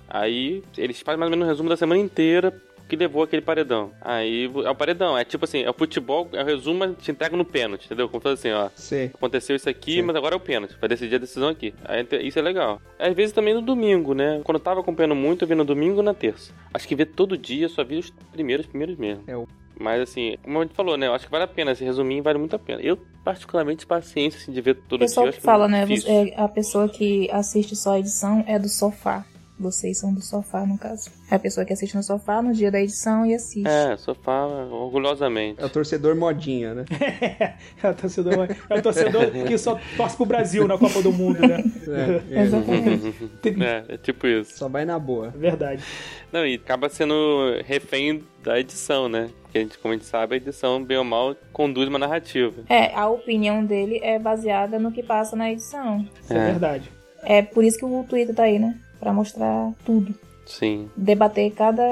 Aí 0.07 0.63
eles 0.77 0.99
fazem 1.01 1.19
mais 1.19 1.31
ou 1.31 1.37
menos 1.37 1.45
um 1.45 1.49
resumo 1.49 1.69
da 1.69 1.77
semana 1.77 2.01
inteira 2.01 2.51
que 2.89 2.95
levou 2.95 3.23
aquele 3.23 3.41
paredão. 3.41 3.91
Aí 4.01 4.49
é 4.65 4.69
o 4.69 4.75
paredão, 4.75 5.17
é 5.17 5.23
tipo 5.23 5.45
assim, 5.45 5.61
é 5.63 5.69
o 5.69 5.73
futebol, 5.73 6.27
é 6.33 6.41
o 6.41 6.45
resumo, 6.45 6.79
mas 6.79 6.97
te 6.97 7.11
entrega 7.11 7.37
no 7.37 7.45
pênalti, 7.45 7.85
entendeu? 7.85 8.09
Como 8.09 8.19
faz 8.21 8.39
assim, 8.39 8.51
ó. 8.51 8.69
Sei. 8.75 9.11
Aconteceu 9.13 9.55
isso 9.55 9.69
aqui, 9.69 9.93
Sim. 9.93 10.01
mas 10.01 10.15
agora 10.15 10.35
é 10.35 10.37
o 10.37 10.39
pênalti. 10.41 10.75
Vai 10.79 10.89
decidir 10.89 11.15
a 11.15 11.19
decisão 11.19 11.47
aqui. 11.49 11.73
Aí, 11.85 12.05
isso 12.27 12.39
é 12.39 12.41
legal. 12.41 12.81
Às 12.97 13.13
vezes 13.13 13.31
também 13.33 13.53
no 13.53 13.61
domingo, 13.61 14.13
né? 14.13 14.41
Quando 14.43 14.57
eu 14.57 14.63
tava 14.63 14.79
acompanhando 14.81 15.15
muito, 15.15 15.43
eu 15.43 15.47
vi 15.47 15.55
no 15.55 15.63
domingo 15.63 16.01
e 16.01 16.03
na 16.03 16.13
terça. 16.13 16.51
Acho 16.73 16.87
que 16.87 16.95
ver 16.95 17.05
todo 17.05 17.37
dia, 17.37 17.69
só 17.69 17.83
vi 17.83 17.97
os 17.99 18.09
primeiros, 18.31 18.65
primeiros 18.65 18.97
mesmo. 18.97 19.23
É 19.27 19.37
o- 19.37 19.47
Mas 19.81 20.01
assim, 20.01 20.35
como 20.43 20.59
a 20.59 20.63
gente 20.63 20.75
falou, 20.75 20.97
né? 20.97 21.07
Eu 21.07 21.13
acho 21.13 21.23
que 21.25 21.31
vale 21.31 21.45
a 21.45 21.47
pena. 21.47 21.71
Esse 21.71 21.85
resuminho 21.85 22.21
vale 22.21 22.37
muito 22.37 22.53
a 22.53 22.59
pena. 22.59 22.81
Eu, 22.81 22.97
particularmente, 23.23 23.85
paciência 23.85 24.37
assim, 24.41 24.51
de 24.51 24.59
ver 24.59 24.75
todo 24.75 24.99
O 25.01 25.05
pessoal 25.05 25.27
dia. 25.27 25.33
que 25.33 25.41
fala, 25.41 25.69
né? 25.69 25.85
difícil. 25.85 26.09
você- 26.11 26.33
é 26.35 26.41
a 26.41 26.47
pessoa 26.49 26.89
que 26.89 27.29
assiste 27.31 27.75
só 27.77 27.93
a 27.93 27.99
edição 27.99 28.43
é 28.45 28.59
do 28.59 28.67
sofá. 28.67 29.23
Vocês 29.59 29.97
são 29.99 30.13
do 30.13 30.21
sofá, 30.21 30.65
no 30.65 30.77
caso. 30.77 31.09
É 31.29 31.35
a 31.35 31.39
pessoa 31.39 31.65
que 31.65 31.73
assiste 31.73 31.93
no 31.95 32.01
sofá 32.01 32.41
no 32.41 32.53
dia 32.53 32.71
da 32.71 32.79
edição 32.79 33.25
e 33.25 33.35
assiste. 33.35 33.67
É, 33.67 33.97
sofá, 33.97 34.45
orgulhosamente. 34.45 35.61
É 35.61 35.65
o 35.65 35.69
torcedor 35.69 36.15
modinha, 36.15 36.73
né? 36.73 36.85
é 37.83 37.89
o 37.89 37.93
torcedor, 37.93 38.47
é 38.69 38.75
o 38.77 38.81
torcedor 38.81 39.29
que 39.45 39.57
só 39.57 39.77
torce 39.97 40.15
pro 40.15 40.25
Brasil 40.25 40.65
na 40.67 40.77
Copa 40.77 41.01
do 41.01 41.11
Mundo, 41.11 41.45
né? 41.45 41.63
É, 41.87 42.21
é. 42.39 42.41
Exatamente. 42.43 43.29
É, 43.61 43.93
é 43.95 43.97
tipo 43.97 44.25
isso. 44.27 44.57
Só 44.57 44.69
vai 44.69 44.85
na 44.85 44.97
boa. 44.97 45.29
Verdade. 45.31 45.83
Não, 46.31 46.45
e 46.45 46.55
acaba 46.55 46.87
sendo 46.87 47.15
refém 47.65 48.23
da 48.43 48.57
edição, 48.59 49.09
né? 49.09 49.29
Porque 49.43 49.57
a 49.57 49.61
gente, 49.61 49.77
como 49.79 49.93
a 49.93 49.97
gente 49.97 50.05
sabe, 50.07 50.35
a 50.35 50.37
edição, 50.37 50.81
bem 50.83 50.97
ou 50.97 51.03
mal, 51.03 51.35
conduz 51.51 51.89
uma 51.89 51.99
narrativa. 51.99 52.63
É, 52.69 52.93
a 52.95 53.09
opinião 53.09 53.65
dele 53.65 53.99
é 54.01 54.17
baseada 54.17 54.79
no 54.79 54.91
que 54.91 55.03
passa 55.03 55.35
na 55.35 55.51
edição. 55.51 56.07
Isso 56.23 56.33
é, 56.33 56.37
É. 56.37 56.45
verdade. 56.51 56.91
É 57.23 57.41
por 57.41 57.65
isso 57.65 57.77
que 57.77 57.83
o 57.83 58.03
Twitter 58.05 58.33
tá 58.33 58.43
aí, 58.43 58.57
né? 58.57 58.77
Pra 58.99 59.13
mostrar 59.13 59.73
tudo. 59.85 60.13
Sim. 60.45 60.89
Debater 60.95 61.51
cada 61.53 61.83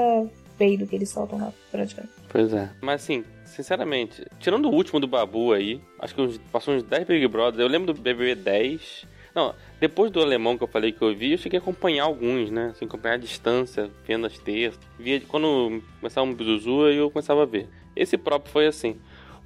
peido 0.58 0.86
que 0.86 0.96
eles 0.96 1.08
soltam 1.10 1.38
lá, 1.38 1.52
praticamente. 1.70 2.12
Pois 2.28 2.52
é. 2.52 2.70
Mas 2.82 3.02
assim, 3.02 3.24
sinceramente, 3.44 4.26
tirando 4.40 4.66
o 4.68 4.72
último 4.74 5.00
do 5.00 5.06
Babu 5.06 5.52
aí, 5.52 5.80
acho 5.98 6.14
que 6.14 6.20
uns- 6.20 6.38
passou 6.52 6.74
uns 6.74 6.82
10 6.82 7.06
Big 7.06 7.26
Brothers. 7.28 7.58
Eu 7.60 7.68
lembro 7.68 7.92
do 7.92 8.00
BBB 8.00 8.34
10. 8.34 9.06
Não, 9.34 9.54
depois 9.80 10.10
do 10.10 10.20
alemão 10.20 10.58
que 10.58 10.64
eu 10.64 10.68
falei 10.68 10.90
que 10.90 11.00
eu 11.00 11.14
vi, 11.14 11.32
eu 11.32 11.38
cheguei 11.38 11.58
a 11.58 11.62
acompanhar 11.62 12.04
alguns, 12.04 12.50
né? 12.50 12.70
Assim, 12.72 12.86
acompanhar 12.86 13.14
a 13.14 13.18
distância, 13.18 13.88
vendo 14.06 14.26
as 14.26 14.36
terças. 14.38 14.80
Via 14.98 15.20
quando 15.20 15.80
começava 16.00 16.26
um 16.26 16.34
Bizuzu, 16.34 16.88
eu 16.88 17.10
começava 17.10 17.42
a 17.42 17.46
ver. 17.46 17.68
Esse 17.94 18.16
próprio 18.18 18.52
foi 18.52 18.66
assim. 18.66 18.96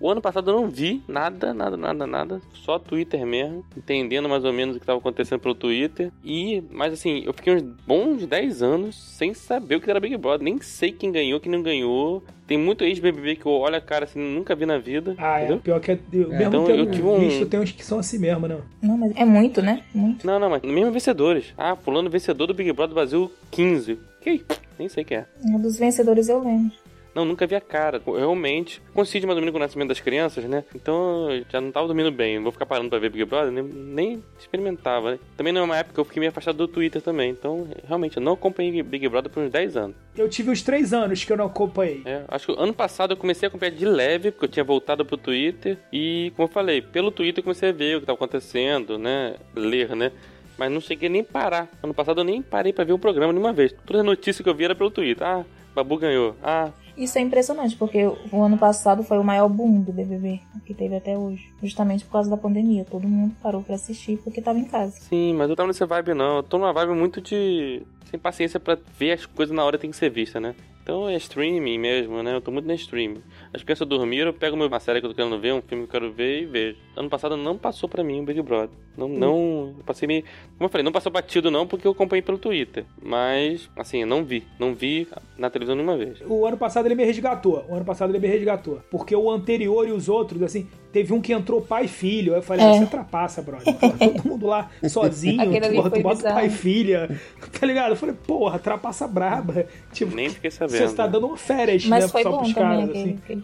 O 0.02 0.10
ano 0.10 0.20
passado 0.20 0.50
eu 0.50 0.56
não 0.60 0.68
vi 0.68 1.00
nada, 1.06 1.54
nada, 1.54 1.76
nada, 1.76 2.06
nada. 2.08 2.40
Só 2.54 2.76
Twitter 2.76 3.24
mesmo. 3.24 3.64
Entendendo 3.76 4.28
mais 4.28 4.44
ou 4.44 4.52
menos 4.52 4.74
o 4.74 4.78
que 4.80 4.82
estava 4.82 4.98
acontecendo 4.98 5.38
pelo 5.38 5.54
Twitter. 5.54 6.10
E, 6.24 6.60
mas 6.72 6.92
assim, 6.92 7.22
eu 7.24 7.32
fiquei 7.32 7.54
uns 7.54 7.62
bons 7.62 8.26
10 8.26 8.62
anos 8.64 8.96
sem 9.16 9.32
saber 9.32 9.76
o 9.76 9.80
que 9.80 9.88
era 9.88 10.00
Big 10.00 10.16
Brother. 10.16 10.42
Nem 10.42 10.60
sei 10.60 10.90
quem 10.90 11.12
ganhou, 11.12 11.38
quem 11.38 11.52
não 11.52 11.62
ganhou. 11.62 12.20
Tem 12.48 12.58
muito 12.58 12.82
ex-BBB 12.82 13.36
que 13.36 13.46
eu 13.46 13.52
olho 13.52 13.76
a 13.76 13.80
cara 13.80 14.04
assim, 14.04 14.18
nunca 14.18 14.56
vi 14.56 14.66
na 14.66 14.76
vida. 14.76 15.14
Ah, 15.18 15.38
é. 15.38 15.44
entendeu? 15.44 15.60
Pior 15.60 15.78
que 15.80 15.92
é, 15.92 15.98
eu, 16.12 16.28
mesmo 16.30 16.44
Então, 16.46 16.68
eu 16.68 16.90
tive 16.90 17.06
um- 17.06 17.20
visto, 17.20 17.46
tem 17.46 17.60
uns 17.60 17.70
que 17.70 17.84
são 17.84 18.00
assim 18.00 18.18
mesmo, 18.18 18.48
né? 18.48 18.58
Não, 18.82 18.98
mas 18.98 19.12
é 19.14 19.24
muito, 19.24 19.62
né? 19.62 19.84
Muito. 19.94 20.26
Não, 20.26 20.40
não, 20.40 20.50
mas 20.50 20.62
mesmo 20.62 20.90
vencedores. 20.90 21.54
Ah, 21.56 21.76
fulano 21.76 22.10
vencedor 22.10 22.48
do 22.48 22.54
Big 22.54 22.72
Brother 22.72 22.92
Brasil 22.94 23.30
15. 23.52 24.00
Que? 24.20 24.42
Nem 24.76 24.88
sei 24.88 25.04
quem 25.04 25.18
é. 25.18 25.26
Um 25.44 25.60
dos 25.60 25.78
vencedores 25.78 26.28
eu 26.28 26.42
lembro. 26.42 26.72
Não, 27.14 27.24
nunca 27.24 27.46
vi 27.46 27.54
a 27.54 27.60
cara. 27.60 28.00
Eu, 28.06 28.14
realmente, 28.14 28.80
coincide 28.94 29.26
mais 29.26 29.36
ou 29.36 29.40
menos 29.42 29.52
com 29.52 29.58
o 29.58 29.60
nascimento 29.60 29.88
das 29.88 30.00
crianças, 30.00 30.44
né? 30.44 30.64
Então, 30.74 31.30
eu 31.30 31.44
já 31.48 31.60
não 31.60 31.70
tava 31.70 31.86
dormindo 31.86 32.10
bem. 32.10 32.36
Não 32.36 32.44
vou 32.44 32.52
ficar 32.52 32.66
parando 32.66 32.88
pra 32.88 32.98
ver 32.98 33.10
Big 33.10 33.24
Brother, 33.24 33.52
nem, 33.52 33.62
nem 33.62 34.24
experimentava, 34.38 35.12
né? 35.12 35.18
Também 35.36 35.52
não 35.52 35.60
é 35.60 35.64
uma 35.64 35.76
época 35.76 35.94
que 35.94 36.00
eu 36.00 36.04
fiquei 36.04 36.20
meio 36.20 36.30
afastado 36.30 36.56
do 36.56 36.68
Twitter 36.68 37.02
também. 37.02 37.30
Então, 37.30 37.68
realmente, 37.86 38.16
eu 38.16 38.22
não 38.22 38.32
acompanhei 38.32 38.82
Big 38.82 39.08
Brother 39.08 39.30
por 39.30 39.42
uns 39.42 39.50
10 39.50 39.76
anos. 39.76 39.96
Eu 40.16 40.28
tive 40.28 40.50
uns 40.50 40.62
três 40.62 40.92
anos 40.92 41.22
que 41.24 41.32
eu 41.32 41.36
não 41.36 41.46
acompanhei. 41.46 42.02
É, 42.04 42.22
acho 42.28 42.46
que 42.46 42.62
ano 42.62 42.72
passado 42.72 43.12
eu 43.12 43.16
comecei 43.16 43.46
a 43.46 43.48
acompanhar 43.48 43.72
de 43.72 43.84
leve, 43.84 44.30
porque 44.30 44.46
eu 44.46 44.50
tinha 44.50 44.64
voltado 44.64 45.04
pro 45.04 45.16
Twitter. 45.16 45.78
E, 45.92 46.32
como 46.34 46.48
eu 46.48 46.52
falei, 46.52 46.80
pelo 46.80 47.10
Twitter 47.10 47.40
eu 47.40 47.44
comecei 47.44 47.68
a 47.68 47.72
ver 47.72 47.96
o 47.96 48.00
que 48.00 48.06
tava 48.06 48.16
acontecendo, 48.16 48.98
né? 48.98 49.36
Ler, 49.54 49.94
né? 49.94 50.12
Mas 50.56 50.70
não 50.70 50.80
cheguei 50.80 51.08
nem 51.08 51.24
parar. 51.24 51.68
Ano 51.82 51.94
passado 51.94 52.20
eu 52.20 52.24
nem 52.24 52.40
parei 52.40 52.72
pra 52.72 52.84
ver 52.84 52.92
o 52.92 52.98
programa 52.98 53.32
nenhuma 53.32 53.52
vez. 53.52 53.74
Toda 53.84 54.00
a 54.00 54.04
notícia 54.04 54.42
que 54.42 54.48
eu 54.48 54.54
vi 54.54 54.64
era 54.64 54.74
pelo 54.74 54.90
Twitter. 54.90 55.26
Ah, 55.26 55.44
Babu 55.74 55.96
ganhou. 55.96 56.36
Ah, 56.42 56.70
Isso 56.96 57.18
é 57.18 57.20
impressionante, 57.20 57.76
porque 57.76 58.04
o 58.30 58.42
ano 58.42 58.58
passado 58.58 59.02
foi 59.02 59.18
o 59.18 59.24
maior 59.24 59.48
boom 59.48 59.80
do 59.80 59.92
BBB 59.92 60.40
que 60.64 60.74
teve 60.74 60.96
até 60.96 61.16
hoje. 61.16 61.50
Justamente 61.62 62.04
por 62.04 62.12
causa 62.12 62.30
da 62.30 62.36
pandemia. 62.36 62.84
Todo 62.84 63.08
mundo 63.08 63.34
parou 63.42 63.62
pra 63.62 63.74
assistir 63.74 64.18
porque 64.22 64.40
tava 64.40 64.58
em 64.58 64.64
casa. 64.64 64.92
sim, 65.00 65.34
mas 65.34 65.50
eu 65.50 65.56
tava 65.56 65.68
nessa 65.68 65.86
vibe 65.86 66.14
não. 66.14 66.36
Eu 66.36 66.42
tô 66.42 66.58
numa 66.58 66.72
vibe 66.72 66.92
muito 66.92 67.20
de. 67.20 67.82
sem 68.10 68.18
paciência 68.18 68.60
pra 68.60 68.76
ver 68.98 69.12
as 69.12 69.26
coisas 69.26 69.54
na 69.54 69.64
hora 69.64 69.76
que 69.76 69.82
tem 69.82 69.90
que 69.90 69.96
ser 69.96 70.10
vista, 70.10 70.38
né? 70.40 70.54
Então 70.82 71.08
é 71.08 71.16
streaming 71.16 71.78
mesmo, 71.78 72.22
né? 72.22 72.34
Eu 72.34 72.40
tô 72.40 72.50
muito 72.50 72.66
na 72.66 72.74
streaming. 72.74 73.22
As 73.54 73.62
crianças 73.62 73.86
dormiram, 73.86 74.28
eu 74.28 74.32
pego 74.34 74.56
uma 74.56 74.80
série 74.80 75.00
que 75.00 75.06
eu 75.06 75.10
tô 75.10 75.16
querendo 75.16 75.38
ver, 75.38 75.52
um 75.52 75.60
filme 75.60 75.86
que 75.86 75.88
eu 75.96 76.00
quero 76.00 76.12
ver 76.12 76.42
e 76.42 76.46
vejo. 76.46 76.78
Ano 76.96 77.10
passado 77.10 77.36
não 77.36 77.58
passou 77.58 77.88
pra 77.88 78.02
mim 78.02 78.20
o 78.20 78.24
Big 78.24 78.40
Brother. 78.40 78.70
Não, 78.96 79.08
não. 79.08 79.74
Eu 79.78 79.84
passei 79.84 80.06
meio. 80.06 80.22
Como 80.22 80.64
eu 80.64 80.68
falei, 80.68 80.84
não 80.84 80.92
passou 80.92 81.10
batido 81.12 81.50
não 81.50 81.66
porque 81.66 81.86
eu 81.86 81.92
acompanhei 81.92 82.22
pelo 82.22 82.38
Twitter. 82.38 82.84
Mas, 83.02 83.68
assim, 83.76 84.00
eu 84.02 84.06
não 84.06 84.24
vi. 84.24 84.44
Não 84.58 84.74
vi 84.74 85.06
na 85.38 85.48
televisão 85.50 85.74
nenhuma 85.74 85.96
vez. 85.96 86.18
O 86.26 86.46
ano 86.46 86.56
passado 86.56 86.86
ele 86.86 86.94
me 86.94 87.04
resgatou. 87.04 87.64
O 87.68 87.74
ano 87.74 87.84
passado 87.84 88.10
ele 88.10 88.18
me 88.18 88.26
resgatou. 88.28 88.80
Porque 88.90 89.14
o 89.16 89.30
anterior 89.30 89.88
e 89.88 89.92
os 89.92 90.08
outros, 90.10 90.42
assim, 90.42 90.66
teve 90.92 91.12
um 91.14 91.20
que 91.22 91.32
entrou 91.32 91.60
pai 91.62 91.86
e 91.86 91.88
filho. 91.88 92.32
Aí 92.34 92.38
eu 92.38 92.42
falei, 92.42 92.64
É. 92.66 92.68
ah, 92.70 92.74
você 92.80 92.86
trapaça, 92.86 93.40
brother. 93.42 93.74
Todo 93.98 94.28
mundo 94.28 94.46
lá 94.46 94.70
sozinho. 94.88 95.36
Porra, 95.74 95.90
tu 95.90 96.00
bota 96.02 96.16
bizarro. 96.16 96.34
pai 96.36 96.46
e 96.46 96.50
filha. 96.50 97.20
Tá 97.58 97.66
ligado? 97.66 97.90
Eu 97.90 97.96
falei, 97.96 98.14
porra, 98.26 98.58
trapaça 98.58 99.06
braba. 99.06 99.66
Tipo, 99.92 100.14
Nem 100.16 100.28
fiquei 100.30 100.50
sabendo. 100.50 100.78
você 100.78 100.84
está 100.84 101.06
dando 101.06 101.26
uma 101.28 101.36
férias, 101.36 101.84
Mas 101.86 102.04
né? 102.04 102.10
foi 102.10 102.22
só 102.22 102.30
bom 102.30 102.38
pros 102.38 102.52
caras, 102.52 102.90
assim. 102.90 103.18
aquele. 103.22 103.41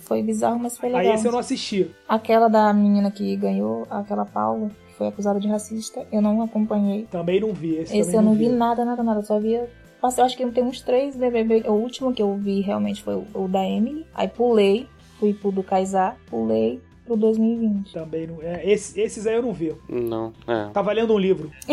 Foi 0.00 0.22
bizarro, 0.22 0.58
mas 0.58 0.76
foi 0.76 0.88
legal. 0.88 1.12
Aí 1.12 1.14
esse 1.14 1.26
eu 1.26 1.32
não 1.32 1.38
assisti. 1.38 1.90
Aquela 2.08 2.48
da 2.48 2.72
menina 2.72 3.10
que 3.10 3.36
ganhou, 3.36 3.86
aquela 3.90 4.24
Paula, 4.24 4.70
que 4.88 4.94
foi 4.94 5.08
acusada 5.08 5.38
de 5.38 5.48
racista, 5.48 6.06
eu 6.10 6.20
não 6.22 6.42
acompanhei. 6.42 7.06
Também 7.10 7.40
não 7.40 7.52
vi. 7.52 7.76
Esse, 7.76 7.96
Esse 7.96 8.14
eu 8.14 8.22
não 8.22 8.32
vi. 8.32 8.46
vi 8.46 8.48
nada, 8.50 8.84
nada, 8.84 9.02
nada. 9.02 9.22
Só 9.22 9.38
via. 9.38 9.68
Passei, 10.00 10.22
acho 10.22 10.36
que 10.36 10.46
tem 10.50 10.64
uns 10.64 10.80
três 10.80 11.16
BBB. 11.16 11.64
O 11.66 11.72
último 11.72 12.12
que 12.12 12.22
eu 12.22 12.34
vi 12.36 12.60
realmente 12.60 13.02
foi 13.02 13.16
o, 13.16 13.26
o 13.34 13.48
da 13.48 13.64
Emily. 13.66 14.06
Aí 14.14 14.28
pulei, 14.28 14.88
fui 15.18 15.34
pro 15.34 15.50
do 15.50 15.62
Kaysar, 15.62 16.16
pulei 16.30 16.80
pro 17.08 17.16
2020. 17.16 17.92
Também 17.92 18.26
não. 18.28 18.40
É, 18.42 18.62
esse- 18.70 19.00
esses 19.00 19.26
aí 19.26 19.34
eu 19.34 19.42
não 19.42 19.52
vi. 19.52 19.74
Não, 19.88 20.32
é. 20.46 20.68
Tava 20.72 20.92
lendo 20.92 21.12
um 21.12 21.18
livro. 21.18 21.50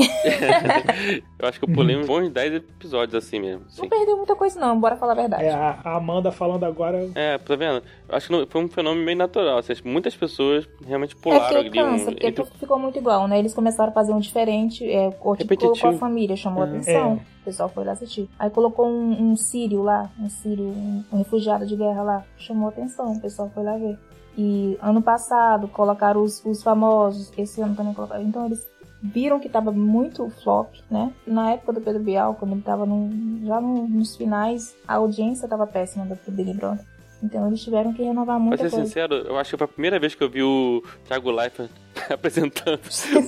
Eu 1.37 1.49
acho 1.49 1.59
que 1.59 1.69
eu 1.69 1.73
pulei 1.73 1.95
uns 1.95 2.07
bons 2.07 2.29
10 2.29 2.55
episódios 2.55 3.13
assim 3.13 3.39
mesmo. 3.39 3.61
Não 3.65 3.69
Sim. 3.83 3.89
perdeu 3.89 4.17
muita 4.17 4.35
coisa, 4.35 4.59
não, 4.59 4.79
bora 4.79 4.95
falar 4.95 5.11
a 5.11 5.15
verdade. 5.15 5.43
É, 5.43 5.51
a 5.53 5.79
a 5.83 5.95
Amanda 5.97 6.31
falando 6.31 6.63
agora. 6.63 7.09
É, 7.13 7.37
tá 7.37 7.55
vendo? 7.55 7.83
Eu 8.09 8.15
acho 8.15 8.27
que 8.27 8.33
não- 8.33 8.47
foi 8.47 8.63
um 8.63 8.67
fenômeno 8.69 9.05
meio 9.05 9.17
natural. 9.17 9.57
assim, 9.59 9.73
muitas 9.83 10.15
pessoas 10.15 10.67
realmente 10.87 11.13
É 11.15 11.21
pularam 11.21 11.43
porque 11.43 11.57
ali 11.57 11.69
cansa, 11.69 12.03
um. 12.09 12.13
porque 12.13 12.27
entre- 12.27 12.43
tudo 12.45 12.57
ficou 12.57 12.79
muito 12.79 12.97
igual, 12.97 13.27
né? 13.27 13.37
Eles 13.37 13.53
começaram 13.53 13.91
a 13.91 13.93
fazer 13.93 14.13
um 14.13 14.19
diferente, 14.19 14.89
é, 14.89 15.07
o 15.21 15.35
tipo 15.35 15.55
colocou 15.57 15.89
a 15.89 15.93
família, 15.93 16.35
chamou 16.35 16.63
a 16.63 16.67
É. 16.67 16.69
atenção. 16.69 17.11
É. 17.13 17.35
O 17.41 17.45
pessoal 17.45 17.69
foi 17.69 17.83
lá 17.83 17.91
assistir. 17.91 18.27
Aí 18.39 18.49
colocou 18.49 18.87
um, 18.87 19.31
um 19.31 19.35
sírio 19.35 19.83
lá, 19.83 20.09
um 20.19 20.29
sírio, 20.29 20.63
um, 20.65 21.03
um 21.11 21.17
refugiado 21.17 21.65
de 21.67 21.75
guerra 21.75 22.01
lá, 22.01 22.23
chamou 22.37 22.67
a 22.67 22.69
atenção, 22.71 23.11
o 23.13 23.21
pessoal 23.21 23.51
foi 23.53 23.63
lá 23.63 23.77
ver. 23.77 23.97
E 24.37 24.77
ano 24.81 25.01
passado 25.01 25.67
colocaram 25.67 26.21
os, 26.21 26.43
os 26.45 26.61
famosos, 26.61 27.31
esse 27.37 27.61
ano 27.61 27.75
também 27.75 27.93
colocaram. 27.93 28.23
Então 28.23 28.45
eles 28.45 28.65
viram 29.01 29.39
que 29.39 29.47
tava 29.47 29.71
muito 29.71 30.29
flop, 30.43 30.73
né? 30.89 31.13
Na 31.25 31.51
época 31.51 31.73
do 31.73 31.81
Pedro 31.81 32.01
Bial, 32.03 32.33
quando 32.35 32.53
ele 32.53 32.61
tava 32.61 32.85
no- 32.85 33.45
já 33.45 33.61
no- 33.61 33.87
nos 33.87 34.15
finais, 34.15 34.75
a 34.87 34.95
audiência 34.95 35.47
tava 35.47 35.65
péssima 35.67 36.05
do 36.05 36.17
Big 36.31 36.53
Brother. 36.53 36.83
Então 37.23 37.47
eles 37.47 37.63
tiveram 37.63 37.93
que 37.93 38.03
renovar 38.03 38.35
Pra 38.35 38.39
muita 38.45 38.63
ser 38.63 38.69
coisa. 38.71 38.85
sincero, 38.85 39.15
eu 39.15 39.37
acho 39.37 39.51
que 39.51 39.57
foi 39.57 39.65
a 39.65 39.67
primeira 39.69 39.99
vez 39.99 40.13
que 40.15 40.23
eu 40.23 40.29
vi 40.29 40.43
o 40.43 40.83
Thiago 41.07 41.31
Leifert 41.31 41.71
apresentando. 42.13 42.79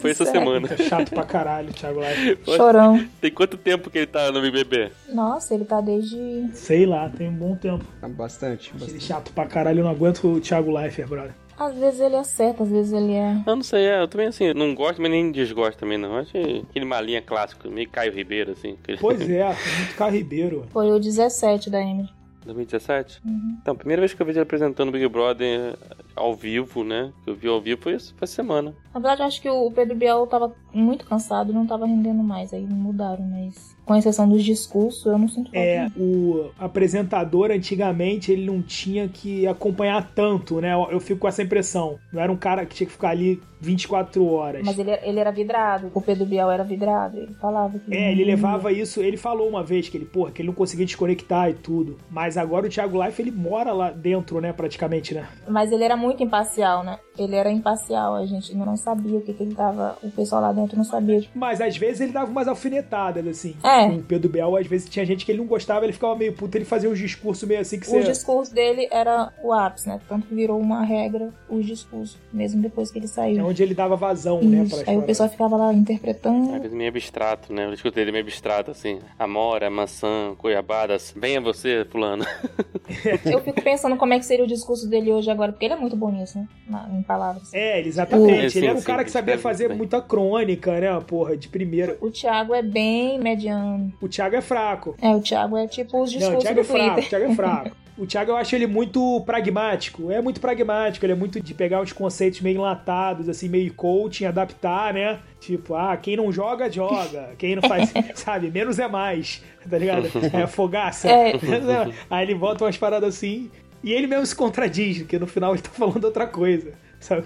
Foi 0.02 0.12
essa 0.12 0.26
Sério? 0.26 0.42
semana. 0.42 0.68
Tá 0.68 0.78
chato 0.78 1.10
pra 1.10 1.24
caralho, 1.24 1.74
Thiago 1.74 2.00
Live. 2.00 2.40
Chorão. 2.46 3.06
Tem 3.22 3.32
quanto 3.32 3.58
tempo 3.58 3.90
que 3.90 4.00
ele 4.00 4.08
tá 4.08 4.32
no 4.32 4.42
BBB? 4.42 4.92
Nossa, 5.10 5.54
ele 5.54 5.66
tá 5.66 5.82
desde. 5.82 6.48
Sei 6.54 6.86
lá, 6.86 7.10
tem 7.10 7.28
um 7.30 7.34
bom 7.36 7.56
tempo. 7.56 7.86
Tá 8.02 8.08
Bastante, 8.08 8.72
bastante. 8.74 9.04
chato 9.04 9.32
pra 9.34 9.46
caralho, 9.46 9.80
eu 9.80 9.84
não 9.84 9.92
aguento 9.92 10.28
o 10.28 10.40
Thiago 10.40 10.72
Leifert, 10.72 11.08
brother. 11.08 11.34
Às 11.60 11.74
vezes 11.76 12.00
ele 12.00 12.16
acerta, 12.16 12.62
às 12.64 12.70
vezes 12.70 12.94
ele 12.94 13.14
é. 13.14 13.42
Eu 13.46 13.56
não 13.56 13.64
sei, 13.64 13.86
é, 13.88 14.00
eu 14.02 14.08
também 14.08 14.28
assim, 14.28 14.54
não 14.54 14.76
gosto, 14.76 15.02
mas 15.02 15.10
nem 15.10 15.32
desgosto 15.32 15.80
também 15.80 15.98
não. 15.98 16.16
Acho 16.18 16.32
que 16.32 16.64
aquele 16.70 16.86
malinha 16.86 17.22
clássico, 17.22 17.68
meio 17.70 17.90
Caio 17.90 18.14
Ribeiro, 18.14 18.52
assim. 18.52 18.78
Pois 19.00 19.22
é, 19.28 19.44
muito 19.78 19.96
Caio 19.98 20.14
Ribeiro. 20.14 20.66
Foi 20.70 20.92
o 20.92 21.00
17 21.00 21.70
da 21.72 21.82
Emily. 21.82 22.10
2017? 22.48 23.22
Uhum. 23.26 23.58
Então, 23.62 23.74
a 23.74 23.78
primeira 23.78 24.02
vez 24.02 24.14
que 24.14 24.22
eu 24.22 24.26
vi 24.26 24.32
ele 24.34 24.40
apresentando 24.42 24.90
o 24.90 24.92
Big 24.92 25.08
Brother 25.08 25.78
ao 26.16 26.34
vivo, 26.36 26.84
né? 26.84 27.14
Que 27.24 27.30
eu 27.30 27.36
vi 27.36 27.48
ao 27.48 27.62
vivo 27.62 27.82
foi, 27.82 27.94
isso- 27.96 28.14
foi 28.18 28.28
semana. 28.28 28.74
Na 28.94 29.00
verdade, 29.00 29.22
eu 29.22 29.28
acho 29.28 29.42
que 29.42 29.50
o 29.50 29.72
Pedro 29.72 29.96
Bial 29.96 30.26
tava 30.28 30.54
muito 30.74 31.06
cansado 31.06 31.52
e 31.52 31.56
não 31.56 31.68
tava 31.68 31.86
rendendo 31.86 32.24
mais. 32.24 32.54
Aí 32.54 32.66
mudaram, 32.66 33.24
mas. 33.24 33.77
Com 33.88 33.96
exceção 33.96 34.28
dos 34.28 34.44
discursos, 34.44 35.06
eu 35.06 35.18
não 35.18 35.30
sinto 35.30 35.46
falta. 35.46 35.58
É, 35.58 35.90
o 35.98 36.52
apresentador 36.60 37.52
antigamente 37.52 38.34
ele 38.34 38.46
não 38.46 38.62
tinha 38.62 39.08
que 39.08 39.48
acompanhar 39.48 40.12
tanto, 40.14 40.60
né? 40.60 40.74
Eu, 40.74 40.90
eu 40.92 41.00
fico 41.00 41.22
com 41.22 41.28
essa 41.28 41.42
impressão. 41.42 41.98
Não 42.12 42.22
era 42.22 42.30
um 42.30 42.36
cara 42.36 42.66
que 42.66 42.76
tinha 42.76 42.86
que 42.86 42.92
ficar 42.92 43.12
ali 43.12 43.42
24 43.60 44.26
horas. 44.26 44.62
Mas 44.66 44.78
ele, 44.78 44.92
ele 45.02 45.20
era 45.20 45.32
vidrado. 45.32 45.90
O 45.94 46.02
Pedro 46.02 46.26
Bial 46.26 46.52
era 46.52 46.64
vidrado. 46.64 47.18
Ele 47.18 47.34
falava 47.36 47.80
que. 47.80 47.96
É, 47.96 48.12
ele 48.12 48.26
levava 48.26 48.72
isso, 48.72 49.02
ele 49.02 49.18
falou 49.18 49.48
uma 49.48 49.64
vez 49.64 49.90
que 49.90 49.98
ele, 49.98 50.06
porra, 50.06 50.32
que 50.32 50.42
ele 50.42 50.48
não 50.48 50.56
conseguia 50.56 50.86
desconectar 50.86 51.50
e 51.50 51.54
tudo. 51.54 51.98
Mas 52.10 52.38
agora 52.38 52.66
o 52.66 52.70
Thiago 52.70 53.04
Life, 53.04 53.22
ele 53.22 53.32
mora 53.32 53.72
lá 53.72 53.90
dentro, 53.92 54.40
né, 54.42 54.54
praticamente, 54.54 55.14
né? 55.14 55.28
Mas 55.48 55.72
ele 55.72 55.84
era 55.84 55.96
muito 55.96 56.22
imparcial, 56.22 56.84
né? 56.84 57.00
Ele 57.18 57.36
era 57.36 57.52
imparcial. 57.52 58.16
A 58.16 58.26
gente 58.26 58.54
não 58.56 58.78
sabia 58.78 59.18
o 59.18 59.22
que, 59.22 59.34
que 59.34 59.44
ele 59.44 59.56
tava. 59.56 59.98
O 60.04 60.12
pessoal 60.12 60.42
lá 60.42 60.52
dentro 60.52 60.78
não 60.78 60.84
sabia. 60.84 61.24
Mas 61.34 61.62
às 61.62 61.78
vezes 61.78 62.02
ele 62.02 62.12
dava 62.12 62.30
umas 62.30 62.48
alfinetadas, 62.48 63.26
assim. 63.26 63.56
É. 63.64 63.77
Com 63.86 63.96
o 63.98 64.02
Pedro 64.04 64.30
Biel, 64.30 64.56
às 64.58 64.68
vezes 64.68 64.90
tinha 64.90 65.06
gente 65.06 65.26
que 65.26 65.32
ele 65.32 65.40
não 65.40 65.46
gostava, 65.48 65.86
ele 65.86 65.94
ficava 65.94 66.16
meio 66.16 66.34
puto, 66.34 66.58
ele 66.58 66.66
fazia 66.66 66.90
uns 66.90 66.98
discursos 67.00 67.48
meio 67.48 67.60
assim 67.62 67.80
que 67.80 67.88
O 67.88 67.92
você... 67.92 68.04
discurso 68.04 68.54
dele 68.54 68.88
era 68.92 69.32
o 69.44 69.52
ápice, 69.54 69.88
né? 69.88 70.00
Tanto 70.08 70.28
que 70.28 70.36
virou 70.36 70.60
uma 70.60 70.84
regra 70.84 71.30
os 71.50 71.66
discursos, 71.66 72.18
mesmo 72.34 72.62
depois 72.62 72.92
que 72.92 72.98
ele 73.00 73.06
É 73.06 73.10
saiu. 73.10 73.46
onde 73.46 73.62
ele 73.64 73.74
dava 73.74 73.96
vazão, 73.96 74.42
né, 74.42 74.64
Isso. 74.64 74.70
pra 74.70 74.78
Aí 74.78 74.82
história. 74.82 75.00
o 75.00 75.04
pessoal 75.04 75.30
ficava 75.30 75.56
lá 75.58 75.70
Às 75.70 75.78
interpretando. 75.78 76.52
vezes 76.60 76.72
meio 76.74 76.90
abstrato, 76.90 77.54
né? 77.54 77.66
Eu 77.66 77.74
escutei 77.74 78.04
ele 78.04 78.12
meio 78.12 78.24
abstrato, 78.24 78.72
assim. 78.72 79.00
Amora, 79.18 79.70
maçã, 79.70 80.34
goiabadas, 80.38 81.14
venha 81.16 81.40
você, 81.42 81.86
fulano. 81.90 82.26
Eu 83.26 83.42
fico 83.42 83.62
pensando 83.62 83.96
como 83.98 84.14
é 84.14 84.20
que 84.20 84.26
seria 84.26 84.44
o 84.46 84.48
discurso 84.48 84.88
dele 84.90 85.12
hoje 85.12 85.30
agora, 85.30 85.52
porque 85.52 85.66
ele 85.66 85.74
é 85.74 85.78
muito 85.78 85.96
bom 85.96 86.12
nisso, 86.12 86.38
né? 86.38 86.48
Na- 86.70 86.90
em 86.92 87.02
palavras. 87.04 87.54
É, 87.54 87.80
ele- 87.80 87.90
exatamente. 87.90 88.52
Sim, 88.52 88.60
ele 88.60 88.68
era 88.68 88.76
um 88.76 88.80
sim, 88.80 88.86
cara 88.86 89.04
que 89.04 89.12
sabia 89.12 89.38
fazer 89.38 89.68
bem. 89.70 89.78
muita 89.78 90.02
crônica, 90.02 90.80
né, 90.80 91.00
porra, 91.06 91.36
de 91.36 91.48
primeira. 91.50 91.98
O 92.02 92.10
Thiago 92.10 92.54
é 92.54 92.62
bem 92.62 93.20
mediano. 93.20 93.67
O 94.02 94.08
Thiago 94.08 94.36
é 94.36 94.42
fraco. 94.42 94.96
É, 95.02 95.10
o 95.10 95.22
Thiago 95.22 95.58
é 95.58 95.68
tipo 95.68 96.02
os 96.02 96.12
Não, 96.12 96.18
o 96.18 96.20
discursos 96.20 96.44
Thiago 96.44 96.60
é 96.60 96.64
fraco, 96.64 96.84
o 96.84 96.94
Twitter. 96.94 97.10
Thiago 97.10 97.32
é 97.32 97.36
fraco. 97.36 97.76
O 97.98 98.06
Thiago 98.06 98.30
eu 98.30 98.38
acho 98.38 98.56
ele 98.56 98.68
muito 98.68 99.24
pragmático. 99.26 100.12
É 100.12 100.22
muito 100.22 100.40
pragmático, 100.40 101.04
ele 101.04 101.14
é 101.14 101.16
muito 101.16 101.42
de 101.42 101.54
pegar 101.56 101.82
uns 101.82 101.92
conceitos 101.92 102.42
meio 102.42 102.58
enlatados, 102.58 103.28
assim, 103.28 103.50
meio 103.50 103.74
coaching, 103.74 104.26
adaptar, 104.26 104.94
né? 104.94 105.18
Tipo, 105.40 105.74
ah, 105.74 105.98
quem 105.98 106.16
não 106.16 106.32
joga, 106.32 106.72
joga. 106.72 107.32
Quem 107.40 107.56
não 107.56 107.64
faz, 107.68 107.92
sabe, 108.14 108.52
menos 108.52 108.78
é 108.78 108.88
mais, 108.88 109.44
tá 109.68 109.80
ligado? 109.80 110.08
É 110.32 110.46
fogaça. 110.46 111.10
É. 111.10 111.34
Aí 112.08 112.24
ele 112.24 112.36
bota 112.36 112.66
umas 112.66 112.78
paradas 112.78 113.16
assim, 113.16 113.50
e 113.84 113.92
ele 113.92 114.06
mesmo 114.06 114.28
se 114.28 114.36
contradiz, 114.36 115.00
porque 115.00 115.18
no 115.18 115.26
final 115.26 115.54
ele 115.54 115.64
tá 115.64 115.72
falando 115.72 116.04
outra 116.04 116.28
coisa, 116.28 116.74
sabe? 117.00 117.24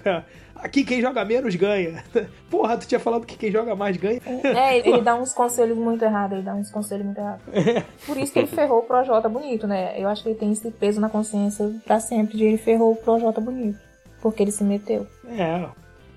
Aqui 0.62 0.84
quem 0.84 1.00
joga 1.00 1.24
menos 1.24 1.56
ganha. 1.56 2.04
Porra, 2.48 2.78
tu 2.78 2.86
tinha 2.86 3.00
falado 3.00 3.26
que 3.26 3.36
quem 3.36 3.50
joga 3.50 3.74
mais 3.74 3.96
ganha. 3.96 4.20
É, 4.44 4.78
ele 4.78 5.00
dá 5.00 5.16
uns 5.16 5.32
conselhos 5.32 5.76
muito 5.76 6.04
errados, 6.04 6.36
ele 6.36 6.46
dá 6.46 6.54
uns 6.54 6.70
conselhos 6.70 7.04
muito 7.04 7.18
errados. 7.18 7.42
Por 8.06 8.16
isso 8.16 8.32
que 8.32 8.38
ele 8.38 8.46
ferrou 8.46 8.78
o 8.78 8.82
Projota 8.82 9.28
bonito, 9.28 9.66
né? 9.66 10.00
Eu 10.00 10.08
acho 10.08 10.22
que 10.22 10.28
ele 10.28 10.38
tem 10.38 10.52
esse 10.52 10.70
peso 10.70 11.00
na 11.00 11.08
consciência 11.08 11.68
pra 11.84 11.98
sempre 11.98 12.36
de 12.36 12.44
ele 12.44 12.58
ferrou 12.58 12.92
o 12.92 12.96
Projota 12.96 13.40
bonito. 13.40 13.78
Porque 14.20 14.42
ele 14.42 14.52
se 14.52 14.62
meteu. 14.62 15.04
É, 15.26 15.68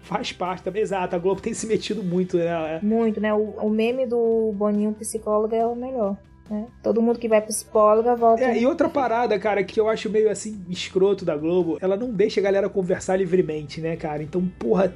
faz 0.03 0.31
parte 0.31 0.63
também. 0.63 0.83
Exato, 0.83 1.15
a 1.15 1.19
Globo 1.19 1.41
tem 1.41 1.53
se 1.55 1.65
metido 1.65 2.03
muito, 2.03 2.37
né? 2.37 2.79
Muito, 2.83 3.19
né? 3.19 3.33
O, 3.33 3.55
o 3.61 3.69
meme 3.69 4.05
do 4.05 4.53
Boninho 4.55 4.93
psicólogo 4.93 5.55
é 5.55 5.65
o 5.65 5.75
melhor. 5.75 6.15
Né? 6.49 6.65
Todo 6.83 7.01
mundo 7.01 7.17
que 7.19 7.27
vai 7.27 7.41
pro 7.41 7.49
psicóloga 7.49 8.15
volta. 8.15 8.43
É, 8.43 8.59
e 8.61 8.65
outra 8.65 8.87
parada, 8.87 9.37
cara, 9.39 9.63
que 9.63 9.79
eu 9.79 9.89
acho 9.89 10.09
meio 10.09 10.29
assim, 10.29 10.63
escroto 10.69 11.25
da 11.25 11.35
Globo, 11.35 11.77
ela 11.81 11.95
não 11.97 12.11
deixa 12.11 12.39
a 12.39 12.43
galera 12.43 12.69
conversar 12.69 13.17
livremente, 13.17 13.81
né, 13.81 13.95
cara? 13.95 14.21
Então, 14.21 14.45
porra, 14.59 14.93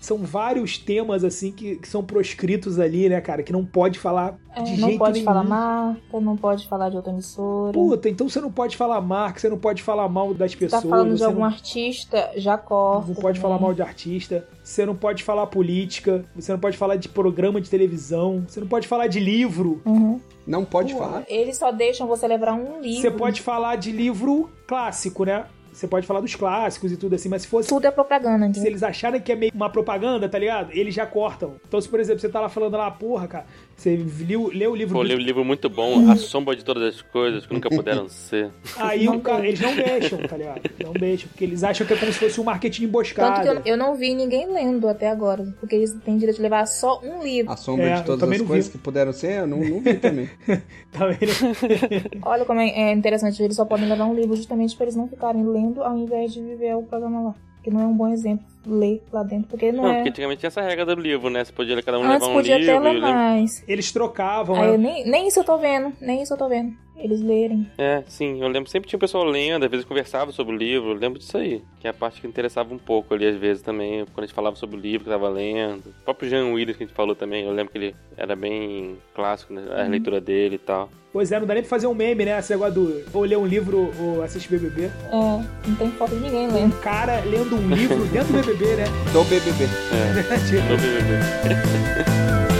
são 0.00 0.18
vários 0.18 0.76
temas, 0.78 1.24
assim, 1.24 1.50
que, 1.50 1.76
que 1.76 1.88
são 1.88 2.04
proscritos 2.04 2.78
ali, 2.78 3.08
né, 3.08 3.20
cara? 3.22 3.42
Que 3.42 3.52
não 3.52 3.64
pode 3.64 3.98
falar 3.98 4.38
É, 4.54 4.62
de 4.62 4.78
não 4.78 4.88
jeito 4.88 4.98
pode 4.98 5.12
nenhum. 5.14 5.24
falar 5.24 5.42
marca, 5.42 6.20
não 6.20 6.36
pode 6.36 6.68
falar 6.68 6.90
de 6.90 6.96
outra 6.96 7.10
emissora. 7.10 7.72
Puta, 7.72 8.08
então 8.08 8.28
você 8.28 8.40
não 8.40 8.52
pode 8.52 8.76
falar 8.76 9.00
marca, 9.00 9.40
você 9.40 9.48
não 9.48 9.58
pode 9.58 9.82
falar 9.82 10.08
mal 10.08 10.32
das 10.34 10.52
tá 10.52 10.58
pessoas, 10.58 10.84
falando 10.84 11.12
de 11.12 11.18
você 11.18 11.24
algum 11.24 11.40
não, 11.40 11.46
artista, 11.46 12.30
já 12.36 12.56
corta. 12.58 13.08
não 13.08 13.14
pode 13.14 13.22
também. 13.38 13.42
falar 13.42 13.58
mal 13.58 13.72
de 13.74 13.82
artista, 13.82 14.46
você 14.62 14.84
não 14.86 14.94
pode 14.94 15.24
falar 15.24 15.46
política, 15.46 16.24
você 16.36 16.52
não 16.52 16.58
pode 16.60 16.76
falar 16.76 16.96
de 16.96 17.08
programa 17.08 17.60
de 17.60 17.68
televisão, 17.70 18.44
você 18.46 18.60
não 18.60 18.68
pode 18.68 18.86
falar 18.86 19.06
de 19.06 19.18
livro, 19.18 19.80
Uhum. 19.86 20.20
Não 20.46 20.64
pode 20.64 20.92
Pô, 20.92 20.98
falar. 21.00 21.24
Eles 21.28 21.56
só 21.56 21.70
deixam 21.72 22.06
você 22.06 22.26
levar 22.26 22.52
um 22.52 22.80
livro. 22.80 23.00
você 23.00 23.10
pode 23.10 23.40
falar 23.42 23.76
de 23.76 23.90
livro 23.92 24.50
clássico, 24.66 25.24
né? 25.24 25.46
Você 25.72 25.88
pode 25.88 26.06
falar 26.06 26.20
dos 26.20 26.36
clássicos 26.36 26.92
e 26.92 26.96
tudo 26.96 27.16
assim, 27.16 27.28
mas 27.28 27.42
se 27.42 27.48
fosse 27.48 27.68
Tudo 27.68 27.84
é 27.84 27.90
propaganda, 27.90 28.44
Se 28.44 28.50
entendeu? 28.50 28.70
eles 28.70 28.82
acharem 28.84 29.20
que 29.20 29.32
é 29.32 29.34
meio 29.34 29.50
uma 29.52 29.68
propaganda, 29.68 30.28
tá 30.28 30.38
ligado? 30.38 30.70
Eles 30.72 30.94
já 30.94 31.04
cortam. 31.04 31.54
Então, 31.66 31.80
se 31.80 31.88
por 31.88 31.98
exemplo, 31.98 32.20
você 32.20 32.28
tá 32.28 32.40
lá 32.40 32.48
falando 32.48 32.76
lá, 32.76 32.88
porra, 32.92 33.26
cara, 33.26 33.46
você 33.76 33.96
leu, 34.26 34.50
leu 34.52 34.72
o 34.72 34.74
livro. 34.76 34.94
Pô, 34.94 35.02
li 35.02 35.14
um 35.14 35.18
livro 35.18 35.44
muito 35.44 35.68
bom, 35.68 36.10
A 36.10 36.16
Sombra 36.16 36.54
de 36.56 36.64
Todas 36.64 36.94
as 36.96 37.02
Coisas, 37.02 37.46
que 37.46 37.52
nunca 37.52 37.68
puderam 37.68 38.08
ser. 38.10 38.50
Aí 38.78 39.04
Não 39.04 39.16
o 39.16 39.20
cara, 39.20 39.46
eles 39.46 39.60
não 39.60 39.74
deixam, 39.74 40.18
tá 40.20 40.36
ligado? 40.36 40.62
Não 40.82 40.92
deixam, 40.92 41.28
porque 41.28 41.44
eles 41.44 41.62
acham 41.64 41.86
que 41.86 41.92
é 41.92 41.96
como 41.96 42.12
se 42.12 42.18
fosse 42.18 42.40
um 42.40 42.44
marketing 42.44 42.82
Tanto 42.82 42.88
emboscado. 42.88 43.42
que 43.62 43.68
eu, 43.68 43.72
eu 43.74 43.76
não 43.76 43.94
vi 43.94 44.14
ninguém 44.14 44.46
lendo 44.50 44.88
até 44.88 45.10
agora. 45.10 45.44
Porque 45.60 45.74
eles 45.74 45.92
têm 46.04 46.16
direito 46.16 46.36
de 46.36 46.42
levar 46.42 46.66
só 46.66 47.00
um 47.02 47.22
livro. 47.22 47.52
A 47.52 47.56
sombra 47.56 47.86
É, 47.86 47.94
de 47.96 48.04
todas 48.04 48.20
também 48.20 48.36
as 48.36 48.40
não 48.42 48.48
coisas 48.48 48.66
vi. 48.66 48.72
que 48.72 48.78
puderam 48.78 49.12
ser, 49.12 49.40
eu 49.40 49.46
não, 49.46 49.58
não 49.58 49.80
vi 49.80 49.94
também. 49.98 50.28
Tá 50.92 51.06
vendo? 51.06 51.32
Olha 52.22 52.44
como 52.44 52.60
é, 52.60 52.68
é 52.70 52.92
interessante. 52.92 53.42
Eles 53.42 53.56
só 53.56 53.64
podem 53.64 53.88
levar 53.88 54.06
um 54.06 54.14
livro 54.14 54.36
justamente 54.36 54.76
para 54.76 54.84
eles 54.86 54.96
não 54.96 55.08
ficarem 55.08 55.44
lendo 55.46 55.82
ao 55.82 55.96
invés 55.98 56.32
de 56.32 56.40
viver 56.42 56.74
o 56.76 56.82
programa 56.82 57.22
lá. 57.22 57.34
Que 57.62 57.70
não 57.70 57.80
é 57.80 57.86
um 57.86 57.94
bom 57.96 58.08
exemplo 58.08 58.44
ler 58.66 59.02
lá 59.12 59.22
dentro. 59.22 59.48
Porque 59.48 59.70
não, 59.72 59.84
Não, 59.84 59.90
é. 59.90 59.94
porque 59.96 60.08
antigamente 60.10 60.40
tinha 60.40 60.48
essa 60.48 60.60
regra 60.62 60.84
do 60.86 60.94
livro, 61.00 61.30
né? 61.30 61.44
Você 61.44 61.52
podia 61.52 61.82
cada 61.82 61.98
um 61.98 62.02
Antes 62.04 62.14
levar 62.20 62.28
um 62.28 62.32
podia 62.34 62.58
livro. 62.58 62.76
até 62.78 62.88
e 62.88 62.92
ler 62.92 63.00
mais. 63.00 63.64
Eles 63.68 63.92
trocavam, 63.92 64.56
Aí 64.56 64.68
eu 64.68 64.78
né? 64.78 64.92
nem, 64.94 65.10
nem 65.10 65.28
isso 65.28 65.40
eu 65.40 65.44
tô 65.44 65.58
vendo. 65.58 65.92
Nem 66.00 66.22
isso 66.22 66.32
eu 66.34 66.38
tô 66.38 66.48
vendo. 66.48 66.72
Eles 66.96 67.20
lerem. 67.20 67.68
É, 67.76 68.02
sim, 68.06 68.40
eu 68.40 68.48
lembro 68.48 68.70
sempre 68.70 68.88
tinha 68.88 68.96
um 68.96 69.00
pessoal 69.00 69.24
lendo, 69.24 69.64
às 69.64 69.70
vezes 69.70 69.84
conversava 69.84 70.32
sobre 70.32 70.54
o 70.54 70.58
livro, 70.58 70.90
eu 70.90 70.94
lembro 70.94 71.18
disso 71.18 71.36
aí. 71.36 71.62
Que 71.80 71.86
é 71.86 71.90
a 71.90 71.94
parte 71.94 72.20
que 72.20 72.26
interessava 72.26 72.72
um 72.72 72.78
pouco 72.78 73.12
ali, 73.14 73.26
às 73.26 73.36
vezes 73.36 73.62
também, 73.62 74.04
quando 74.06 74.24
a 74.24 74.26
gente 74.26 74.34
falava 74.34 74.56
sobre 74.56 74.76
o 74.76 74.80
livro 74.80 75.04
que 75.04 75.10
tava 75.10 75.28
lendo. 75.28 75.88
O 75.88 76.04
próprio 76.04 76.28
Jean 76.30 76.46
Willis 76.52 76.76
que 76.76 76.84
a 76.84 76.86
gente 76.86 76.94
falou 76.96 77.14
também, 77.14 77.44
eu 77.44 77.52
lembro 77.52 77.72
que 77.72 77.78
ele 77.78 77.96
era 78.16 78.34
bem 78.36 78.96
clássico, 79.14 79.52
né? 79.52 79.62
A 79.70 79.88
leitura 79.88 80.20
dele 80.20 80.54
e 80.56 80.58
tal. 80.58 80.88
Pois 81.12 81.30
é, 81.30 81.38
não 81.38 81.46
dá 81.46 81.54
nem 81.54 81.62
pra 81.62 81.70
fazer 81.70 81.86
um 81.86 81.94
meme, 81.94 82.24
né? 82.24 82.38
Esse 82.38 82.52
negócio 82.52 82.74
do 82.74 83.04
ou 83.12 83.24
ler 83.24 83.38
um 83.38 83.46
livro 83.46 83.92
ou 84.00 84.22
assistir 84.22 84.50
BBB. 84.50 84.84
É, 84.84 84.88
não 85.12 85.76
tem 85.78 85.90
foto 85.92 86.14
de 86.14 86.20
ninguém 86.20 86.48
lendo. 86.48 86.74
Um 86.74 86.80
cara 86.80 87.20
lendo 87.24 87.54
um 87.54 87.68
livro 87.74 88.04
dentro 88.06 88.32
do 88.32 88.40
BBB, 88.40 88.76
né? 88.76 88.84
Do 89.12 89.24
BBB. 89.24 89.64
Tipo, 90.48 90.68
No 90.68 90.76
BBB. 90.76 92.44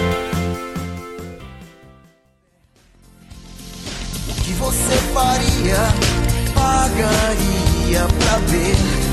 você 4.65 4.97
faria? 5.13 5.77
Pagaria 6.55 8.01
pra 8.19 8.39
ver 8.49 9.05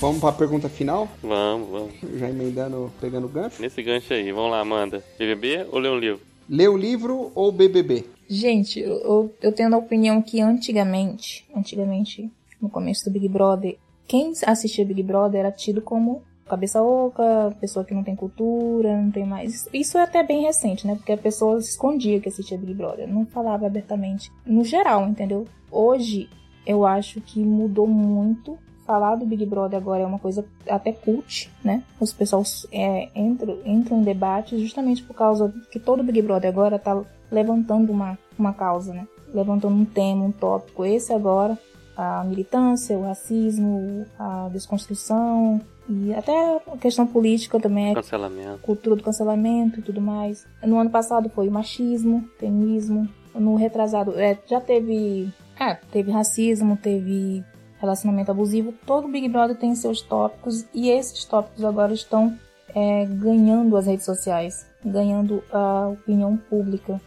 Vamos 0.00 0.20
pra 0.20 0.32
pergunta 0.32 0.68
final? 0.68 1.08
Vamos, 1.22 1.68
vamos. 1.70 1.92
Já 2.18 2.28
emendando, 2.28 2.92
pegando 3.00 3.26
o 3.26 3.30
gancho. 3.30 3.62
Nesse 3.62 3.82
gancho 3.82 4.12
aí, 4.12 4.32
vamos 4.32 4.50
lá, 4.50 4.60
Amanda. 4.60 5.02
BBB 5.18 5.66
ou 5.70 5.78
ler 5.78 5.90
um 5.90 5.98
livro? 5.98 6.20
Ler 6.46 6.68
o 6.68 6.76
livro 6.76 7.32
ou 7.34 7.50
BBB? 7.50 8.04
Gente, 8.28 8.80
eu, 8.80 9.32
eu 9.40 9.52
tenho 9.52 9.72
a 9.72 9.78
opinião 9.78 10.20
que 10.20 10.42
antigamente, 10.42 11.46
antigamente, 11.56 12.30
no 12.60 12.68
começo 12.68 13.04
do 13.04 13.10
Big 13.12 13.28
Brother, 13.28 13.78
quem 14.06 14.32
assistia 14.44 14.84
Big 14.84 15.02
Brother 15.02 15.40
era 15.40 15.52
tido 15.52 15.80
como 15.80 16.22
cabeça 16.48 16.82
oca, 16.82 17.54
pessoa 17.60 17.84
que 17.84 17.94
não 17.94 18.04
tem 18.04 18.14
cultura, 18.14 19.00
não 19.00 19.10
tem 19.10 19.24
mais. 19.24 19.68
Isso 19.72 19.98
é 19.98 20.02
até 20.02 20.22
bem 20.22 20.42
recente, 20.42 20.86
né? 20.86 20.94
Porque 20.94 21.12
a 21.12 21.16
pessoa 21.16 21.60
se 21.60 21.70
escondia 21.70 22.20
que 22.20 22.28
assistia 22.28 22.58
Big 22.58 22.74
Brother, 22.74 23.08
não 23.08 23.26
falava 23.26 23.66
abertamente. 23.66 24.30
No 24.46 24.64
geral, 24.64 25.06
entendeu? 25.08 25.46
Hoje, 25.70 26.28
eu 26.66 26.86
acho 26.86 27.20
que 27.20 27.42
mudou 27.44 27.86
muito. 27.86 28.58
Falar 28.86 29.16
do 29.16 29.24
Big 29.24 29.46
Brother 29.46 29.78
agora 29.78 30.02
é 30.02 30.06
uma 30.06 30.18
coisa 30.18 30.44
até 30.68 30.92
cult, 30.92 31.50
né? 31.64 31.82
Os 31.98 32.12
pessoal 32.12 32.42
é, 32.70 33.08
entram, 33.18 33.58
entram 33.64 34.00
em 34.00 34.04
debate 34.04 34.58
justamente 34.58 35.02
por 35.02 35.14
causa 35.14 35.54
que 35.72 35.80
todo 35.80 36.02
Big 36.02 36.20
Brother 36.20 36.50
agora 36.50 36.78
tá 36.78 37.02
levantando 37.30 37.90
uma, 37.90 38.18
uma 38.38 38.52
causa, 38.52 38.92
né? 38.92 39.08
Levantando 39.32 39.74
um 39.74 39.86
tema, 39.86 40.26
um 40.26 40.30
tópico. 40.30 40.84
Esse 40.84 41.14
agora, 41.14 41.58
a 41.96 42.24
militância, 42.24 42.98
o 42.98 43.04
racismo, 43.04 44.04
a 44.18 44.50
desconstrução, 44.52 45.62
e 45.88 46.14
até 46.14 46.60
a 46.72 46.76
questão 46.78 47.06
política 47.06 47.60
também, 47.60 47.92
a 47.92 47.94
Cancelamento. 47.94 48.58
cultura 48.62 48.96
do 48.96 49.02
cancelamento 49.02 49.80
e 49.80 49.82
tudo 49.82 50.00
mais. 50.00 50.46
No 50.62 50.78
ano 50.78 50.90
passado 50.90 51.28
foi 51.28 51.48
machismo, 51.50 52.28
feminismo. 52.38 53.08
No 53.34 53.56
retrasado, 53.56 54.18
é, 54.18 54.38
já 54.46 54.60
teve. 54.60 55.32
É, 55.58 55.74
teve 55.74 56.10
racismo, 56.10 56.76
teve 56.76 57.44
relacionamento 57.78 58.30
abusivo. 58.30 58.72
Todo 58.86 59.08
Big 59.08 59.28
Brother 59.28 59.56
tem 59.56 59.74
seus 59.74 60.00
tópicos 60.00 60.64
e 60.72 60.88
esses 60.88 61.24
tópicos 61.24 61.64
agora 61.64 61.92
estão 61.92 62.36
é, 62.74 63.04
ganhando 63.06 63.76
as 63.76 63.86
redes 63.86 64.04
sociais, 64.04 64.66
ganhando 64.84 65.42
a 65.52 65.88
opinião 65.88 66.36
pública. 66.36 67.00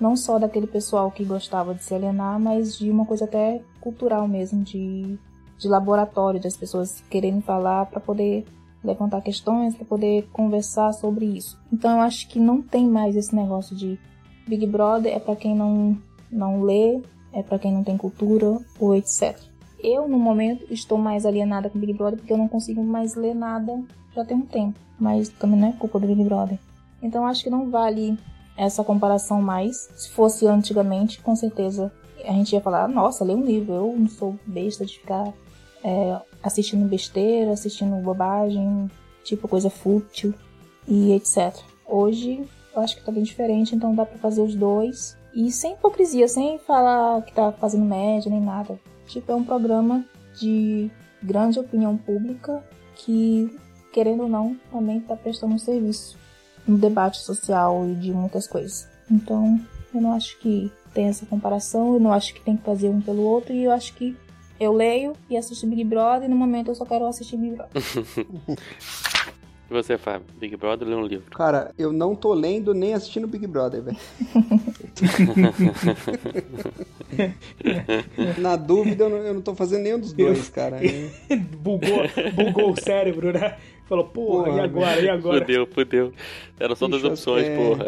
Não 0.00 0.16
só 0.16 0.38
daquele 0.38 0.66
pessoal 0.66 1.10
que 1.10 1.24
gostava 1.24 1.74
de 1.74 1.84
se 1.84 1.94
alienar, 1.94 2.38
mas 2.40 2.76
de 2.76 2.90
uma 2.90 3.06
coisa 3.06 3.24
até 3.26 3.60
cultural 3.80 4.26
mesmo, 4.26 4.62
de 4.62 5.18
de 5.58 5.68
laboratório, 5.68 6.40
das 6.40 6.56
pessoas 6.56 7.02
querendo 7.08 7.42
falar 7.42 7.86
para 7.86 8.00
poder 8.00 8.44
levantar 8.82 9.22
questões, 9.22 9.74
para 9.74 9.86
poder 9.86 10.28
conversar 10.32 10.92
sobre 10.92 11.24
isso. 11.24 11.58
Então 11.72 11.92
eu 11.92 12.00
acho 12.00 12.28
que 12.28 12.38
não 12.38 12.60
tem 12.60 12.86
mais 12.86 13.16
esse 13.16 13.34
negócio 13.34 13.74
de 13.74 13.98
Big 14.46 14.66
Brother 14.66 15.14
é 15.14 15.18
para 15.18 15.34
quem 15.34 15.56
não 15.56 15.96
não 16.30 16.62
lê, 16.62 17.00
é 17.32 17.42
para 17.42 17.58
quem 17.58 17.72
não 17.72 17.84
tem 17.84 17.96
cultura 17.96 18.58
ou 18.78 18.94
etc. 18.94 19.38
Eu 19.78 20.08
no 20.08 20.18
momento 20.18 20.66
estou 20.70 20.98
mais 20.98 21.24
alienada 21.24 21.70
com 21.70 21.78
Big 21.78 21.94
Brother 21.94 22.18
porque 22.18 22.32
eu 22.32 22.38
não 22.38 22.48
consigo 22.48 22.82
mais 22.82 23.14
ler 23.14 23.34
nada 23.34 23.82
já 24.14 24.24
tem 24.24 24.36
um 24.36 24.46
tempo, 24.46 24.78
mas 24.98 25.28
também 25.28 25.58
não 25.58 25.68
é 25.68 25.72
culpa 25.72 25.98
do 25.98 26.06
Big 26.06 26.22
Brother. 26.24 26.58
Então 27.02 27.26
acho 27.26 27.42
que 27.42 27.50
não 27.50 27.70
vale 27.70 28.18
essa 28.56 28.84
comparação 28.84 29.42
mais. 29.42 29.88
Se 29.96 30.10
fosse 30.10 30.46
antigamente, 30.46 31.20
com 31.20 31.34
certeza 31.34 31.92
a 32.24 32.32
gente 32.32 32.52
ia 32.52 32.60
falar, 32.60 32.88
nossa, 32.88 33.24
lê 33.24 33.34
um 33.34 33.44
livro, 33.44 33.74
eu 33.74 33.94
não 33.98 34.08
sou 34.08 34.36
besta 34.46 34.84
de 34.86 34.98
ficar 34.98 35.32
é, 35.84 36.18
assistindo 36.42 36.88
besteira, 36.88 37.52
assistindo 37.52 38.02
bobagem, 38.02 38.90
tipo 39.22 39.46
coisa 39.46 39.68
fútil 39.68 40.32
e 40.88 41.12
etc. 41.12 41.54
Hoje 41.86 42.42
eu 42.74 42.82
acho 42.82 42.96
que 42.96 43.04
tá 43.04 43.12
bem 43.12 43.22
diferente, 43.22 43.76
então 43.76 43.94
dá 43.94 44.06
pra 44.06 44.18
fazer 44.18 44.40
os 44.40 44.54
dois. 44.54 45.16
E 45.34 45.50
sem 45.50 45.74
hipocrisia, 45.74 46.26
sem 46.26 46.58
falar 46.58 47.22
que 47.22 47.32
tá 47.32 47.52
fazendo 47.52 47.84
média 47.84 48.30
nem 48.30 48.40
nada. 48.40 48.78
Tipo, 49.06 49.32
é 49.32 49.34
um 49.34 49.44
programa 49.44 50.04
de 50.38 50.90
grande 51.22 51.58
opinião 51.58 51.96
pública 51.96 52.64
que, 52.96 53.54
querendo 53.92 54.22
ou 54.22 54.28
não, 54.28 54.56
também 54.70 55.00
tá 55.00 55.14
prestando 55.14 55.54
um 55.54 55.58
serviço 55.58 56.16
no 56.66 56.78
debate 56.78 57.18
social 57.18 57.86
e 57.88 57.94
de 57.94 58.12
muitas 58.12 58.46
coisas. 58.46 58.88
Então, 59.10 59.60
eu 59.94 60.00
não 60.00 60.12
acho 60.12 60.38
que 60.38 60.72
tem 60.92 61.06
essa 61.06 61.26
comparação, 61.26 61.94
eu 61.94 62.00
não 62.00 62.12
acho 62.12 62.32
que 62.32 62.40
tem 62.40 62.56
que 62.56 62.64
fazer 62.64 62.88
um 62.88 63.00
pelo 63.00 63.22
outro, 63.22 63.52
e 63.52 63.64
eu 63.64 63.72
acho 63.72 63.94
que 63.94 64.16
eu 64.58 64.72
leio 64.72 65.14
e 65.28 65.36
assisto 65.36 65.66
Big 65.66 65.84
Brother, 65.84 66.28
e 66.28 66.30
no 66.30 66.36
momento 66.36 66.70
eu 66.70 66.74
só 66.74 66.84
quero 66.84 67.06
assistir 67.06 67.36
Big 67.36 67.56
Brother. 67.56 67.82
E 69.70 69.72
você, 69.72 69.96
Fábio? 69.96 70.26
Big 70.38 70.56
Brother 70.58 70.86
ou 70.86 70.94
ler 70.94 71.00
um 71.00 71.06
livro? 71.06 71.30
Cara, 71.30 71.72
eu 71.78 71.90
não 71.90 72.14
tô 72.14 72.34
lendo 72.34 72.74
nem 72.74 72.92
assistindo 72.92 73.26
Big 73.26 73.46
Brother, 73.46 73.82
velho. 73.82 73.96
Na 78.38 78.56
dúvida, 78.56 79.04
eu 79.04 79.10
não, 79.10 79.16
eu 79.16 79.34
não 79.34 79.40
tô 79.40 79.54
fazendo 79.54 79.82
nenhum 79.84 79.98
dos 79.98 80.12
dois, 80.12 80.50
cara. 80.50 80.78
bugou, 81.58 82.02
bugou 82.34 82.72
o 82.72 82.76
cérebro, 82.80 83.32
né? 83.32 83.56
Falou, 83.88 84.04
porra, 84.04 84.44
Porra, 84.44 84.56
e 84.56 84.60
agora? 84.60 85.00
E 85.00 85.08
agora? 85.08 85.40
Fudeu, 85.40 85.66
fudeu. 85.66 86.12
Eram 86.60 86.76
só 86.76 86.86
duas 86.86 87.02
opções, 87.04 87.46
é- 87.46 87.56
porra. 87.56 87.86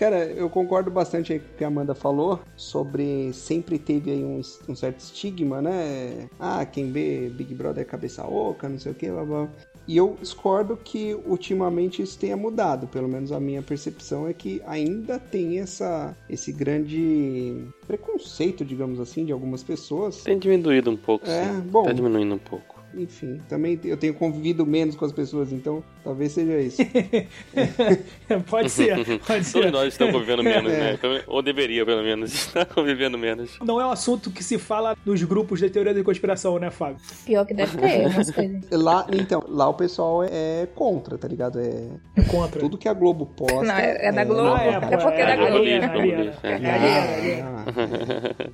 Cara, 0.00 0.24
eu 0.24 0.48
concordo 0.48 0.90
bastante 0.90 1.30
aí 1.30 1.38
com 1.38 1.44
o 1.44 1.56
que 1.58 1.62
a 1.62 1.66
Amanda 1.66 1.94
falou 1.94 2.40
sobre 2.56 3.34
sempre 3.34 3.78
teve 3.78 4.10
aí 4.10 4.24
um, 4.24 4.40
um 4.66 4.74
certo 4.74 5.00
estigma, 5.00 5.60
né? 5.60 6.26
Ah, 6.40 6.64
quem 6.64 6.90
vê 6.90 7.28
Big 7.28 7.54
Brother 7.54 7.82
é 7.82 7.84
cabeça 7.84 8.26
oca, 8.26 8.66
não 8.66 8.78
sei 8.78 8.92
o 8.92 8.94
que, 8.94 9.10
blá 9.10 9.22
blá. 9.26 9.48
E 9.86 9.98
eu 9.98 10.16
discordo 10.18 10.74
que 10.74 11.14
ultimamente 11.26 12.00
isso 12.00 12.18
tenha 12.18 12.34
mudado, 12.34 12.86
pelo 12.86 13.10
menos 13.10 13.30
a 13.30 13.38
minha 13.38 13.60
percepção 13.60 14.26
é 14.26 14.32
que 14.32 14.62
ainda 14.66 15.18
tem 15.18 15.58
essa, 15.58 16.16
esse 16.30 16.50
grande 16.50 17.62
preconceito, 17.86 18.64
digamos 18.64 19.00
assim, 19.00 19.26
de 19.26 19.32
algumas 19.32 19.62
pessoas. 19.62 20.22
Tem 20.22 20.38
diminuído 20.38 20.90
um 20.90 20.96
pouco, 20.96 21.28
É, 21.28 21.44
sim. 21.44 21.60
bom. 21.60 21.82
Tá 21.82 21.92
diminuindo 21.92 22.36
um 22.36 22.38
pouco. 22.38 22.80
Enfim, 22.94 23.38
também 23.48 23.78
eu 23.84 23.96
tenho 23.96 24.14
convivido 24.14 24.66
menos 24.66 24.96
com 24.96 25.04
as 25.04 25.12
pessoas, 25.12 25.52
então 25.52 25.82
talvez 26.04 26.32
seja 26.32 26.58
isso. 26.60 26.82
pode 28.48 28.70
ser, 28.70 29.18
pode 29.20 29.44
ser. 29.44 29.52
Todos 29.60 29.72
nós 29.72 29.88
estamos 29.88 30.12
convivendo 30.14 30.42
menos, 30.42 30.72
É. 30.72 30.92
né? 30.92 30.98
Ou 31.26 31.42
deveria, 31.42 31.84
pelo 31.84 32.02
menos, 32.02 32.32
estar 32.46 32.64
convivendo 32.66 33.18
menos. 33.18 33.58
Não 33.64 33.80
é 33.80 33.86
um 33.86 33.90
assunto 33.90 34.30
que 34.30 34.42
se 34.42 34.58
fala 34.58 34.96
nos 35.04 35.22
grupos 35.22 35.58
de 35.60 35.68
teoria 35.70 35.92
da 35.94 36.02
conspiração, 36.02 36.58
né, 36.58 36.70
Fábio? 36.70 36.96
Pior 37.24 37.44
que 37.46 37.54
deve 37.54 37.76
ter 37.76 38.06
umas 38.06 38.30
coisas. 38.30 38.60
Lá, 38.70 39.06
então, 39.12 39.42
lá 39.48 39.68
o 39.68 39.74
pessoal 39.74 40.24
é 40.24 40.66
contra, 40.74 41.18
tá 41.18 41.28
ligado? 41.28 41.58
É 41.60 41.88
É 42.16 42.22
contra. 42.24 42.60
tudo 42.60 42.78
que 42.78 42.88
a 42.88 42.92
Globo 42.94 43.26
posta. 43.26 43.62
Não, 43.62 43.74
é- 43.74 44.06
é 44.06 44.12
da 44.12 44.24
Globo. 44.24 44.54
Ah, 44.54 44.64
é, 44.64 44.68
É 44.94 44.96
porque 44.96 45.20
é 45.20 45.26
da 45.26 45.36
Globo, 45.36 45.64
né? 45.64 46.32
É. 46.42 46.50
É. 46.50 47.42
Ah, 47.42 47.64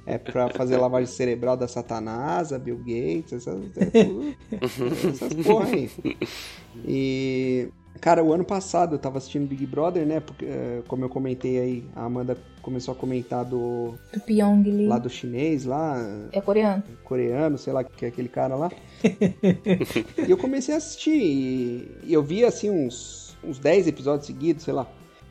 é 0.06 0.18
pra 0.18 0.48
fazer 0.50 0.76
lavagem 0.76 1.06
cerebral 1.06 1.56
da 1.56 1.68
Satanás, 1.68 2.52
a 2.52 2.58
Bill 2.58 2.78
Gates, 2.78 3.32
essas, 3.32 3.76
é 3.76 3.84
tudo- 4.04 4.34
essas 5.06 5.34
porra 5.44 5.66
aí. 5.66 5.90
E, 6.86 7.35
cara, 8.00 8.22
o 8.22 8.32
ano 8.32 8.44
passado 8.44 8.94
eu 8.94 8.98
tava 8.98 9.18
assistindo 9.18 9.46
Big 9.48 9.66
Brother, 9.66 10.06
né? 10.06 10.20
Porque, 10.20 10.44
eh, 10.44 10.82
como 10.88 11.04
eu 11.04 11.08
comentei 11.08 11.58
aí, 11.58 11.84
a 11.94 12.04
Amanda 12.04 12.36
começou 12.62 12.92
a 12.92 12.96
comentar 12.96 13.44
do 13.44 13.94
Do 14.12 14.20
Pyong 14.20 14.62
Lee. 14.64 14.86
lá 14.88 14.98
do 14.98 15.08
chinês, 15.08 15.64
lá, 15.64 15.96
É 16.32 16.40
coreano. 16.40 16.82
coreano, 17.04 17.56
sei 17.58 17.72
lá, 17.72 17.82
que 17.84 18.04
é 18.04 18.08
aquele 18.08 18.28
cara 18.28 18.54
lá. 18.56 18.70
e 20.26 20.30
eu 20.30 20.36
comecei 20.36 20.74
a 20.74 20.78
assistir 20.78 21.16
e, 21.16 21.90
e 22.04 22.12
eu 22.12 22.22
vi 22.22 22.44
assim 22.44 22.70
uns, 22.70 23.36
uns 23.42 23.58
10 23.58 23.86
episódios 23.88 24.26
seguidos, 24.26 24.64
sei 24.64 24.74
lá. 24.74 24.86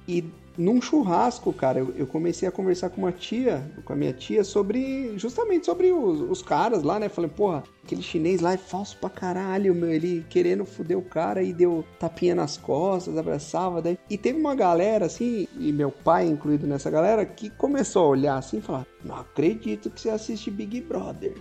E 0.07 0.23
num 0.57 0.81
churrasco, 0.81 1.51
cara, 1.51 1.79
eu, 1.79 1.93
eu 1.95 2.07
comecei 2.07 2.47
a 2.47 2.51
conversar 2.51 2.89
com 2.89 3.01
uma 3.01 3.11
tia, 3.11 3.69
com 3.83 3.93
a 3.93 3.95
minha 3.95 4.13
tia, 4.13 4.43
sobre. 4.43 5.17
justamente 5.17 5.65
sobre 5.65 5.91
os, 5.91 6.21
os 6.21 6.41
caras 6.41 6.83
lá, 6.83 6.99
né? 6.99 7.09
Falei, 7.09 7.29
porra, 7.29 7.63
aquele 7.83 8.01
chinês 8.01 8.41
lá 8.41 8.53
é 8.53 8.57
falso 8.57 8.97
pra 8.97 9.09
caralho, 9.09 9.73
meu. 9.75 9.91
Ele 9.91 10.25
querendo 10.29 10.65
foder 10.65 10.97
o 10.97 11.01
cara 11.01 11.43
e 11.43 11.53
deu 11.53 11.83
tapinha 11.99 12.35
nas 12.35 12.57
costas, 12.57 13.17
abraçava. 13.17 13.81
Daí. 13.81 13.97
E 14.09 14.17
teve 14.17 14.39
uma 14.39 14.55
galera, 14.55 15.05
assim, 15.05 15.47
e 15.59 15.71
meu 15.71 15.91
pai 15.91 16.27
incluído 16.27 16.65
nessa 16.67 16.89
galera, 16.89 17.25
que 17.25 17.49
começou 17.49 18.05
a 18.05 18.09
olhar 18.09 18.37
assim 18.37 18.57
e 18.57 18.61
falar: 18.61 18.85
Não 19.03 19.15
acredito 19.15 19.89
que 19.89 20.01
você 20.01 20.09
assiste 20.09 20.49
Big 20.49 20.81
Brother. 20.81 21.33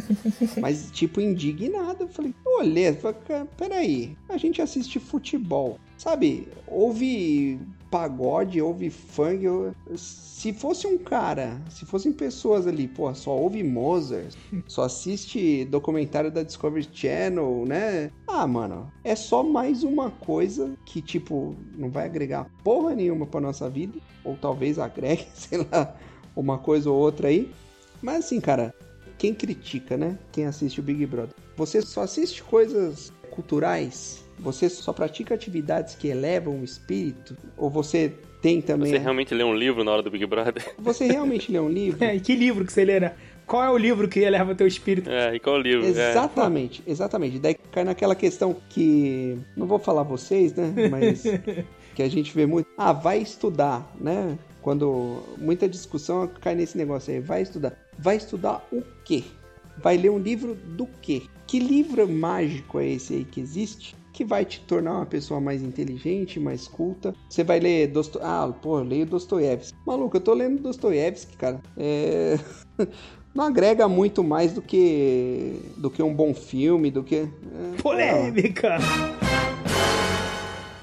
Mas, 0.60 0.90
tipo, 0.90 1.20
indignado. 1.20 2.04
Eu 2.04 2.08
falei, 2.08 2.34
olhei, 2.44 2.94
"Cara, 3.26 3.46
peraí, 3.56 4.16
a 4.28 4.36
gente 4.36 4.60
assiste 4.60 4.98
futebol. 4.98 5.78
Sabe, 5.96 6.48
houve 6.66 7.60
pagode, 7.94 8.60
houve 8.60 8.90
funk. 8.90 9.44
eu- 9.44 9.72
Se 9.96 10.52
fosse 10.52 10.84
um 10.84 10.98
cara, 10.98 11.62
se 11.70 11.86
fossem 11.86 12.12
pessoas 12.12 12.66
ali, 12.66 12.88
pô, 12.88 13.14
só 13.14 13.30
ouve 13.30 13.62
Mozart, 13.62 14.34
só 14.66 14.82
assiste 14.82 15.64
documentário 15.66 16.28
da 16.30 16.42
Discovery 16.42 16.88
Channel, 16.92 17.64
né? 17.66 18.10
Ah, 18.26 18.46
mano, 18.48 18.92
é 19.04 19.14
só 19.14 19.44
mais 19.44 19.84
uma 19.84 20.10
coisa 20.10 20.72
que, 20.84 21.00
tipo, 21.00 21.54
não 21.76 21.88
vai 21.88 22.06
agregar 22.06 22.50
porra 22.64 22.96
nenhuma 22.96 23.26
pra 23.26 23.40
nossa 23.40 23.70
vida. 23.70 23.96
Ou 24.24 24.36
talvez 24.36 24.76
agregue, 24.78 25.26
sei 25.32 25.64
lá, 25.70 25.96
uma 26.34 26.58
coisa 26.58 26.90
ou 26.90 26.98
outra 26.98 27.28
aí. 27.28 27.48
Mas 28.02 28.24
assim, 28.24 28.40
cara, 28.40 28.74
quem 29.16 29.32
critica, 29.32 29.96
né? 29.96 30.18
Quem 30.32 30.46
assiste 30.46 30.80
o 30.80 30.82
Big 30.82 31.06
Brother. 31.06 31.34
Você 31.56 31.80
só 31.80 32.02
assiste 32.02 32.42
coisas 32.42 33.12
culturais? 33.30 34.23
Você 34.38 34.68
só 34.68 34.92
pratica 34.92 35.34
atividades 35.34 35.94
que 35.94 36.08
elevam 36.08 36.60
o 36.60 36.64
espírito? 36.64 37.36
Ou 37.56 37.70
você 37.70 38.12
tem 38.42 38.60
também. 38.60 38.90
Você 38.90 38.98
realmente 38.98 39.34
lê 39.34 39.42
um 39.42 39.54
livro 39.54 39.82
na 39.82 39.92
hora 39.92 40.02
do 40.02 40.10
Big 40.10 40.26
Brother? 40.26 40.74
Você 40.78 41.06
realmente 41.06 41.50
lê 41.50 41.58
um 41.58 41.68
livro? 41.70 42.04
É, 42.04 42.14
e 42.14 42.20
que 42.20 42.34
livro 42.34 42.64
que 42.64 42.72
você 42.72 42.84
lê, 42.84 43.00
né? 43.00 43.14
Qual 43.46 43.62
é 43.62 43.70
o 43.70 43.76
livro 43.76 44.08
que 44.08 44.20
eleva 44.20 44.54
teu 44.54 44.66
espírito? 44.66 45.10
É, 45.10 45.34
e 45.34 45.40
qual 45.40 45.58
livro? 45.58 45.86
É. 45.86 46.10
Exatamente, 46.10 46.82
exatamente. 46.86 47.38
Daí 47.38 47.54
cai 47.54 47.84
naquela 47.84 48.14
questão 48.14 48.56
que. 48.68 49.38
Não 49.56 49.66
vou 49.66 49.78
falar 49.78 50.02
vocês, 50.02 50.54
né? 50.54 50.72
Mas. 50.90 51.24
que 51.94 52.02
a 52.02 52.08
gente 52.08 52.34
vê 52.34 52.46
muito. 52.46 52.68
Ah, 52.76 52.92
vai 52.92 53.18
estudar, 53.18 53.94
né? 54.00 54.38
Quando 54.60 55.22
muita 55.38 55.68
discussão 55.68 56.30
cai 56.40 56.54
nesse 56.54 56.76
negócio 56.76 57.12
aí. 57.12 57.20
Vai 57.20 57.42
estudar. 57.42 57.74
Vai 57.98 58.16
estudar 58.16 58.66
o 58.72 58.82
quê? 59.04 59.24
Vai 59.76 59.96
ler 59.96 60.10
um 60.10 60.18
livro 60.18 60.54
do 60.54 60.86
quê? 61.02 61.22
Que 61.46 61.58
livro 61.58 62.08
mágico 62.08 62.80
é 62.80 62.88
esse 62.88 63.14
aí 63.14 63.24
que 63.24 63.40
existe? 63.40 63.94
Que 64.14 64.24
vai 64.24 64.44
te 64.44 64.60
tornar 64.60 64.94
uma 64.94 65.06
pessoa 65.06 65.40
mais 65.40 65.60
inteligente, 65.60 66.40
mais 66.40 66.66
culta. 66.68 67.14
Você 67.28 67.44
vai 67.44 67.60
ler 67.60 67.88
Dosto... 67.88 68.20
Ah, 68.22 68.50
pô, 68.62 68.78
eu 68.78 68.84
leio 68.84 69.04
Dostoiévski. 69.04 69.76
Maluco, 69.84 70.16
eu 70.16 70.20
tô 70.20 70.32
lendo 70.32 70.62
Dostoiévski, 70.62 71.36
cara. 71.36 71.60
É... 71.76 72.38
Não 73.34 73.44
agrega 73.44 73.88
muito 73.88 74.22
mais 74.22 74.52
do 74.52 74.62
que 74.62 75.60
do 75.76 75.90
que 75.90 76.00
um 76.00 76.14
bom 76.14 76.32
filme, 76.32 76.88
do 76.88 77.02
que. 77.02 77.16
é, 77.16 77.28
Polêmica! 77.82 78.78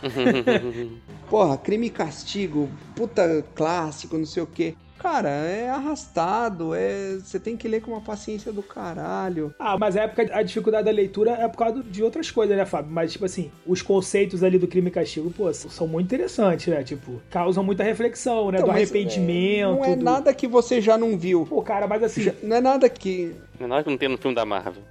Porra, 1.29 1.57
crime 1.57 1.87
e 1.87 1.89
castigo, 1.89 2.69
puta 2.93 3.45
clássico, 3.55 4.17
não 4.17 4.25
sei 4.25 4.43
o 4.43 4.47
quê. 4.47 4.75
Cara, 5.01 5.29
é 5.29 5.69
arrastado, 5.69 6.75
é. 6.75 7.17
Você 7.23 7.39
tem 7.39 7.57
que 7.57 7.67
ler 7.67 7.81
com 7.81 7.91
uma 7.91 8.01
paciência 8.01 8.51
do 8.51 8.61
caralho. 8.61 9.53
Ah, 9.57 9.77
mas 9.77 9.97
a 9.97 10.03
época, 10.03 10.29
a 10.31 10.43
dificuldade 10.43 10.85
da 10.85 10.91
leitura 10.91 11.31
é 11.31 11.47
por 11.47 11.57
causa 11.57 11.81
de 11.81 12.03
outras 12.03 12.29
coisas, 12.29 12.55
né, 12.55 12.65
Fábio? 12.65 12.91
Mas, 12.91 13.11
tipo 13.13 13.25
assim, 13.25 13.51
os 13.65 13.81
conceitos 13.81 14.43
ali 14.43 14.57
do 14.59 14.67
crime 14.67 14.89
e 14.89 14.91
castigo, 14.91 15.31
pô, 15.31 15.51
são 15.53 15.87
muito 15.87 16.05
interessantes, 16.05 16.67
né? 16.67 16.83
Tipo, 16.83 17.21
causam 17.29 17.63
muita 17.63 17.83
reflexão, 17.83 18.51
né? 18.51 18.57
Então, 18.59 18.67
do 18.69 18.73
mas, 18.73 18.91
arrependimento. 18.91 19.71
Não 19.75 19.85
é 19.85 19.95
do- 19.95 20.03
nada 20.05 20.33
que 20.33 20.47
você 20.47 20.79
já 20.79 20.97
não 20.97 21.17
viu. 21.17 21.45
Pô, 21.47 21.61
cara, 21.61 21.87
mas 21.87 22.03
assim, 22.03 22.21
Já- 22.21 22.33
não 22.43 22.55
é 22.57 22.61
nada 22.61 22.87
que. 22.89 23.33
É 23.65 23.83
que 23.83 23.89
não 23.89 23.97
tem 23.97 24.09
no 24.09 24.17
filme 24.17 24.35
da 24.35 24.45
Marvel. 24.45 24.83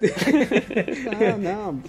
Não, 1.19 1.39
não. 1.39 1.83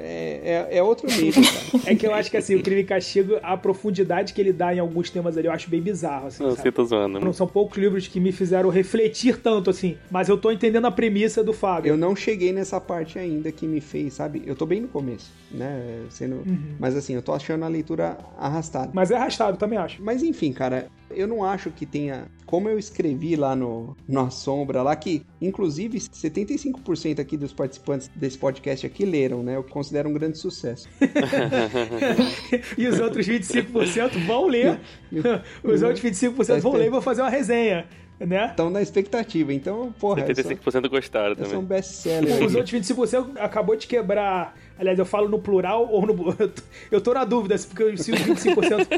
É, 0.00 0.66
é, 0.70 0.78
é 0.78 0.82
outro 0.82 1.06
nível, 1.06 1.42
cara. 1.42 1.92
é 1.92 1.94
que 1.94 2.06
eu 2.06 2.14
acho 2.14 2.30
que 2.30 2.36
assim, 2.36 2.54
o 2.54 2.62
crime 2.62 2.82
e 2.82 2.84
castigo, 2.84 3.38
a 3.42 3.56
profundidade 3.56 4.32
que 4.32 4.40
ele 4.40 4.52
dá 4.52 4.74
em 4.74 4.78
alguns 4.78 5.10
temas 5.10 5.36
ali, 5.36 5.46
eu 5.46 5.52
acho 5.52 5.68
bem 5.70 5.80
bizarro, 5.80 6.28
assim, 6.28 6.42
Não, 6.42 6.50
sabe? 6.50 6.62
você 6.62 6.72
tá 6.72 6.84
zoando. 6.84 7.20
Não 7.20 7.32
são 7.32 7.46
poucos 7.46 7.78
livros 7.78 8.06
que 8.06 8.20
me 8.20 8.32
fizeram 8.32 8.68
refletir 8.70 9.38
tanto 9.38 9.70
assim, 9.70 9.96
mas 10.10 10.28
eu 10.28 10.36
tô 10.36 10.50
entendendo 10.50 10.86
a 10.86 10.90
premissa 10.90 11.42
do 11.42 11.52
Fábio. 11.52 11.90
Eu 11.90 11.96
não 11.96 12.14
cheguei 12.14 12.52
nessa 12.52 12.80
parte 12.80 13.18
ainda 13.18 13.50
que 13.52 13.66
me 13.66 13.80
fez, 13.80 14.14
sabe? 14.14 14.42
Eu 14.46 14.54
tô 14.54 14.66
bem 14.66 14.80
no 14.80 14.88
começo, 14.88 15.30
né? 15.50 16.04
Sendo... 16.10 16.42
Mas 16.78 16.96
assim, 16.96 17.14
eu 17.14 17.22
tô 17.22 17.32
achando 17.32 17.64
a 17.64 17.68
leitura 17.68 18.18
arrastada. 18.38 18.90
Mas 18.92 19.10
é 19.10 19.16
arrastado, 19.16 19.56
também 19.56 19.78
acho. 19.78 20.02
Mas 20.02 20.22
enfim, 20.22 20.52
cara, 20.52 20.88
eu 21.10 21.26
não 21.26 21.44
acho 21.44 21.70
que 21.70 21.84
tenha. 21.86 22.26
Como 22.46 22.68
eu 22.68 22.78
escrevi 22.78 23.36
lá 23.36 23.54
no, 23.54 23.96
no 24.08 24.20
A 24.20 24.30
Sombra, 24.30 24.82
lá 24.82 24.96
que, 24.96 25.24
inclusive, 25.40 25.98
75% 25.98 27.20
aqui 27.20 27.36
dos 27.36 27.52
participantes 27.52 28.08
desse 28.14 28.36
podcast 28.36 28.86
aqui 28.86 29.04
leram, 29.04 29.42
né? 29.42 29.56
Eu 29.56 29.62
considero 29.62 30.08
um 30.08 30.12
grande 30.12 30.38
sucesso. 30.38 30.88
e 32.76 32.86
os 32.88 32.98
outros 32.98 33.26
25% 33.26 34.26
vão 34.26 34.46
ler. 34.46 34.80
os 35.62 35.82
outros 35.82 36.02
25% 36.04 36.60
vão 36.60 36.72
ler 36.72 36.86
e 36.86 36.90
vão 36.90 37.00
fazer 37.00 37.22
uma 37.22 37.30
resenha, 37.30 37.86
né? 38.18 38.46
Estão 38.46 38.68
na 38.68 38.82
expectativa. 38.82 39.52
Então, 39.52 39.92
porra, 39.98 40.20
eu 40.22 40.34
sou, 40.34 40.44
75% 40.44 40.88
gostaram 40.88 41.36
eu 41.38 41.44
sou 41.44 41.44
um 41.44 41.62
também. 41.62 41.66
best-seller. 41.78 42.44
Os 42.44 42.54
outros 42.54 42.72
25% 42.72 43.36
acabou 43.38 43.76
de 43.76 43.86
quebrar. 43.86 44.56
Aliás, 44.80 44.98
eu 44.98 45.04
falo 45.04 45.28
no 45.28 45.38
plural 45.38 45.86
ou 45.90 46.06
no. 46.06 46.34
Eu 46.90 47.02
tô, 47.02 47.12
na 47.12 47.22
dúvida, 47.24 47.54
porque 47.68 47.98
se 47.98 48.12
os 48.12 48.18
25%. 48.18 48.88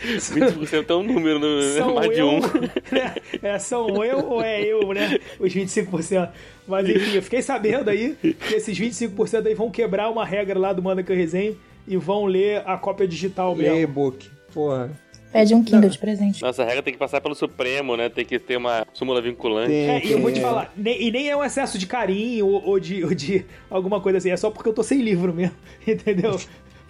25% 0.00 0.88
é 0.88 0.94
um 0.94 1.02
número, 1.02 1.40
no, 1.40 1.62
são 1.74 1.96
mais 1.96 2.10
de 2.10 2.20
eu, 2.20 2.28
um. 2.28 2.40
né? 2.92 3.14
É, 3.42 3.58
são 3.58 4.04
eu 4.04 4.24
ou 4.24 4.40
é 4.40 4.62
eu, 4.62 4.92
né? 4.92 5.18
Os 5.40 5.52
25%. 5.52 6.30
Mas 6.66 6.88
enfim, 6.88 7.16
eu 7.16 7.22
fiquei 7.22 7.42
sabendo 7.42 7.90
aí 7.90 8.16
que 8.22 8.54
esses 8.54 8.78
25% 8.78 9.46
aí 9.46 9.54
vão 9.54 9.68
quebrar 9.68 10.08
uma 10.10 10.24
regra 10.24 10.56
lá 10.58 10.72
do 10.72 10.80
Manda 10.80 11.02
que 11.02 11.10
eu 11.10 11.16
resenho 11.16 11.58
e 11.86 11.96
vão 11.96 12.24
ler 12.26 12.62
a 12.64 12.76
cópia 12.78 13.08
digital 13.08 13.56
mesmo. 13.56 13.76
e-book. 13.76 14.30
Porra. 14.54 14.90
Pede 15.32 15.54
um 15.54 15.62
Kindle 15.62 15.90
de 15.90 15.98
presente. 15.98 16.40
Nossa, 16.42 16.62
a 16.62 16.66
regra 16.66 16.82
tem 16.82 16.92
que 16.92 16.98
passar 16.98 17.20
pelo 17.20 17.34
Supremo, 17.34 17.96
né? 17.96 18.08
Tem 18.08 18.24
que 18.24 18.38
ter 18.38 18.56
uma 18.56 18.86
súmula 18.94 19.20
vinculante. 19.20 19.72
É, 19.72 20.04
e 20.04 20.12
eu 20.12 20.20
vou 20.20 20.32
te 20.32 20.40
falar, 20.40 20.72
nem- 20.76 21.02
e 21.02 21.10
nem 21.10 21.28
é 21.28 21.36
um 21.36 21.44
excesso 21.44 21.78
de 21.78 21.86
carinho 21.86 22.46
ou, 22.46 22.64
ou 22.66 22.80
de, 22.80 23.04
ou 23.04 23.14
de 23.14 23.44
alguma 23.68 24.00
coisa 24.00 24.18
assim, 24.18 24.30
é 24.30 24.36
só 24.36 24.50
porque 24.50 24.68
eu 24.68 24.72
tô 24.72 24.82
sem 24.82 25.00
livro 25.02 25.34
mesmo, 25.34 25.54
entendeu? 25.86 26.38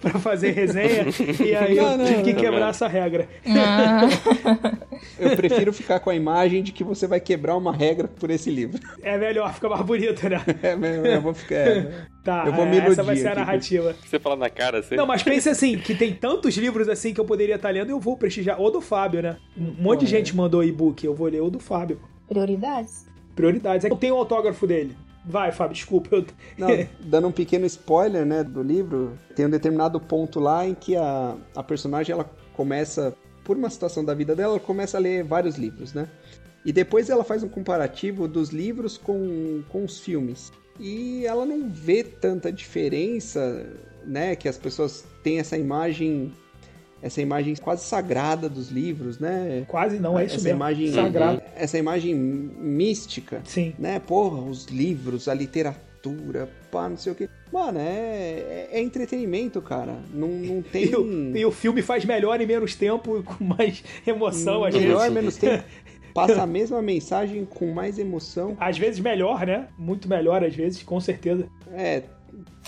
Pra 0.01 0.17
fazer 0.19 0.51
resenha, 0.51 1.05
e 1.45 1.53
aí 1.55 1.77
eu 1.77 1.83
Não, 1.83 1.97
não, 1.97 2.05
tive 2.05 2.23
que 2.23 2.33
não. 2.33 2.39
quebrar 2.39 2.69
essa 2.69 2.87
regra. 2.87 3.27
Ah, 3.45 4.07
Eu 5.19 5.35
prefiro 5.35 5.73
ficar 5.73 5.99
com 5.99 6.09
a 6.09 6.15
imagem 6.15 6.63
de 6.63 6.71
que 6.71 6.83
você 6.83 7.05
vai 7.05 7.19
quebrar 7.19 7.55
uma 7.57 7.73
regra 7.73 8.07
por 8.07 8.29
esse 8.29 8.49
livro. 8.49 8.79
É 9.01 9.17
melhor, 9.17 9.53
fica 9.53 9.67
mais 9.67 9.81
bonito, 9.85 10.27
né? 10.29 10.41
É, 10.63 10.73
eu 10.73 11.05
eu 11.05 11.21
vou 11.21 11.33
ficar. 11.33 11.55
é, 11.55 11.91
Tá, 12.23 12.43
Eu 12.45 12.53
vou 12.53 12.65
é, 12.65 12.69
me 12.69 12.77
essa 12.77 13.03
vai 13.03 13.15
ser 13.15 13.27
a 13.27 13.31
aqui. 13.31 13.39
narrativa. 13.39 13.95
Você 14.05 14.19
fala 14.19 14.35
na 14.35 14.49
cara, 14.49 14.79
assim. 14.79 14.95
Não, 14.95 15.05
mas 15.05 15.23
pense 15.23 15.49
assim, 15.49 15.77
que 15.77 15.93
tem 15.95 16.13
tantos 16.13 16.55
livros 16.57 16.87
assim 16.87 17.13
que 17.13 17.19
eu 17.19 17.25
poderia 17.25 17.55
estar 17.55 17.69
lendo, 17.69 17.89
eu 17.89 17.99
vou 17.99 18.15
prestigiar. 18.17 18.59
O 18.61 18.69
do 18.69 18.81
Fábio, 18.81 19.21
né? 19.21 19.37
Um 19.57 19.83
monte 19.83 20.01
de 20.01 20.07
gente 20.07 20.35
mandou 20.35 20.63
e-book, 20.63 21.03
eu 21.05 21.13
vou 21.13 21.27
ler 21.27 21.41
o 21.41 21.49
do 21.49 21.59
Fábio. 21.59 21.99
prioridades. 22.27 23.05
Prioridades. 23.35 23.85
Eu 23.89 23.95
tenho 23.95 24.15
o 24.15 24.17
autógrafo 24.17 24.65
dele. 24.67 24.95
Vai, 25.25 25.51
Fábio, 25.51 25.75
desculpa. 25.75 26.15
Eu... 26.15 26.25
Não, 26.57 26.69
dando 27.01 27.27
um 27.27 27.31
pequeno 27.31 27.65
spoiler, 27.65 28.25
né, 28.25 28.43
do 28.43 28.63
livro, 28.63 29.17
tem 29.35 29.45
um 29.45 29.49
determinado 29.49 29.99
ponto 29.99 30.39
lá 30.39 30.65
em 30.65 30.73
que 30.73 30.95
a, 30.95 31.35
a 31.55 31.63
personagem, 31.63 32.13
ela 32.13 32.29
começa, 32.53 33.15
por 33.43 33.57
uma 33.57 33.69
situação 33.69 34.03
da 34.03 34.13
vida 34.13 34.35
dela, 34.35 34.53
ela 34.53 34.59
começa 34.59 34.97
a 34.97 34.99
ler 34.99 35.23
vários 35.23 35.57
livros, 35.57 35.93
né? 35.93 36.09
E 36.65 36.73
depois 36.73 37.09
ela 37.09 37.23
faz 37.23 37.41
um 37.41 37.49
comparativo 37.49 38.27
dos 38.27 38.49
livros 38.49 38.97
com, 38.97 39.63
com 39.69 39.85
os 39.85 39.99
filmes. 39.99 40.51
E 40.79 41.25
ela 41.25 41.45
não 41.45 41.69
vê 41.69 42.03
tanta 42.03 42.51
diferença, 42.51 43.65
né, 44.05 44.35
que 44.35 44.47
as 44.47 44.57
pessoas 44.57 45.05
têm 45.23 45.39
essa 45.39 45.57
imagem, 45.57 46.33
essa 47.01 47.21
imagem 47.21 47.55
quase 47.55 47.83
sagrada 47.85 48.49
dos 48.49 48.69
livros, 48.69 49.19
né? 49.19 49.63
Quase 49.67 49.99
não, 49.99 50.17
é 50.17 50.25
isso 50.25 50.35
essa 50.35 50.43
mesmo. 50.43 50.57
imagem 50.57 50.91
Sagrado. 50.91 51.41
essa 51.55 51.77
imagem 51.77 52.15
mística 52.15 53.41
Sim. 53.45 53.73
né? 53.79 53.99
Porra, 53.99 54.41
os 54.41 54.65
livros, 54.65 55.27
a 55.27 55.33
literatura, 55.33 56.49
pá, 56.71 56.87
não 56.89 56.97
sei 56.97 57.11
o 57.11 57.15
que. 57.15 57.29
Mano, 57.51 57.79
é, 57.79 57.83
é, 57.83 58.69
é 58.73 58.81
entretenimento, 58.81 59.61
cara. 59.61 59.97
Não, 60.13 60.27
não 60.27 60.61
tem. 60.61 60.89
E 60.91 60.95
o, 60.95 61.37
e 61.37 61.45
o 61.45 61.51
filme 61.51 61.81
faz 61.81 62.05
melhor 62.05 62.39
em 62.39 62.45
menos 62.45 62.75
tempo 62.75 63.21
com 63.23 63.43
mais 63.43 63.83
emoção, 64.05 64.63
às 64.63 64.73
melhor, 64.75 64.99
vezes. 64.99 65.13
menos 65.13 65.37
tempo. 65.37 65.63
Passa 66.13 66.41
a 66.41 66.47
mesma 66.47 66.81
mensagem 66.81 67.45
com 67.45 67.71
mais 67.71 67.99
emoção. 67.99 68.57
Às 68.59 68.77
vezes 68.77 68.99
melhor, 68.99 69.45
né? 69.45 69.67
Muito 69.77 70.09
melhor, 70.09 70.43
às 70.43 70.55
vezes, 70.55 70.81
com 70.81 70.99
certeza. 70.99 71.47
É, 71.71 72.03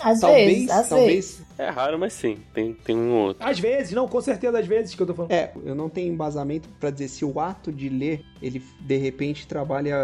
Às 0.01 0.19
talvez, 0.19 0.47
vezes, 0.47 0.69
às 0.69 0.77
vezes. 0.77 0.89
talvez. 0.89 1.41
É 1.57 1.69
raro, 1.69 1.99
mas 1.99 2.13
sim. 2.13 2.37
Tem, 2.53 2.73
tem 2.73 2.95
um 2.97 3.11
ou 3.13 3.27
outro. 3.27 3.45
Às 3.47 3.59
vezes, 3.59 3.91
não, 3.93 4.07
com 4.07 4.19
certeza, 4.19 4.57
às 4.57 4.65
vezes 4.65 4.95
que 4.95 5.01
eu 5.01 5.05
tô 5.07 5.13
falando. 5.13 5.31
É, 5.31 5.51
eu 5.63 5.75
não 5.75 5.89
tenho 5.89 6.11
embasamento 6.11 6.67
pra 6.79 6.89
dizer 6.89 7.07
se 7.07 7.23
o 7.23 7.39
ato 7.39 7.71
de 7.71 7.87
ler, 7.89 8.21
ele 8.41 8.61
de 8.79 8.97
repente 8.97 9.45
trabalha 9.45 9.95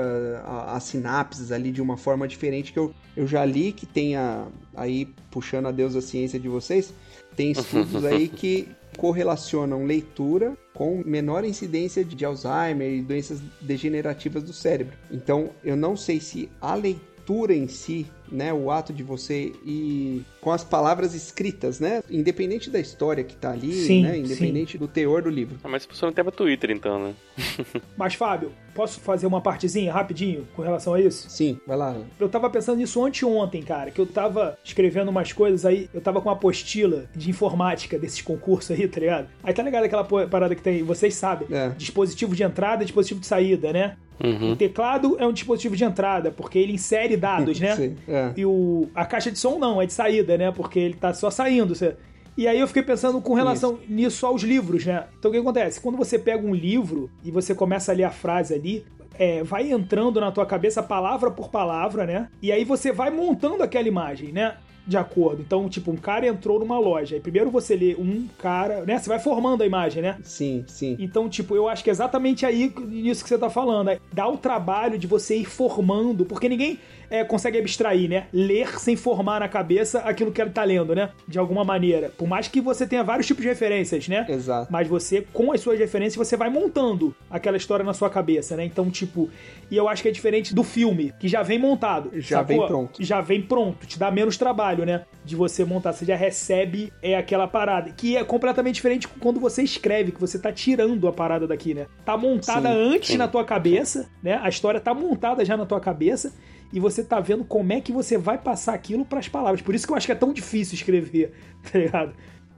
a- 0.45 0.75
as 0.75 0.83
sinapses 0.83 1.51
ali 1.51 1.71
de 1.71 1.81
uma 1.81 1.97
forma 1.97 2.27
diferente 2.27 2.71
que 2.71 2.77
eu, 2.79 2.93
eu 3.15 3.25
já 3.25 3.43
li 3.43 3.71
que 3.71 3.85
tenha 3.87 4.45
aí 4.75 5.07
puxando 5.31 5.67
a 5.67 5.71
Deus 5.71 5.95
a 5.95 6.01
ciência 6.01 6.39
de 6.39 6.47
vocês, 6.47 6.93
tem 7.35 7.51
estudos 7.51 8.05
aí 8.05 8.27
que 8.29 8.67
correlacionam 8.97 9.85
leitura 9.85 10.55
com 10.73 11.01
menor 11.05 11.43
incidência 11.43 12.03
de 12.03 12.25
Alzheimer 12.25 12.91
e 12.91 13.01
doenças 13.01 13.39
degenerativas 13.61 14.43
do 14.43 14.53
cérebro. 14.53 14.95
Então, 15.11 15.49
eu 15.63 15.75
não 15.75 15.95
sei 15.95 16.19
se 16.19 16.49
a 16.61 16.75
leitura 16.75 17.53
em 17.53 17.67
si, 17.67 18.05
né, 18.31 18.53
o 18.53 18.71
ato 18.71 18.91
de 18.93 19.03
você 19.03 19.51
ir 19.65 20.25
com 20.41 20.51
as 20.51 20.63
palavras 20.63 21.13
escritas, 21.13 21.79
né, 21.79 22.01
independente 22.09 22.69
da 22.69 22.79
história 22.79 23.23
que 23.23 23.35
tá 23.35 23.51
ali, 23.51 23.73
Sim, 23.73 24.03
né, 24.03 24.17
independente 24.17 24.77
do 24.77 24.87
teor 24.87 25.21
do 25.21 25.29
livro. 25.29 25.57
Ah, 25.63 25.67
mas 25.69 25.81
isso 25.83 25.89
funciona 25.89 26.11
até 26.11 26.23
pra 26.23 26.31
Twitter, 26.31 26.71
então, 26.71 26.99
né? 26.99 27.13
Mas, 27.95 28.15
Fábio, 28.15 28.51
posso 28.73 28.99
fazer 28.99 29.27
uma 29.27 29.39
partezinha 29.41 29.93
rapidinho 29.93 30.47
com 30.55 30.61
relação 30.63 30.93
a 30.95 31.01
isso? 31.01 31.29
Sim, 31.29 31.59
vai 31.67 31.77
lá. 31.77 31.95
Eu 32.19 32.27
tava 32.29 32.49
pensando 32.49 32.77
nisso 32.79 33.03
anteontem, 33.03 33.61
cara, 33.61 33.91
que 33.91 33.99
eu 34.01 34.05
tava 34.07 34.57
escrevendo 34.63 35.09
umas 35.09 35.31
coisas 35.33 35.65
aí, 35.65 35.87
eu 35.93 36.01
tava 36.01 36.19
com 36.21 36.29
uma 36.29 36.35
apostila 36.35 37.05
de 37.15 37.29
informática 37.29 37.97
desses 37.99 38.21
concursos 38.21 38.71
aí, 38.71 38.87
tá 38.87 38.99
ligado? 38.99 39.27
Aí 39.43 39.53
tá 39.53 39.61
ligado 39.61 39.83
aquela 39.83 40.03
parada 40.03 40.55
que 40.55 40.61
tem, 40.61 40.81
vocês 40.83 41.13
sabem, 41.15 41.47
É. 41.51 41.69
dispositivo 41.77 42.35
de 42.35 42.43
entrada 42.43 42.81
e 42.83 42.85
dispositivo 42.85 43.19
de 43.19 43.27
saída, 43.27 43.71
né? 43.71 43.97
Uhum. 44.23 44.53
O 44.53 44.55
teclado 44.55 45.15
é 45.19 45.27
um 45.27 45.31
dispositivo 45.31 45.75
de 45.75 45.83
entrada, 45.83 46.31
porque 46.31 46.57
ele 46.57 46.73
insere 46.73 47.15
dados, 47.15 47.59
né? 47.61 47.75
Sim, 47.75 47.95
é. 48.07 48.16
E 48.35 48.45
o, 48.45 48.87
a 48.93 49.05
caixa 49.05 49.31
de 49.31 49.39
som 49.39 49.57
não, 49.57 49.81
é 49.81 49.85
de 49.85 49.93
saída, 49.93 50.37
né? 50.37 50.51
Porque 50.51 50.79
ele 50.79 50.93
tá 50.95 51.13
só 51.13 51.29
saindo. 51.29 51.75
Você... 51.75 51.95
E 52.37 52.47
aí 52.47 52.59
eu 52.59 52.67
fiquei 52.67 52.83
pensando 52.83 53.19
com 53.21 53.33
relação 53.33 53.79
nisso 53.87 54.25
aos 54.25 54.43
livros, 54.43 54.85
né? 54.85 55.05
Então 55.17 55.29
o 55.29 55.33
que 55.33 55.39
acontece? 55.39 55.81
Quando 55.81 55.97
você 55.97 56.19
pega 56.19 56.45
um 56.45 56.53
livro 56.53 57.09
e 57.23 57.31
você 57.31 57.55
começa 57.55 57.91
a 57.91 57.95
ler 57.95 58.03
a 58.03 58.11
frase 58.11 58.53
ali, 58.53 58.85
é, 59.17 59.43
vai 59.43 59.71
entrando 59.71 60.21
na 60.21 60.31
tua 60.31 60.45
cabeça 60.45 60.83
palavra 60.83 61.31
por 61.31 61.49
palavra, 61.49 62.05
né? 62.05 62.29
E 62.41 62.51
aí 62.51 62.63
você 62.63 62.91
vai 62.91 63.09
montando 63.09 63.63
aquela 63.63 63.87
imagem, 63.87 64.31
né? 64.31 64.57
de 64.87 64.95
acordo. 64.95 65.41
Então, 65.41 65.67
tipo, 65.67 65.91
um 65.91 65.97
cara 65.97 66.25
entrou 66.25 66.59
numa 66.59 66.79
loja. 66.79 67.15
Aí 67.15 67.21
primeiro 67.21 67.51
você 67.51 67.75
lê 67.75 67.93
um 67.95 68.25
cara, 68.39 68.85
né? 68.85 68.97
Você 68.97 69.09
vai 69.09 69.19
formando 69.19 69.61
a 69.61 69.65
imagem, 69.65 70.01
né? 70.01 70.17
Sim, 70.23 70.63
sim. 70.65 70.95
Então, 70.97 71.27
tipo, 71.27 71.55
eu 71.55 71.67
acho 71.67 71.83
que 71.83 71.89
é 71.89 71.91
exatamente 71.91 72.45
aí 72.45 72.73
isso 73.03 73.21
que 73.21 73.29
você 73.29 73.37
tá 73.37 73.49
falando. 73.49 73.89
É 73.89 73.99
dá 74.13 74.27
o 74.27 74.37
trabalho 74.37 74.97
de 74.97 75.05
você 75.05 75.35
ir 75.35 75.45
formando, 75.45 76.25
porque 76.25 76.47
ninguém 76.47 76.79
é, 77.09 77.23
consegue 77.23 77.57
abstrair, 77.57 78.09
né? 78.09 78.27
Ler 78.33 78.79
sem 78.79 78.95
formar 78.95 79.39
na 79.39 79.47
cabeça 79.47 79.99
aquilo 79.99 80.31
que 80.31 80.41
ele 80.41 80.51
tá 80.51 80.63
lendo, 80.63 80.93
né? 80.95 81.09
De 81.27 81.39
alguma 81.39 81.63
maneira. 81.63 82.11
Por 82.17 82.27
mais 82.27 82.47
que 82.47 82.61
você 82.61 82.85
tenha 82.85 83.03
vários 83.03 83.27
tipos 83.27 83.41
de 83.41 83.49
referências, 83.49 84.07
né? 84.07 84.25
Exato. 84.29 84.71
Mas 84.71 84.87
você, 84.87 85.25
com 85.33 85.51
as 85.51 85.61
suas 85.61 85.79
referências, 85.79 86.15
você 86.15 86.35
vai 86.35 86.49
montando 86.49 87.15
aquela 87.29 87.57
história 87.57 87.83
na 87.83 87.93
sua 87.93 88.09
cabeça, 88.09 88.55
né? 88.55 88.65
Então, 88.65 88.89
tipo, 88.89 89.29
e 89.69 89.77
eu 89.77 89.87
acho 89.87 90.01
que 90.01 90.09
é 90.09 90.11
diferente 90.11 90.53
do 90.53 90.63
filme, 90.63 91.13
que 91.19 91.27
já 91.27 91.43
vem 91.43 91.59
montado. 91.59 92.11
Já 92.15 92.39
sacou? 92.39 92.57
vem 92.57 92.67
pronto. 92.67 93.03
Já 93.03 93.21
vem 93.21 93.41
pronto. 93.41 93.87
Te 93.87 93.99
dá 93.99 94.11
menos 94.11 94.37
trabalho, 94.37 94.85
né? 94.85 95.05
De 95.23 95.35
você 95.35 95.63
montar. 95.65 95.93
Você 95.93 96.05
já 96.05 96.15
recebe 96.15 96.91
é 97.01 97.15
aquela 97.15 97.47
parada. 97.47 97.91
Que 97.91 98.17
é 98.17 98.23
completamente 98.23 98.75
diferente 98.75 99.07
quando 99.07 99.39
você 99.39 99.63
escreve, 99.63 100.11
que 100.11 100.19
você 100.19 100.39
tá 100.39 100.51
tirando 100.51 101.07
a 101.07 101.13
parada 101.13 101.47
daqui, 101.47 101.73
né? 101.73 101.87
Tá 102.05 102.17
montada 102.17 102.69
Sim, 102.69 102.75
antes 102.75 103.15
na 103.15 103.27
tua 103.27 103.43
cabeça, 103.43 104.09
né? 104.21 104.39
A 104.41 104.49
história 104.49 104.79
tá 104.79 104.93
montada 104.93 105.43
já 105.43 105.55
na 105.55 105.65
tua 105.65 105.79
cabeça 105.79 106.33
e 106.71 106.79
você 106.79 107.03
tá 107.03 107.19
vendo 107.19 107.43
como 107.43 107.73
é 107.73 107.81
que 107.81 107.91
você 107.91 108.17
vai 108.17 108.37
passar 108.37 108.73
aquilo 108.73 109.05
pras 109.05 109.27
palavras. 109.27 109.61
Por 109.61 109.73
isso 109.73 109.85
que 109.85 109.93
eu 109.93 109.97
acho 109.97 110.05
que 110.05 110.11
é 110.11 110.15
tão 110.15 110.33
difícil 110.33 110.75
escrever, 110.75 111.33
tá 111.71 111.79
ligado? 111.79 112.13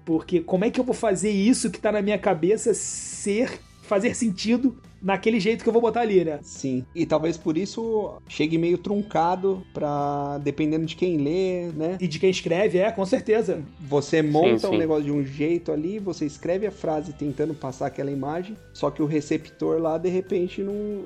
Porque 0.05 0.39
como 0.41 0.65
é 0.65 0.71
que 0.71 0.79
eu 0.79 0.83
vou 0.83 0.95
fazer 0.95 1.29
isso 1.29 1.69
que 1.69 1.79
tá 1.79 1.91
na 1.91 2.01
minha 2.01 2.17
cabeça 2.17 2.73
ser 2.73 3.59
fazer 3.89 4.15
sentido 4.15 4.77
naquele 5.01 5.39
jeito 5.39 5.63
que 5.63 5.69
eu 5.69 5.73
vou 5.73 5.81
botar 5.81 6.01
ali, 6.01 6.23
né? 6.23 6.39
Sim. 6.43 6.85
E 6.93 7.05
talvez 7.05 7.37
por 7.37 7.57
isso 7.57 8.13
chegue 8.27 8.57
meio 8.57 8.77
truncado 8.77 9.63
pra. 9.73 10.37
dependendo 10.43 10.85
de 10.85 10.95
quem 10.95 11.17
lê, 11.17 11.71
né? 11.73 11.97
E 11.99 12.07
de 12.07 12.19
quem 12.19 12.29
escreve, 12.29 12.77
é, 12.77 12.91
com 12.91 13.05
certeza. 13.05 13.63
Você 13.79 14.21
monta 14.21 14.59
Sim, 14.59 14.67
um 14.67 14.71
sim. 14.71 14.77
negócio 14.77 15.03
de 15.05 15.11
um 15.11 15.25
jeito 15.25 15.71
ali, 15.71 15.99
você 15.99 16.25
escreve 16.25 16.67
a 16.67 16.71
frase 16.71 17.13
tentando 17.13 17.53
passar 17.53 17.87
aquela 17.87 18.11
imagem, 18.11 18.55
só 18.73 18.91
que 18.91 19.01
o 19.01 19.05
receptor 19.05 19.81
lá, 19.81 19.97
de 19.97 20.09
repente, 20.09 20.61
não, 20.61 21.03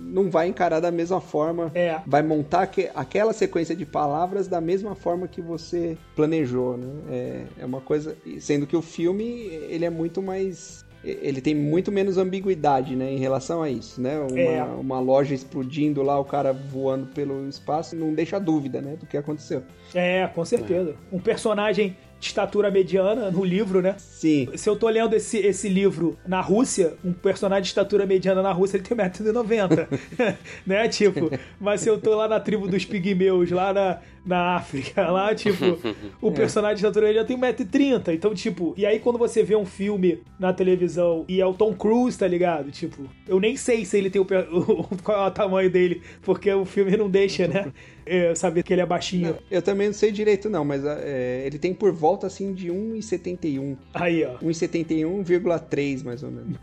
não 0.00 0.30
vai 0.30 0.48
encarar 0.48 0.80
da 0.80 0.90
mesma 0.90 1.20
forma. 1.20 1.70
É. 1.74 2.00
Vai 2.06 2.22
montar 2.22 2.66
que- 2.66 2.90
aquela 2.94 3.32
sequência 3.32 3.76
de 3.76 3.84
palavras 3.86 4.48
da 4.48 4.60
mesma 4.60 4.94
forma 4.94 5.28
que 5.28 5.40
você 5.40 5.96
planejou, 6.16 6.76
né? 6.76 6.88
É, 7.10 7.42
é 7.60 7.64
uma 7.66 7.80
coisa. 7.80 8.16
Sendo 8.40 8.66
que 8.66 8.76
o 8.76 8.82
filme, 8.82 9.24
ele 9.68 9.84
é 9.84 9.90
muito 9.90 10.22
mais. 10.22 10.84
Ele 11.02 11.40
tem 11.40 11.54
muito 11.54 11.90
menos 11.90 12.18
ambiguidade, 12.18 12.94
né, 12.94 13.10
em 13.10 13.16
relação 13.16 13.62
a 13.62 13.70
isso, 13.70 14.02
né? 14.02 14.18
Uma, 14.18 14.38
É. 14.38 14.62
uma 14.64 15.00
loja 15.00 15.34
explodindo 15.34 16.02
lá, 16.02 16.18
o 16.20 16.24
cara 16.26 16.52
voando 16.52 17.06
pelo 17.06 17.48
espaço, 17.48 17.96
não 17.96 18.12
deixa 18.12 18.38
dúvida, 18.38 18.82
né, 18.82 18.96
do 18.96 19.06
que 19.06 19.16
aconteceu. 19.16 19.62
É, 19.94 20.26
com 20.26 20.44
certeza. 20.44 20.94
Um 21.10 21.18
personagem 21.18 21.96
de 22.20 22.26
estatura 22.26 22.70
mediana 22.70 23.30
no 23.30 23.42
livro, 23.42 23.80
né? 23.80 23.96
Sim, 23.98 24.48
Se 24.54 24.68
eu 24.68 24.76
tô 24.76 24.88
lendo 24.88 25.16
esse, 25.16 25.38
esse 25.38 25.68
livro 25.68 26.18
na 26.26 26.40
Rússia, 26.42 26.94
um 27.02 27.12
personagem 27.14 27.62
de 27.62 27.68
estatura 27.68 28.04
mediana 28.04 28.42
na 28.42 28.52
Rússia, 28.52 28.76
ele 28.76 28.84
tem 28.84 28.96
1,90m. 28.96 29.88
né? 30.66 30.86
Tipo, 30.88 31.30
mas 31.58 31.80
se 31.80 31.88
eu 31.88 31.98
tô 31.98 32.14
lá 32.14 32.28
na 32.28 32.38
tribo 32.38 32.68
dos 32.68 32.84
pigmeus, 32.84 33.50
lá 33.50 33.72
na, 33.72 33.98
na 34.24 34.56
África, 34.56 35.10
lá, 35.10 35.34
tipo, 35.34 35.78
o 36.20 36.30
personagem 36.32 36.76
de 36.76 36.80
estatura 36.82 37.06
mediana 37.06 37.26
tem 37.26 37.38
1,30m. 37.38 38.14
Então, 38.14 38.34
tipo, 38.34 38.74
e 38.76 38.84
aí 38.84 38.98
quando 39.00 39.18
você 39.18 39.42
vê 39.42 39.56
um 39.56 39.64
filme 39.66 40.20
na 40.38 40.52
televisão 40.52 41.24
e 41.28 41.40
é 41.40 41.46
o 41.46 41.54
Tom 41.54 41.72
Cruise, 41.74 42.18
tá 42.18 42.28
ligado? 42.28 42.70
Tipo, 42.70 43.02
eu 43.26 43.40
nem 43.40 43.56
sei 43.56 43.84
se 43.84 43.96
ele 43.96 44.10
tem 44.10 44.20
o, 44.20 44.24
o- 44.52 44.88
qual 45.02 45.24
é 45.24 45.28
o 45.28 45.30
tamanho 45.30 45.70
dele, 45.70 46.02
porque 46.22 46.52
o 46.52 46.64
filme 46.64 46.96
não 46.96 47.08
deixa, 47.08 47.46
né? 47.48 47.72
é, 48.06 48.34
saber 48.34 48.62
que 48.64 48.72
ele 48.72 48.80
é 48.80 48.86
baixinho. 48.86 49.36
Eu 49.50 49.62
também 49.62 49.86
não 49.86 49.94
sei 49.94 50.10
direito 50.10 50.50
não, 50.50 50.64
mas 50.64 50.84
é, 50.84 51.44
ele 51.46 51.58
tem 51.58 51.72
por 51.72 51.92
volta 51.92 52.26
assim 52.26 52.52
de 52.52 52.68
1,71. 52.68 53.76
Aí, 53.94 54.24
ó. 54.24 54.36
1,71,3 54.44 56.02
mais 56.04 56.22
ou 56.22 56.30
menos. 56.30 56.56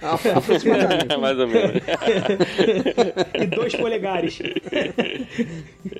Apro- 0.00 0.30
Aproximadamente. 0.38 1.16
Mais 1.18 1.38
ou 1.38 1.48
menos. 1.48 1.82
e 3.34 3.46
dois 3.46 3.74
polegares. 3.74 4.38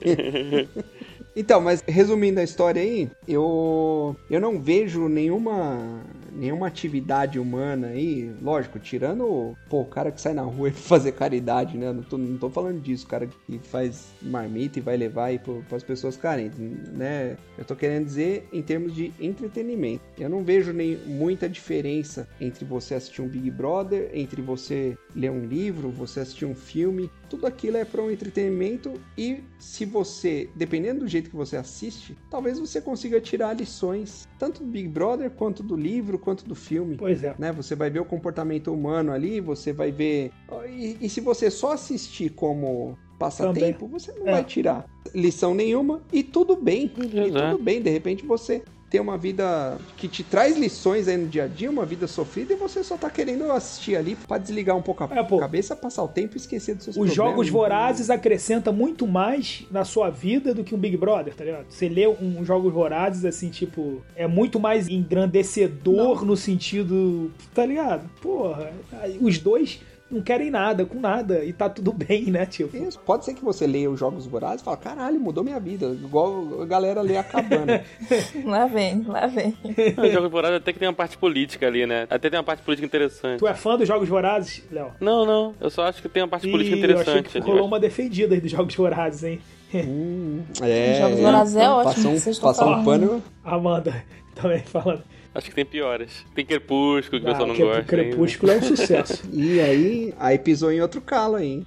Então, 1.38 1.60
mas 1.60 1.84
resumindo 1.86 2.40
a 2.40 2.42
história 2.42 2.80
aí, 2.80 3.10
eu 3.28 4.16
eu 4.30 4.40
não 4.40 4.58
vejo 4.58 5.06
nenhuma 5.06 6.02
nenhuma 6.32 6.66
atividade 6.66 7.38
humana 7.38 7.88
aí, 7.88 8.30
lógico, 8.40 8.78
tirando 8.78 9.54
pô, 9.68 9.82
o 9.82 9.84
cara 9.84 10.10
que 10.10 10.20
sai 10.20 10.32
na 10.32 10.42
rua 10.42 10.68
e 10.70 10.72
fazer 10.72 11.12
caridade, 11.12 11.76
né? 11.76 11.92
Não 11.92 12.02
tô, 12.02 12.16
não 12.16 12.38
tô 12.38 12.48
falando 12.48 12.80
disso, 12.80 13.06
cara 13.06 13.26
que 13.26 13.58
faz 13.58 14.06
marmita 14.22 14.78
e 14.78 14.82
vai 14.82 14.96
levar 14.96 15.26
aí 15.26 15.38
para 15.38 15.76
as 15.76 15.82
pessoas 15.82 16.16
carentes, 16.16 16.58
né? 16.58 17.36
Eu 17.58 17.64
tô 17.66 17.76
querendo 17.76 18.06
dizer 18.06 18.48
em 18.50 18.62
termos 18.62 18.94
de 18.94 19.12
entretenimento. 19.20 20.02
Eu 20.18 20.30
não 20.30 20.42
vejo 20.42 20.72
nem 20.72 20.96
muita 20.96 21.48
diferença 21.48 22.26
entre 22.40 22.64
você 22.64 22.94
assistir 22.94 23.20
um 23.20 23.28
Big 23.28 23.50
Brother, 23.50 24.10
entre 24.14 24.40
você 24.40 24.96
ler 25.16 25.30
um 25.30 25.46
livro, 25.46 25.88
você 25.90 26.20
assistir 26.20 26.44
um 26.44 26.54
filme, 26.54 27.10
tudo 27.28 27.46
aquilo 27.46 27.78
é 27.78 27.84
para 27.84 28.02
um 28.02 28.10
entretenimento 28.10 28.92
e 29.16 29.42
se 29.58 29.86
você, 29.86 30.50
dependendo 30.54 31.00
do 31.00 31.08
jeito 31.08 31.30
que 31.30 31.36
você 31.36 31.56
assiste, 31.56 32.16
talvez 32.30 32.58
você 32.58 32.80
consiga 32.80 33.20
tirar 33.20 33.54
lições 33.54 34.28
tanto 34.38 34.62
do 34.62 34.70
Big 34.70 34.88
Brother 34.88 35.30
quanto 35.30 35.62
do 35.62 35.74
livro, 35.74 36.18
quanto 36.18 36.44
do 36.46 36.54
filme. 36.54 36.96
Pois 36.96 37.24
é. 37.24 37.34
Né? 37.38 37.50
Você 37.52 37.74
vai 37.74 37.88
ver 37.88 38.00
o 38.00 38.04
comportamento 38.04 38.72
humano 38.72 39.10
ali, 39.10 39.40
você 39.40 39.72
vai 39.72 39.90
ver. 39.90 40.30
E, 40.68 40.98
e 41.00 41.08
se 41.08 41.20
você 41.20 41.50
só 41.50 41.72
assistir 41.72 42.30
como 42.30 42.98
passatempo, 43.18 43.88
você 43.88 44.12
não 44.12 44.28
É. 44.28 44.32
vai 44.32 44.44
tirar 44.44 44.86
lição 45.14 45.54
nenhuma 45.54 46.02
e 46.12 46.22
tudo 46.22 46.56
bem. 46.56 46.92
E 46.98 47.18
Exato. 47.18 47.52
tudo 47.52 47.64
bem, 47.64 47.80
de 47.80 47.88
repente 47.90 48.26
você 48.26 48.62
tem 48.88 49.00
uma 49.00 49.18
vida 49.18 49.78
que 49.96 50.06
te 50.08 50.22
traz 50.22 50.56
lições 50.56 51.08
aí 51.08 51.16
no 51.16 51.26
dia 51.26 51.44
a 51.44 51.46
dia, 51.48 51.68
uma 51.70 51.84
vida 51.84 52.06
sofrida, 52.06 52.52
e 52.52 52.56
você 52.56 52.84
só 52.84 52.96
tá 52.96 53.10
querendo 53.10 53.50
assistir 53.50 53.96
ali 53.96 54.14
pra 54.14 54.38
desligar 54.38 54.76
um 54.76 54.82
pouco 54.82 55.02
a 55.04 55.08
É, 55.10 55.22
pô. 55.22 55.38
cabeça, 55.38 55.74
passar 55.74 56.04
o 56.04 56.08
tempo 56.08 56.36
e 56.36 56.38
esquecer 56.38 56.74
dos 56.76 56.84
seus 56.84 56.96
Os 56.96 57.06
problemas. 57.12 57.16
jogos 57.16 57.48
vorazes 57.48 58.10
acrescentam 58.10 58.72
muito 58.72 59.06
mais 59.06 59.64
na 59.70 59.84
sua 59.84 60.08
vida 60.10 60.54
do 60.54 60.62
que 60.62 60.74
um 60.74 60.78
Big 60.78 60.96
Brother, 60.96 61.34
tá 61.34 61.44
ligado? 61.44 61.66
Você 61.68 61.88
lê 61.88 62.06
um 62.06 62.44
jogos 62.44 62.72
vorazes, 62.72 63.24
assim, 63.24 63.50
tipo, 63.50 64.02
é 64.14 64.26
muito 64.26 64.60
mais 64.60 64.88
engrandecedor 64.88 66.24
no 66.24 66.36
sentido. 66.36 67.30
Tá 67.54 67.64
ligado? 67.64 68.08
Porra, 68.20 68.72
os 69.20 69.38
dois 69.38 69.80
não 70.10 70.20
querem 70.20 70.50
nada 70.50 70.84
com 70.84 71.00
nada 71.00 71.44
e 71.44 71.52
tá 71.52 71.68
tudo 71.68 71.92
bem, 71.94 72.26
né, 72.26 72.46
tipo? 72.46 72.76
Isso, 72.76 72.98
pode 73.00 73.24
ser 73.24 73.34
que 73.34 73.44
você 73.44 73.66
leia 73.66 73.90
os 73.90 73.98
jogos 73.98 74.26
vorazes 74.26 74.60
e 74.60 74.64
fala, 74.64 74.76
caralho, 74.76 75.20
mudou 75.20 75.42
minha 75.42 75.58
vida. 75.58 75.86
Igual 75.86 76.62
a 76.62 76.66
galera 76.66 77.00
lê 77.00 77.16
a 77.16 77.22
cabana. 77.22 77.82
Lá 78.44 78.66
vem, 78.66 79.02
lá 79.06 79.26
vem. 79.26 79.56
O 79.96 80.10
jogo 80.10 80.40
de 80.42 80.46
até 80.56 80.72
que 80.72 80.78
tem 80.78 80.88
uma 80.88 80.94
parte 80.94 81.18
política 81.18 81.66
ali, 81.66 81.86
né? 81.86 82.06
Até 82.08 82.30
tem 82.30 82.38
uma 82.38 82.44
parte 82.44 82.62
política 82.62 82.86
interessante. 82.86 83.38
Tu 83.38 83.46
é 83.46 83.54
fã 83.54 83.76
dos 83.76 83.88
jogos 83.88 84.08
vorazes, 84.08 84.62
Léo? 84.70 84.92
Não, 85.00 85.24
não. 85.24 85.54
Eu 85.60 85.70
só 85.70 85.82
acho 85.84 86.00
que 86.00 86.08
tem 86.08 86.22
uma 86.22 86.28
parte 86.28 86.48
política 86.50 86.76
Ih, 86.76 86.80
eu 86.80 87.00
achei 87.00 87.12
interessante. 87.14 87.32
que 87.32 87.38
ali, 87.38 87.46
rolou 87.46 87.66
uma 87.66 87.80
defendida 87.80 88.34
aí 88.34 88.40
dos 88.40 88.50
jogos 88.50 88.74
vorazes, 88.74 89.24
hein? 89.24 89.40
hum, 89.74 90.42
é, 90.62 91.00
Jogos 91.00 91.20
Vorazes 91.20 91.56
é 91.56 91.68
ótimo, 91.68 91.94
Passar 91.94 92.08
um, 92.08 92.12
vocês 92.12 92.36
estão 92.36 92.48
passar 92.48 92.66
um 92.66 92.84
pano. 92.84 93.22
Amanda 93.44 94.04
também 94.34 94.60
falando. 94.60 95.02
Acho 95.36 95.48
que 95.50 95.54
tem 95.54 95.66
piores. 95.66 96.24
Tem 96.34 96.44
Crepúsculo, 96.46 97.20
que 97.20 97.26
o 97.26 97.28
Ah, 97.28 97.32
pessoal 97.32 97.48
não 97.48 97.54
que- 97.54 97.62
gosta. 97.62 97.82
Crepúsculo 97.84 98.52
é 98.52 98.56
um 98.56 98.62
sucesso. 98.62 99.22
E 99.32 99.60
aí, 99.60 100.14
aí 100.18 100.38
pisou 100.38 100.72
em 100.72 100.80
outro 100.80 101.00
calo 101.00 101.36
aí. 101.36 101.46
hein? 101.46 101.66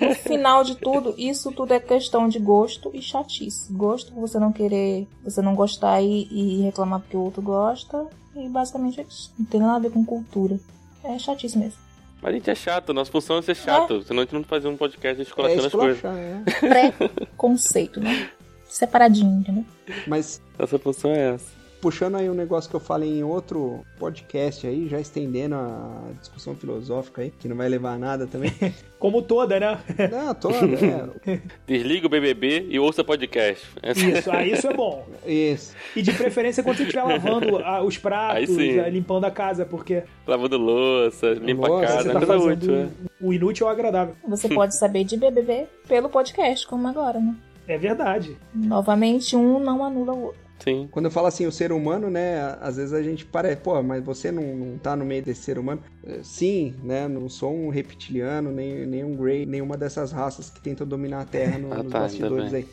No 0.00 0.14
final 0.14 0.62
de 0.62 0.76
tudo, 0.76 1.14
isso 1.18 1.50
tudo 1.50 1.72
é 1.74 1.80
questão 1.80 2.28
de 2.28 2.38
gosto 2.38 2.90
e 2.94 3.02
chatice. 3.02 3.72
Gosto 3.72 4.12
você 4.14 4.38
não 4.38 4.52
querer, 4.52 5.08
você 5.24 5.42
não 5.42 5.54
gostar 5.54 6.00
e, 6.00 6.28
e 6.30 6.62
reclamar 6.62 7.00
porque 7.00 7.16
o 7.16 7.20
outro 7.22 7.42
gosta. 7.42 8.06
E 8.36 8.48
basicamente 8.48 9.00
é 9.00 9.04
isso. 9.08 9.32
Não 9.38 9.46
tem 9.46 9.58
nada 9.60 9.74
a 9.74 9.78
ver 9.80 9.90
com 9.90 10.04
cultura. 10.04 10.60
É 11.02 11.18
chatice 11.18 11.58
mesmo. 11.58 11.78
Mas 12.22 12.30
a 12.30 12.34
gente 12.36 12.50
é 12.50 12.54
chato, 12.54 12.92
nossa 12.92 13.10
função 13.10 13.38
é 13.38 13.42
ser 13.42 13.56
chato. 13.56 14.02
Senão 14.02 14.20
a 14.20 14.24
gente 14.24 14.34
não 14.34 14.44
fazia 14.44 14.68
um 14.70 14.76
podcast 14.76 15.18
É 15.20 15.22
esculachando 15.22 15.66
as 15.66 15.72
coisas. 15.72 16.04
é. 16.04 16.40
Pré-conceito, 16.60 18.00
né? 18.00 18.28
Separadinho, 18.68 19.40
entendeu? 19.40 19.64
Mas 20.06 20.40
Nossa 20.58 20.78
função 20.78 21.10
é 21.10 21.34
essa. 21.34 21.57
Puxando 21.80 22.16
aí 22.16 22.28
um 22.28 22.34
negócio 22.34 22.68
que 22.68 22.76
eu 22.76 22.80
falei 22.80 23.18
em 23.18 23.22
outro 23.22 23.84
podcast 23.98 24.66
aí, 24.66 24.88
já 24.88 25.00
estendendo 25.00 25.54
a 25.54 26.10
discussão 26.20 26.54
filosófica 26.54 27.22
aí, 27.22 27.30
que 27.30 27.48
não 27.48 27.56
vai 27.56 27.68
levar 27.68 27.92
a 27.92 27.98
nada 27.98 28.26
também. 28.26 28.52
Como 28.98 29.22
toda, 29.22 29.60
né? 29.60 29.78
Não, 30.10 30.34
toda, 30.34 30.56
é. 30.56 31.40
Desliga 31.66 32.06
o 32.06 32.10
BBB 32.10 32.66
e 32.68 32.78
ouça 32.80 33.04
podcast. 33.04 33.64
Isso, 33.94 34.30
ah, 34.30 34.44
isso 34.44 34.66
é 34.66 34.74
bom. 34.74 35.06
Isso. 35.24 35.74
E 35.94 36.02
de 36.02 36.12
preferência 36.12 36.62
quando 36.64 36.78
você 36.78 36.82
estiver 36.82 37.04
lavando 37.04 37.56
os 37.86 37.94
Aí 37.94 38.00
pratos, 38.00 38.56
limpando 38.90 39.24
a 39.24 39.30
casa, 39.30 39.64
porque 39.64 40.02
Lavando 40.26 40.58
louça, 40.58 41.30
limpa 41.32 41.68
Louça, 41.68 41.84
a 41.84 41.88
casa, 41.88 42.10
é 42.10 42.12
tá 42.12 42.26
coisa 42.26 42.44
útil, 42.44 42.74
é. 42.74 42.88
o 43.20 43.32
inútil 43.32 43.66
ou 43.66 43.72
agradável. 43.72 44.14
Você 44.28 44.48
pode 44.48 44.76
saber 44.76 45.04
de 45.04 45.16
BBB 45.16 45.66
pelo 45.86 46.08
podcast, 46.08 46.66
como 46.66 46.86
agora, 46.88 47.18
né? 47.20 47.34
É 47.66 47.78
verdade. 47.78 48.36
Novamente, 48.54 49.36
um 49.36 49.60
não 49.60 49.84
anula 49.84 50.12
o 50.12 50.22
outro. 50.26 50.47
Sim. 50.58 50.88
Quando 50.90 51.04
eu 51.04 51.10
falo 51.10 51.26
assim, 51.28 51.46
o 51.46 51.52
ser 51.52 51.70
humano, 51.72 52.10
né? 52.10 52.56
Às 52.60 52.76
vezes 52.76 52.92
a 52.92 53.02
gente 53.02 53.24
parece, 53.24 53.56
pô, 53.60 53.80
mas 53.82 54.02
você 54.04 54.32
não, 54.32 54.42
não 54.56 54.78
tá 54.78 54.96
no 54.96 55.04
meio 55.04 55.22
desse 55.22 55.42
ser 55.42 55.58
humano. 55.58 55.80
Eh, 56.04 56.18
Sim, 56.22 56.74
né? 56.82 57.06
Não 57.06 57.28
sou 57.28 57.54
um 57.54 57.68
reptiliano, 57.68 58.50
nem, 58.50 58.84
nem 58.86 59.04
um 59.04 59.14
Grey, 59.14 59.46
nenhuma 59.46 59.76
dessas 59.76 60.10
raças 60.12 60.50
que 60.50 60.60
tentam 60.60 60.86
dominar 60.86 61.20
a 61.20 61.24
Terra 61.24 61.58
no- 61.58 61.72
Ah, 61.78 61.82
nos 61.82 61.92
tá, 61.92 62.00
bastidores 62.00 62.52
aí. 62.52 62.66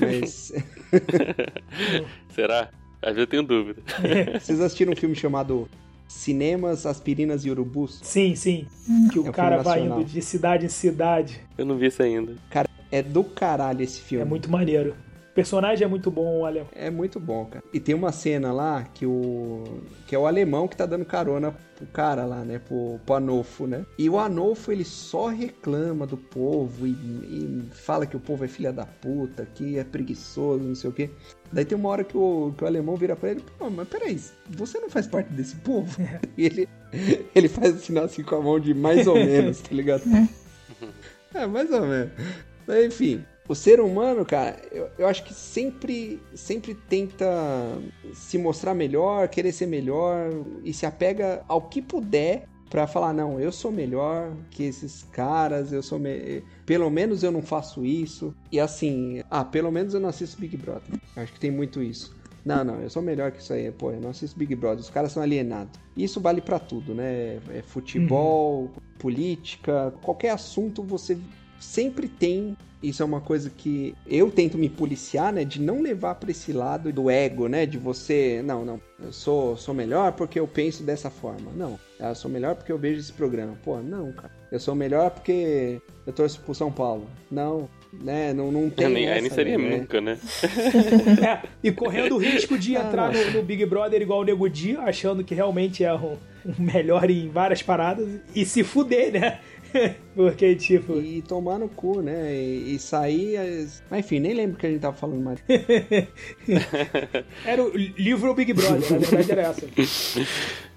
Mas 0.00 0.52
Será? 2.34 2.68
Às 3.00 3.14
vezes 3.14 3.20
eu 3.20 3.26
tenho 3.26 3.42
dúvida. 3.42 3.82
vocês 4.40 4.60
assistiram 4.60 4.92
um 4.92 4.96
filme 4.96 5.14
chamado 5.14 5.68
Cinemas, 6.06 6.86
Aspirinas 6.86 7.44
e 7.44 7.50
Urubus? 7.50 7.98
Sim, 8.02 8.34
sim. 8.34 8.66
Que 9.10 9.18
o 9.18 9.26
É 9.26 9.28
um 9.30 9.32
cara 9.32 9.62
vai 9.62 9.80
indo 9.84 10.04
de 10.04 10.20
cidade 10.22 10.66
em 10.66 10.68
cidade. 10.68 11.40
Eu 11.56 11.64
não 11.64 11.76
vi 11.76 11.86
isso 11.86 12.02
ainda. 12.02 12.34
Cara, 12.50 12.68
é 12.90 13.02
do 13.02 13.24
caralho 13.24 13.82
esse 13.82 14.00
filme. 14.00 14.22
É 14.22 14.28
muito 14.28 14.50
maneiro. 14.50 14.94
O 15.32 15.34
personagem 15.34 15.82
é 15.82 15.88
muito 15.88 16.10
bom, 16.10 16.40
olha. 16.40 16.66
É 16.72 16.90
muito 16.90 17.18
bom, 17.18 17.46
cara. 17.46 17.64
E 17.72 17.80
tem 17.80 17.94
uma 17.94 18.12
cena 18.12 18.52
lá 18.52 18.84
que 18.84 19.06
o. 19.06 19.64
que 20.06 20.14
é 20.14 20.18
o 20.18 20.26
alemão 20.26 20.68
que 20.68 20.76
tá 20.76 20.84
dando 20.84 21.06
carona 21.06 21.52
pro 21.74 21.86
cara 21.86 22.26
lá, 22.26 22.44
né? 22.44 22.58
Pro, 22.58 23.00
pro 23.06 23.14
Anolfo, 23.14 23.66
né? 23.66 23.86
E 23.96 24.10
o 24.10 24.18
Anolfo, 24.18 24.70
ele 24.70 24.84
só 24.84 25.28
reclama 25.28 26.06
do 26.06 26.18
povo 26.18 26.86
e, 26.86 26.90
e 26.90 27.62
fala 27.72 28.04
que 28.04 28.14
o 28.14 28.20
povo 28.20 28.44
é 28.44 28.48
filha 28.48 28.74
da 28.74 28.84
puta, 28.84 29.48
que 29.54 29.78
é 29.78 29.84
preguiçoso, 29.84 30.62
não 30.64 30.74
sei 30.74 30.90
o 30.90 30.92
quê. 30.92 31.08
Daí 31.50 31.64
tem 31.64 31.78
uma 31.78 31.88
hora 31.88 32.04
que 32.04 32.16
o, 32.16 32.52
que 32.54 32.62
o 32.62 32.66
alemão 32.66 32.94
vira 32.94 33.16
pra 33.16 33.30
ele, 33.30 33.42
pô, 33.58 33.70
mas 33.70 33.88
peraí, 33.88 34.20
você 34.50 34.78
não 34.80 34.90
faz 34.90 35.06
parte 35.06 35.32
desse 35.32 35.56
povo? 35.56 35.96
E 36.36 36.44
ele, 36.44 36.68
ele 37.34 37.48
faz 37.48 37.74
sinal 37.76 38.04
assim 38.04 38.22
com 38.22 38.36
a 38.36 38.40
mão 38.42 38.60
de 38.60 38.74
mais 38.74 39.06
ou 39.06 39.14
menos, 39.14 39.62
tá 39.62 39.74
ligado? 39.74 40.02
É, 41.34 41.46
mais 41.46 41.70
ou 41.70 41.86
menos. 41.86 42.12
Mas, 42.66 42.84
enfim, 42.84 43.24
o 43.48 43.54
ser 43.54 43.80
humano, 43.80 44.24
cara, 44.24 44.60
eu, 44.70 44.88
eu 44.98 45.06
acho 45.06 45.24
que 45.24 45.34
sempre, 45.34 46.20
sempre 46.34 46.74
tenta 46.74 47.26
se 48.14 48.38
mostrar 48.38 48.74
melhor, 48.74 49.28
querer 49.28 49.52
ser 49.52 49.66
melhor 49.66 50.30
e 50.64 50.72
se 50.72 50.86
apega 50.86 51.44
ao 51.48 51.62
que 51.62 51.82
puder 51.82 52.48
pra 52.70 52.86
falar, 52.86 53.12
não, 53.12 53.38
eu 53.38 53.52
sou 53.52 53.70
melhor 53.70 54.32
que 54.50 54.62
esses 54.62 55.02
caras, 55.12 55.72
eu 55.72 55.82
sou 55.82 55.98
me... 55.98 56.42
pelo 56.64 56.88
menos 56.88 57.22
eu 57.22 57.30
não 57.30 57.42
faço 57.42 57.84
isso. 57.84 58.34
E 58.50 58.58
assim, 58.58 59.22
ah, 59.30 59.44
pelo 59.44 59.70
menos 59.70 59.92
eu 59.92 60.00
não 60.00 60.08
assisto 60.08 60.40
Big 60.40 60.56
Brother. 60.56 60.98
Eu 61.14 61.22
acho 61.22 61.34
que 61.34 61.40
tem 61.40 61.50
muito 61.50 61.82
isso. 61.82 62.16
Não, 62.44 62.64
não, 62.64 62.80
eu 62.80 62.88
sou 62.88 63.02
melhor 63.02 63.30
que 63.30 63.42
isso 63.42 63.52
aí. 63.52 63.70
Pô, 63.70 63.90
eu 63.90 64.00
não 64.00 64.08
assisto 64.10 64.38
Big 64.38 64.54
Brother. 64.54 64.80
Os 64.80 64.88
caras 64.88 65.12
são 65.12 65.22
alienados. 65.22 65.78
Isso 65.94 66.18
vale 66.18 66.40
pra 66.40 66.58
tudo, 66.58 66.94
né? 66.94 67.38
É 67.50 67.62
futebol, 67.62 68.70
política, 68.98 69.92
qualquer 70.02 70.30
assunto 70.30 70.82
você 70.82 71.18
sempre 71.62 72.08
tem. 72.08 72.56
Isso 72.82 73.00
é 73.00 73.06
uma 73.06 73.20
coisa 73.20 73.48
que 73.48 73.94
eu 74.06 74.28
tento 74.28 74.58
me 74.58 74.68
policiar, 74.68 75.32
né? 75.32 75.44
De 75.44 75.60
não 75.60 75.80
levar 75.80 76.16
pra 76.16 76.32
esse 76.32 76.52
lado 76.52 76.92
do 76.92 77.08
ego, 77.08 77.46
né? 77.46 77.64
De 77.64 77.78
você, 77.78 78.42
não, 78.44 78.64
não, 78.64 78.80
eu 79.00 79.12
sou, 79.12 79.56
sou 79.56 79.72
melhor 79.72 80.12
porque 80.12 80.40
eu 80.40 80.48
penso 80.48 80.82
dessa 80.82 81.08
forma. 81.08 81.52
Não, 81.54 81.78
eu 82.00 82.14
sou 82.14 82.28
melhor 82.28 82.56
porque 82.56 82.72
eu 82.72 82.78
vejo 82.78 82.98
esse 82.98 83.12
programa. 83.12 83.56
Pô, 83.64 83.78
não, 83.78 84.12
cara. 84.12 84.32
Eu 84.50 84.58
sou 84.58 84.74
melhor 84.74 85.10
porque 85.10 85.80
eu 86.04 86.12
torço 86.12 86.40
pro 86.40 86.54
São 86.54 86.72
Paulo. 86.72 87.08
Não, 87.30 87.68
né? 87.92 88.32
Não, 88.32 88.50
não 88.50 88.68
tem. 88.68 88.88
nem, 88.88 89.08
aí 89.08 89.20
nem 89.20 89.26
essa, 89.26 89.34
seria 89.36 89.56
né? 89.56 89.76
nunca, 89.78 90.00
né? 90.00 90.18
É, 91.22 91.48
e 91.62 91.70
correndo 91.70 92.16
o 92.16 92.18
risco 92.18 92.58
de 92.58 92.76
Ah, 92.76 92.80
entrar 92.80 93.12
no, 93.12 93.30
no 93.30 93.42
Big 93.42 93.64
Brother 93.64 94.02
igual 94.02 94.20
o 94.20 94.24
Nego 94.24 94.48
Di, 94.48 94.76
achando 94.76 95.22
que 95.22 95.34
realmente 95.34 95.84
é 95.84 95.94
um, 95.94 96.16
um 96.44 96.54
melhor 96.58 97.08
em 97.10 97.28
várias 97.28 97.62
paradas 97.62 98.08
e 98.34 98.44
se 98.44 98.64
fuder, 98.64 99.12
né? 99.12 99.40
Porque, 100.14 100.54
tipo. 100.56 101.00
E 101.00 101.22
tomar 101.22 101.58
no 101.58 101.68
cu, 101.68 102.00
né? 102.02 102.34
E, 102.34 102.74
e 102.74 102.78
sair. 102.78 103.36
as- 103.36 103.82
Mas 103.90 104.00
enfim, 104.04 104.20
nem 104.20 104.34
lembro 104.34 104.56
o 104.56 104.58
que 104.58 104.66
a 104.66 104.70
gente 104.70 104.80
tava 104.80 104.96
falando 104.96 105.22
mais. 105.22 105.38
Era 107.44 107.62
o 107.62 107.76
livro 107.76 108.34
Big 108.34 108.52
Brother, 108.52 108.92
na 108.92 108.98
verdade 108.98 109.32
era 109.32 109.42
essa. 109.42 109.66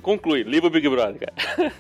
Conclui, 0.02 0.44
livro 0.44 0.70
Big 0.70 0.88
Brother, 0.88 1.20
cara. 1.20 1.74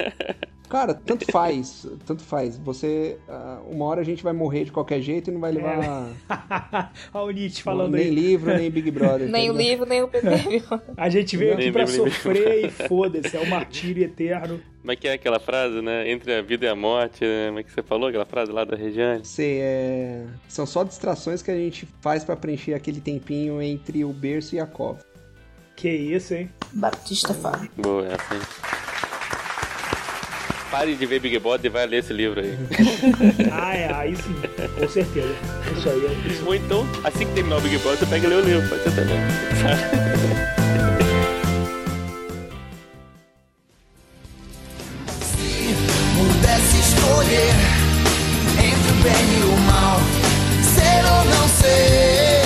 Cara, 0.66 0.94
tanto 0.94 1.26
faz, 1.32 1.88
tanto 2.06 2.24
faz. 2.24 2.58
Você. 2.58 3.18
ah, 3.30 3.60
uma 3.70 3.86
hora 3.86 4.02
a 4.02 4.04
gente 4.04 4.24
vai 4.24 4.34
morrer 4.34 4.66
de 4.66 4.72
qualquer 4.72 5.02
jeito 5.02 5.30
e 5.30 5.34
não 5.34 5.40
vai 5.40 5.52
levar 5.52 6.10
Olha 7.14 7.26
o 7.26 7.32
Nietzsche 7.32 7.62
falando 7.64 7.94
nem 7.94 8.06
aí. 8.06 8.10
livro, 8.10 8.56
nem 8.56 8.70
Big 8.70 8.90
Brother. 8.92 9.30
Nem 9.36 9.48
tá 9.48 9.54
o 9.54 9.58
livro, 9.58 9.86
nem 9.86 10.04
o 10.04 10.08
PPV. 10.08 10.64
A 10.98 11.10
gente 11.10 11.36
veio 11.38 11.56
Nem 11.56 11.66
aqui 11.66 11.72
pra 11.72 11.86
nem 11.86 11.94
sofrer 11.94 12.66
e 12.66 12.70
foda-se, 12.70 13.36
é 13.36 13.40
o 13.40 13.48
martírio 13.50 14.04
eterno. 14.04 14.60
Como 14.82 14.92
é 14.92 14.96
que 14.96 15.08
é 15.08 15.14
aquela 15.14 15.40
frase, 15.40 15.82
né? 15.82 16.10
Entre 16.10 16.34
a 16.34 16.42
vida 16.42 16.66
e 16.66 16.70
a 16.70 16.76
morte, 16.76 17.24
né? 17.26 17.48
Como 17.48 17.60
é 17.60 17.64
que 17.64 17.72
você 17.72 17.82
falou 17.82 18.08
aquela 18.08 18.26
frase 18.26 18.52
lá 18.52 18.64
da 18.64 18.76
Regiane? 18.76 19.26
Sei, 19.26 19.60
é... 19.60 20.26
São 20.48 20.66
só 20.66 20.84
distrações 20.84 21.42
que 21.42 21.50
a 21.50 21.56
gente 21.56 21.88
faz 22.02 22.24
pra 22.24 22.36
preencher 22.36 22.74
aquele 22.76 23.02
tempinho 23.02 23.62
entre 23.62 24.06
o 24.06 24.14
berço 24.14 24.56
e 24.56 24.60
a 24.60 24.66
cova. 24.68 25.00
Que 25.76 25.90
isso, 25.90 26.34
hein? 26.34 26.50
Batista 26.72 27.34
Fábio. 27.34 27.70
Boa, 27.78 28.06
essa 28.08 28.34
aí. 28.34 28.40
Pare 30.76 30.94
de 30.94 31.06
ver 31.06 31.22
Big 31.22 31.40
Brother 31.40 31.68
e 31.68 31.74
vai 31.74 31.88
ler 31.88 32.00
esse 32.00 32.12
livro 32.12 32.42
aí. 32.42 32.54
Ah, 33.50 33.74
é, 33.74 33.94
aí 33.94 34.14
sim, 34.14 34.36
com 34.78 34.90
certeza. 34.90 35.34
Isso 35.74 35.90
aí 35.90 36.06
é 36.06 36.28
isso. 36.30 36.46
Ou 36.46 36.54
então, 36.54 36.86
assim 37.02 37.26
que 37.26 37.34
terminar 37.34 37.60
o 37.60 37.62
Big 37.62 37.78
Brother, 37.78 38.00
você 38.00 38.06
pega 38.06 38.28
e 38.28 38.30
lê 38.30 38.36
o 38.36 38.42
livro. 38.42 38.68
Pode 38.68 38.84
ser 38.84 38.92
também. 38.92 39.16
Pudesse 46.18 46.78
escolher 46.78 47.54
entre 48.60 48.92
o 48.92 48.96
bem 49.02 49.26
e 49.32 49.44
o 49.46 49.58
mal, 49.62 49.98
ser 50.62 51.06
ou 51.06 51.24
não 51.24 51.48
ser. 51.48 52.44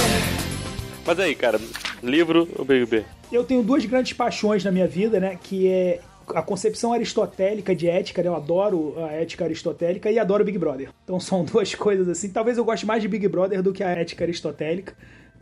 Mas 1.03 1.19
aí, 1.19 1.33
cara, 1.33 1.59
livro 2.03 2.47
ou 2.55 2.63
BBB? 2.63 3.05
Eu 3.31 3.43
tenho 3.43 3.63
duas 3.63 3.83
grandes 3.85 4.13
paixões 4.13 4.63
na 4.63 4.71
minha 4.71 4.87
vida, 4.87 5.19
né? 5.19 5.35
Que 5.41 5.67
é 5.67 5.99
a 6.35 6.41
concepção 6.41 6.93
aristotélica 6.93 7.75
de 7.75 7.87
ética, 7.87 8.21
né? 8.21 8.29
Eu 8.29 8.35
adoro 8.35 8.95
a 8.97 9.11
ética 9.13 9.45
aristotélica 9.45 10.11
e 10.11 10.19
adoro 10.19 10.45
Big 10.45 10.57
Brother. 10.57 10.89
Então 11.03 11.19
são 11.19 11.43
duas 11.45 11.73
coisas 11.75 12.07
assim. 12.07 12.29
Talvez 12.29 12.57
eu 12.57 12.65
goste 12.65 12.85
mais 12.85 13.01
de 13.01 13.07
Big 13.07 13.27
Brother 13.27 13.61
do 13.61 13.73
que 13.73 13.83
a 13.83 13.89
ética 13.89 14.23
aristotélica. 14.23 14.93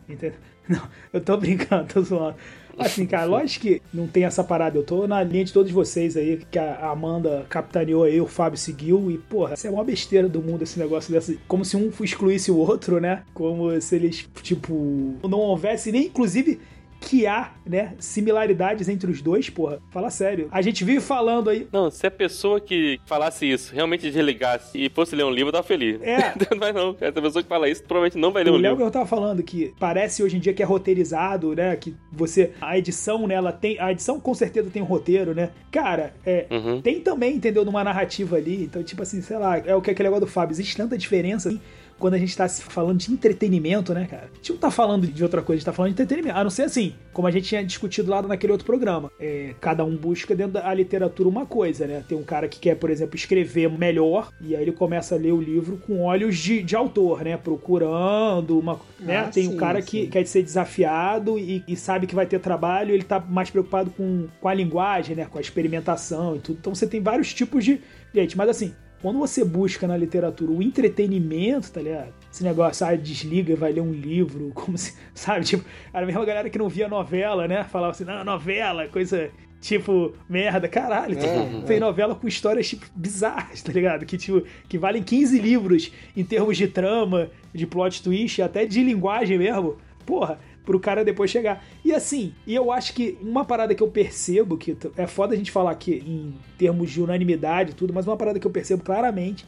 Entendeu? 0.08 0.40
Não, 0.68 0.82
eu 1.14 1.22
tô 1.22 1.38
brincando, 1.38 1.94
tô 1.94 2.02
zoando. 2.02 2.36
Assim, 2.78 3.06
cara, 3.06 3.26
lógico 3.26 3.66
que 3.66 3.82
não 3.94 4.06
tem 4.06 4.26
essa 4.26 4.44
parada. 4.44 4.78
Eu 4.78 4.84
tô 4.84 5.08
na 5.08 5.24
linha 5.24 5.46
de 5.46 5.54
todos 5.54 5.72
vocês 5.72 6.16
aí, 6.16 6.46
que 6.52 6.60
a 6.60 6.90
Amanda 6.90 7.46
capitaneou 7.50 8.04
aí, 8.04 8.20
o 8.22 8.28
Fábio 8.28 8.58
seguiu. 8.58 9.10
E, 9.10 9.18
porra, 9.18 9.56
isso 9.56 9.66
é 9.66 9.70
uma 9.70 9.84
besteira 9.84 10.28
do 10.28 10.42
mundo, 10.42 10.64
esse 10.64 10.78
negócio 10.78 11.12
dessa. 11.12 11.34
Como 11.48 11.66
se 11.66 11.76
um 11.76 11.92
excluísse 12.02 12.52
o 12.52 12.58
outro, 12.58 13.00
né? 13.00 13.24
Como 13.34 13.80
se 13.82 13.96
eles, 13.96 14.28
tipo, 14.44 15.16
não 15.24 15.40
houvesse 15.40 15.92
nem, 15.92 16.08
inclusive, 16.08 16.60
que 17.08 17.26
há, 17.26 17.52
né, 17.66 17.94
similaridades 18.00 18.90
entre 18.90 19.10
os 19.10 19.22
dois, 19.22 19.50
porra. 19.50 19.80
Fala 19.90 20.10
sério. 20.10 20.50
A 20.52 20.62
gente 20.62 20.84
vive 20.84 21.00
falando 21.00 21.50
aí. 21.50 21.66
Não, 21.72 21.90
se 21.90 22.06
a 22.06 22.12
pessoa 22.12 22.60
que 22.60 23.00
falasse 23.06 23.50
isso 23.50 23.74
realmente 23.74 24.02
desligasse 24.12 24.78
e 24.78 24.90
fosse 24.90 25.16
ler 25.16 25.24
um 25.24 25.32
livro, 25.32 25.48
eu 25.48 25.54
tava 25.54 25.64
feliz. 25.66 26.02
É. 26.02 26.34
não 26.52 26.60
vai 26.60 26.74
não. 26.74 26.98
Essa 27.00 27.22
pessoa 27.22 27.42
que 27.42 27.48
fala 27.48 27.70
isso 27.70 27.82
provavelmente 27.84 28.18
não 28.18 28.34
vai 28.34 28.44
ler 28.44 28.52
O 28.52 28.56
um 28.56 28.58
livro. 28.58 28.84
eu 28.84 28.92
tava 28.92 29.06
falando 29.06 29.42
que 29.42 29.74
parece 29.80 30.22
hoje 30.22 30.36
em 30.36 30.40
dia 30.42 30.54
que 30.54 30.62
é 30.62 30.66
roteirizado, 30.66 31.56
né? 31.56 31.78
Que 31.78 31.96
você. 32.12 32.52
A 32.60 32.78
edição, 32.78 33.26
né? 33.26 33.36
Ela 33.36 33.54
tem. 33.54 33.80
A 33.80 33.90
edição 33.94 34.20
com 34.20 34.34
certeza 34.34 34.70
tem 34.70 34.82
um 34.82 34.86
roteiro, 34.86 35.34
né? 35.34 35.52
Cara, 35.72 36.14
é. 36.26 36.46
Uhum. 36.52 36.82
Tem 36.82 37.00
também, 37.00 37.36
entendeu? 37.36 37.64
Numa 37.64 37.86
narrativa 37.86 38.36
ali. 38.36 38.64
Então, 38.66 38.84
tipo 38.84 39.02
assim, 39.02 39.22
sei 39.22 39.38
lá, 39.38 39.58
é 39.60 39.74
o 39.74 39.82
que 39.82 39.90
é 39.90 39.94
aquele 39.94 40.10
negócio 40.10 40.26
do 40.26 40.32
Fábio. 40.32 40.54
Existe 40.54 40.76
tanta 40.76 40.98
diferença 40.98 41.48
assim, 41.48 41.62
quando 42.00 42.14
a 42.14 42.18
gente 42.18 42.36
tá 42.36 42.48
falando 42.48 42.98
de 43.00 43.12
entretenimento, 43.12 43.94
né, 43.94 44.08
cara? 44.10 44.30
A 44.32 44.36
gente 44.36 44.52
não 44.52 44.58
tá 44.60 44.72
falando 44.72 45.08
de 45.08 45.24
outra 45.24 45.42
coisa, 45.42 45.58
a 45.58 45.60
gente 45.60 45.66
tá 45.66 45.74
falando 45.74 45.90
de 45.90 46.02
entretenimento. 46.02 46.38
A 46.38 46.44
não 46.44 46.50
ser 46.50 46.64
assim, 46.64 46.94
como 47.12 47.28
a 47.28 47.32
gente 47.32 47.48
tinha 47.48 47.64
discutido 47.64 48.12
lá 48.12 48.22
naquele 48.22 48.52
outro 48.52 48.66
programa. 48.66 49.12
É, 49.20 49.56
cada 49.60 49.84
um 49.84 49.96
busca 49.96 50.36
dentro 50.36 50.54
da 50.54 50.74
literatura 50.74 51.28
uma 51.28 51.46
coisa, 51.46 51.88
né? 51.88 52.04
Tem 52.08 52.18
um 52.18 52.24
cara 52.24 52.48
que 52.48 52.60
quer, 52.60 52.76
por 52.76 52.90
exemplo, 52.90 53.16
escrever 53.16 53.70
melhor, 53.70 54.32
e 54.42 54.56
aí 54.56 54.62
ele 54.62 54.72
começa 54.72 55.16
a 55.16 55.18
ler 55.18 55.32
o 55.32 55.42
livro 55.42 55.78
com 55.78 56.02
olhos 56.02 56.38
de, 56.38 56.62
de 56.62 56.76
autor, 56.76 57.24
né? 57.24 57.38
Procurando 57.38 58.60
uma. 58.60 58.80
né? 59.00 59.18
Ah, 59.18 59.30
Tem 59.30 59.48
um 59.48 59.52
sim, 59.52 59.58
cara 59.58 59.82
que 59.82 60.04
sim. 60.04 60.10
quer 60.10 60.26
ser 60.26 60.44
desafiado 60.44 61.38
e, 61.40 61.64
e 61.68 61.76
sabe 61.76 62.06
que 62.08 62.16
vai 62.16 62.26
ter 62.26 62.40
trabalho, 62.40 62.94
ele 62.94 63.04
tá 63.04 63.20
mais 63.20 63.50
preocupado 63.50 63.90
com, 63.92 64.28
com 64.40 64.48
a 64.48 64.54
linguagem, 64.54 65.16
né? 65.16 65.26
Com 65.26 65.38
a 65.38 65.42
experimentação 65.42 66.36
e 66.36 66.40
tudo. 66.40 66.58
Então 66.60 66.76
você 66.76 66.86
tem 66.86 67.02
vários 67.02 67.34
tipos 67.34 67.64
de 67.66 67.82
gente, 68.14 68.38
mas 68.38 68.50
assim, 68.50 68.74
quando 69.02 69.20
você 69.20 69.44
busca 69.44 69.88
na 69.88 69.96
literatura 69.96 70.52
o 70.52 70.62
entretenimento, 70.62 71.72
tá 71.72 71.82
ligado? 71.82 72.14
Esse 72.32 72.44
negócio, 72.44 72.86
ah, 72.86 72.96
desliga 72.96 73.54
e 73.54 73.56
vai 73.56 73.72
ler 73.72 73.82
um 73.82 73.92
livro, 73.92 74.52
como 74.56 74.78
se, 74.78 74.96
sabe? 75.14 75.46
Tipo, 75.46 75.66
era 75.94 76.04
a 76.04 76.08
mesma 76.08 76.26
galera 76.26 76.50
que 76.50 76.58
não 76.58 76.70
via 76.70 76.88
novela, 76.88 77.48
né? 77.48 77.64
Falava 77.64 77.92
assim, 77.92 78.04
não, 78.04 78.24
novela, 78.24 78.88
coisa 78.88 79.30
tipo, 79.60 80.14
merda, 80.30 80.68
caralho. 80.68 81.18
É, 81.18 81.62
tem 81.66 81.80
novela 81.80 82.16
com 82.16 82.28
histórias, 82.28 82.68
tipo, 82.70 82.86
bizarras, 82.96 83.62
tá 83.62 83.72
ligado? 83.72 84.06
Que, 84.06 84.18
tipo, 84.18 84.44
que 84.68 84.78
valem 84.78 85.04
15 85.04 85.40
livros 85.40 85.92
em 86.16 86.24
termos 86.24 86.58
de 86.58 86.68
trama, 86.68 87.30
de 87.54 87.66
plot 87.66 88.04
twist, 88.04 88.42
até 88.42 88.66
de 88.66 88.84
linguagem 88.84 89.38
mesmo. 89.38 89.78
Porra, 90.06 90.40
pro 90.68 90.82
cara 90.82 91.06
depois 91.06 91.32
chegar. 91.32 91.64
E 91.84 91.94
assim, 91.94 92.34
e 92.46 92.54
eu 92.54 92.74
acho 92.74 92.94
que 92.94 93.18
uma 93.22 93.46
parada 93.46 93.74
que 93.74 93.82
eu 93.82 93.88
percebo, 93.88 94.58
que 94.58 94.76
é 94.98 95.08
foda 95.08 95.34
a 95.34 95.38
gente 95.38 95.50
falar 95.50 95.72
aqui 95.72 96.04
em 96.06 96.34
termos 96.58 96.92
de 96.92 97.02
unanimidade 97.02 97.72
e 97.72 97.74
tudo, 97.74 97.94
mas 97.94 98.06
uma 98.06 98.18
parada 98.18 98.38
que 98.38 98.46
eu 98.46 98.52
percebo 98.52 98.84
claramente 98.84 99.46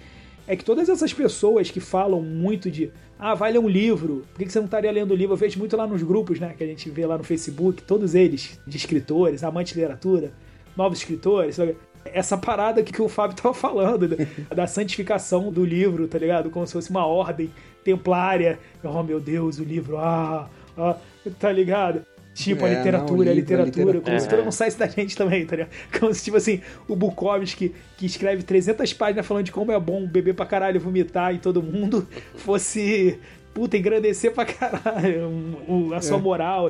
é 0.48 0.56
que 0.56 0.64
todas 0.64 0.88
essas 0.88 1.12
pessoas 1.12 1.70
que 1.70 1.82
falam 1.82 2.22
muito 2.22 2.72
de 2.72 2.90
ah, 3.20 3.36
vai 3.36 3.52
ler 3.52 3.60
um 3.60 3.68
livro, 3.68 4.26
por 4.34 4.42
que 4.42 4.50
você 4.50 4.60
não 4.60 4.66
estaria 4.66 4.90
lendo 4.90 5.14
um 5.14 5.18
livro? 5.18 5.34
Eu 5.34 5.38
vejo 5.38 5.60
muito 5.60 5.76
lá 5.76 5.86
nos 5.86 6.02
grupos, 6.02 6.40
né, 6.40 6.56
que 6.58 6.64
a 6.64 6.68
gente 6.68 6.90
vê 6.90 7.06
lá 7.06 7.18
no 7.18 7.24
Facebook, 7.24 7.84
todos 7.84 8.16
eles, 8.16 8.58
de 8.66 8.78
escritores, 8.78 9.44
amantes 9.44 9.74
de 9.74 9.80
literatura, 9.80 10.32
novos 10.76 11.00
escritores, 11.00 11.56
sabe? 11.56 11.76
essa 12.06 12.38
parada 12.38 12.82
que, 12.82 12.92
que 12.92 13.02
o 13.02 13.10
Fábio 13.10 13.36
tava 13.36 13.54
falando, 13.54 14.08
da, 14.08 14.16
da 14.56 14.68
santificação 14.68 15.52
do 15.52 15.66
livro, 15.66 16.08
tá 16.08 16.18
ligado? 16.18 16.50
Como 16.50 16.66
se 16.66 16.74
fosse 16.74 16.90
uma 16.90 17.06
ordem 17.06 17.52
templária. 17.84 18.60
Oh, 18.84 19.04
meu 19.04 19.20
Deus, 19.20 19.60
o 19.60 19.64
livro, 19.64 19.98
ah, 19.98 20.50
ah 20.80 20.98
tá 21.40 21.52
ligado? 21.52 22.02
Tipo, 22.34 22.66
É, 22.66 22.70
a 22.70 22.72
não, 22.72 22.78
literatura, 22.78 23.14
o 23.14 23.24
livro, 23.24 23.30
a 23.30 23.32
a 23.32 23.36
literatura, 23.36 23.86
literatura. 23.86 24.02
como 24.02 24.20
se 24.20 24.26
É. 24.26 24.30
tudo 24.30 24.44
não 24.46 24.52
saísse 24.52 24.78
da 24.80 24.88
gente 24.88 25.18
também, 25.18 25.46
tá 25.46 25.56
ligado? 25.58 25.72
Como 26.00 26.14
se, 26.14 26.24
tipo 26.24 26.38
assim, 26.38 26.62
o 26.88 26.96
Bukowski, 26.96 27.76
que 27.98 28.06
escreve 28.06 28.44
300 28.44 28.94
páginas 28.94 29.26
falando 29.26 29.46
de 29.46 29.52
como 29.52 29.72
é 29.74 29.80
bom 29.80 30.06
beber 30.08 30.34
pra 30.36 30.46
caralho, 30.46 30.80
vomitar 30.80 31.34
em 31.36 31.38
todo 31.40 31.62
mundo, 31.62 32.08
fosse, 32.38 33.20
puta, 33.54 33.76
engrandecer 33.78 34.32
pra 34.34 34.46
caralho 34.46 35.94
a 35.94 36.02
sua 36.02 36.18
É. 36.18 36.22
moral. 36.22 36.70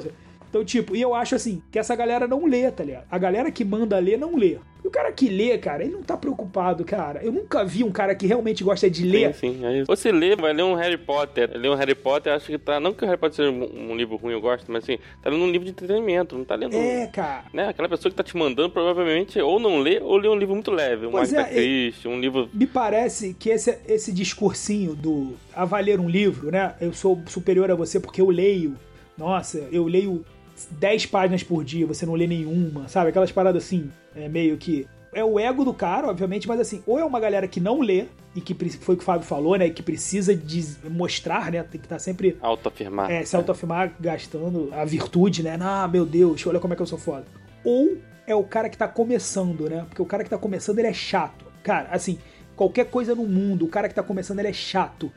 Então, 0.50 0.66
tipo, 0.66 0.96
e 0.96 1.02
eu 1.02 1.14
acho 1.14 1.36
assim, 1.36 1.62
que 1.72 1.78
essa 1.78 1.96
galera 1.96 2.28
não 2.28 2.46
lê, 2.46 2.70
tá 2.72 2.84
ligado? 2.84 3.06
A 3.10 3.18
galera 3.18 3.52
que 3.52 3.64
manda 3.64 4.00
ler 4.00 4.18
não 4.18 4.36
lê. 4.36 4.58
E 4.84 4.88
o 4.88 4.92
cara 4.92 5.12
que 5.12 5.28
lê, 5.28 5.58
cara, 5.58 5.84
ele 5.84 5.94
não 5.94 6.02
tá 6.02 6.16
preocupado, 6.16 6.86
cara. 6.86 7.22
Eu 7.22 7.32
nunca 7.32 7.66
vi 7.66 7.84
um 7.84 7.92
cara 7.92 8.16
que 8.16 8.26
realmente 8.26 8.64
gosta 8.64 8.90
de 8.90 9.04
ler. 9.04 9.34
Sim, 9.34 9.54
sim, 9.54 9.66
é 9.66 9.80
isso. 9.80 9.86
Você 9.88 10.12
lê, 10.12 10.36
vai 10.36 10.54
ler 10.54 10.64
um 10.64 10.74
Harry 10.74 10.98
Potter. 10.98 11.52
Lê 11.54 11.70
um 11.70 11.76
Harry 11.76 11.94
Potter, 11.94 12.34
acho 12.34 12.48
que 12.48 12.58
tá. 12.58 12.80
Não 12.80 12.94
que 12.94 13.04
o 13.04 13.06
Harry 13.06 13.20
Potter 13.20 13.36
seja 13.36 13.52
um, 13.52 13.92
um 13.92 13.96
livro 13.96 14.16
ruim, 14.16 14.34
eu 14.34 14.42
gosto, 14.42 14.72
mas 14.72 14.84
assim, 14.84 14.98
tá 15.22 15.30
lendo 15.30 15.44
um 15.44 15.52
livro 15.52 15.66
de 15.66 15.72
entretenimento, 15.72 16.38
não 16.38 16.46
tá 16.46 16.56
lendo. 16.56 16.76
É, 16.76 17.08
cara. 17.08 17.44
Né? 17.54 17.68
Aquela 17.68 17.90
pessoa 17.90 18.10
que 18.10 18.16
tá 18.16 18.24
te 18.24 18.38
mandando 18.38 18.70
provavelmente 18.70 19.40
ou 19.42 19.60
não 19.60 19.80
lê 19.80 20.00
ou 20.00 20.18
lê 20.18 20.30
um 20.30 20.36
livro 20.36 20.56
muito 20.56 20.72
leve. 20.72 21.06
Um 21.06 21.12
Pois 21.12 21.34
é, 21.34 21.44
Christie, 21.44 22.08
um 22.08 22.20
livro. 22.20 22.50
Me 22.54 22.66
parece 22.66 23.34
que 23.34 23.50
esse, 23.50 23.78
esse 23.86 24.14
discursinho 24.14 24.96
do 24.96 25.34
a 25.54 25.66
valer 25.66 26.00
um 26.00 26.10
livro, 26.10 26.52
né? 26.52 26.76
Eu 26.80 26.94
sou 26.94 27.22
superior 27.28 27.70
a 27.70 27.76
você 27.76 28.00
porque 28.00 28.22
eu 28.22 28.30
leio. 28.30 28.76
Nossa, 29.18 29.68
eu 29.70 29.86
leio 29.86 30.24
10 30.72 31.06
páginas 31.08 31.44
por 31.44 31.64
dia, 31.64 31.86
você 31.86 32.06
não 32.06 32.14
lê 32.14 32.28
nenhuma, 32.28 32.88
sabe? 32.88 33.10
Aquelas 33.10 33.32
paradas 33.32 33.64
assim, 33.64 33.90
é 34.16 34.28
meio 34.28 34.58
que. 34.58 34.88
É 35.12 35.24
o 35.24 35.40
ego 35.40 35.66
do 35.66 35.74
cara, 35.74 36.08
obviamente, 36.08 36.48
mas 36.48 36.60
assim, 36.60 36.84
ou 36.86 37.00
é 37.00 37.04
uma 37.04 37.20
galera 37.20 37.48
que 37.48 37.60
não 37.60 37.82
lê, 37.82 38.06
e 38.36 38.42
que 38.42 38.54
foi 38.78 38.94
o 38.94 38.98
que 38.98 39.04
o 39.04 39.06
Fábio 39.06 39.26
falou, 39.26 39.58
né? 39.58 39.70
Que 39.70 39.82
precisa 39.82 40.36
de 40.36 40.64
mostrar, 40.90 41.52
né? 41.52 41.64
Tem 41.64 41.80
que 41.80 41.86
estar 41.86 42.00
sempre 42.00 42.38
Autoafirmar. 42.42 43.10
é, 43.10 43.26
se 43.26 43.36
autoafirmar 43.36 43.94
gastando 44.00 44.70
a 44.72 44.86
virtude, 44.86 45.42
né? 45.42 45.58
Ah, 45.60 45.88
meu 45.88 46.06
Deus, 46.06 46.46
olha 46.46 46.60
como 46.60 46.74
é 46.74 46.76
que 46.76 46.82
eu 46.82 46.88
sou 46.88 47.00
foda. 47.00 47.26
Ou 47.64 47.98
é 48.28 48.36
o 48.36 48.44
cara 48.44 48.70
que 48.70 48.78
tá 48.78 48.88
começando, 48.88 49.68
né? 49.68 49.86
Porque 49.90 50.02
o 50.02 50.06
cara 50.06 50.24
que 50.24 50.30
tá 50.30 50.38
começando, 50.38 50.78
ele 50.78 50.88
é 50.88 50.94
chato. 50.94 51.46
Cara, 51.64 51.90
assim, 51.92 52.20
qualquer 52.56 52.86
coisa 52.86 53.16
no 53.16 53.26
mundo, 53.26 53.66
o 53.66 53.68
cara 53.68 53.90
que 53.90 53.96
tá 53.96 54.04
começando, 54.04 54.40
ele 54.40 54.50
é 54.50 54.54
chato. 54.54 55.12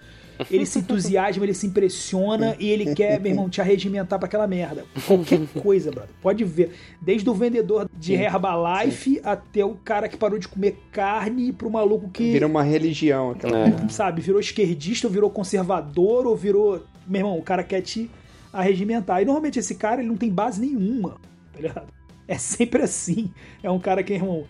Ele 0.50 0.66
se 0.66 0.78
entusiasma, 0.78 1.44
ele 1.44 1.54
se 1.54 1.66
impressiona 1.66 2.56
e 2.58 2.68
ele 2.70 2.94
quer, 2.94 3.20
meu 3.20 3.32
irmão, 3.32 3.48
te 3.48 3.60
arregimentar 3.60 4.18
pra 4.18 4.26
aquela 4.26 4.46
merda. 4.46 4.84
Qualquer 5.06 5.40
coisa, 5.62 5.90
brother. 5.90 6.10
Pode 6.20 6.44
ver. 6.44 6.72
Desde 7.00 7.28
o 7.28 7.34
vendedor 7.34 7.88
de 7.96 8.14
Herbalife 8.14 9.20
até 9.22 9.64
o 9.64 9.74
cara 9.74 10.08
que 10.08 10.16
parou 10.16 10.38
de 10.38 10.48
comer 10.48 10.78
carne 10.90 11.52
pro 11.52 11.70
maluco 11.70 12.08
que 12.08 12.32
Vira 12.32 12.46
uma 12.46 12.62
religião 12.62 13.30
aquela 13.30 13.68
É. 13.68 13.88
sabe, 13.88 14.20
virou 14.20 14.40
esquerdista, 14.40 15.06
ou 15.06 15.12
virou 15.12 15.30
conservador, 15.30 16.26
ou 16.26 16.36
virou. 16.36 16.82
Meu 17.06 17.20
irmão, 17.20 17.38
o 17.38 17.42
cara 17.42 17.62
quer 17.62 17.80
te 17.80 18.10
arregimentar. 18.52 19.22
E 19.22 19.24
normalmente 19.24 19.58
esse 19.58 19.74
cara 19.74 20.00
ele 20.00 20.08
não 20.08 20.16
tem 20.16 20.30
base 20.30 20.60
nenhuma, 20.60 21.16
tá 21.52 21.60
ligado? 21.60 21.86
É 22.28 22.38
sempre 22.38 22.82
assim. 22.82 23.30
É 23.62 23.70
um 23.70 23.78
cara 23.78 24.02
que, 24.02 24.12
irmão, 24.12 24.44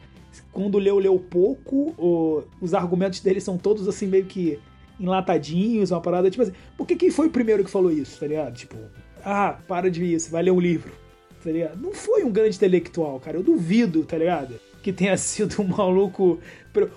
quando 0.52 0.78
leu, 0.78 0.98
leu 0.98 1.18
pouco, 1.18 2.44
os 2.60 2.74
argumentos 2.74 3.20
dele 3.20 3.40
são 3.40 3.56
todos 3.56 3.88
assim, 3.88 4.06
meio 4.06 4.24
que 4.24 4.59
enlatadinhos, 5.03 5.91
uma 5.91 6.01
parada 6.01 6.31
tipo 6.31 6.43
assim. 6.43 6.53
Por 6.77 6.87
que 6.87 6.97
quem 6.97 7.11
foi 7.11 7.27
o 7.27 7.31
primeiro 7.31 7.65
que 7.65 7.70
falou 7.70 7.91
isso, 7.91 8.19
tá 8.20 8.27
ligado? 8.27 8.55
Tipo, 8.55 8.77
ah, 9.24 9.59
para 9.69 9.91
de 9.91 10.15
isso, 10.15 10.31
vai 10.31 10.43
ler 10.43 10.51
um 10.53 10.61
livro, 10.61 10.93
tá 11.43 11.51
ligado? 11.51 11.81
Não 11.81 11.93
foi 11.93 12.24
um 12.24 12.31
grande 12.31 12.57
intelectual, 12.57 13.19
cara. 13.20 13.37
Eu 13.37 13.43
duvido, 13.43 14.05
tá 14.05 14.16
ligado? 14.16 14.55
Que 14.83 14.93
tenha 14.93 15.16
sido 15.19 15.61
um 15.62 15.66
maluco. 15.66 16.39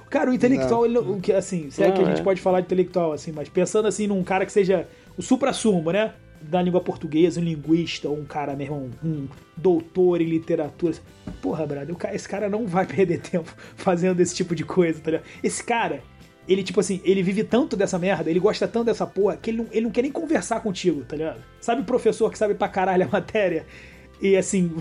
Cara, 0.10 0.32
o 0.32 0.34
intelectual, 0.34 0.86
ele 0.86 0.94
não- 0.96 1.14
o 1.14 1.22
que 1.22 1.34
assim, 1.34 1.70
se 1.70 1.84
é 1.84 1.92
que 1.92 2.02
a 2.02 2.06
gente 2.06 2.22
é. 2.22 2.24
pode 2.24 2.40
falar 2.42 2.62
de 2.62 2.66
intelectual, 2.68 3.12
assim, 3.12 3.32
mas 3.32 3.50
pensando 3.50 3.88
assim 3.88 4.08
num 4.08 4.24
cara 4.24 4.46
que 4.46 4.52
seja 4.52 4.88
o 5.18 5.22
supra-sumo, 5.22 5.92
né? 5.92 6.14
Da 6.42 6.62
língua 6.62 6.80
portuguesa, 6.80 7.40
um 7.40 7.44
linguista, 7.44 8.08
ou 8.08 8.18
um 8.18 8.26
cara, 8.26 8.56
meu 8.56 8.66
irmão, 8.68 8.90
um 9.04 9.28
doutor 9.58 10.22
em 10.22 10.26
literatura. 10.26 10.94
Porra, 11.42 11.66
brother, 11.66 11.96
esse 12.14 12.28
cara 12.30 12.48
não 12.50 12.68
vai 12.68 12.86
perder 12.88 13.20
tempo 13.20 13.52
fazendo 13.76 14.20
esse 14.20 14.36
tipo 14.36 14.54
de 14.56 14.64
coisa, 14.64 15.00
tá 15.00 15.12
ligado? 15.12 15.26
Esse 15.44 15.64
cara, 15.64 16.02
ele, 16.48 16.64
tipo 16.64 16.80
assim, 16.80 17.02
ele 17.04 17.24
vive 17.24 17.44
tanto 17.44 17.76
dessa 17.76 17.98
merda, 17.98 18.30
ele 18.30 18.40
gosta 18.40 18.68
tanto 18.68 18.86
dessa 18.86 19.06
porra, 19.06 19.38
que 19.38 19.50
ele 19.50 19.58
não, 19.58 19.68
ele 19.72 19.82
não 19.82 19.92
quer 19.92 20.04
nem 20.04 20.12
conversar 20.12 20.60
contigo, 20.60 21.04
tá 21.04 21.16
ligado? 21.16 21.44
Sabe 21.60 21.84
professor 21.84 22.32
que 22.32 22.38
sabe 22.38 22.54
pra 22.54 22.68
caralho 22.68 23.06
a 23.06 23.08
matéria? 23.12 23.66
E 24.22 24.38
assim, 24.38 24.72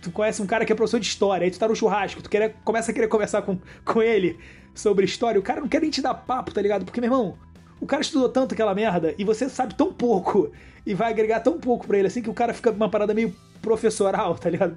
tu 0.00 0.10
conhece 0.12 0.40
um 0.40 0.46
cara 0.46 0.64
que 0.64 0.72
é 0.72 0.76
professor 0.76 1.00
de 1.00 1.06
história, 1.06 1.44
aí 1.44 1.50
tu 1.50 1.58
tá 1.58 1.66
no 1.66 1.74
churrasco, 1.74 2.22
tu 2.22 2.30
quer, 2.30 2.54
começa 2.64 2.90
a 2.90 2.94
querer 2.94 3.08
conversar 3.08 3.42
com, 3.42 3.58
com 3.84 4.02
ele 4.02 4.38
sobre 4.74 5.04
história, 5.04 5.40
o 5.40 5.42
cara 5.42 5.60
não 5.60 5.68
quer 5.68 5.80
nem 5.80 5.90
te 5.90 6.00
dar 6.00 6.14
papo, 6.14 6.52
tá 6.52 6.62
ligado? 6.62 6.84
Porque, 6.84 7.00
meu 7.00 7.08
irmão, 7.08 7.38
o 7.80 7.86
cara 7.86 8.02
estudou 8.02 8.28
tanto 8.28 8.54
aquela 8.54 8.74
merda 8.74 9.14
e 9.18 9.24
você 9.24 9.48
sabe 9.48 9.74
tão 9.74 9.92
pouco 9.92 10.50
e 10.86 10.94
vai 10.94 11.10
agregar 11.10 11.40
tão 11.40 11.58
pouco 11.58 11.86
pra 11.86 11.98
ele 11.98 12.08
assim 12.08 12.22
que 12.22 12.30
o 12.30 12.34
cara 12.34 12.54
fica 12.54 12.70
uma 12.70 12.88
parada 12.88 13.12
meio 13.14 13.34
professoral, 13.60 14.34
tá 14.36 14.48
ligado? 14.48 14.74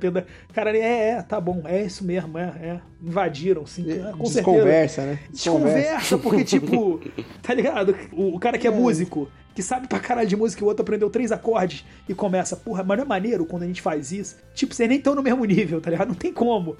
Cara, 0.54 0.76
é, 0.76 1.10
é, 1.10 1.22
tá 1.22 1.40
bom, 1.40 1.62
é 1.66 1.84
isso 1.84 2.04
mesmo, 2.04 2.38
é, 2.38 2.44
é. 2.44 2.80
Invadiram, 3.02 3.66
sim, 3.66 3.86
ah, 4.02 4.12
com 4.18 4.26
certeza. 4.26 4.56
Desconversa, 4.56 5.06
né? 5.06 5.20
Desconversa, 5.30 6.18
porque, 6.18 6.44
tipo, 6.44 7.00
tá 7.42 7.54
ligado? 7.54 7.96
O, 8.12 8.36
o 8.36 8.40
cara 8.40 8.58
que 8.58 8.68
é, 8.68 8.72
É. 8.72 8.74
músico, 8.74 9.30
que 9.54 9.62
sabe 9.62 9.88
pra 9.88 10.00
caralho 10.00 10.28
de 10.28 10.36
música 10.36 10.62
e 10.62 10.66
o 10.66 10.68
outro 10.68 10.82
aprendeu 10.82 11.10
três 11.10 11.32
acordes 11.32 11.86
e 12.10 12.14
começa, 12.14 12.56
porra, 12.56 12.84
mas 12.84 12.98
não 12.98 13.06
é 13.06 13.08
maneiro 13.08 13.46
quando 13.46 13.64
a 13.64 13.68
gente 13.68 13.82
faz 13.82 14.12
isso? 14.12 14.38
Tipo, 14.56 14.74
vocês 14.74 14.90
nem 14.90 14.98
estão 14.98 15.14
no 15.16 15.22
mesmo 15.22 15.46
nível, 15.46 15.80
tá 15.80 15.90
ligado? 15.92 16.08
Não 16.10 16.16
tem 16.16 16.34
como. 16.34 16.76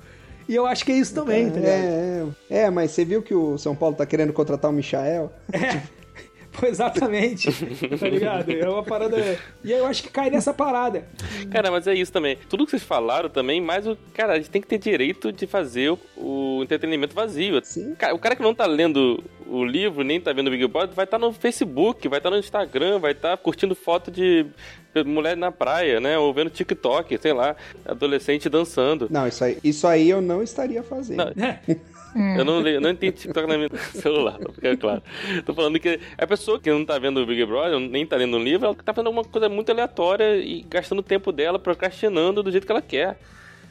E 0.50 0.56
eu 0.56 0.66
acho 0.66 0.84
que 0.84 0.92
é 0.92 0.96
isso 0.96 1.14
também, 1.14 1.50
tá 1.50 1.60
ligado? 1.60 1.76
É, 1.76 2.26
é, 2.50 2.58
é, 2.64 2.70
mas 2.70 2.92
você 2.92 3.06
viu 3.06 3.22
que 3.22 3.34
o 3.34 3.58
São 3.58 3.76
Paulo 3.76 3.96
tá 3.96 4.06
querendo 4.06 4.34
contratar 4.34 4.72
o 4.72 4.74
Michael? 4.74 5.32
É. 5.54 5.82
Pô, 6.52 6.66
exatamente, 6.66 7.50
tá 8.00 8.10
ligado? 8.10 8.52
É 8.52 8.70
uma 8.70 8.84
parada. 8.84 9.18
E 9.64 9.74
aí 9.74 9.80
eu 9.80 9.86
acho 9.86 10.04
que 10.04 10.10
cai 10.10 10.30
nessa 10.30 10.54
parada. 10.54 11.06
Cara, 11.50 11.72
mas 11.72 11.88
é 11.88 11.94
isso 11.94 12.12
também. 12.12 12.38
Tudo 12.50 12.66
que 12.66 12.72
vocês 12.72 12.84
falaram 12.84 13.30
também, 13.30 13.62
mas 13.62 13.88
o. 13.88 13.98
Cara, 14.14 14.34
a 14.34 14.36
gente 14.38 14.50
tem 14.50 14.62
que 14.62 14.68
ter 14.68 14.78
direito 14.78 15.32
de 15.32 15.48
fazer 15.48 15.92
o, 15.92 16.00
o 16.18 16.64
entretenimento 16.64 17.16
vazio. 17.16 17.60
Sim. 17.64 17.96
O 18.14 18.20
cara 18.20 18.36
que 18.36 18.42
não 18.42 18.54
tá 18.54 18.66
lendo 18.66 19.24
o 19.48 19.66
livro, 19.66 20.04
nem 20.04 20.20
tá 20.20 20.32
vendo 20.32 20.48
o 20.48 20.52
Big 20.52 20.66
Brother, 20.68 20.96
vai 20.96 21.06
estar 21.06 21.18
no 21.20 21.34
Facebook, 21.34 22.08
vai 22.08 22.20
estar 22.20 22.30
no 22.30 22.38
Instagram, 22.38 23.00
vai 23.00 23.12
estar 23.12 23.36
curtindo 23.38 23.76
foto 23.76 24.10
de 24.10 24.46
mulher 25.06 25.38
na 25.38 25.52
praia, 25.52 26.00
né? 26.00 26.18
Ou 26.18 26.34
vendo 26.34 26.50
TikTok, 26.50 27.18
sei 27.18 27.34
lá, 27.34 27.56
adolescente 27.86 28.50
dançando. 28.50 29.08
Não, 29.10 29.28
isso 29.28 29.44
aí, 29.44 29.58
isso 29.64 29.88
aí 29.88 30.10
eu 30.10 30.22
não 30.22 30.42
estaria 30.42 30.84
fazendo. 30.84 31.34
Não. 31.36 31.76
É. 32.16 32.40
Eu 32.40 32.46
não, 32.46 32.60
leio, 32.60 32.82
não 32.82 32.96
tenho 32.96 33.12
TikTok 33.12 33.48
no 33.48 33.58
meu 33.60 33.70
celular, 33.94 34.38
pra 34.38 34.52
ficar 34.54 34.78
claro. 34.78 35.04
Tô 35.46 35.54
falando 35.54 35.80
que 35.80 36.00
a 36.18 36.28
pessoa 36.28 36.60
que 36.60 36.70
não 36.72 36.86
tá 36.86 36.98
vendo 37.00 37.22
o 37.22 37.26
Big 37.26 37.46
Brother, 37.46 37.80
nem 37.80 38.06
tá 38.06 38.16
lendo 38.16 38.38
um 38.38 38.44
livro, 38.44 38.66
ela 38.68 38.76
tá 38.76 38.94
fazendo 38.94 39.08
alguma 39.08 39.24
coisa 39.24 39.48
muito 39.50 39.72
aleatória 39.72 40.38
e 40.38 40.62
gastando 40.70 41.00
o 41.00 41.04
tempo 41.04 41.32
dela 41.32 41.58
procrastinando 41.60 42.44
do 42.44 42.52
jeito 42.52 42.66
que 42.66 42.72
ela 42.72 42.82
quer. 42.82 43.18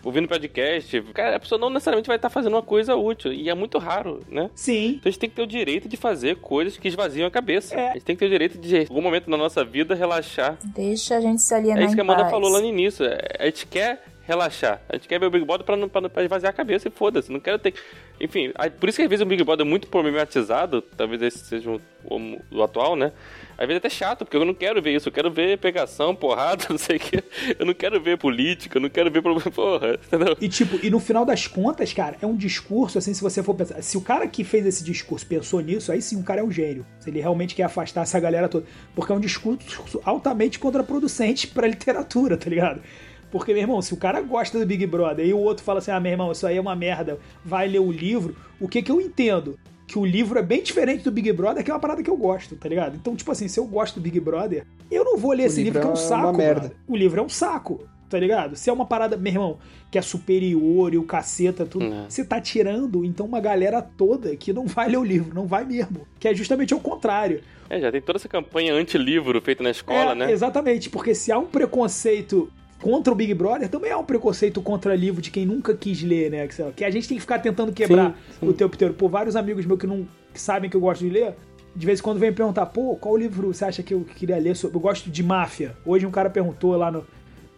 Ouvindo 0.03 0.27
podcast. 0.27 1.03
Cara, 1.13 1.37
a 1.37 1.39
pessoa 1.41 1.59
não 1.59 1.69
necessariamente 1.69 2.07
vai 2.07 2.17
estar 2.17 2.31
fazendo 2.31 2.55
uma 2.55 2.63
coisa 2.63 2.97
útil. 2.97 3.35
E 3.35 3.51
é 3.51 3.55
muito 3.55 3.77
raro, 3.77 4.21
né? 4.31 4.49
Sim. 4.55 4.93
Então 4.93 5.03
a 5.05 5.11
gente 5.11 5.19
tem 5.19 5.29
que 5.29 5.37
ter 5.37 5.43
o 5.43 5.47
direito 5.47 5.87
de 5.91 5.97
fazer 5.99 6.37
coisas 6.37 6.79
que 6.79 6.89
esvaziam 6.89 7.27
a 7.29 7.31
cabeça. 7.31 7.75
É. 7.75 7.91
A 7.91 7.93
gente 7.93 8.05
tem 8.05 8.17
que 8.17 8.21
ter 8.21 8.25
o 8.27 8.31
direito 8.31 8.57
de, 8.57 8.77
em 8.79 8.81
algum 8.89 9.03
momento 9.03 9.29
na 9.29 9.37
nossa 9.37 9.63
vida, 9.63 9.95
relaxar. 9.95 10.57
Deixa 10.65 11.17
a 11.17 11.21
gente 11.21 11.43
se 11.43 11.53
alienar 11.55 11.83
É 11.83 11.85
isso 11.85 11.95
que 11.95 12.01
a 12.01 12.05
Amanda 12.05 12.21
paz. 12.23 12.31
falou 12.31 12.49
lá 12.51 12.61
no 12.61 12.67
início. 12.67 13.05
É, 13.05 13.19
A 13.41 13.45
gente 13.45 13.67
quer 13.67 14.03
relaxar. 14.27 14.81
A 14.89 14.97
gente 14.97 15.09
quer 15.09 15.19
ver 15.19 15.27
o 15.27 15.31
Big 15.31 15.45
Brother 15.45 15.65
pra, 15.67 15.77
não- 15.77 15.89
pra, 15.89 16.09
pra 16.09 16.23
esvaziar 16.23 16.51
a 16.51 16.57
cabeça 16.57 16.89
e 16.89 16.91
foda-se. 16.91 17.33
Não 17.33 17.41
quero 17.41 17.59
ter. 17.59 17.75
Enfim, 18.21 18.53
por 18.79 18.89
isso 18.89 18.97
que 18.97 19.03
às 19.03 19.09
vezes 19.09 19.23
o 19.25 19.27
Big 19.27 19.43
Brother 19.43 19.67
é 19.67 19.69
muito 19.69 19.89
problematizado. 19.89 20.83
Talvez 20.83 21.23
esse 21.23 21.39
seja 21.39 21.71
o, 21.71 21.81
o- 22.05 22.41
o 22.51 22.63
atual, 22.63 22.95
né? 22.95 23.13
Às 23.59 23.67
vezes 23.67 23.75
é 23.75 23.87
até 23.87 23.91
chato, 23.91 24.25
porque 24.25 24.37
eu 24.37 24.45
não 24.45 24.55
quero 24.55 24.81
ver 24.81 24.95
isso. 24.95 25.09
Eu 25.09 25.13
quero 25.13 25.31
ver 25.31 25.59
pegação, 25.59 26.15
porrada, 26.15 26.65
não 26.71 26.79
sei 26.79 26.97
o 26.97 27.01
quê. 27.01 27.23
Eu 27.59 27.65
não 27.67 27.75
quero 27.75 28.01
ver 28.01 28.19
política, 28.19 28.77
eu 28.79 28.83
não 28.83 28.89
quero 28.91 29.11
ver 29.11 29.23
problema. 29.23 29.51
Porra, 29.51 29.95
entendeu? 29.95 30.37
E 30.41 30.49
tipo, 30.49 30.79
e 30.85 30.91
no 30.91 31.01
final 31.01 31.25
das 31.25 31.47
contas, 31.47 31.93
cara, 31.93 32.17
é 32.21 32.27
um 32.27 32.37
discurso, 32.37 32.99
assim, 32.99 33.13
se 33.15 33.23
você 33.23 33.43
for 33.43 33.55
pensar. 33.55 33.81
Se 33.83 33.97
o 33.97 34.01
cara 34.01 34.27
que 34.29 34.45
fez 34.45 34.65
esse 34.67 34.85
discurso 34.85 35.27
pensou 35.27 35.61
nisso, 35.61 35.91
aí 35.91 36.01
sim 36.03 36.21
o 36.21 36.23
cara 36.23 36.41
é 36.41 36.45
um 36.45 36.53
gênio. 36.53 36.87
Se 36.99 37.11
ele 37.11 37.21
realmente 37.21 37.55
quer 37.55 37.65
afastar 37.65 38.03
essa 38.03 38.21
galera 38.21 38.49
toda. 38.49 38.67
Porque 38.95 39.13
é 39.13 39.15
um 39.15 39.21
discurso 39.21 40.01
altamente 40.05 40.59
contraproducente 40.59 41.47
pra 41.49 41.67
literatura, 41.67 42.37
tá 42.37 42.49
ligado? 42.49 42.83
Porque, 43.31 43.53
meu 43.53 43.63
irmão, 43.63 43.81
se 43.83 43.95
o 43.95 43.97
cara 43.97 44.21
gosta 44.21 44.59
do 44.59 44.67
Big 44.67 44.85
Brother 44.87 45.25
e 45.27 45.33
o 45.33 45.39
outro 45.39 45.65
fala 45.65 45.79
assim, 45.79 45.91
ah, 45.91 46.01
meu 46.01 46.13
irmão, 46.13 46.33
isso 46.33 46.47
aí 46.47 46.57
é 46.57 46.61
uma 46.61 46.75
merda, 46.75 47.19
vai 47.45 47.69
ler 47.69 47.79
o 47.81 47.91
livro, 47.93 48.35
o 48.61 48.67
que 48.69 48.83
que 48.83 48.91
eu 48.91 49.01
entendo? 49.01 49.59
Que 49.87 49.99
o 49.99 50.05
livro 50.05 50.39
é 50.39 50.43
bem 50.43 50.63
diferente 50.63 51.03
do 51.05 51.11
Big 51.11 51.33
Brother, 51.33 51.65
que 51.65 51.71
é 51.71 51.75
uma 51.75 51.81
parada 51.81 52.03
que 52.03 52.11
eu 52.11 52.17
gosto, 52.17 52.55
tá 52.57 52.69
ligado? 52.69 52.97
Então, 52.97 53.15
tipo 53.17 53.31
assim, 53.33 53.49
se 53.49 53.59
eu 53.59 53.65
gosto 53.67 53.97
do 53.97 54.01
Big 54.03 54.19
Brother, 54.21 54.65
eu 54.91 55.05
não 55.05 55.17
vou 55.17 55.33
ler 55.33 55.45
O 55.45 55.47
esse 55.47 55.63
livro, 55.63 55.81
livro 55.81 55.81
que 55.81 55.87
é 55.87 55.91
um 55.91 56.05
é 56.05 56.09
saco. 56.09 56.23
uma 56.29 56.33
merda. 56.33 56.73
O 56.87 56.97
livro 56.97 57.21
é 57.21 57.23
um 57.23 57.29
saco. 57.29 57.85
tá 58.09 58.19
ligado? 58.19 58.57
Se 58.57 58.69
é 58.69 58.73
uma 58.73 58.85
parada, 58.85 59.17
meu 59.17 59.33
irmão, 59.33 59.59
que 59.89 59.97
é 59.97 60.03
superior 60.03 60.93
e 60.93 60.99
o 60.99 61.05
caceta, 61.05 61.65
tudo, 61.65 61.85
É. 61.85 62.07
você 62.09 62.25
tá 62.25 62.41
tirando, 62.41 63.05
então, 63.05 63.25
uma 63.25 63.39
galera 63.39 63.81
toda 63.81 64.35
que 64.35 64.53
não 64.53 64.67
vai 64.67 64.89
ler 64.89 64.97
o 64.97 65.05
livro, 65.05 65.33
não 65.33 65.47
vai 65.47 65.65
mesmo. 65.65 66.05
Que 66.19 66.27
é 66.27 66.35
justamente 66.35 66.75
o 66.75 66.81
contrário. 66.81 67.41
É, 67.69 67.79
já 67.81 67.93
tem 67.93 68.01
toda 68.03 68.17
essa 68.19 68.29
campanha 68.29 68.75
anti-livro 68.75 69.41
feita 69.41 69.63
na 69.63 69.71
escola, 69.71 70.11
É, 70.11 70.15
né? 70.17 70.33
Exatamente, 70.33 70.91
porque 70.91 71.15
se 71.15 71.31
há 71.31 71.39
um 71.39 71.47
preconceito 71.47 72.51
contra 72.81 73.13
o 73.13 73.17
Big 73.17 73.33
Brother, 73.35 73.69
também 73.69 73.93
há 73.93 73.99
um 73.99 74.05
preconceito 74.05 74.61
contra 74.63 74.95
livro 74.95 75.21
de 75.21 75.31
quem 75.31 75.45
nunca 75.45 75.75
quis 75.75 76.03
ler, 76.03 76.31
né? 76.31 76.49
Lá, 76.59 76.73
que 76.73 76.85
a 76.85 76.91
gente 76.91 77.07
tem 77.09 77.17
que 77.17 77.21
ficar 77.21 77.39
tentando 77.39 77.73
quebrar 77.73 78.11
Sim, 78.11 78.35
sim. 78.41 78.49
o 78.49 78.53
tempo 78.53 78.75
inteiro. 78.75 78.95
Por 78.95 79.09
vários 79.09 79.37
amigos 79.37 79.67
meus 79.67 79.79
que 79.79 79.87
não 79.87 80.07
que 80.33 80.41
sabem 80.41 80.71
que 80.71 80.77
eu 80.77 80.81
gosto 80.81 81.01
de 81.01 81.11
ler, 81.11 81.35
de 81.75 81.87
vez 81.87 82.01
em 82.01 82.03
quando 82.03 82.19
vem 82.19 82.33
perguntar, 82.33 82.67
pô, 82.67 82.97
qual 82.97 83.17
livro 83.17 83.53
você 83.53 83.65
acha 83.65 83.83
que 83.83 83.95
eu 83.95 84.05
queria 84.17 84.39
ler 84.39 84.57
sobre? 84.57 84.77
Eu 84.77 84.81
gosto 84.81 85.11
de 85.11 85.23
máfia. 85.23 85.77
Hoje 85.85 86.07
um 86.07 86.11
cara 86.11 86.31
perguntou 86.31 86.77
lá 86.77 86.91
no, 86.91 87.05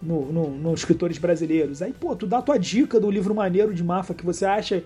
no, 0.02 0.32
no, 0.32 0.50
nos 0.50 0.80
escritores 0.80 1.18
brasileiros. 1.18 1.82
Aí, 1.82 1.92
pô, 1.92 2.16
tu 2.16 2.26
dá 2.26 2.38
a 2.38 2.42
tua 2.42 2.58
dica 2.58 2.98
do 2.98 3.10
livro 3.10 3.34
maneiro 3.34 3.74
de 3.74 3.84
máfia 3.84 4.14
que 4.14 4.24
você 4.24 4.44
acha 4.44 4.82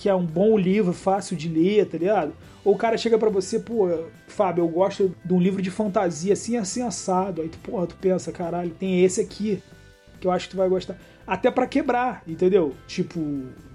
que 0.00 0.08
é 0.08 0.14
um 0.14 0.24
bom 0.24 0.56
livro, 0.56 0.94
fácil 0.94 1.36
de 1.36 1.46
ler, 1.46 1.84
tá 1.84 1.98
ligado? 1.98 2.32
Ou 2.64 2.72
o 2.74 2.78
cara 2.78 2.96
chega 2.96 3.18
pra 3.18 3.28
você, 3.28 3.58
pô, 3.58 3.86
Fábio, 4.26 4.64
eu 4.64 4.68
gosto 4.68 5.14
de 5.22 5.34
um 5.34 5.38
livro 5.38 5.60
de 5.60 5.70
fantasia 5.70 6.32
assim, 6.32 6.56
assim, 6.56 6.80
assado. 6.80 7.42
Aí 7.42 7.50
tu, 7.50 7.58
porra, 7.58 7.86
tu 7.86 7.96
pensa, 7.96 8.32
caralho, 8.32 8.70
tem 8.70 9.04
esse 9.04 9.20
aqui 9.20 9.62
que 10.18 10.26
eu 10.26 10.30
acho 10.30 10.46
que 10.46 10.52
tu 10.52 10.56
vai 10.56 10.70
gostar. 10.70 10.96
Até 11.26 11.50
pra 11.50 11.66
quebrar, 11.66 12.22
entendeu? 12.26 12.74
Tipo, 12.86 13.20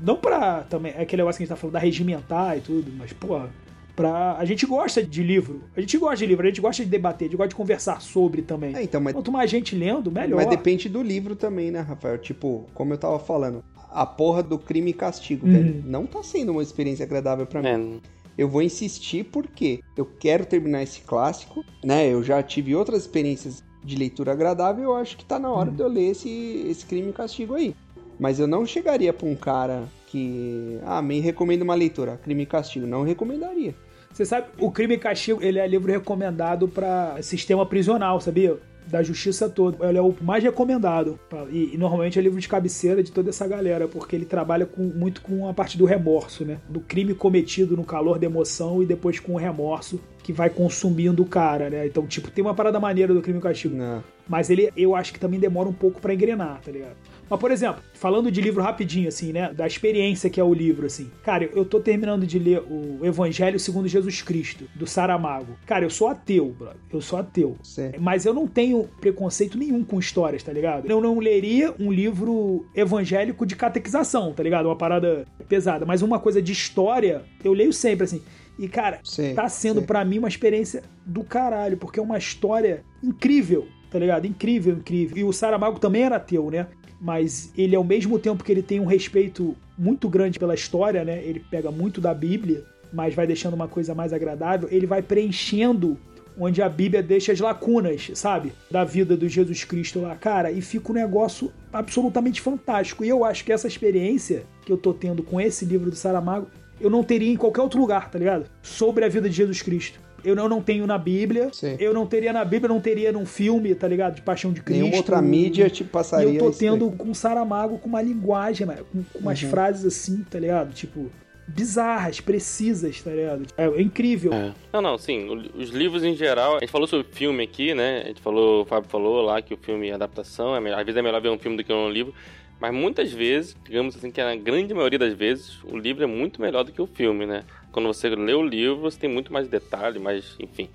não 0.02 0.15
pra 0.15 0.64
também, 0.64 0.93
é 0.97 1.03
aquele 1.03 1.22
negócio 1.22 1.38
que 1.38 1.43
a 1.43 1.45
gente 1.45 1.56
tá 1.56 1.56
falando 1.56 1.73
da 1.73 1.80
regimentar 1.80 2.57
e 2.57 2.61
tudo, 2.61 2.91
mas, 2.97 3.14
porra, 3.14 3.52
pra. 3.95 4.35
A 4.38 4.45
gente 4.45 4.65
gosta 4.65 5.03
de 5.03 5.22
livro. 5.22 5.61
A 5.77 5.80
gente 5.80 5.95
gosta 5.97 6.18
de 6.18 6.26
livro, 6.26 6.43
a 6.43 6.49
gente 6.49 6.60
gosta 6.61 6.84
de 6.84 6.89
debater, 6.89 7.26
a 7.26 7.30
gente 7.30 7.38
gosta 7.38 7.49
de 7.49 7.56
conversar 7.56 8.02
sobre 8.02 8.41
também. 8.41 8.76
É, 8.76 8.81
então, 8.81 8.99
mas, 8.99 9.14
Quanto 9.14 9.31
mais 9.31 9.49
gente 9.49 9.76
lendo, 9.76 10.11
melhor. 10.11 10.38
mas 10.38 10.47
depende 10.47 10.89
do 10.89 11.02
livro 11.02 11.35
também, 11.35 11.69
né, 11.69 11.81
Rafael? 11.81 12.18
Tipo, 12.18 12.65
como 12.73 12.93
eu 12.93 12.97
tava 12.97 13.19
falando, 13.19 13.64
a 13.95 14.05
porra 14.05 14.43
do 14.43 14.59
crime 14.59 14.91
e 14.91 14.93
castigo, 14.93 15.45
Uhum. 15.47 15.51
velho, 15.53 15.84
não 15.85 16.05
tá 16.05 16.22
sendo 16.22 16.51
uma 16.51 16.61
experiência 16.61 17.03
agradável 17.05 17.45
pra 17.45 17.61
mim. 17.61 18.01
É, 18.01 18.15
Eu 18.38 18.49
vou 18.49 18.61
insistir 18.61 19.23
porque 19.23 19.80
eu 19.95 20.05
quero 20.05 20.45
terminar 20.45 20.84
esse 20.84 20.99
clássico, 21.01 21.63
né? 21.84 22.07
Eu 22.11 22.22
já 22.22 22.43
tive 22.43 22.76
outras 22.76 23.01
experiências 23.03 23.63
de 23.81 23.95
leitura 23.95 24.34
agradável, 24.34 24.84
eu 24.84 24.95
acho 24.95 25.15
que 25.15 25.23
tá 25.23 25.39
na 25.39 25.49
hora 25.49 25.72
de 25.72 25.81
eu 25.81 25.88
ler 25.88 26.11
esse, 26.11 26.65
esse 26.69 26.85
crime 26.85 27.11
e 27.11 27.13
castigo 27.13 27.53
aí. 27.55 27.73
Mas 28.19 28.38
eu 28.39 28.45
não 28.47 28.65
chegaria 28.65 29.13
pra 29.13 29.26
um 29.27 29.35
cara 29.35 29.84
que, 30.07 30.77
ah, 30.85 31.01
me 31.01 31.19
recomenda 31.22 31.63
uma 31.63 31.76
leitura, 31.76 32.19
crime 32.23 32.43
e 32.43 32.45
castigo, 32.45 32.85
não 32.85 33.03
recomendaria. 33.03 33.73
Você 34.11 34.26
sabe, 34.26 34.47
o 34.59 34.72
Crime 34.72 34.95
e 34.95 34.97
Castigo, 34.97 35.43
ele 35.43 35.59
é 35.59 35.67
livro 35.67 35.91
recomendado 35.91 36.69
pra 36.69 37.17
sistema 37.22 37.65
prisional, 37.65 38.22
sabia? 38.22 38.57
Da 38.87 39.01
justiça 39.03 39.49
toda. 39.49 39.87
Ele 39.87 39.97
é 39.97 40.01
o 40.01 40.13
mais 40.21 40.43
recomendado. 40.43 41.19
E, 41.49 41.71
e 41.73 41.77
normalmente 41.77 42.17
é 42.19 42.21
livro 42.21 42.39
de 42.39 42.47
cabeceira 42.47 43.01
de 43.03 43.11
toda 43.11 43.29
essa 43.29 43.47
galera, 43.47 43.87
porque 43.87 44.15
ele 44.15 44.25
trabalha 44.25 44.65
com- 44.65 44.83
muito 44.95 45.21
com 45.21 45.47
a 45.47 45.53
parte 45.53 45.77
do 45.77 45.85
remorso, 45.85 46.45
né? 46.45 46.57
Do 46.69 46.79
crime 46.79 47.13
cometido 47.13 47.75
no 47.75 47.83
calor 47.83 48.19
da 48.19 48.25
emoção 48.25 48.81
e 48.81 48.85
depois 48.85 49.19
com 49.19 49.33
o 49.33 49.37
remorso 49.37 49.99
que 50.23 50.31
vai 50.33 50.49
consumindo 50.49 51.21
o 51.21 51.25
cara, 51.25 51.69
né? 51.69 51.85
Então, 51.85 52.05
tipo, 52.07 52.31
tem 52.31 52.43
uma 52.43 52.53
parada 52.55 52.79
maneira 52.79 53.13
do 53.13 53.21
Crime 53.21 53.37
e 53.37 53.41
Castigo. 53.41 53.75
Não. 53.75 54.03
Mas 54.27 54.49
ele, 54.49 54.71
eu 54.75 54.95
acho 54.95 55.13
que 55.13 55.19
também 55.19 55.39
demora 55.39 55.69
um 55.69 55.73
pouco 55.73 56.01
pra 56.01 56.13
engrenar, 56.15 56.59
tá 56.65 56.71
ligado? 56.71 56.95
Mas, 57.30 57.39
por 57.39 57.52
exemplo, 57.52 57.81
falando 57.93 58.31
de 58.31 58.41
livro 58.41 58.61
rapidinho, 58.61 59.07
assim, 59.07 59.31
né? 59.31 59.52
Da 59.53 59.65
experiência 59.65 60.30
que 60.30 60.39
é 60.39 60.43
o 60.43 60.53
livro, 60.53 60.85
assim. 60.85 61.10
Cara, 61.23 61.49
eu 61.53 61.65
tô 61.65 61.80
terminando 61.80 62.26
de 62.26 62.38
ler 62.38 62.61
o 62.69 62.99
Evangelho 63.03 63.60
segundo 63.60 63.88
Jesus 63.88 64.22
Cristo, 64.22 64.65
do 64.76 64.85
Saramago. 64.85 65.57
Cara, 65.65 65.85
eu 65.85 65.89
sou 65.89 66.07
ateu, 66.07 66.56
brother. 66.57 66.77
Eu 66.91 67.02
sou 67.02 67.19
ateu. 67.19 67.57
Certo. 67.64 68.02
Mas 68.02 68.26
eu 68.26 68.34
não 68.34 68.47
tenho 68.47 68.88
preconceito 68.99 69.57
nenhum 69.57 69.84
com 69.84 69.99
histórias, 69.99 70.43
tá 70.43 70.52
ligado? 70.52 70.89
Eu 70.89 71.02
não 71.02 71.19
leria 71.19 71.73
um 71.80 71.91
livro 71.91 72.65
evangélico 72.76 73.45
de 73.45 73.56
catequização, 73.56 74.34
tá 74.34 74.43
ligado? 74.43 74.68
Uma 74.68 74.76
parada 74.76 75.26
pesada. 75.47 75.85
Mas 75.85 76.02
uma 76.02 76.19
coisa 76.19 76.41
de 76.41 76.52
história, 76.52 77.23
eu 77.43 77.53
leio 77.53 77.73
sempre, 77.73 78.03
assim. 78.03 78.22
E, 78.57 78.68
cara, 78.68 78.99
Sei, 79.03 79.34
tá 79.34 79.49
sendo 79.49 79.81
pra 79.81 80.06
mim 80.06 80.19
uma 80.19 80.27
experiência 80.27 80.84
do 81.06 81.23
caralho, 81.23 81.77
porque 81.77 81.99
é 81.99 82.03
uma 82.03 82.18
história 82.18 82.84
incrível, 83.03 83.68
tá 83.91 83.99
ligado? 83.99 84.26
Incrível, 84.26 84.76
incrível. 84.76 85.18
E 85.18 85.23
o 85.23 85.34
Saramago 85.34 85.80
também 85.80 86.03
era 86.03 86.15
ateu, 86.15 86.49
né? 86.49 86.68
Mas 86.99 87.51
ele, 87.57 87.76
ao 87.76 87.84
mesmo 87.84 88.17
tempo 88.17 88.43
que 88.43 88.51
ele 88.51 88.61
tem 88.61 88.80
um 88.80 88.85
respeito 88.85 89.55
muito 89.77 90.07
grande 90.07 90.39
pela 90.39 90.53
história, 90.53 91.03
né? 91.03 91.22
Ele 91.23 91.43
pega 91.51 91.72
muito 91.72 91.99
da 91.99 92.13
Bíblia, 92.13 92.63
mas 92.91 93.13
vai 93.13 93.27
deixando 93.27 93.53
uma 93.53 93.67
coisa 93.67 93.93
mais 93.93 94.13
agradável. 94.13 94.69
Ele 94.72 94.85
vai 94.85 95.01
preenchendo 95.01 95.97
onde 96.38 96.61
a 96.61 96.69
Bíblia 96.69 97.01
deixa 97.01 97.31
as 97.31 97.39
lacunas, 97.39 98.11
sabe? 98.13 98.53
Da 98.69 98.84
vida 98.84 99.15
do 99.15 99.27
Jesus 99.27 99.63
Cristo 99.63 100.01
lá. 100.01 100.15
Cara, 100.15 100.51
e 100.51 100.61
fica 100.61 100.91
um 100.91 100.95
negócio 100.95 101.51
absolutamente 101.72 102.41
fantástico. 102.41 103.03
E 103.03 103.09
eu 103.09 103.23
acho 103.23 103.43
que 103.43 103.51
essa 103.51 103.67
experiência 103.67 104.43
que 104.65 104.72
eu 104.72 104.77
tô 104.77 104.93
tendo 104.93 105.23
com 105.23 105.39
esse 105.39 105.65
livro 105.65 105.89
do 105.89 105.95
Saramago, 105.95 106.47
eu 106.80 106.89
não 106.89 107.03
teria 107.03 107.31
em 107.31 107.38
qualquer 107.38 107.61
outro 107.61 107.80
lugar, 107.80 108.09
tá 108.09 108.19
ligado? 108.19 108.45
Sobre 108.61 109.05
a 109.05 109.09
vida 109.09 109.30
de 109.30 109.35
Jesus 109.35 109.61
Cristo. 109.61 109.99
Eu 110.26 110.35
não, 110.35 110.49
não 110.49 110.61
tenho 110.61 110.85
na 110.88 110.97
Bíblia. 110.97 111.49
Sim. 111.53 111.76
Eu 111.80 111.93
não 111.93 112.06
teria 112.06 112.34
na 112.34 112.43
Bíblia, 112.43 112.68
não 112.68 112.81
teria 112.81 113.11
num 113.11 113.26
filme, 113.26 113.73
tá 113.76 113.88
ligado? 113.88 114.15
De 114.15 114.22
Paixão 114.22 114.52
de 114.52 114.61
Cristo. 114.61 114.80
Nenhuma 114.81 114.97
outra 114.97 115.22
mídia 115.22 115.69
te 115.69 115.84
E 115.84 115.85
passaria 115.85 116.27
eu 116.34 116.38
tô 116.39 116.52
tendo 116.52 116.89
com 116.91 117.11
o 117.11 117.15
Saramago 117.15 117.77
com 117.77 117.88
uma 117.88 118.02
linguagem, 118.02 118.68
com, 118.68 119.03
com 119.03 119.19
umas 119.19 119.41
Uhum. 119.41 119.49
frases 119.49 119.85
assim, 119.85 120.23
tá 120.30 120.39
ligado? 120.39 120.73
Tipo, 120.73 121.11
bizarras, 121.47 122.19
precisas, 122.19 123.02
tá 123.02 123.11
ligado? 123.11 123.45
É, 123.57 123.65
é 123.65 123.81
incrível. 123.81 124.34
É. 124.34 124.52
Não, 124.73 124.81
não, 124.81 124.97
sim. 124.97 125.27
Os 125.56 125.69
livros 125.69 126.03
em 126.03 126.15
geral. 126.15 126.57
A 126.57 126.60
gente 126.60 126.72
falou 126.72 126.88
sobre 126.88 127.07
filme 127.11 127.43
aqui, 127.43 127.73
né? 127.73 128.02
A 128.03 128.07
gente 128.07 128.22
falou, 128.22 128.64
o 128.64 128.65
Fábio 128.65 128.89
falou 128.89 129.22
lá 129.22 129.41
que 129.41 129.53
o 129.53 129.57
filme 129.57 129.89
é 129.89 129.93
adaptação. 129.93 130.56
É 130.56 130.60
melhor, 130.60 130.80
às 130.80 130.85
vezes 130.85 130.97
é 130.97 131.02
melhor 131.02 131.22
ver 131.22 131.30
um 131.30 131.38
filme 131.38 131.56
do 131.57 131.64
que 131.64 131.72
um 131.72 131.89
livro. 131.89 132.14
Mas 132.60 132.73
muitas 132.73 133.11
vezes, 133.11 133.56
digamos 133.65 133.95
assim, 133.97 134.10
que 134.10 134.23
na 134.23 134.35
grande 134.35 134.73
maioria 134.73 134.97
das 134.97 135.14
vezes, 135.14 135.61
o 135.65 135.77
livro 135.77 136.03
é 136.03 136.07
muito 136.07 136.41
melhor 136.41 136.64
do 136.64 136.72
que 136.72 136.81
o 136.81 136.88
filme, 136.88 137.26
né? 137.26 137.43
Quando 137.76 137.88
você 137.88 138.07
lê 138.07 138.34
o 138.34 138.41
livro, 138.41 138.77
você 138.77 138.97
tem 138.97 139.10
muito 139.10 139.34
mais 139.34 139.49
detalhe, 139.49 139.99
mais. 139.99 140.38
enfim. 140.39 140.69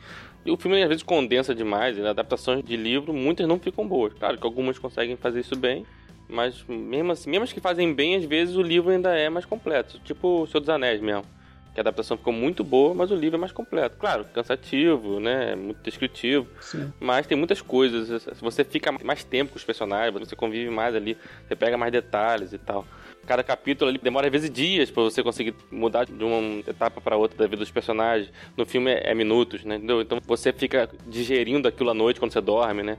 E 0.45 0.51
o 0.51 0.57
filme 0.59 0.83
às 0.83 0.89
vezes 0.89 1.03
condensa 1.03 1.55
demais, 1.55 1.97
e 1.97 2.07
adaptações 2.07 2.63
de 2.63 2.77
livro, 2.77 3.15
muitas 3.15 3.49
não 3.49 3.59
ficam 3.59 3.89
boas. 3.89 4.13
Claro 4.13 4.37
que 4.37 4.45
algumas 4.45 4.79
conseguem 4.79 5.17
fazer 5.17 5.41
isso 5.41 5.57
bem, 5.57 5.87
mas 6.29 6.63
mesmo 6.69 7.11
assim, 7.11 7.31
mesmo 7.31 7.45
as 7.45 7.55
que 7.55 7.61
fazem 7.61 7.95
bem, 7.95 8.17
às 8.17 8.25
vezes 8.27 8.55
o 8.55 8.61
livro 8.61 8.91
ainda 8.91 9.17
é 9.17 9.31
mais 9.31 9.47
completo. 9.47 9.99
Tipo 10.01 10.43
o 10.43 10.47
Senhor 10.47 10.61
dos 10.61 10.69
Anéis 10.69 11.01
mesmo. 11.01 11.25
Que 11.73 11.81
a 11.81 11.83
adaptação 11.83 12.19
ficou 12.19 12.35
muito 12.35 12.63
boa, 12.63 12.93
mas 12.93 13.11
o 13.11 13.15
livro 13.15 13.37
é 13.37 13.41
mais 13.41 13.53
completo. 13.53 13.97
Claro, 13.97 14.27
cansativo, 14.35 15.21
né? 15.21 15.55
Muito 15.55 15.83
descritivo. 15.83 16.49
Sim. 16.61 16.93
Mas 17.01 17.27
tem 17.27 17.39
muitas 17.39 17.63
coisas. 17.63 18.23
Se 18.25 18.43
você 18.43 18.63
fica 18.63 18.93
mais 19.03 19.25
tempo 19.25 19.53
com 19.53 19.57
os 19.57 19.65
personagens, 19.65 20.13
você 20.19 20.37
convive 20.37 20.69
mais 20.69 20.95
ali, 20.95 21.17
você 21.49 21.57
pega 21.57 21.79
mais 21.79 21.93
detalhes 21.93 22.53
e 22.53 22.59
tal. 22.59 22.85
Cada 23.31 23.45
capítulo 23.45 23.89
ali 23.89 23.97
demora 24.03 24.27
às 24.27 24.33
vezes 24.33 24.51
dias 24.51 24.91
pra 24.91 25.05
você 25.05 25.23
conseguir 25.23 25.55
mudar 25.71 26.05
de 26.05 26.25
uma 26.25 26.59
etapa 26.69 27.01
pra 27.01 27.17
outra 27.17 27.39
da 27.39 27.45
vida 27.45 27.59
dos 27.59 27.71
personagens. 27.71 28.29
No 28.57 28.67
filme 28.67 28.91
é, 28.91 29.13
é 29.13 29.15
minutos, 29.15 29.65
né? 29.65 29.77
Entendeu? 29.77 30.01
Então 30.01 30.19
você 30.27 30.53
fica 30.53 30.91
digerindo 31.07 31.69
aquilo 31.69 31.91
à 31.91 31.95
noite 31.95 32.19
quando 32.19 32.33
você 32.33 32.41
dorme, 32.41 32.83
né? 32.83 32.99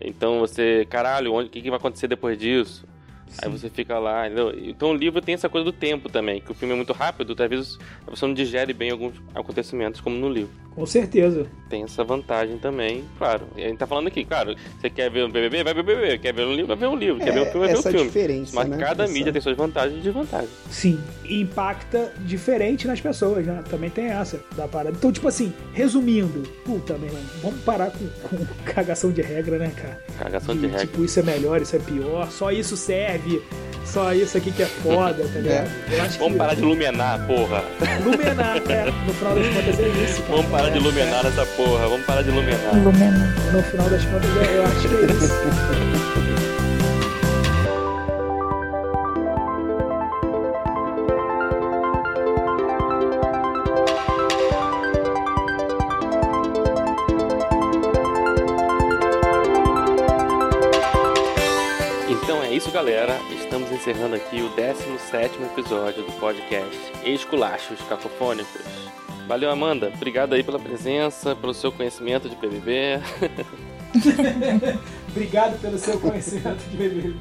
Então 0.00 0.38
você, 0.38 0.86
caralho, 0.88 1.36
o 1.36 1.48
que, 1.48 1.60
que 1.60 1.68
vai 1.68 1.80
acontecer 1.80 2.06
depois 2.06 2.38
disso? 2.38 2.86
Aí 3.40 3.48
você 3.50 3.70
fica 3.70 3.98
lá, 3.98 4.26
entendeu? 4.26 4.52
Então 4.56 4.90
o 4.90 4.94
livro 4.94 5.20
tem 5.20 5.34
essa 5.34 5.48
coisa 5.48 5.64
do 5.64 5.72
tempo 5.72 6.08
também, 6.08 6.40
que 6.40 6.50
o 6.50 6.54
filme 6.54 6.74
é 6.74 6.76
muito 6.76 6.92
rápido, 6.92 7.34
vezes 7.48 7.78
você 8.06 8.26
não 8.26 8.34
digere 8.34 8.72
bem 8.72 8.90
alguns 8.90 9.14
acontecimentos 9.34 10.00
como 10.00 10.16
no 10.16 10.28
livro. 10.28 10.50
Com 10.74 10.86
certeza. 10.86 11.46
Tem 11.68 11.82
essa 11.82 12.02
vantagem 12.02 12.56
também, 12.56 13.04
claro. 13.18 13.46
E 13.56 13.62
a 13.62 13.68
gente 13.68 13.76
tá 13.76 13.86
falando 13.86 14.06
aqui, 14.06 14.24
claro, 14.24 14.54
você 14.80 14.88
quer 14.88 15.10
ver 15.10 15.22
um 15.24 15.30
BBB, 15.30 15.62
vai 15.62 15.74
ver 15.74 15.80
o 15.80 15.84
BBB, 15.84 16.18
quer 16.18 16.32
ver 16.32 16.46
um 16.46 16.52
livro, 16.52 16.66
vai 16.68 16.76
ver 16.76 16.86
um 16.86 16.96
livro, 16.96 17.22
quer 17.22 17.30
ver 17.32 17.40
um 17.40 17.44
filme, 17.44 17.66
vai 17.66 17.68
ver 17.74 17.78
um 17.78 17.82
filme. 17.82 18.04
diferença, 18.06 18.52
Mas 18.56 18.68
né? 18.68 18.78
cada 18.78 19.04
Essa- 19.04 19.12
mídia 19.12 19.30
tem 19.32 19.42
suas 19.42 19.54
vantagens 19.56 19.98
e 19.98 20.02
desvantagens. 20.02 20.48
Sim. 20.70 20.98
E 21.26 21.42
impacta 21.42 22.12
diferente 22.20 22.86
nas 22.86 23.00
pessoas, 23.02 23.44
né? 23.46 23.62
Também 23.68 23.90
tem 23.90 24.06
essa 24.06 24.40
da 24.56 24.66
parada. 24.66 24.96
Então, 24.96 25.12
tipo 25.12 25.28
assim, 25.28 25.52
resumindo, 25.74 26.42
puta, 26.64 26.96
meu 26.96 27.08
irmão, 27.08 27.22
vamos 27.42 27.60
parar 27.64 27.90
com, 27.90 28.08
com 28.28 28.44
cagação 28.64 29.12
de 29.12 29.20
regra, 29.20 29.58
né, 29.58 29.70
cara? 29.76 30.02
Cagação 30.18 30.56
de 30.56 30.64
E, 30.64 30.68
regra. 30.68 30.86
Tipo, 30.86 31.04
isso 31.04 31.20
é 31.20 31.22
melhor, 31.22 31.60
isso 31.60 31.76
é 31.76 31.78
pior, 31.80 32.30
só 32.30 32.50
isso 32.50 32.78
serve, 32.78 33.21
só 33.84 34.12
isso 34.14 34.38
aqui 34.38 34.50
que 34.52 34.62
é 34.62 34.66
foda, 34.66 35.22
tá 35.32 35.38
ligado? 35.40 35.68
Acho 36.02 36.18
Vamos 36.18 36.32
que 36.32 36.38
parar 36.38 36.54
de 36.54 36.62
iluminar, 36.62 37.26
porra. 37.26 37.62
iluminar, 38.00 38.56
é, 38.70 38.84
no 39.06 39.12
final 39.14 39.34
das 39.34 39.46
contas 39.48 39.80
é 39.80 39.88
isso. 40.04 40.22
cara. 40.22 40.36
Vamos 40.36 40.50
parar 40.50 40.68
de 40.70 40.76
É, 40.78 40.80
iluminar 40.80 41.26
essa 41.26 41.46
porra, 41.46 41.88
vamos 41.88 42.06
parar 42.06 42.22
de 42.22 42.28
iluminar. 42.30 42.74
Lumena. 42.74 43.34
é, 43.48 43.52
No 43.52 43.62
final 43.62 43.88
das 43.90 44.04
contas, 44.04 44.30
é- 44.36 44.56
eu 44.58 44.62
acho 44.64 44.88
que 44.88 44.94
é 44.94 45.14
isso. 45.14 46.12
galera. 62.72 63.18
Estamos 63.30 63.70
encerrando 63.70 64.16
aqui 64.16 64.40
o 64.42 64.48
17 64.50 65.42
episódio 65.42 66.02
do 66.04 66.12
podcast 66.12 66.76
Esculachos 67.04 67.80
Cacofônicos. 67.88 68.62
Valeu, 69.28 69.50
Amanda. 69.50 69.90
Obrigado 69.94 70.34
aí 70.34 70.42
pela 70.42 70.58
presença, 70.58 71.34
pelo 71.36 71.54
seu 71.54 71.70
conhecimento 71.72 72.28
de 72.28 72.36
BBB. 72.36 73.00
Obrigado 75.10 75.60
pelo 75.60 75.78
seu 75.78 75.98
conhecimento 76.00 76.62
de 76.70 76.76
bebê. 76.76 77.14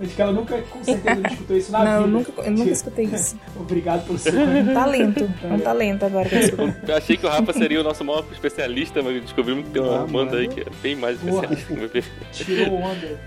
Acho 0.00 0.14
que 0.14 0.22
ela 0.22 0.30
nunca, 0.30 0.62
com 0.62 0.84
certeza, 0.84 1.20
não 1.20 1.28
escutou 1.30 1.56
isso 1.56 1.72
na 1.72 1.84
Não, 1.84 1.90
eu 1.92 1.98
vida. 2.04 2.12
nunca, 2.18 2.42
eu 2.42 2.50
nunca 2.52 2.70
escutei 2.70 3.04
isso. 3.06 3.36
Obrigado 3.58 4.06
pelo 4.06 4.16
seu 4.18 4.32
Um 4.32 4.72
talento. 4.72 5.28
É 5.42 5.52
um 5.54 5.58
talento 5.58 6.04
agora 6.04 6.28
que 6.28 6.36
eu. 6.36 6.74
Eu 6.86 6.96
achei 6.96 7.16
que 7.16 7.26
o 7.26 7.28
Rafa 7.28 7.52
seria 7.52 7.80
o 7.80 7.82
nosso 7.84 8.04
maior 8.04 8.24
especialista, 8.30 9.02
mas 9.02 9.20
descobrimos 9.20 9.64
que 9.64 9.72
tem 9.72 9.82
uma 9.82 9.98
Ah, 9.98 10.02
Amanda 10.02 10.36
aí 10.36 10.46
que 10.46 10.60
é 10.60 10.66
bem 10.80 10.94
mais 10.94 11.18
Porra. 11.18 11.46
especialista 11.52 11.74
bebê. 11.74 12.04
Tirou 12.32 12.74
onda. 12.76 13.18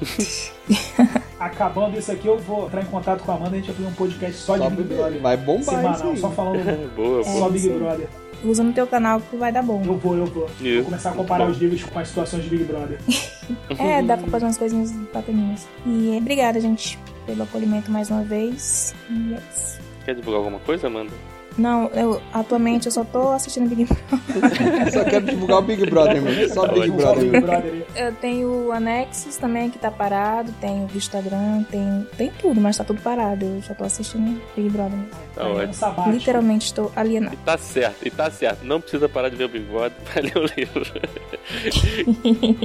Acabando 1.38 1.98
isso 1.98 2.10
aqui, 2.10 2.26
eu 2.26 2.38
vou 2.38 2.66
entrar 2.66 2.82
em 2.82 2.86
contato 2.86 3.22
com 3.22 3.32
a 3.32 3.34
Amanda 3.36 3.56
e 3.56 3.60
a 3.60 3.62
gente 3.62 3.66
vai 3.68 3.76
fazer 3.76 3.88
um 3.88 3.92
podcast 3.94 4.36
só 4.36 4.56
de 4.56 4.62
Só 4.64 4.70
Big 4.70 4.82
bebê. 4.82 4.94
Brother. 4.96 5.20
Vai 5.20 5.36
bombar 5.36 5.64
Semanal, 5.64 5.94
isso 5.94 6.06
aí. 6.06 6.18
só 6.18 6.30
falando 6.30 6.94
Boa, 6.96 7.24
só 7.24 7.30
boa. 7.30 7.50
Big 7.50 7.64
sim. 7.64 7.78
Brother. 7.78 8.08
Usa 8.44 8.62
no 8.62 8.72
teu 8.72 8.86
canal 8.86 9.20
que 9.20 9.36
vai 9.36 9.50
dar 9.50 9.62
bom. 9.62 9.82
Eu 9.84 9.96
vou, 9.98 10.16
eu 10.16 10.26
vou. 10.26 10.46
Isso. 10.60 10.74
Vou 10.76 10.84
começar 10.84 11.10
a 11.10 11.12
comparar 11.14 11.48
os 11.48 11.58
livros 11.58 11.82
com 11.82 11.98
as 11.98 12.08
situações 12.08 12.44
de 12.44 12.50
Big 12.50 12.64
Brother. 12.64 12.98
É, 13.78 14.02
dá 14.02 14.14
pra 14.18 14.26
fazer 14.28 14.44
umas 14.44 14.58
coisinhas 14.58 14.92
bacaninhas. 15.14 15.66
E 15.86 16.14
obrigada, 16.20 16.60
gente, 16.60 16.98
pelo 17.24 17.44
acolhimento 17.44 17.90
mais 17.90 18.10
uma 18.10 18.22
vez. 18.22 18.94
E 19.08 19.32
é 19.32 19.38
isso. 19.50 19.80
Quer 20.04 20.14
divulgar 20.16 20.40
alguma 20.40 20.58
coisa, 20.58 20.86
Amanda? 20.86 21.10
Não, 21.58 21.88
eu 21.88 22.22
atualmente 22.32 22.86
eu 22.86 22.92
só 22.92 23.02
tô 23.02 23.30
assistindo 23.30 23.68
Big 23.68 23.84
Brother. 23.84 24.86
Eu 24.86 24.92
só 24.94 25.04
quero 25.04 25.26
divulgar 25.26 25.58
o 25.58 25.62
Big 25.62 25.84
Brother 25.90 26.22
mesmo. 26.22 26.54
Só 26.54 26.68
Big 26.68 26.80
Ótimo. 26.80 27.00
Só 27.00 27.12
Brother 27.12 27.22
Big 27.22 27.32
mesmo. 27.32 27.46
Brother. 27.46 27.86
Eu 27.96 28.12
tenho 28.14 28.48
o 28.66 28.72
Anexus 28.72 29.36
também, 29.36 29.68
que 29.68 29.78
tá 29.78 29.90
parado. 29.90 30.52
Tenho 30.60 30.86
o 30.86 30.96
Instagram, 30.96 31.64
tem, 31.68 32.06
tem 32.16 32.32
tudo, 32.40 32.60
mas 32.60 32.76
tá 32.76 32.84
tudo 32.84 33.02
parado. 33.02 33.44
Eu 33.44 33.62
só 33.62 33.74
tô 33.74 33.84
assistindo 33.84 34.40
Big 34.54 34.68
Brother 34.70 34.96
mesmo. 34.96 35.10
Tá 35.34 35.48
ótimo. 35.48 35.74
sabático. 35.74 36.10
Literalmente 36.10 36.66
estou 36.66 36.92
alienado. 36.94 37.34
E 37.34 37.38
tá 37.38 37.58
certo, 37.58 38.06
e 38.06 38.10
tá 38.10 38.30
certo. 38.30 38.64
Não 38.64 38.80
precisa 38.80 39.08
parar 39.08 39.28
de 39.28 39.36
ver 39.36 39.44
o 39.44 39.48
Big 39.48 39.64
Brother 39.64 39.92
pra 40.12 40.22
ler 40.22 40.36
o 40.36 40.46
livro. 40.56 40.84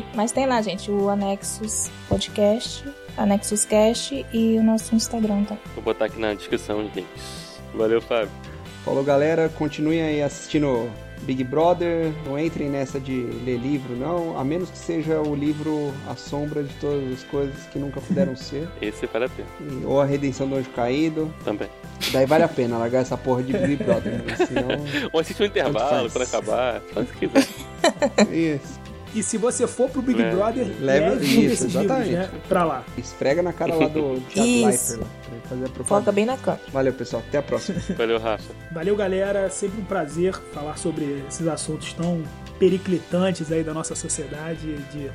Mas 0.13 0.31
tem 0.31 0.45
lá, 0.45 0.61
gente, 0.61 0.91
o 0.91 1.09
Anexus 1.09 1.89
Podcast, 2.07 2.85
Anexus 3.17 3.65
Cast 3.65 4.25
e 4.31 4.57
o 4.59 4.63
nosso 4.63 4.93
Instagram, 4.93 5.45
tá? 5.45 5.57
Vou 5.73 5.83
botar 5.83 6.05
aqui 6.05 6.19
na 6.19 6.35
descrição 6.35 6.85
os 6.85 6.93
links. 6.93 7.59
Valeu, 7.73 7.99
Fábio. 7.99 8.52
Falou, 8.83 9.03
galera. 9.03 9.49
Continuem 9.49 10.01
aí 10.01 10.21
assistindo 10.21 10.89
Big 11.21 11.43
Brother. 11.43 12.11
Não 12.25 12.37
entrem 12.37 12.69
nessa 12.69 12.99
de 12.99 13.21
ler 13.45 13.57
livro, 13.57 13.95
não. 13.95 14.37
A 14.37 14.43
menos 14.43 14.69
que 14.69 14.77
seja 14.77 15.21
o 15.21 15.33
livro 15.33 15.93
A 16.09 16.15
Sombra 16.15 16.63
de 16.63 16.73
Todas 16.75 17.13
as 17.13 17.23
Coisas 17.23 17.55
que 17.71 17.79
Nunca 17.79 18.01
Puderam 18.01 18.35
Ser. 18.35 18.67
Esse 18.81 19.05
vale 19.07 19.25
a 19.25 19.29
pena 19.29 19.47
E- 19.61 19.85
Ou 19.85 20.01
A 20.01 20.05
Redenção 20.05 20.47
do 20.47 20.55
Anjo 20.55 20.69
Caído. 20.71 21.33
também. 21.45 21.69
Daí 22.11 22.25
vale 22.25 22.43
a 22.43 22.47
pena 22.49 22.77
largar 22.77 23.01
essa 23.03 23.15
porra 23.17 23.41
de 23.43 23.53
Big 23.53 23.81
Brother. 23.83 24.21
Mas 24.27 24.37
senão... 24.49 24.67
Ou 25.13 25.19
assiste 25.21 25.41
um 25.41 25.45
intervalo 25.45 26.09
quando 26.09 26.11
faz. 26.11 26.33
acabar. 26.33 26.81
Faz 26.93 27.09
o 27.09 27.13
que 27.13 27.27
quiser. 27.27 27.47
Isso. 28.59 28.82
E 29.15 29.21
se 29.21 29.37
você 29.37 29.67
for 29.67 29.89
pro 29.89 30.01
Big 30.01 30.19
É. 30.21 30.31
Brother, 30.31 30.65
Leva- 30.79 31.09
leve 31.09 31.25
isso, 31.25 31.39
esses 31.65 31.73
livros, 31.75 31.75
exatamente. 31.85 32.11
né? 32.13 32.29
Pra 32.49 32.63
lá. 32.63 32.83
Esfrega 32.97 33.43
na 33.43 33.53
cara 33.53 33.75
lá 33.75 33.87
do 33.87 34.19
Thiago 34.33 34.49
Isso. 34.49 34.93
Leifert 34.93 35.07
fazer 35.49 35.65
a 35.65 35.83
Foca 35.83 36.11
bem 36.11 36.25
na 36.25 36.37
câmera. 36.37 36.63
Valeu, 36.71 36.93
pessoal. 36.93 37.23
Até 37.27 37.37
a 37.37 37.41
próxima. 37.43 37.79
Valeu, 37.95 38.17
Rafa. 38.19 38.51
Valeu, 38.71 38.95
galera. 38.95 39.49
Sempre 39.49 39.81
um 39.81 39.85
prazer 39.85 40.33
falar 40.53 40.77
sobre 40.77 41.23
esses 41.27 41.47
assuntos 41.47 41.93
tão 41.93 42.23
periclitantes 42.57 43.51
aí 43.51 43.63
da 43.63 43.73
nossa 43.73 43.93
sociedade, 43.93 44.77
de 44.91 45.11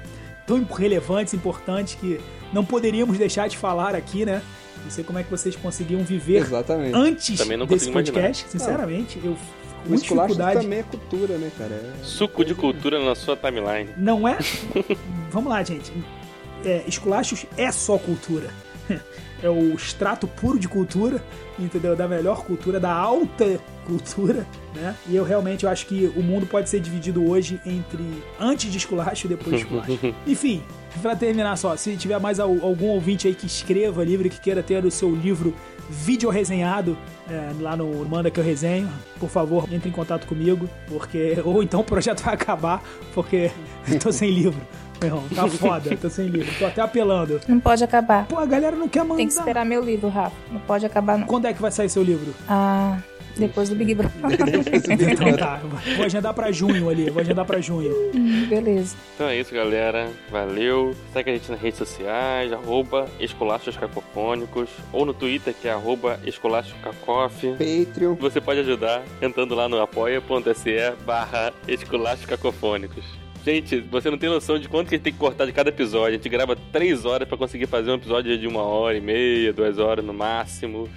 tão 0.46 0.62
relevantes, 0.64 1.34
importantes 1.34 1.94
que 1.94 2.20
não 2.52 2.64
poderíamos 2.64 3.18
deixar 3.18 3.48
de 3.48 3.56
falar 3.56 3.94
aqui, 3.94 4.24
né? 4.24 4.40
Não 4.84 4.90
sei 4.90 5.02
como 5.02 5.18
é 5.18 5.24
que 5.24 5.30
vocês 5.30 5.56
conseguiam 5.56 6.02
viver 6.04 6.36
Exatamente. 6.36 6.94
antes 6.94 7.36
Também 7.38 7.56
não 7.56 7.66
desse 7.66 7.86
consigo 7.90 7.98
imaginar. 7.98 8.20
podcast. 8.28 8.46
Sinceramente, 8.50 9.18
eu 9.24 9.34
fico 9.34 9.57
com 9.88 9.92
O 9.92 9.96
esculacho 9.96 10.28
dificuldade. 10.34 10.60
também 10.62 10.78
é 10.78 10.82
cultura, 10.82 11.38
né, 11.38 11.50
cara? 11.58 11.74
É- 11.74 11.92
Suco 12.04 12.44
de 12.44 12.54
cultura 12.54 13.02
na 13.04 13.14
sua 13.14 13.36
timeline. 13.36 13.90
Não 13.96 14.28
é? 14.28 14.38
Vamos 15.30 15.50
lá, 15.50 15.62
gente. 15.62 15.92
É, 16.64 16.82
esculachos 16.86 17.46
é 17.56 17.70
só 17.72 17.98
cultura. 17.98 18.50
É 19.40 19.48
o 19.48 19.72
extrato 19.74 20.26
puro 20.26 20.58
de 20.58 20.66
cultura, 20.66 21.22
entendeu? 21.56 21.94
Da 21.94 22.08
melhor 22.08 22.42
cultura, 22.44 22.80
da 22.80 22.90
alta 22.92 23.60
cultura, 23.86 24.44
né? 24.74 24.96
E 25.06 25.14
eu 25.14 25.22
realmente 25.22 25.62
eu 25.62 25.70
acho 25.70 25.86
que 25.86 26.12
o 26.16 26.22
mundo 26.24 26.44
pode 26.44 26.68
ser 26.68 26.80
dividido 26.80 27.24
hoje 27.24 27.60
entre 27.64 28.02
antes 28.40 28.68
de 28.68 28.78
esculacho 28.78 29.26
e 29.26 29.28
depois 29.28 29.54
de 29.54 29.62
esculacho. 29.62 30.14
Enfim, 30.26 30.60
pra 31.02 31.14
terminar 31.16 31.56
só, 31.56 31.76
se 31.76 31.96
tiver 31.96 32.18
mais 32.20 32.40
al- 32.40 32.58
algum 32.62 32.86
ouvinte 32.88 33.26
aí 33.28 33.34
que 33.34 33.46
escreva 33.46 34.04
livro, 34.04 34.28
que 34.28 34.40
queira 34.40 34.62
ter 34.62 34.84
o 34.84 34.90
seu 34.90 35.14
livro 35.14 35.54
vídeo 35.90 36.28
resenhado 36.28 36.98
é, 37.30 37.50
lá 37.60 37.74
no 37.76 38.04
Manda 38.04 38.30
que 38.30 38.38
eu 38.38 38.44
resenho, 38.44 38.88
por 39.18 39.28
favor, 39.30 39.66
entre 39.72 39.88
em 39.88 39.92
contato 39.92 40.26
comigo, 40.26 40.68
porque 40.88 41.38
ou 41.44 41.62
então 41.62 41.80
o 41.80 41.84
projeto 41.84 42.22
vai 42.22 42.34
acabar 42.34 42.82
porque 43.14 43.50
eu 43.90 43.98
tô 43.98 44.12
sem 44.12 44.30
livro. 44.30 44.60
Meu 45.00 45.08
irmão, 45.10 45.24
tá 45.34 45.46
foda, 45.48 45.96
tô 45.96 46.10
sem 46.10 46.26
livro, 46.26 46.52
tô 46.58 46.66
até 46.66 46.80
apelando. 46.82 47.40
Não 47.46 47.60
pode 47.60 47.84
acabar. 47.84 48.26
Pô, 48.26 48.36
a 48.38 48.46
galera 48.46 48.74
não 48.76 48.88
quer 48.88 49.02
mandar. 49.04 49.16
Tem 49.16 49.26
que 49.28 49.32
esperar 49.32 49.64
meu 49.64 49.82
livro, 49.82 50.08
Rafa. 50.08 50.34
Não 50.50 50.58
pode 50.60 50.84
acabar, 50.84 51.16
não. 51.16 51.26
Quando 51.26 51.46
é 51.46 51.52
que 51.52 51.62
vai 51.62 51.70
sair 51.70 51.88
seu 51.88 52.02
livro? 52.02 52.34
Ah, 52.48 52.98
depois 53.38 53.68
do 53.68 53.74
Big 53.74 53.94
Brother. 53.94 54.38
Então 55.10 55.36
tá, 55.38 55.60
vou 55.96 56.04
agendar 56.04 56.34
pra 56.34 56.50
junho 56.52 56.88
ali, 56.88 57.10
vou 57.10 57.20
agendar 57.20 57.44
pra 57.44 57.60
junho. 57.60 57.94
Hum, 58.14 58.46
Beleza. 58.48 58.96
Então 59.14 59.28
é 59.28 59.38
isso, 59.38 59.54
galera. 59.54 60.10
Valeu. 60.30 60.94
Segue 61.12 61.30
a 61.30 61.34
gente 61.34 61.50
nas 61.50 61.60
redes 61.60 61.78
sociais, 61.78 62.52
arroba 62.52 63.08
Escolachos 63.20 63.76
Cacofônicos, 63.76 64.68
ou 64.92 65.06
no 65.06 65.14
Twitter, 65.14 65.54
que 65.54 65.68
é 65.68 65.72
arroba 65.72 66.18
Escolachos 66.24 66.74
Cacof. 66.82 67.34
Patreon. 67.52 68.14
Você 68.16 68.40
pode 68.40 68.60
ajudar 68.60 69.02
entrando 69.22 69.54
lá 69.54 69.68
no 69.68 69.80
apoia.se 69.80 70.92
barra 71.04 71.52
Escolachos 71.66 72.26
Cacofônicos. 72.26 73.04
Gente, 73.44 73.80
você 73.80 74.10
não 74.10 74.18
tem 74.18 74.28
noção 74.28 74.58
de 74.58 74.68
quanto 74.68 74.88
que 74.88 74.94
a 74.94 74.98
gente 74.98 75.04
tem 75.04 75.12
que 75.12 75.18
cortar 75.18 75.46
de 75.46 75.52
cada 75.52 75.70
episódio. 75.70 76.08
A 76.08 76.12
gente 76.12 76.28
grava 76.28 76.56
três 76.70 77.04
horas 77.04 77.26
pra 77.26 77.38
conseguir 77.38 77.66
fazer 77.66 77.90
um 77.90 77.94
episódio 77.94 78.36
de 78.36 78.46
uma 78.46 78.62
hora 78.62 78.96
e 78.96 79.00
meia, 79.00 79.52
duas 79.52 79.78
horas 79.78 80.04
no 80.04 80.12
máximo. 80.12 80.88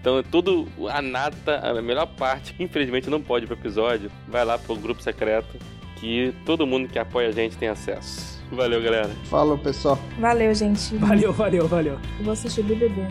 Então 0.00 0.18
é 0.18 0.22
tudo 0.22 0.66
a 0.90 1.02
nata, 1.02 1.58
a 1.58 1.80
melhor 1.82 2.06
parte, 2.06 2.54
que 2.54 2.62
infelizmente 2.64 3.08
não 3.10 3.20
pode 3.20 3.44
ir 3.44 3.48
pro 3.48 3.56
episódio. 3.56 4.10
Vai 4.28 4.44
lá 4.44 4.58
pro 4.58 4.74
grupo 4.76 5.02
secreto, 5.02 5.56
que 5.96 6.34
todo 6.44 6.66
mundo 6.66 6.88
que 6.88 6.98
apoia 6.98 7.28
a 7.28 7.32
gente 7.32 7.56
tem 7.56 7.68
acesso. 7.68 8.42
Valeu, 8.50 8.82
galera. 8.82 9.10
Falou, 9.24 9.56
pessoal. 9.56 9.98
Valeu, 10.18 10.54
gente. 10.54 10.94
Valeu, 10.96 11.32
valeu, 11.32 11.66
valeu. 11.66 11.98
Eu 12.18 12.24
vou 12.24 12.32
assistir 12.32 12.62
BBB. 12.62 13.06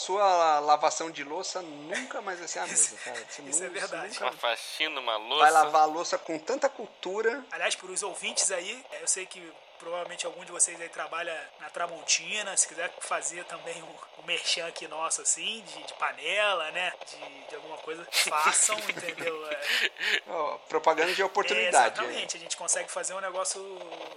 Sua 0.00 0.58
lavação 0.60 1.10
de 1.10 1.22
louça 1.22 1.60
nunca 1.62 2.20
mais 2.22 2.38
vai 2.38 2.48
ser 2.48 2.60
a 2.60 2.66
mesma, 2.66 2.96
cara. 2.98 3.24
Você 3.28 3.42
Isso 3.42 3.62
é 3.62 3.68
nunca- 3.68 3.80
verdade. 3.80 4.14
você 4.14 4.22
Uma 4.24 4.30
nunca 4.30 4.40
faxina, 4.48 5.00
uma 5.00 5.16
louça. 5.16 5.42
Vai 5.42 5.50
lavar 5.50 5.82
a 5.82 5.86
louça 5.86 6.18
com 6.18 6.38
tanta 6.38 6.68
cultura. 6.68 7.44
Aliás, 7.50 7.74
para 7.74 7.90
os 7.90 8.02
ouvintes 8.02 8.50
aí, 8.50 8.84
eu 9.00 9.06
sei 9.06 9.26
que 9.26 9.52
provavelmente 9.80 10.26
algum 10.26 10.44
de 10.44 10.52
vocês 10.52 10.78
aí 10.80 10.88
trabalha 10.88 11.34
na 11.58 11.70
Tramontina, 11.70 12.56
se 12.56 12.68
quiser 12.68 12.92
fazer 13.00 13.44
também 13.46 13.82
um, 13.82 14.20
um 14.20 14.26
merchan 14.26 14.66
aqui 14.66 14.86
nosso, 14.86 15.22
assim, 15.22 15.64
de, 15.66 15.82
de 15.82 15.94
panela, 15.94 16.70
né, 16.70 16.92
de, 17.06 17.48
de 17.48 17.54
alguma 17.56 17.78
coisa, 17.78 18.06
façam, 18.10 18.78
entendeu? 18.88 19.50
É, 19.50 20.22
Ó, 20.28 20.58
propaganda 20.68 21.12
de 21.14 21.22
é, 21.22 21.24
oportunidade. 21.24 22.00
exatamente, 22.00 22.36
a 22.36 22.40
gente 22.40 22.56
consegue 22.56 22.90
fazer 22.90 23.14
um 23.14 23.20
negócio... 23.20 23.60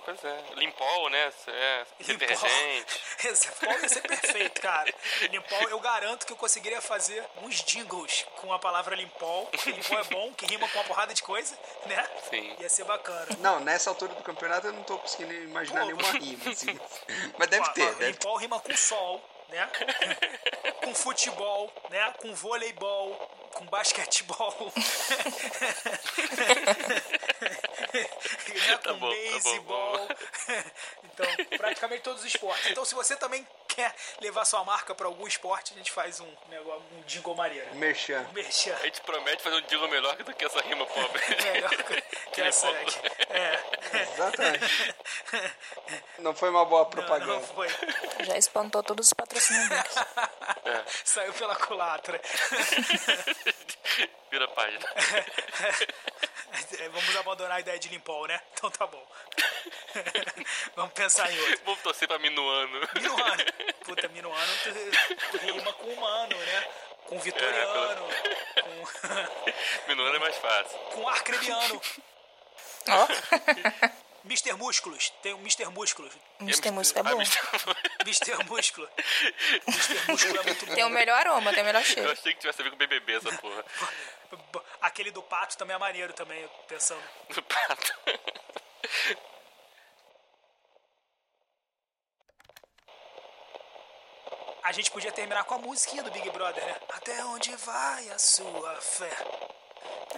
Pois 0.04 0.24
é. 0.24 0.44
Limpol, 0.56 1.10
né? 1.10 1.32
É, 1.48 1.86
Limpol. 2.02 2.28
Esse 3.24 3.48
pode 3.54 3.90
ser 3.90 4.02
perfeito, 4.02 4.62
cara. 4.62 4.94
Limpol, 5.32 5.70
eu 5.70 5.80
garanto 5.80 6.26
que 6.26 6.34
eu 6.34 6.38
conseguiria 6.38 6.82
fazer 6.82 7.24
uns 7.42 7.64
jingles 7.64 8.26
com 8.36 8.52
a 8.52 8.60
palavra 8.60 8.96
limpol, 8.96 9.50
limpol 9.66 10.00
é 10.00 10.04
bom, 10.04 10.34
que 10.34 10.46
rima 10.46 10.68
com 10.68 10.78
uma 10.78 10.84
porrada 10.84 11.14
de 11.14 11.24
coisa, 11.24 11.58
né? 11.86 12.06
Sim. 12.30 12.56
Ia 12.60 12.68
ser 12.68 12.84
bacana. 12.84 13.28
Não, 13.40 13.60
nessa 13.62 13.90
altura 13.90 14.14
do 14.14 14.24
campeonato 14.24 14.68
eu 14.68 14.74
não 14.74 14.84
tô 14.84 14.98
conseguindo 14.98 15.53
imaginar 15.54 15.82
Pô, 15.82 15.86
nenhuma 15.86 16.12
rima, 16.12 16.52
assim. 16.52 16.80
Mas 17.38 17.48
deve 17.48 17.70
ter, 17.70 17.84
ó, 17.84 17.94
deve 17.94 18.18
rima 18.40 18.60
com 18.60 18.76
sol, 18.76 19.24
né? 19.50 19.70
com 20.84 20.96
futebol, 20.96 21.72
né? 21.90 22.14
Com 22.20 22.34
voleibol, 22.34 23.16
com 23.54 23.66
basquetebol. 23.66 24.74
né? 27.94 28.78
Tá 28.78 28.94
com 28.94 29.00
bom, 29.00 29.10
tá 29.10 29.10
bom, 29.10 29.10
beisebol. 29.10 30.08
então, 31.06 31.58
praticamente 31.58 32.02
todos 32.02 32.22
os 32.22 32.28
esportes. 32.28 32.72
Então, 32.72 32.84
se 32.84 32.96
você 32.96 33.16
também 33.16 33.48
quer 33.76 33.94
levar 34.22 34.46
sua 34.46 34.64
marca 34.64 34.94
pra 34.94 35.08
algum 35.08 35.26
esporte, 35.28 35.74
a 35.74 35.78
gente 35.78 35.92
faz 35.92 36.20
um 36.20 36.36
negócio, 36.50 36.84
um 36.94 37.02
jingle 37.04 37.36
maneiro. 37.36 37.76
Merchan. 37.76 38.26
Um 38.30 38.34
merchan. 38.34 38.76
A 38.76 38.86
gente 38.86 39.02
promete 39.02 39.42
fazer 39.44 39.56
um 39.56 39.62
jingle 39.62 39.88
melhor 39.90 40.16
do 40.18 40.34
que 40.34 40.46
essa 40.46 40.62
rima 40.62 40.86
pobre. 40.86 41.22
Melhor 41.44 41.70
que 42.32 42.42
essa 42.42 42.70
aqui. 42.70 43.00
É. 43.30 43.60
Exatamente. 44.14 44.96
Não 46.20 46.34
foi 46.36 46.50
uma 46.50 46.66
boa 46.66 46.84
Não, 46.84 46.90
propaganda. 46.90 47.34
não 47.34 47.42
foi. 47.42 47.68
Já 48.22 48.38
espantou 48.38 48.84
todos 48.84 49.08
os 49.08 49.14
patrocinadores. 49.14 49.94
Saiu 51.04 51.34
pela 51.34 51.56
culatra. 51.56 52.20
Vira 54.32 54.46
a 54.46 54.50
página. 54.50 54.86
É, 56.80 56.88
Vamos 56.90 57.16
abandonar 57.16 57.58
a 57.58 57.60
ideia 57.60 57.80
de 57.80 57.90
Limpol, 57.90 58.28
né? 58.28 58.40
Então 58.54 58.70
tá 58.70 58.86
bom. 58.86 59.04
Vamos 60.76 60.94
pensar 60.94 61.32
em 61.32 61.40
outro. 61.40 61.60
Vamos 61.66 61.82
torcer 61.82 62.08
pra 62.08 62.20
Minuano. 62.20 62.80
Minuano. 62.94 63.44
Puta, 63.86 64.08
Minuano 64.10 64.52
tu- 64.64 65.38
rima 65.38 65.74
com 65.74 65.88
humano, 65.88 66.36
né? 66.38 66.68
Com 67.06 67.20
vitoriano, 67.20 68.08
com, 68.64 69.88
Minuano 69.90 70.16
é 70.16 70.20
mais 70.20 70.36
fácil. 70.38 70.78
com 70.94 71.08
arcrebiano. 71.08 71.82
Ó, 72.90 73.08
Mr. 74.26 74.54
Músculos. 74.54 75.10
Tem 75.22 75.34
o 75.34 75.38
Mr. 75.40 75.66
Músculos. 75.66 76.14
Mr. 76.40 76.72
Música 76.72 77.00
é 77.00 77.02
Ah, 77.02 77.10
bom. 77.12 77.22
Mr. 78.06 78.44
Músculo. 78.46 78.90
Mr. 79.68 80.12
Músculo 80.12 80.40
é 80.40 80.44
muito 80.44 80.66
bom. 80.66 80.76
Tem 80.76 80.84
o 80.86 80.90
melhor 80.90 81.20
aroma, 81.20 81.52
tem 81.54 81.62
o 81.62 81.66
melhor 81.66 81.82
Eu 81.82 81.86
cheiro. 81.86 82.12
achei 82.12 82.34
que 82.34 82.40
tivesse 82.40 82.62
a 82.62 82.64
ver 82.64 82.72
com 82.72 82.78
BBB 82.78 83.16
essa 83.18 83.32
porra. 83.38 83.66
Aquele 84.82 85.12
do 85.12 85.22
pato 85.22 85.58
também 85.58 85.76
é 85.76 85.80
maneiro 85.80 86.14
também, 86.14 86.50
pensando. 86.68 87.04
Do 87.30 87.44
pato. 87.44 87.94
A 94.64 94.72
gente 94.72 94.90
podia 94.92 95.12
terminar 95.12 95.44
com 95.44 95.56
a 95.56 95.58
musiquinha 95.58 96.04
do 96.04 96.12
Big 96.12 96.30
Brother, 96.30 96.64
né? 96.66 96.76
Até 96.94 97.24
onde 97.26 97.54
vai 97.58 98.10
a 98.10 98.18
sua 98.18 98.76
fé? 98.82 99.12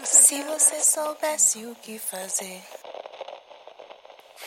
Se 0.04 0.44
você 0.44 0.84
soubesse 0.84 1.66
o 1.66 1.76
que 1.76 1.98
fazer, 1.98 2.62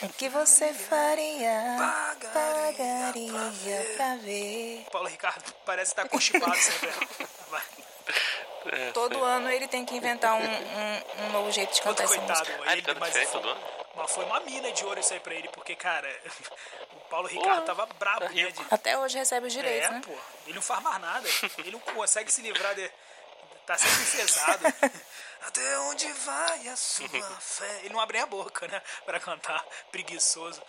o 0.02 0.08
que 0.10 0.28
você 0.28 0.72
faria? 0.72 1.76
Pagaria 2.32 3.94
pra 3.96 4.14
ver. 4.16 4.86
Paulo 4.92 5.08
Ricardo 5.08 5.52
parece 5.64 5.90
estar 5.90 6.08
constipado 6.08 6.56
sempre. 6.56 6.90
Vai. 7.50 7.62
Todo 8.92 9.24
ano 9.24 9.50
ele 9.50 9.66
tem 9.66 9.84
que 9.84 9.96
inventar 9.96 10.34
um, 10.34 10.44
um, 10.44 11.24
um 11.24 11.32
novo 11.32 11.50
jeito 11.50 11.74
de 11.74 11.80
cantar 11.80 12.04
essa 12.04 12.16
coitado. 12.16 12.38
música. 12.38 12.62
Ah, 12.66 12.72
ele 12.72 12.84
mas, 13.00 13.30
todo 13.30 13.48
ano? 13.48 13.60
mas 13.96 14.10
foi 14.10 14.24
uma 14.24 14.40
mina 14.40 14.70
de 14.70 14.84
ouro 14.84 15.00
isso 15.00 15.12
aí 15.12 15.20
pra 15.20 15.34
ele, 15.34 15.48
porque, 15.48 15.74
cara, 15.74 16.08
Paulo 17.10 17.26
Ricardo 17.28 17.64
tava 17.64 17.86
brabo, 17.86 18.26
tá 18.26 18.30
né? 18.32 18.50
de- 18.50 18.66
Até 18.70 18.98
hoje 18.98 19.18
recebe 19.18 19.46
os 19.46 19.52
direitos, 19.52 19.88
é, 19.88 19.90
né? 19.92 20.00
pô. 20.04 20.12
Ele 20.46 20.54
não 20.54 20.62
faz 20.62 20.82
mais 20.82 21.00
nada. 21.00 21.28
Ele 21.58 21.70
não 21.72 21.80
consegue 21.80 22.30
se 22.30 22.40
livrar 22.42 22.74
de. 22.74 22.90
Tá 23.66 23.76
sempre 23.76 24.02
enfesado. 24.02 24.64
Até 25.46 25.78
onde 25.80 26.10
vai 26.12 26.68
a 26.68 26.76
sua 26.76 27.08
fé? 27.40 27.80
Ele 27.80 27.90
não 27.94 28.00
abre 28.00 28.18
a 28.18 28.26
boca, 28.26 28.66
né? 28.68 28.82
Pra 29.06 29.20
cantar. 29.20 29.64
Preguiçoso. 29.90 30.60